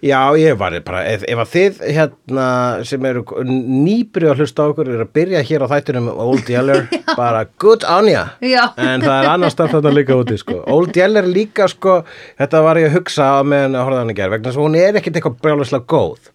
já. 0.04 0.20
ég 0.40 0.56
var 0.61 0.74
bara 0.84 1.02
ef, 1.08 1.22
ef 1.28 1.40
að 1.44 1.50
þið 1.54 1.80
hérna 1.96 2.46
sem 2.88 3.04
eru 3.11 3.22
nýbrið 3.50 4.30
að 4.32 4.40
hlusta 4.44 4.64
á 4.64 4.70
okkur 4.72 4.90
er 4.94 5.02
að 5.04 5.12
byrja 5.16 5.42
hér 5.50 5.64
á 5.64 5.72
þættunum 5.74 6.08
Old 6.14 6.48
Yeller 6.52 6.86
bara 7.20 7.44
good 7.61 7.84
on 7.88 8.08
ya. 8.12 8.26
En 8.76 9.00
það 9.04 9.16
er 9.16 9.30
annars 9.34 9.56
stað 9.56 9.74
þetta 9.76 9.94
líka 9.96 10.16
úti 10.20 10.38
sko. 10.40 10.61
Old 10.72 10.96
Yeller 10.96 11.28
líka 11.28 11.68
sko 11.72 12.00
þetta 12.40 12.62
var 12.64 12.80
ég 12.80 12.90
að 12.92 12.98
hugsa 13.00 13.30
á 13.36 13.40
meðan 13.44 13.76
að 13.80 13.88
horfa 13.88 14.02
hann 14.04 14.12
að 14.14 14.20
gera 14.22 14.34
vegna 14.36 14.50
þess 14.52 14.61
að 14.61 14.68
hún 14.68 14.78
er 14.80 15.00
ekkit 15.00 15.16
eitthvað 15.20 15.40
brjáluslega 15.44 15.88
góð. 15.96 16.30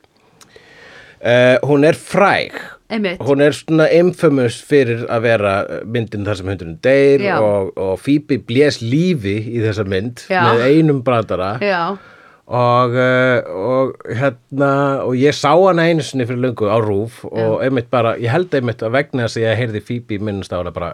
Uh, 1.26 1.56
hún 1.66 1.86
er 1.88 1.96
fræg 1.98 2.54
einmitt, 2.92 3.22
hún 3.26 3.42
er 3.42 3.56
svona 3.58 3.88
infamous 3.94 4.58
fyrir 4.66 5.06
að 5.12 5.24
vera 5.26 5.54
myndin 5.90 6.26
þar 6.28 6.40
sem 6.40 6.52
hundurinn 6.52 6.82
deyr 6.86 7.24
Já. 7.26 7.38
og, 7.42 7.72
og 7.78 7.96
Phoebe 8.02 8.38
blés 8.46 8.82
lífi 8.84 9.38
í 9.56 9.64
þessa 9.64 9.88
mynd 9.90 10.28
Já. 10.30 10.44
með 10.50 10.66
einum 10.70 11.02
brandara 11.06 11.56
já, 11.64 11.98
og, 12.46 12.94
uh, 12.94 13.56
og 13.58 13.96
hérna 14.06 14.72
og 15.08 15.18
ég 15.18 15.34
sá 15.34 15.50
hana 15.50 15.88
einu 15.90 16.06
sinni 16.06 16.28
fyrir 16.30 16.44
löngu 16.46 16.70
á 16.70 16.78
rúf 16.78 17.24
og 17.26 17.64
einmitt 17.66 17.90
bara, 17.90 18.16
ég 18.22 18.30
held 18.30 18.54
einmitt 18.54 18.86
að 18.86 18.94
vegna 19.00 19.26
þess 19.26 19.40
að 19.42 19.48
ég 19.48 19.62
heyrði 19.64 19.86
Phoebe 19.88 20.20
minnst 20.30 20.54
á 20.54 20.62
hana 20.62 20.74
bara, 20.76 20.94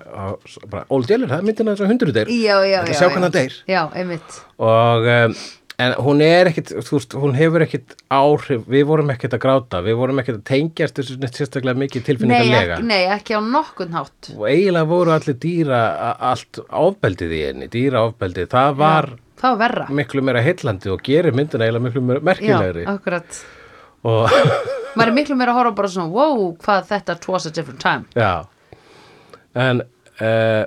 bara 0.72 0.88
Old 0.88 1.12
Yeller, 1.12 1.28
það 1.28 1.44
er 1.44 1.50
myndin 1.50 1.68
að 1.68 1.76
þess 1.76 1.88
að 1.88 1.92
hundurinn 1.96 2.20
deyr 2.22 2.32
já, 2.32 2.56
já, 2.64 2.80
já 2.88 2.94
sjá 2.96 3.04
já. 3.04 3.10
hvernig 3.10 3.28
hann 3.28 3.40
deyr. 3.40 3.58
já, 3.68 3.82
einmitt 4.00 4.40
og 4.62 5.12
um, 5.18 5.36
en 5.82 5.96
hún 6.04 6.22
er 6.26 6.50
ekkit, 6.52 6.74
þú 6.86 6.98
veist, 6.98 7.16
hún 7.18 7.34
hefur 7.38 7.66
ekkit 7.66 7.96
áhrif, 8.14 8.64
við 8.70 8.86
vorum 8.90 9.12
ekkit 9.14 9.36
að 9.38 9.42
gráta 9.46 9.82
við 9.86 9.98
vorum 10.02 10.22
ekkit 10.22 10.38
að 10.40 10.44
tengjast 10.50 11.00
þessu 11.00 11.18
sérstaklega 11.26 11.82
mikið 11.82 12.04
nei 12.04 12.08
tilfinningarlega 12.10 12.78
ekki, 12.78 12.88
nei, 12.90 13.02
ekki 13.16 13.38
á 13.38 13.42
nokkurn 13.46 13.98
hátt. 13.98 14.32
Og 14.36 14.46
eiginlega 14.50 14.90
voru 14.92 15.16
allir 15.16 15.38
dýra 15.42 15.82
allt 16.32 16.62
ofbeldið 16.68 17.36
í 17.38 17.42
henni, 17.48 17.70
dýra 17.72 18.06
ofbeldið. 18.10 18.52
Það 18.52 18.78
var 18.84 19.12
já, 19.42 19.88
miklu 19.98 20.22
meira 20.26 20.44
heillandi 20.46 20.92
og 20.94 21.02
gerir 21.06 21.36
myndina 21.38 21.66
eiginlega 21.66 21.88
miklu 21.88 22.04
meira 22.06 22.26
merkilegri. 22.32 22.86
Já, 22.86 22.92
akkurat. 22.94 23.42
Og 24.06 24.36
maður 24.98 25.08
er 25.08 25.16
miklu 25.18 25.40
meira 25.40 25.56
að 25.56 25.62
horfa 25.62 25.78
bara 25.80 25.94
svona 25.96 26.14
wow, 26.14 26.44
hvað 26.62 26.86
þetta 26.92 27.18
was 27.32 27.48
a 27.50 27.54
different 27.56 27.82
time. 27.82 28.06
Já. 28.14 28.46
En 29.58 29.82
uh, 30.22 30.64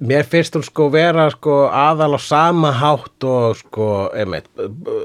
mér 0.00 0.24
finnst 0.24 0.54
hún 0.56 0.64
sko 0.64 0.88
vera 0.92 1.28
sko 1.34 1.66
aðal 1.68 2.16
á 2.16 2.20
sama 2.20 2.70
hátt 2.72 3.24
og 3.28 3.56
sko 3.60 4.10
einmitt, 4.16 4.46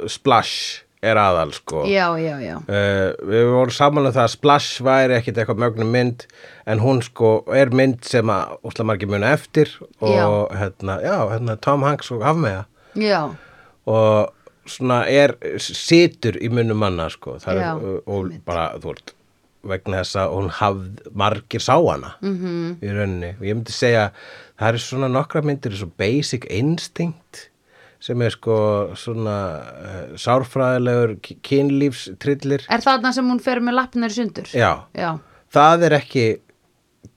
splash 0.07 0.81
er 1.01 1.17
aðal 1.17 1.49
sko 1.57 1.83
já, 1.89 2.07
já, 2.21 2.35
já, 2.45 2.55
Uh, 2.69 3.11
við 3.25 3.47
vorum 3.51 3.73
saman 3.73 4.05
um 4.05 4.13
það 4.13 4.23
að 4.27 4.33
Splash 4.35 4.81
væri 4.85 5.15
ekkit 5.17 5.37
eitthvað 5.41 5.57
mögnum 5.63 5.89
mynd 5.95 6.25
en 6.69 6.79
hún 6.83 7.01
sko 7.01 7.31
er 7.57 7.71
mynd 7.73 8.03
sem 8.05 8.29
að 8.29 8.51
úsla 8.69 8.85
margir 8.85 9.09
muna 9.09 9.31
eftir 9.33 9.71
og 9.99 10.13
Já. 10.13 10.27
hérna, 10.59 10.99
já, 11.01 11.17
hérna 11.33 11.55
Tom 11.57 11.81
Hanks 11.87 12.11
og 12.13 12.21
Hafmeða 12.23 12.65
já, 12.95 13.23
og 13.89 14.29
svona 14.69 15.01
er 15.09 15.33
situr 15.57 16.37
í 16.37 16.51
munum 16.53 16.77
manna 16.77 17.09
sko 17.09 17.39
það 17.41 17.57
Já, 17.63 17.71
er, 17.73 17.81
og, 17.81 18.05
og 18.05 18.31
bara 18.45 18.67
þú 18.77 18.93
veist 18.93 19.15
vegna 19.71 19.99
þess 20.03 20.15
að 20.21 20.31
hún 20.37 20.47
hafð 20.57 21.09
margir 21.17 21.61
sá 21.61 21.75
hana 21.81 22.13
Mhm. 22.21 22.37
-hmm. 22.45 22.77
í 22.85 22.93
rauninni 22.93 23.29
og 23.39 23.43
ég 23.45 23.55
myndi 23.57 23.71
segja 23.73 24.11
það 24.61 24.67
er 24.75 24.83
svona 24.83 25.09
nokkra 25.11 25.41
myndir 25.45 25.73
svo 25.77 25.89
basic 25.97 26.45
instinct 26.53 27.47
sem 28.01 28.21
er 28.25 28.33
sko 28.33 28.55
svona 28.97 29.35
uh, 29.61 30.13
sárfræðilegur 30.17 31.17
kynlífstrillir 31.45 32.63
er 32.65 32.81
það 32.81 32.95
þarna 32.95 33.11
sem 33.17 33.29
hún 33.33 33.41
fer 33.43 33.61
með 33.61 33.77
lappinnar 33.77 34.13
í 34.13 34.17
sundur? 34.17 34.49
Já, 34.57 34.71
já, 34.97 35.11
það 35.53 35.85
er 35.89 35.97
ekki 35.99 36.25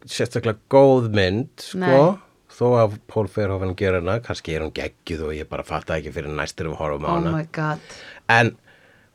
sérstaklega 0.08 0.60
góð 0.72 1.08
mynd 1.14 1.64
sko, 1.64 1.80
Nei. 1.80 2.20
þó 2.52 2.66
að 2.82 2.98
Pól 3.10 3.30
Ferhofen 3.32 3.72
gera 3.78 4.02
hana, 4.02 4.18
kannski 4.24 4.56
er 4.56 4.66
hún 4.66 4.74
geggjuð 4.76 5.24
og 5.30 5.32
ég 5.38 5.48
bara 5.50 5.64
fatta 5.66 5.96
ekki 5.96 6.12
fyrir 6.14 6.36
næstur 6.36 6.68
um 6.72 6.76
horfum 6.80 7.08
á 7.08 7.10
oh 7.10 7.16
hana. 7.16 7.32
my 7.32 7.48
god. 7.56 7.96
En 8.28 8.52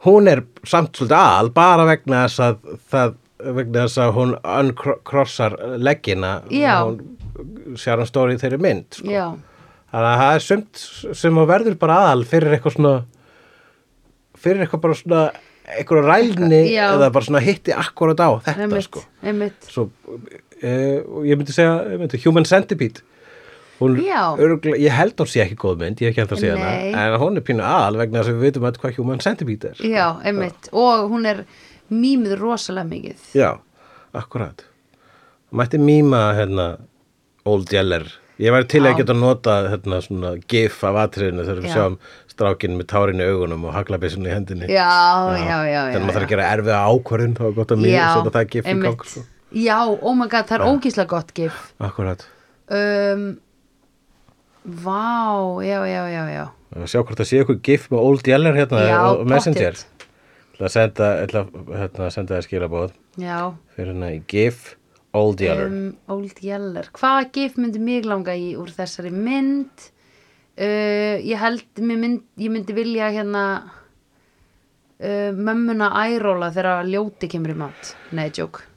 hún 0.05 0.29
er 0.31 0.43
samt 0.65 0.97
svolítið 0.97 1.17
al 1.19 1.53
bara 1.53 1.85
vegna 1.89 2.25
þess 2.25 2.43
að 2.47 2.59
það, 2.89 3.15
vegna 3.59 3.85
þess 3.85 4.01
að 4.05 4.13
hún 4.17 4.35
uncrossar 4.41 5.57
leggina. 5.77 6.33
Já. 6.49 6.81
hún 6.87 7.18
stóri 8.09 8.35
í 8.35 8.41
þeirri 8.41 8.61
mynd 8.63 8.99
sko. 8.99 9.09
já, 9.11 9.25
þannig 9.91 10.09
að 10.09 10.23
það 10.23 10.33
er 10.33 10.45
sumt 10.47 10.83
sem 11.23 11.39
að 11.43 11.51
verður 11.53 11.79
bara 11.81 12.01
aðal 12.05 12.25
fyrir 12.29 12.57
eitthvað 12.57 12.77
svona 12.77 12.95
fyrir 14.39 14.65
eitthvað 14.65 14.83
bara 14.87 14.99
svona 14.99 15.23
eitthvað 15.69 16.07
rælni 16.07 16.63
Já. 16.71 16.87
eða 16.95 17.11
bara 17.13 17.27
svona 17.27 17.43
hitti 17.43 17.75
akkurat 17.75 18.21
á 18.21 18.29
þetta 18.45 18.65
einmitt, 18.65 18.87
sko. 18.87 19.03
einmitt. 19.21 19.69
Svo, 19.69 19.85
uh, 20.09 21.23
ég 21.27 21.37
myndi 21.39 21.55
segja 21.55 21.99
myndi, 21.99 22.21
Human 22.25 22.47
Centipede. 22.49 23.05
Já. 23.79 24.35
örgla, 24.35 24.75
ég 24.75 24.91
held 24.91 25.21
hún 25.21 25.29
sé 25.31 25.39
ekki 25.45 25.55
góð 25.55 25.77
mynd 25.79 26.01
ég 26.03 26.09
hef 26.09 26.11
ekki 26.11 26.19
held 26.25 26.33
að 26.35 26.41
sé 26.41 26.49
hana 26.51 26.71
en 26.99 27.13
hún 27.21 27.39
er 27.39 27.43
pínu 27.47 27.63
aðal 27.63 27.95
vegna 28.01 28.19
þess 28.19 28.33
að 28.33 28.35
við 28.35 28.43
veitum 28.49 28.65
öll 28.67 28.79
hvað 28.81 28.97
Human 28.97 29.21
Centipede 29.23 29.69
er 29.71 29.85
já, 29.87 30.07
einmitt. 30.27 30.67
Og 30.75 31.05
hún 31.13 31.29
er 31.29 31.45
mýmið 31.89 32.35
rosalega 32.41 32.89
mikið. 32.89 33.21
Já, 33.39 33.49
akkurat. 34.19 34.65
Mætti 35.55 35.79
mýma 35.81 36.25
hérna 36.37 36.65
Old 37.49 37.73
Yeller 37.73 38.07
ég 38.39 38.53
væri 38.55 38.67
til 38.71 38.85
að 38.87 38.99
geta 39.01 39.15
nota 39.17 39.55
hérna 39.73 39.99
svona 40.03 40.31
gif 40.49 40.79
af 40.87 40.97
atriðinu 41.03 41.43
þegar 41.43 41.59
við 41.63 41.67
Já. 41.69 41.75
sjáum 41.75 41.97
strákinn 42.31 42.77
með 42.79 42.87
tárin 42.93 43.19
í 43.19 43.27
augunum 43.27 43.65
og 43.67 43.75
haglabissunni 43.75 44.31
í 44.31 44.35
hendinni. 44.35 44.69
Já, 44.71 44.87
já, 45.35 45.57
já, 45.67 45.81
þannig 45.89 45.99
að 45.99 46.05
maður 46.05 46.15
þarf 46.15 46.27
að 46.27 46.33
gera 46.33 46.47
erfiða 46.53 46.79
ákvörðin 46.93 47.35
þá 47.35 47.43
er 47.49 47.57
gott 47.57 47.73
að 47.75 47.85
Já, 47.89 48.05
setja 48.15 48.33
það 48.37 48.49
gif 48.53 48.69
í 48.69 48.75
gang 48.85 49.05
sko. 49.11 49.25
já, 49.65 49.77
oh 49.89 50.15
my 50.15 50.29
god, 50.31 50.47
það 50.47 50.55
er 50.59 50.65
ógíslega 50.69 51.11
gott 51.11 51.35
gif. 51.35 51.59
Akkurat. 51.89 52.25
Um, 52.69 53.27
vá, 54.63 55.03
já, 55.65 55.79
já, 55.89 56.01
já, 56.13 56.23
já. 56.37 56.45
Sjá 56.85 56.99
hvort 57.01 57.19
það 57.19 57.27
sé 57.27 57.41
eitthvað 57.41 57.63
gif 57.65 57.87
með 57.91 58.05
Old 58.07 58.27
Yeller 58.29 58.55
hérna 58.55 58.83
á 58.87 59.09
Messenger. 59.27 59.83
Það 60.59 60.67
að 60.67 60.75
senda, 60.75 61.07
ætla, 61.25 61.45
að, 61.47 61.69
hérna, 61.79 62.09
senda 62.11 62.35
það 62.35 62.45
skilabóð 62.47 62.89
já, 63.19 63.37
fyrir 63.75 63.93
hérna 63.93 64.09
í 64.11 64.19
gif 64.27 64.75
Old 65.17 65.41
Yeller. 65.41 65.71
Um, 65.71 65.95
Old 66.13 66.41
Yeller. 66.45 66.89
Hvaða 66.93 67.25
gif 67.33 67.57
myndi 67.57 67.81
mig 67.81 68.05
langa 68.05 68.35
í 68.37 68.53
úr 68.59 68.69
þessari 68.73 69.11
mynd? 69.13 69.89
Uh, 70.59 71.17
ég 71.23 71.39
held 71.39 71.81
mynd, 71.81 72.25
ég 72.37 72.51
myndi 72.53 72.75
vilja 72.77 73.09
hérna 73.15 73.43
uh, 74.99 75.31
mömmuna 75.33 75.93
æróla 76.03 76.51
þegar 76.53 76.89
ljóti 76.89 77.31
kemur 77.31 77.55
í 77.55 77.59
mat. 77.63 77.95
Nei, 78.13 78.27
joke. 78.35 78.67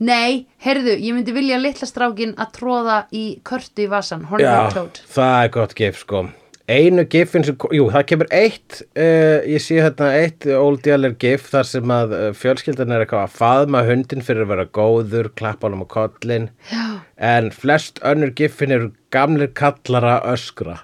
Nei, 0.00 0.46
heyrðu, 0.64 0.94
ég 0.96 1.12
myndi 1.12 1.32
vilja 1.36 1.58
litla 1.60 1.84
strákin 1.84 2.32
að 2.40 2.54
tróða 2.56 3.00
í 3.12 3.24
körtu 3.44 3.84
í 3.84 3.90
vasan 3.92 4.24
Horny 4.30 4.46
Já, 4.46 4.54
Dog 4.56 4.72
Toad 4.72 5.00
það 5.12 5.34
er 5.42 5.50
gott 5.58 5.74
gif 5.76 5.98
sko 6.00 6.22
Einu 6.70 7.02
gifin 7.10 7.42
sem, 7.46 7.56
jú, 7.74 7.88
það 7.90 8.04
kemur 8.12 8.28
eitt 8.34 8.80
uh, 8.94 9.40
ég 9.48 9.62
sé 9.64 9.80
hérna 9.82 10.10
eitt 10.20 10.46
Old 10.54 10.86
Yeller 10.86 11.16
gif 11.18 11.48
þar 11.50 11.66
sem 11.66 11.92
að 11.94 12.14
uh, 12.14 12.26
fjölskyldan 12.36 12.94
er 12.94 13.04
eitthvað 13.04 13.24
að 13.26 13.34
faðma 13.40 13.82
hundin 13.88 14.22
fyrir 14.26 14.44
að 14.46 14.52
vera 14.52 14.66
góður, 14.78 15.30
klappa 15.38 15.66
honum 15.66 15.82
á 15.82 15.88
kollin 15.90 16.46
Já. 16.70 16.84
en 17.32 17.50
flest 17.54 17.98
önnur 18.06 18.30
gifin 18.38 18.76
eru 18.76 18.92
gamlir 19.10 19.50
kallara 19.58 20.20
öskra. 20.30 20.76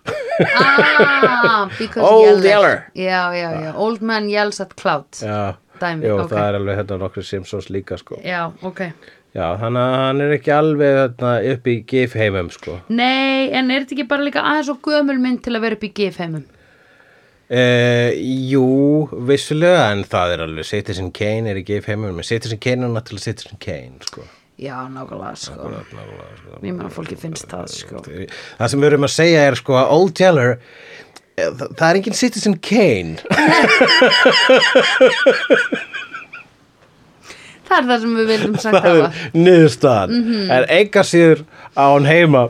Ah, 0.42 1.70
Old 2.02 2.44
Yeller. 2.44 2.88
Já, 2.98 3.30
já, 3.38 3.50
já, 3.62 3.70
old 3.78 4.02
man 4.02 4.26
yells 4.28 4.58
at 4.60 4.74
cloud 4.76 5.06
Já, 5.22 5.54
Dæmi, 5.80 6.08
jú, 6.08 6.18
ok. 6.24 6.32
það 6.32 6.48
er 6.48 6.58
alveg 6.58 6.80
hérna 6.80 6.98
nokkru 7.04 7.22
Simpsons 7.24 7.70
líka 7.70 8.00
sko. 8.00 8.18
Já, 8.26 8.48
ok 8.66 8.88
Já, 9.36 9.50
hann, 9.60 9.76
hann 9.76 10.20
er 10.24 10.30
ekki 10.38 10.48
alveg 10.54 10.94
þarna, 10.96 11.30
upp 11.52 11.66
í 11.68 11.74
gif 11.84 12.14
heimum 12.16 12.46
sko. 12.54 12.78
Nei, 12.88 13.52
en 13.52 13.68
er 13.68 13.84
þetta 13.84 13.92
ekki 13.98 14.06
bara 14.08 14.24
líka 14.24 14.40
aðeins 14.40 14.70
og 14.72 14.80
gömul 14.86 15.18
mynd 15.20 15.42
til 15.44 15.52
að 15.58 15.64
vera 15.66 15.76
upp 15.76 15.84
í 15.84 15.90
gif 15.98 16.16
heimum? 16.22 16.46
Uh, 17.46 18.10
jú, 18.16 18.64
vissulega, 19.28 19.92
en 19.92 20.02
það 20.08 20.32
er 20.34 20.40
alveg 20.46 20.66
Citizen 20.66 21.12
Kane 21.14 21.46
er 21.52 21.60
í 21.60 21.66
gif 21.68 21.84
heimum, 21.90 22.16
en 22.16 22.26
Citizen 22.26 22.58
Kane 22.64 22.88
er 22.88 22.92
náttúrulega 22.94 23.26
Citizen 23.28 23.60
Kane, 23.60 24.00
sko. 24.08 24.24
Já, 24.56 24.88
nákvæmlega, 24.88 25.36
sko. 25.36 25.68
Ég 26.62 26.72
meina, 26.72 26.88
fólki 26.88 27.12
finnst 27.20 27.44
það, 27.52 27.68
sko. 27.76 28.00
Það 28.56 28.68
sem 28.72 28.80
við 28.80 28.88
erum 28.88 29.04
að 29.04 29.12
segja 29.18 29.44
er 29.50 29.54
sko 29.60 29.76
að 29.76 29.92
Old 29.98 30.16
Yeller 30.24 30.56
eh, 30.56 31.44
það, 31.44 31.76
það 31.76 31.88
er 31.90 31.96
engin 32.00 32.20
Citizen 32.24 32.56
Kane 32.64 33.20
Það 37.66 37.78
er 37.78 37.88
það 37.90 38.00
sem 38.04 38.14
við 38.20 38.30
viljum 38.32 38.54
sagt 38.64 38.76
það 38.78 38.86
hafa. 38.86 39.08
er 39.10 39.40
niðurstaðan 39.46 40.14
en 40.58 40.68
enga 40.78 41.02
síður 41.10 41.42
á 41.76 41.84
hann 41.92 42.08
heima 42.10 42.44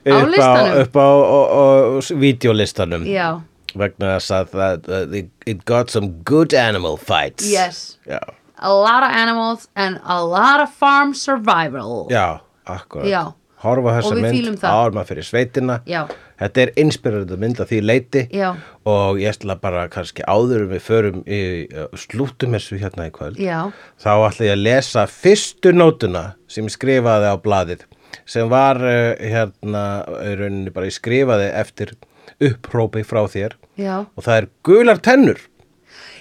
Á 0.00 0.16
upp 0.16 0.36
á, 0.40 0.52
upp 0.80 0.96
á, 0.96 1.08
á, 1.12 1.38
á, 1.52 1.64
videolistanum 2.22 3.02
vegna 3.76 4.14
þess 4.16 4.30
að 4.34 4.54
það, 4.56 5.16
it 5.46 5.64
got 5.68 5.90
some 5.92 6.08
good 6.24 6.54
animal 6.54 6.96
fights 6.96 7.44
yes. 7.46 7.98
já, 8.08 8.18
A 8.58 8.72
lot 8.72 9.02
of 9.04 9.10
animals 9.12 9.68
and 9.76 10.00
a 10.04 10.18
lot 10.24 10.60
of 10.60 10.68
farm 10.72 11.14
survival. 11.14 12.08
já 12.10 12.40
akkurat 12.66 13.06
Já. 13.06 13.32
Horfa 13.64 13.94
þessa 13.98 14.18
mynd 14.20 14.64
maður 14.64 15.08
fyrir 15.10 15.26
sveitina 15.26 15.78
Já. 15.88 16.00
þetta 16.40 16.62
er 16.64 16.72
inspirerandi 16.80 17.38
mynd 17.40 17.62
að 17.62 17.72
því 17.72 17.80
leiti 17.84 18.24
Já. 18.34 18.48
og 18.88 19.20
ég 19.20 19.34
ætla 19.34 19.56
bara 19.60 19.86
kannski 19.92 20.24
áður 20.24 20.66
en 20.66 20.72
við 20.72 20.84
förum 20.86 21.22
í, 21.26 21.40
slútum 22.00 22.56
þessu 22.56 22.80
hérna 22.80 23.08
í 23.10 23.14
kvöld 23.14 23.40
Já, 23.40 23.68
þá 24.00 24.12
ætla 24.16 24.48
ég 24.48 24.56
að 24.56 24.64
lesa 24.64 25.06
fyrstu 25.10 25.74
nótuna 25.76 26.24
sem 26.50 26.68
ég 26.68 26.76
skrifaði 26.76 27.32
á 27.32 27.36
blaðið 27.40 27.86
sem 28.30 28.48
var 28.50 28.80
uh, 28.82 29.12
hérna 29.18 29.84
í 30.24 30.34
rauninni 30.38 30.74
bara 30.74 30.88
ég 30.90 30.96
skrifaði 30.96 31.50
eftir 31.60 31.94
upprópi 32.40 33.04
frá 33.04 33.24
þér 33.28 33.56
já. 33.78 34.02
og 34.04 34.24
það 34.24 34.36
er 34.36 34.50
gular 34.66 35.02
tennur 35.04 35.46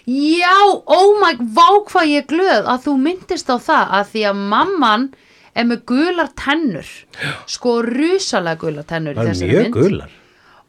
Já, 0.10 0.56
oh 0.90 1.20
my, 1.22 1.36
vá 1.54 1.68
hvað 1.86 2.08
ég 2.10 2.30
glöð 2.32 2.66
að 2.72 2.86
þú 2.88 2.94
myndist 3.04 3.50
á 3.52 3.62
það 3.62 3.92
að 4.00 4.08
því 4.14 4.24
að 4.26 4.40
mamman 4.56 5.04
er 5.56 5.68
með 5.70 5.84
gular 5.92 6.32
tennur. 6.40 6.90
Sko 7.50 7.80
rusalega 7.86 8.60
gular 8.62 8.88
tennur 8.90 9.18
það 9.18 9.32
er 9.34 9.42
mjög 9.44 9.64
mynd. 9.64 9.76
gular. 9.78 10.16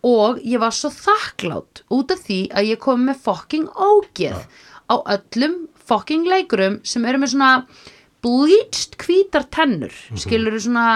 Og 0.07 0.41
ég 0.49 0.61
var 0.63 0.73
svo 0.73 0.89
þakklátt 0.95 1.83
út 1.93 2.13
af 2.15 2.23
því 2.25 2.41
að 2.57 2.71
ég 2.73 2.81
kom 2.81 3.03
með 3.09 3.21
fucking 3.27 3.69
ógeð 3.77 4.47
á 4.89 4.95
öllum 5.17 5.67
fucking 5.91 6.25
leikurum 6.29 6.81
sem 6.87 7.05
eru 7.05 7.21
með 7.21 7.35
svona 7.35 7.53
bleached 8.25 8.97
hvítar 9.01 9.47
tennur. 9.53 9.93
Mm 10.11 10.21
skilur 10.21 10.57
svona, 10.61 10.87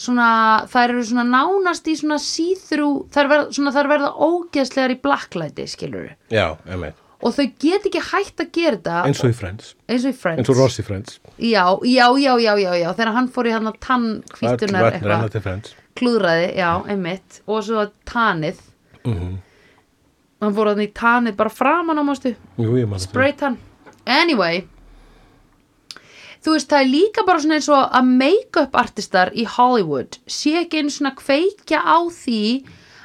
svona 0.00 0.30
þær 0.72 0.94
eru 0.94 1.04
svona 1.08 1.26
nánast 1.28 1.88
í 1.88 1.96
svona 2.00 2.18
þær 2.20 3.30
verða, 3.30 3.46
svona, 3.52 3.72
þær 3.76 3.90
verða 3.92 4.10
ógeðslegar 4.16 4.94
í 4.96 5.00
blacklighti 5.04 5.66
skilur 5.68 6.10
já, 6.32 6.56
emmeit, 6.68 6.96
og 7.20 7.34
þau 7.36 7.44
get 7.60 7.86
ekki 7.88 8.02
hægt 8.10 8.40
að 8.40 8.50
gera 8.56 8.78
þetta 8.78 9.02
eins 9.08 9.20
og 9.24 9.32
í 9.32 9.36
Friends. 9.36 9.74
Eins 9.90 10.06
og 10.06 10.14
í 10.14 10.16
Friends. 10.16 10.40
Eins 10.40 10.52
og 10.52 10.58
Ross 10.60 10.80
í 10.80 10.86
Friends. 10.86 11.20
Já, 11.36 11.64
já, 11.84 12.06
já, 12.16 12.32
já, 12.40 12.52
já, 12.62 12.72
já, 12.80 12.88
þegar 12.96 13.12
hann 13.18 13.30
fór 13.34 13.50
í 13.50 13.54
hann 13.54 13.70
að 13.70 13.78
tann 13.84 14.08
hvítunar 14.38 14.88
Öll 14.88 14.96
vötn 14.96 15.08
renna 15.10 15.28
eitthvað 15.28 15.70
klúðraði, 16.00 16.50
já, 16.56 16.70
einmitt. 16.88 17.40
Og 17.50 17.64
svo 17.66 17.86
tanið 18.08 18.60
hann 20.40 20.56
fór 20.56 20.72
hann 20.72 20.84
í 20.84 20.90
tanið 20.96 21.36
bara 21.36 21.52
framan 21.52 22.00
á 22.00 22.04
mástu 22.04 22.34
Jú, 22.60 22.74
ég 22.80 22.88
man 22.88 23.02
spray 23.02 23.34
tan. 23.36 23.58
Anyway. 24.08 24.64
Þú 26.40 26.54
veist, 26.56 26.70
það 26.70 26.80
er 26.80 26.88
líka 26.88 27.24
bara 27.28 27.42
svona 27.42 27.58
eins 27.58 27.68
og 27.68 27.96
að 27.98 28.12
make-up 28.16 28.76
artistar 28.80 29.28
í 29.36 29.44
Hollywood 29.44 30.16
sé 30.24 30.54
ekki 30.62 30.80
einu 30.80 30.92
svona 30.94 31.12
kveikja 31.18 31.82
á 31.84 32.00
því 32.08 32.40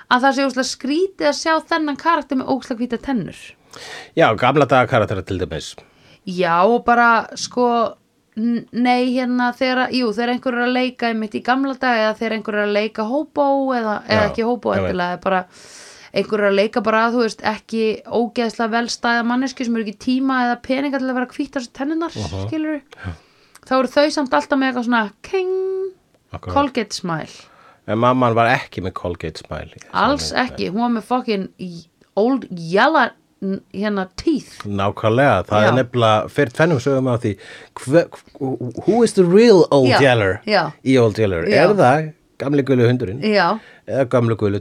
að 0.07 0.21
það 0.23 0.35
sé 0.37 0.45
óslega 0.45 0.69
skrítið 0.69 1.27
að 1.31 1.39
sjá 1.41 1.53
þennan 1.73 1.99
karakter 1.99 2.39
með 2.39 2.51
óslega 2.53 2.79
hvíta 2.79 3.01
tennur 3.03 3.41
Já, 4.17 4.27
gamla 4.39 4.67
daga 4.69 4.89
karaktera 4.91 5.23
til 5.25 5.39
dæmis. 5.41 5.75
Já, 6.25 6.57
bara 6.85 7.09
sko 7.37 7.67
nei, 8.35 9.15
hérna 9.15 9.51
þegar, 9.55 9.91
jú, 9.95 10.09
þegar 10.11 10.33
einhver 10.33 10.57
er 10.57 10.65
að 10.65 10.75
leika 10.75 11.09
einmitt 11.11 11.37
í 11.37 11.41
gamla 11.45 11.75
dag 11.79 12.01
eða 12.01 12.15
þegar 12.19 12.35
einhver 12.37 12.57
er 12.57 12.65
að 12.65 12.73
leika 12.75 13.05
hóbó 13.07 13.47
eða, 13.77 13.99
eða 14.09 14.25
Já, 14.25 14.29
ekki 14.29 14.47
hóbó 14.47 14.73
endilega, 14.75 15.19
bara 15.23 15.41
einhver 16.15 16.43
er 16.43 16.49
að 16.49 16.57
leika 16.59 16.83
bara, 16.83 17.05
þú 17.13 17.23
veist, 17.23 17.43
ekki 17.47 17.85
ógeðslega 18.03 18.73
velstæða 18.73 19.23
manneski 19.27 19.67
sem 19.67 19.77
eru 19.77 19.87
ekki 19.87 20.03
tíma 20.07 20.41
eða 20.49 20.59
peninga 20.67 20.99
til 20.99 21.09
að 21.11 21.19
vera 21.19 21.31
þessu 21.37 21.71
tennunar 21.75 22.15
uh 22.15 22.37
skilur 22.45 22.81
þá 23.65 23.73
eru 23.79 23.91
þau 23.95 24.07
samt 24.13 24.35
alltaf 24.37 24.59
með 24.59 24.67
eitthvað 24.69 24.87
svona 24.89 25.03
king. 25.25 25.53
Colgate 26.43 26.93
smile. 26.93 27.31
En 27.87 28.01
mamman 28.01 28.35
var 28.37 28.49
ekki 28.49 28.81
með 28.85 28.95
Colgate 28.97 29.41
Smile 29.43 29.77
alls 29.93 30.31
ekki, 30.35 30.71
hún 30.73 30.81
var 30.83 30.93
með 30.95 31.05
fucking 31.09 31.45
old 32.17 32.47
yellow 32.49 33.13
hérna 33.75 34.07
teeth 34.17 34.63
Nákvæmlega, 34.65 35.41
það 35.49 35.63
Já. 35.63 35.67
er 35.69 35.73
nefnilega 35.79 36.29
fyrir 36.33 36.53
tvennum 36.55 36.79
sögum 36.83 37.09
á 37.11 37.15
því 37.21 37.33
hve, 37.85 38.05
Who 38.87 39.01
is 39.03 39.13
the 39.13 39.25
real 39.25 39.65
Old 39.71 39.89
Já, 39.91 39.99
Yeller 40.01 40.39
já. 40.47 40.71
í 40.85 40.95
Old 41.01 41.19
Yeller? 41.19 41.43
Er 41.49 41.73
það 41.75 42.13
gamli 42.41 42.63
gulu 42.67 42.87
hundurinn 42.87 43.21
eða 43.87 44.07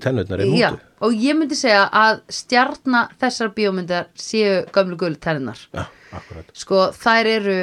tennurnar 0.02 0.42
í 0.44 0.50
Já, 0.58 0.72
mútu? 0.74 0.82
og 1.06 1.14
ég 1.24 1.38
myndi 1.38 1.56
segja 1.58 1.86
að 1.90 2.20
stjarna 2.30 3.06
þessar 3.22 3.54
bíómyndar 3.56 4.10
séu 4.14 4.64
tenninar. 5.18 5.58
Já, 5.74 5.86
akkurat 6.12 6.52
Sko, 6.54 6.84
þær 6.94 7.30
eru, 7.32 7.56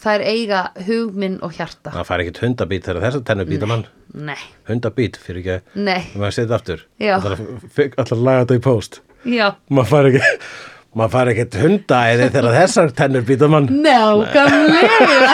þær 0.00 0.24
eiga 0.26 0.64
hugminn 0.88 1.38
og 1.44 1.54
hjarta. 1.56 1.92
Það 1.94 2.08
fær 2.10 2.24
ekkit 2.24 2.42
hundabít 2.44 2.88
þegar 2.88 3.06
þessar 3.08 3.24
tennur 3.30 3.48
býta 3.48 3.68
mann 3.70 3.86
Nei, 4.14 4.38
Hundabít 4.68 5.16
fyrir 5.18 5.40
ekki 5.42 5.80
nei, 5.82 6.04
að 6.12 6.20
maður 6.22 6.36
setja 6.36 6.54
aftur 6.60 6.84
Já. 7.02 7.16
Allar 7.18 7.40
að 8.04 8.20
laga 8.28 8.44
þetta 8.44 8.58
í 8.60 8.62
post. 8.62 9.00
Maður 9.68 9.90
fær 9.90 10.10
ekki 10.12 10.22
Maður 10.94 11.10
fær 11.10 11.28
ekkit 11.32 11.56
hundaæði 11.58 12.26
þegar 12.30 12.54
þessar 12.54 12.92
tennur 12.94 13.24
býta 13.26 13.48
mann 13.50 13.66
Nákvæmlega. 13.82 15.32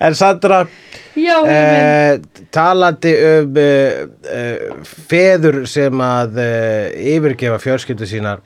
En 0.00 0.14
Sandra 0.16 0.62
Já. 1.18 1.34
Eh, 1.50 2.20
talandi 2.54 3.12
um 3.26 3.56
eh, 3.58 4.06
eh, 4.30 4.86
feður 5.10 5.64
sem 5.66 6.00
að 6.04 6.38
eh, 6.44 7.16
yfirgefa 7.16 7.58
fjölskyldu 7.62 8.06
sínar 8.06 8.44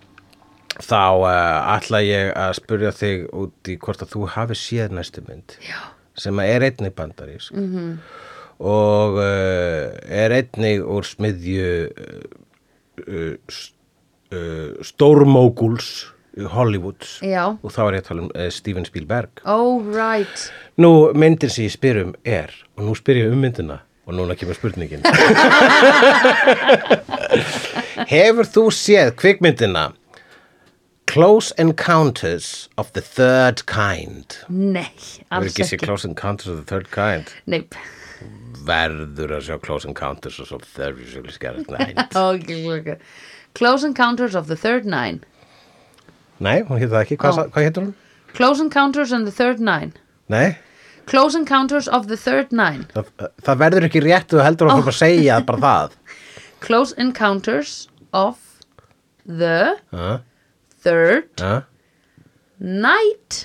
þá 0.81 1.03
eh, 1.29 1.75
ætla 1.77 2.01
ég 2.07 2.33
að 2.33 2.55
spurja 2.57 2.93
þig 2.97 3.27
út 3.37 3.69
í 3.69 3.77
hvort 3.83 4.05
að 4.05 4.15
þú 4.15 4.29
hafi 4.37 4.57
séð 4.59 4.97
næstu 4.97 5.25
mynd 5.27 5.59
Já. 5.61 5.79
sem 6.19 6.41
að 6.41 6.55
er 6.55 6.67
einnig 6.71 6.95
bandarísk 6.97 7.53
-hmm. 7.53 7.93
Og 8.63 9.17
uh, 9.19 9.91
er 10.07 10.31
einnig 10.39 10.79
úr 10.87 11.03
smiðju 11.09 11.69
uh, 11.91 12.25
uh, 13.03 13.37
st- 13.51 13.75
uh, 14.33 14.73
stórmóguls 14.87 15.93
Hollywoods 16.55 17.19
Já. 17.21 17.51
og 17.61 17.69
þá 17.75 17.81
er 17.91 17.97
ég 17.99 18.05
að 18.05 18.07
tala 18.09 18.23
um 18.25 18.31
uh, 18.33 18.47
Steven 18.55 18.87
Spielberg 18.89 19.43
Oh, 19.45 19.83
right. 19.93 20.47
Nú, 20.81 21.11
myndin 21.13 21.51
sem 21.53 21.67
ég 21.67 21.75
spyr 21.75 21.99
um 22.07 22.15
er 22.25 22.55
og 22.79 22.87
nú 22.87 22.95
spyr 22.97 23.19
ég 23.27 23.35
um 23.35 23.43
myndina 23.45 23.83
og 24.09 24.17
núna 24.17 24.35
kemur 24.39 24.57
spurningin 24.57 25.05
Hefur 28.13 28.49
þú 28.49 28.65
séð 28.75 29.13
kvikmyndina 29.21 29.91
Close 31.13 31.53
Encounters 31.61 32.69
of 32.81 32.93
the 32.97 33.03
Third 33.05 33.67
Kind 33.69 34.39
Nei, 34.49 34.87
Hefur 34.97 35.37
alls 35.37 35.53
ekki 35.53 35.67
séð 35.69 35.77
ekki. 35.77 35.85
Close 35.87 36.09
Encounters 36.09 36.49
of 36.55 36.63
the 36.63 36.69
Third 36.73 36.89
Kind 36.95 37.35
Nei, 37.47 37.63
verður 38.67 39.37
að 39.39 39.47
sjá 39.49 39.59
Close 39.63 39.89
Encounters 39.89 40.41
of 40.43 40.63
the 40.63 40.71
Third 40.77 40.99
Kind 41.69 42.17
ok, 42.27 42.51
ok. 42.79 42.91
Close 43.55 43.85
Encounters 43.85 44.35
of 44.35 44.49
the 44.49 44.57
Third 44.57 44.87
Nine. 44.89 45.21
Nei, 46.43 46.63
hún 46.67 46.81
hétt 46.81 46.91
það 46.91 47.05
ekki, 47.05 47.21
hvað, 47.21 47.39
oh. 47.39 47.51
hvað 47.55 47.69
héttur 47.69 47.87
hún? 47.87 47.95
Close 48.33 48.65
Encounters 48.65 49.13
and 49.13 49.29
the 49.29 49.35
Third 49.35 49.61
Nine. 49.61 49.93
Nei, 50.33 50.57
Close 51.07 51.35
Encounters 51.35 51.89
of 51.89 52.09
the 52.09 52.17
Third 52.17 52.53
Nine. 52.53 52.87
það, 52.95 53.11
það 53.45 53.63
verður 53.65 53.89
ekki 53.89 54.03
rétt 54.05 54.31
þú 54.33 54.43
heldur 54.45 54.71
að 54.71 54.79
oh. 54.79 54.91
að 54.93 54.99
segja 55.01 55.41
bara 55.47 55.63
það 55.67 55.97
Close 56.67 56.97
Encounters 56.97 57.75
of 58.13 58.39
the 59.27 59.77
uh, 59.93 60.19
Third 60.83 61.43
uh. 61.43 61.63
Night 62.63 63.43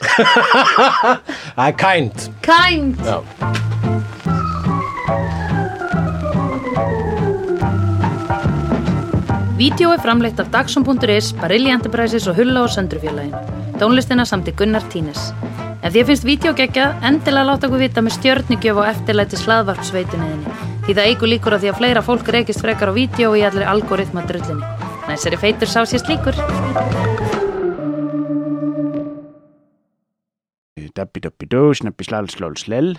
er 1.58 1.74
kind 1.84 2.30
Kind 2.46 3.02
Já. 3.02 3.67
Vídeó 9.58 9.90
er 9.90 10.02
framleitt 10.04 10.40
af 10.40 10.50
Dagsum.is, 10.52 11.32
Barilli 11.40 11.72
Enterprises 11.72 12.28
og 12.28 12.36
Hulla 12.36 12.62
og 12.66 12.70
Söndrufjörlægin. 12.70 13.34
Tónlistina 13.80 14.26
samt 14.26 14.52
í 14.52 14.54
Gunnar 14.54 14.86
Tínes. 14.92 15.32
Ef 15.82 15.94
því 15.96 16.04
finnst 16.10 16.28
vídeo 16.28 16.54
geggjað, 16.58 17.00
endilega 17.08 17.48
láta 17.48 17.70
okkur 17.70 17.82
vita 17.82 18.04
með 18.04 18.18
stjörnigjöf 18.18 18.82
og 18.82 18.90
eftirlæti 18.92 19.40
slaðvarpsveituninni. 19.42 20.56
Því 20.86 20.98
það 20.98 21.10
eigur 21.10 21.32
líkur 21.32 21.56
að 21.58 21.64
því 21.64 21.72
að 21.72 21.80
fleira 21.82 22.04
fólk 22.06 22.32
reykist 22.36 22.64
frekar 22.66 22.92
á 22.92 22.98
vídeo 23.00 23.34
í 23.34 23.46
allir 23.48 23.66
algoritma 23.66 24.28
drullinni. 24.30 24.74
Næsari 25.08 25.40
feitur 25.42 25.72
sá 25.72 25.82
sér 25.88 26.04
slíkur. 26.04 26.36
Dabbi 30.98 31.22
dabbi 31.24 31.48
dó, 31.50 31.70
snabbi 31.78 32.06
slal 32.06 32.30
slól 32.30 32.58
slell 32.58 32.98